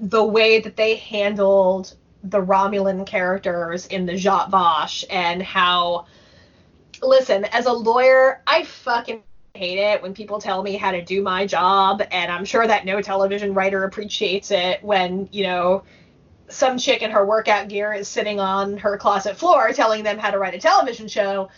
the 0.00 0.24
way 0.24 0.60
that 0.60 0.76
they 0.76 0.96
handled 0.96 1.94
the 2.24 2.40
Romulan 2.40 3.06
characters 3.06 3.86
in 3.86 4.06
the 4.06 4.14
Zhat 4.14 4.50
Vash 4.50 5.04
and 5.10 5.42
how 5.42 6.06
listen, 7.02 7.44
as 7.46 7.66
a 7.66 7.72
lawyer, 7.72 8.42
I 8.46 8.64
fucking 8.64 9.22
hate 9.54 9.78
it 9.78 10.02
when 10.02 10.14
people 10.14 10.40
tell 10.40 10.62
me 10.62 10.76
how 10.76 10.92
to 10.92 11.04
do 11.04 11.22
my 11.22 11.46
job 11.46 12.02
and 12.10 12.30
I'm 12.30 12.44
sure 12.44 12.66
that 12.66 12.84
no 12.84 13.02
television 13.02 13.54
writer 13.54 13.84
appreciates 13.84 14.50
it 14.50 14.82
when, 14.84 15.28
you 15.32 15.42
know, 15.42 15.82
some 16.48 16.78
chick 16.78 17.02
in 17.02 17.10
her 17.10 17.26
workout 17.26 17.68
gear 17.68 17.92
is 17.92 18.08
sitting 18.08 18.40
on 18.40 18.78
her 18.78 18.96
closet 18.96 19.36
floor 19.36 19.72
telling 19.72 20.02
them 20.04 20.18
how 20.18 20.30
to 20.30 20.38
write 20.38 20.54
a 20.54 20.58
television 20.58 21.08
show. 21.08 21.48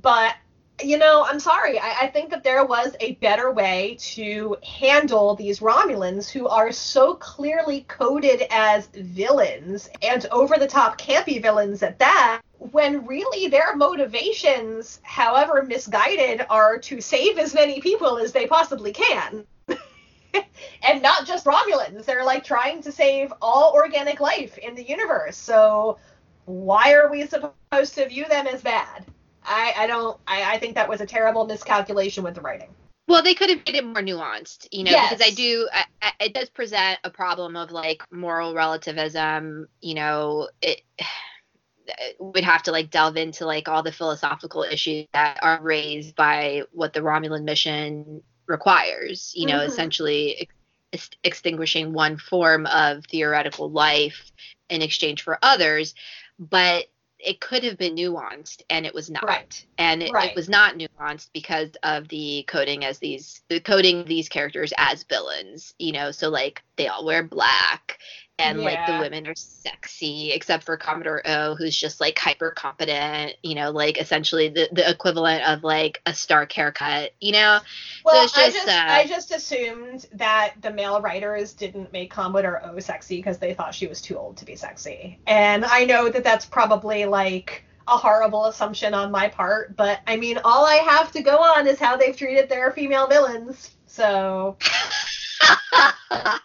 But 0.00 0.34
you 0.82 0.98
know, 0.98 1.24
I'm 1.24 1.40
sorry. 1.40 1.78
I, 1.78 2.02
I, 2.02 2.06
think 2.08 2.30
that 2.30 2.44
there 2.44 2.64
was 2.64 2.94
a 3.00 3.12
better 3.16 3.50
way 3.50 3.96
to 4.00 4.56
handle 4.62 5.34
these 5.34 5.60
Romulans 5.60 6.28
who 6.30 6.48
are 6.48 6.72
so 6.72 7.14
clearly 7.14 7.84
coded 7.88 8.44
as 8.50 8.86
villains 8.88 9.88
and 10.02 10.26
over 10.32 10.56
the 10.56 10.66
top 10.66 10.98
campy 10.98 11.40
villains 11.40 11.82
at 11.82 11.98
that, 11.98 12.42
when 12.58 13.06
really 13.06 13.48
their 13.48 13.74
motivations, 13.76 15.00
however 15.02 15.62
misguided, 15.62 16.44
are 16.50 16.78
to 16.78 17.00
save 17.00 17.38
as 17.38 17.54
many 17.54 17.80
people 17.80 18.18
as 18.18 18.32
they 18.32 18.46
possibly 18.46 18.92
can. 18.92 19.46
and 20.82 21.02
not 21.02 21.26
just 21.26 21.46
Romulans. 21.46 22.04
They're 22.04 22.24
like 22.24 22.44
trying 22.44 22.82
to 22.82 22.92
save 22.92 23.32
all 23.40 23.72
organic 23.74 24.20
life 24.20 24.58
in 24.58 24.74
the 24.74 24.88
universe. 24.88 25.36
So 25.36 25.98
why 26.44 26.92
are 26.92 27.10
we 27.10 27.26
supposed 27.26 27.94
to 27.94 28.08
view 28.08 28.26
them 28.26 28.46
as 28.46 28.62
bad? 28.62 29.06
I, 29.44 29.72
I 29.76 29.86
don't. 29.86 30.18
I, 30.26 30.54
I 30.54 30.58
think 30.58 30.74
that 30.74 30.88
was 30.88 31.00
a 31.00 31.06
terrible 31.06 31.46
miscalculation 31.46 32.24
with 32.24 32.34
the 32.34 32.40
writing. 32.40 32.68
Well, 33.08 33.22
they 33.22 33.34
could 33.34 33.50
have 33.50 33.58
made 33.66 33.74
it 33.74 33.84
more 33.84 34.02
nuanced, 34.02 34.68
you 34.70 34.84
know, 34.84 34.92
yes. 34.92 35.10
because 35.10 35.26
I 35.26 35.34
do. 35.34 35.68
I, 35.72 35.84
I, 36.00 36.12
it 36.26 36.34
does 36.34 36.48
present 36.48 36.98
a 37.02 37.10
problem 37.10 37.56
of 37.56 37.72
like 37.72 38.02
moral 38.12 38.54
relativism. 38.54 39.66
You 39.80 39.94
know, 39.94 40.48
it 40.62 40.82
would 42.20 42.44
have 42.44 42.62
to 42.64 42.72
like 42.72 42.90
delve 42.90 43.16
into 43.16 43.46
like 43.46 43.68
all 43.68 43.82
the 43.82 43.90
philosophical 43.90 44.62
issues 44.62 45.06
that 45.12 45.40
are 45.42 45.60
raised 45.60 46.14
by 46.14 46.62
what 46.72 46.92
the 46.92 47.00
Romulan 47.00 47.42
mission 47.42 48.22
requires. 48.46 49.32
You 49.34 49.46
know, 49.46 49.58
mm-hmm. 49.58 49.70
essentially 49.70 50.48
ex- 50.92 51.10
extinguishing 51.24 51.92
one 51.92 52.16
form 52.16 52.66
of 52.66 53.04
theoretical 53.06 53.70
life 53.70 54.30
in 54.68 54.82
exchange 54.82 55.22
for 55.22 55.38
others, 55.42 55.94
but 56.38 56.86
it 57.24 57.40
could 57.40 57.62
have 57.62 57.76
been 57.78 57.94
nuanced 57.94 58.62
and 58.70 58.86
it 58.86 58.94
was 58.94 59.10
not 59.10 59.24
right. 59.24 59.64
and 59.78 60.02
it, 60.02 60.12
right. 60.12 60.30
it, 60.30 60.36
was 60.36 60.48
not 60.48 60.76
nuanced 60.76 61.30
because 61.32 61.70
of 61.82 62.08
the 62.08 62.44
coding 62.48 62.84
as 62.84 62.98
these 62.98 63.42
the 63.48 63.60
coding 63.60 64.04
these 64.04 64.28
characters 64.28 64.72
as 64.78 65.02
villains 65.04 65.74
you 65.78 65.92
know 65.92 66.10
so 66.10 66.28
like 66.28 66.62
they 66.76 66.88
all 66.88 67.04
wear 67.04 67.22
black 67.22 67.98
and 68.40 68.58
yeah. 68.58 68.64
like 68.64 68.86
the 68.86 68.98
women 68.98 69.26
are 69.26 69.34
sexy 69.34 70.32
except 70.32 70.64
for 70.64 70.76
commodore 70.76 71.22
o 71.26 71.54
who's 71.54 71.76
just 71.76 72.00
like 72.00 72.18
hyper 72.18 72.50
competent 72.50 73.34
you 73.42 73.54
know 73.54 73.70
like 73.70 73.98
essentially 73.98 74.48
the, 74.48 74.68
the 74.72 74.88
equivalent 74.88 75.44
of 75.44 75.62
like 75.62 76.00
a 76.06 76.14
stark 76.14 76.52
haircut 76.52 77.12
you 77.20 77.32
know? 77.32 77.60
Well 78.04 78.28
so 78.28 78.34
just, 78.34 78.38
I, 78.38 78.50
just, 78.50 78.68
uh, 78.68 78.86
I 78.88 79.06
just 79.06 79.30
assumed 79.32 80.06
that 80.12 80.54
the 80.62 80.72
male 80.72 81.00
writers 81.00 81.52
didn't 81.52 81.92
make 81.92 82.10
commodore 82.10 82.64
o 82.64 82.78
sexy 82.80 83.16
because 83.16 83.38
they 83.38 83.54
thought 83.54 83.74
she 83.74 83.86
was 83.86 84.00
too 84.00 84.16
old 84.16 84.36
to 84.38 84.44
be 84.44 84.56
sexy. 84.56 85.18
And 85.26 85.64
i 85.64 85.84
know 85.84 86.08
that 86.08 86.24
that's 86.24 86.46
probably 86.46 87.04
like 87.04 87.64
a 87.88 87.96
horrible 87.96 88.46
assumption 88.46 88.94
on 88.94 89.10
my 89.10 89.28
part 89.28 89.76
but 89.76 90.00
i 90.06 90.16
mean 90.16 90.38
all 90.44 90.64
i 90.64 90.76
have 90.76 91.10
to 91.10 91.22
go 91.22 91.38
on 91.38 91.66
is 91.66 91.78
how 91.78 91.96
they've 91.96 92.16
treated 92.16 92.48
their 92.48 92.70
female 92.70 93.08
villains 93.08 93.72
so 93.86 94.56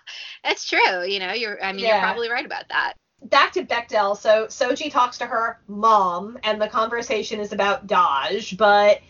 That's 0.45 0.63
true. 0.63 1.03
You 1.03 1.19
know, 1.19 1.33
you're. 1.33 1.61
I 1.61 1.73
mean, 1.73 1.83
yeah. 1.83 1.95
you're 1.95 2.03
probably 2.03 2.29
right 2.29 2.45
about 2.45 2.69
that. 2.69 2.93
Back 3.23 3.53
to 3.53 3.65
Bechdel. 3.65 4.15
So 4.15 4.45
Soji 4.45 4.91
talks 4.91 5.17
to 5.17 5.25
her 5.25 5.59
mom, 5.67 6.37
and 6.43 6.61
the 6.61 6.67
conversation 6.67 7.39
is 7.39 7.51
about 7.51 7.87
Dahj. 7.87 8.55
But 8.55 9.01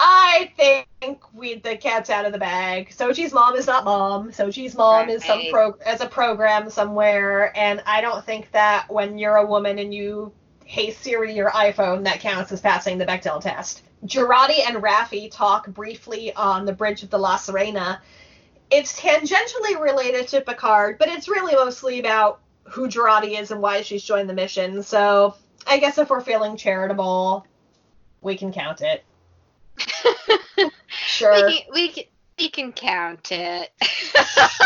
I 0.00 0.50
think 0.56 1.20
we 1.32 1.54
the 1.54 1.76
cat's 1.76 2.10
out 2.10 2.24
of 2.24 2.32
the 2.32 2.38
bag. 2.38 2.90
Soji's 2.90 3.32
mom 3.32 3.54
is 3.54 3.68
not 3.68 3.84
mom. 3.84 4.32
Soji's 4.32 4.74
mom 4.74 5.06
right. 5.06 5.10
is 5.10 5.24
some 5.24 5.40
pro 5.52 5.76
as 5.86 6.00
a 6.00 6.08
program 6.08 6.68
somewhere, 6.68 7.56
and 7.56 7.80
I 7.86 8.00
don't 8.00 8.24
think 8.24 8.50
that 8.50 8.90
when 8.90 9.18
you're 9.18 9.36
a 9.36 9.46
woman 9.46 9.78
and 9.78 9.94
you 9.94 10.32
hey 10.64 10.90
Siri 10.90 11.32
your 11.32 11.50
iPhone, 11.50 12.04
that 12.04 12.18
counts 12.18 12.50
as 12.50 12.60
passing 12.60 12.98
the 12.98 13.06
Bechdel 13.06 13.40
test. 13.40 13.82
Jurati 14.04 14.66
and 14.66 14.82
Raffi 14.82 15.30
talk 15.30 15.68
briefly 15.68 16.34
on 16.34 16.64
the 16.64 16.72
bridge 16.72 17.04
of 17.04 17.10
the 17.10 17.18
La 17.18 17.36
Sirena 17.36 18.00
it's 18.72 18.98
tangentially 18.98 19.78
related 19.78 20.28
to 20.28 20.40
Picard, 20.40 20.98
but 20.98 21.08
it's 21.08 21.28
really 21.28 21.54
mostly 21.54 22.00
about 22.00 22.40
who 22.64 22.88
Jurati 22.88 23.38
is 23.38 23.50
and 23.50 23.60
why 23.60 23.82
she's 23.82 24.02
joined 24.02 24.30
the 24.30 24.34
mission. 24.34 24.82
So 24.82 25.34
I 25.66 25.78
guess 25.78 25.98
if 25.98 26.08
we're 26.08 26.22
feeling 26.22 26.56
charitable, 26.56 27.46
we 28.22 28.36
can 28.36 28.52
count 28.52 28.80
it. 28.80 29.04
sure. 30.88 31.46
We 31.46 31.60
can, 31.60 31.72
we 31.72 31.88
can, 31.88 32.04
we 32.38 32.48
can 32.48 32.72
count 32.72 33.30
it. 33.30 33.70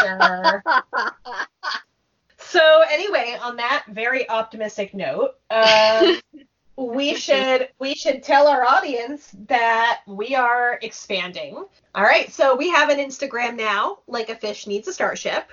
sure. 0.00 0.62
so 2.38 2.82
anyway, 2.90 3.36
on 3.42 3.56
that 3.56 3.86
very 3.88 4.28
optimistic 4.30 4.94
note, 4.94 5.34
um, 5.50 6.20
we 6.77 7.15
should 7.15 7.69
we 7.78 7.94
should 7.94 8.23
tell 8.23 8.47
our 8.47 8.65
audience 8.65 9.32
that 9.48 10.03
we 10.07 10.35
are 10.35 10.78
expanding. 10.82 11.65
All 11.94 12.03
right, 12.03 12.31
so 12.31 12.55
we 12.55 12.69
have 12.70 12.90
an 12.90 12.98
Instagram 12.98 13.57
now, 13.57 13.98
like 14.07 14.28
a 14.28 14.36
fish 14.36 14.66
needs 14.66 14.86
a 14.86 14.93
starship, 14.93 15.51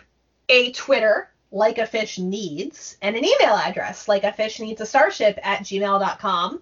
a 0.50 0.74
Twitter, 0.74 1.30
like 1.52 1.78
a 1.78 1.88
fish 1.88 2.20
needs, 2.20 2.98
and 3.02 3.16
an 3.16 3.24
email 3.24 3.56
address, 3.56 4.10
like 4.10 4.26
a 4.26 4.34
fish 4.34 4.60
needs 4.60 4.82
a 4.82 4.86
starship 4.86 5.40
at 5.44 5.62
gmail.com. 5.62 6.62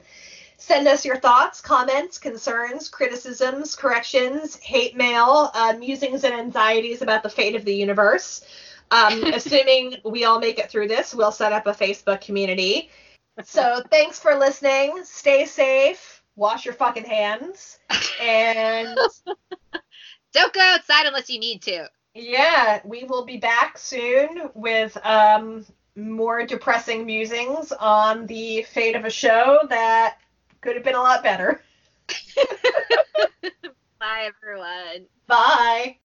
Send 0.57 0.87
us 0.87 1.03
your 1.03 1.17
thoughts, 1.17 1.59
comments, 1.59 2.19
concerns, 2.19 2.87
criticisms, 2.87 3.75
corrections, 3.75 4.57
hate 4.57 4.95
mail, 4.95 5.49
uh, 5.55 5.73
musings 5.79 6.23
and 6.23 6.35
anxieties 6.35 7.01
about 7.01 7.23
the 7.23 7.29
fate 7.29 7.55
of 7.55 7.65
the 7.65 7.73
universe. 7.73 8.45
Um, 8.91 9.23
assuming 9.33 9.95
we 10.05 10.25
all 10.25 10.39
make 10.39 10.59
it 10.59 10.69
through 10.69 10.87
this, 10.87 11.15
we'll 11.15 11.31
set 11.31 11.51
up 11.51 11.65
a 11.65 11.73
Facebook 11.73 12.21
community 12.21 12.91
so 13.45 13.83
thanks 13.89 14.19
for 14.19 14.35
listening. 14.35 15.03
Stay 15.03 15.45
safe. 15.45 16.23
Wash 16.35 16.65
your 16.65 16.73
fucking 16.73 17.03
hands. 17.03 17.79
And 18.21 18.97
don't 20.33 20.53
go 20.53 20.61
outside 20.61 21.05
unless 21.05 21.29
you 21.29 21.39
need 21.39 21.61
to. 21.63 21.87
Yeah, 22.13 22.81
we 22.83 23.05
will 23.05 23.25
be 23.25 23.37
back 23.37 23.77
soon 23.77 24.49
with 24.53 24.97
um, 25.05 25.65
more 25.95 26.45
depressing 26.45 27.05
musings 27.05 27.71
on 27.71 28.27
the 28.27 28.63
fate 28.63 28.95
of 28.95 29.05
a 29.05 29.09
show 29.09 29.59
that 29.69 30.17
could 30.61 30.75
have 30.75 30.83
been 30.83 30.95
a 30.95 31.01
lot 31.01 31.23
better. 31.23 31.61
Bye, 33.99 34.29
everyone. 34.29 35.07
Bye. 35.27 36.00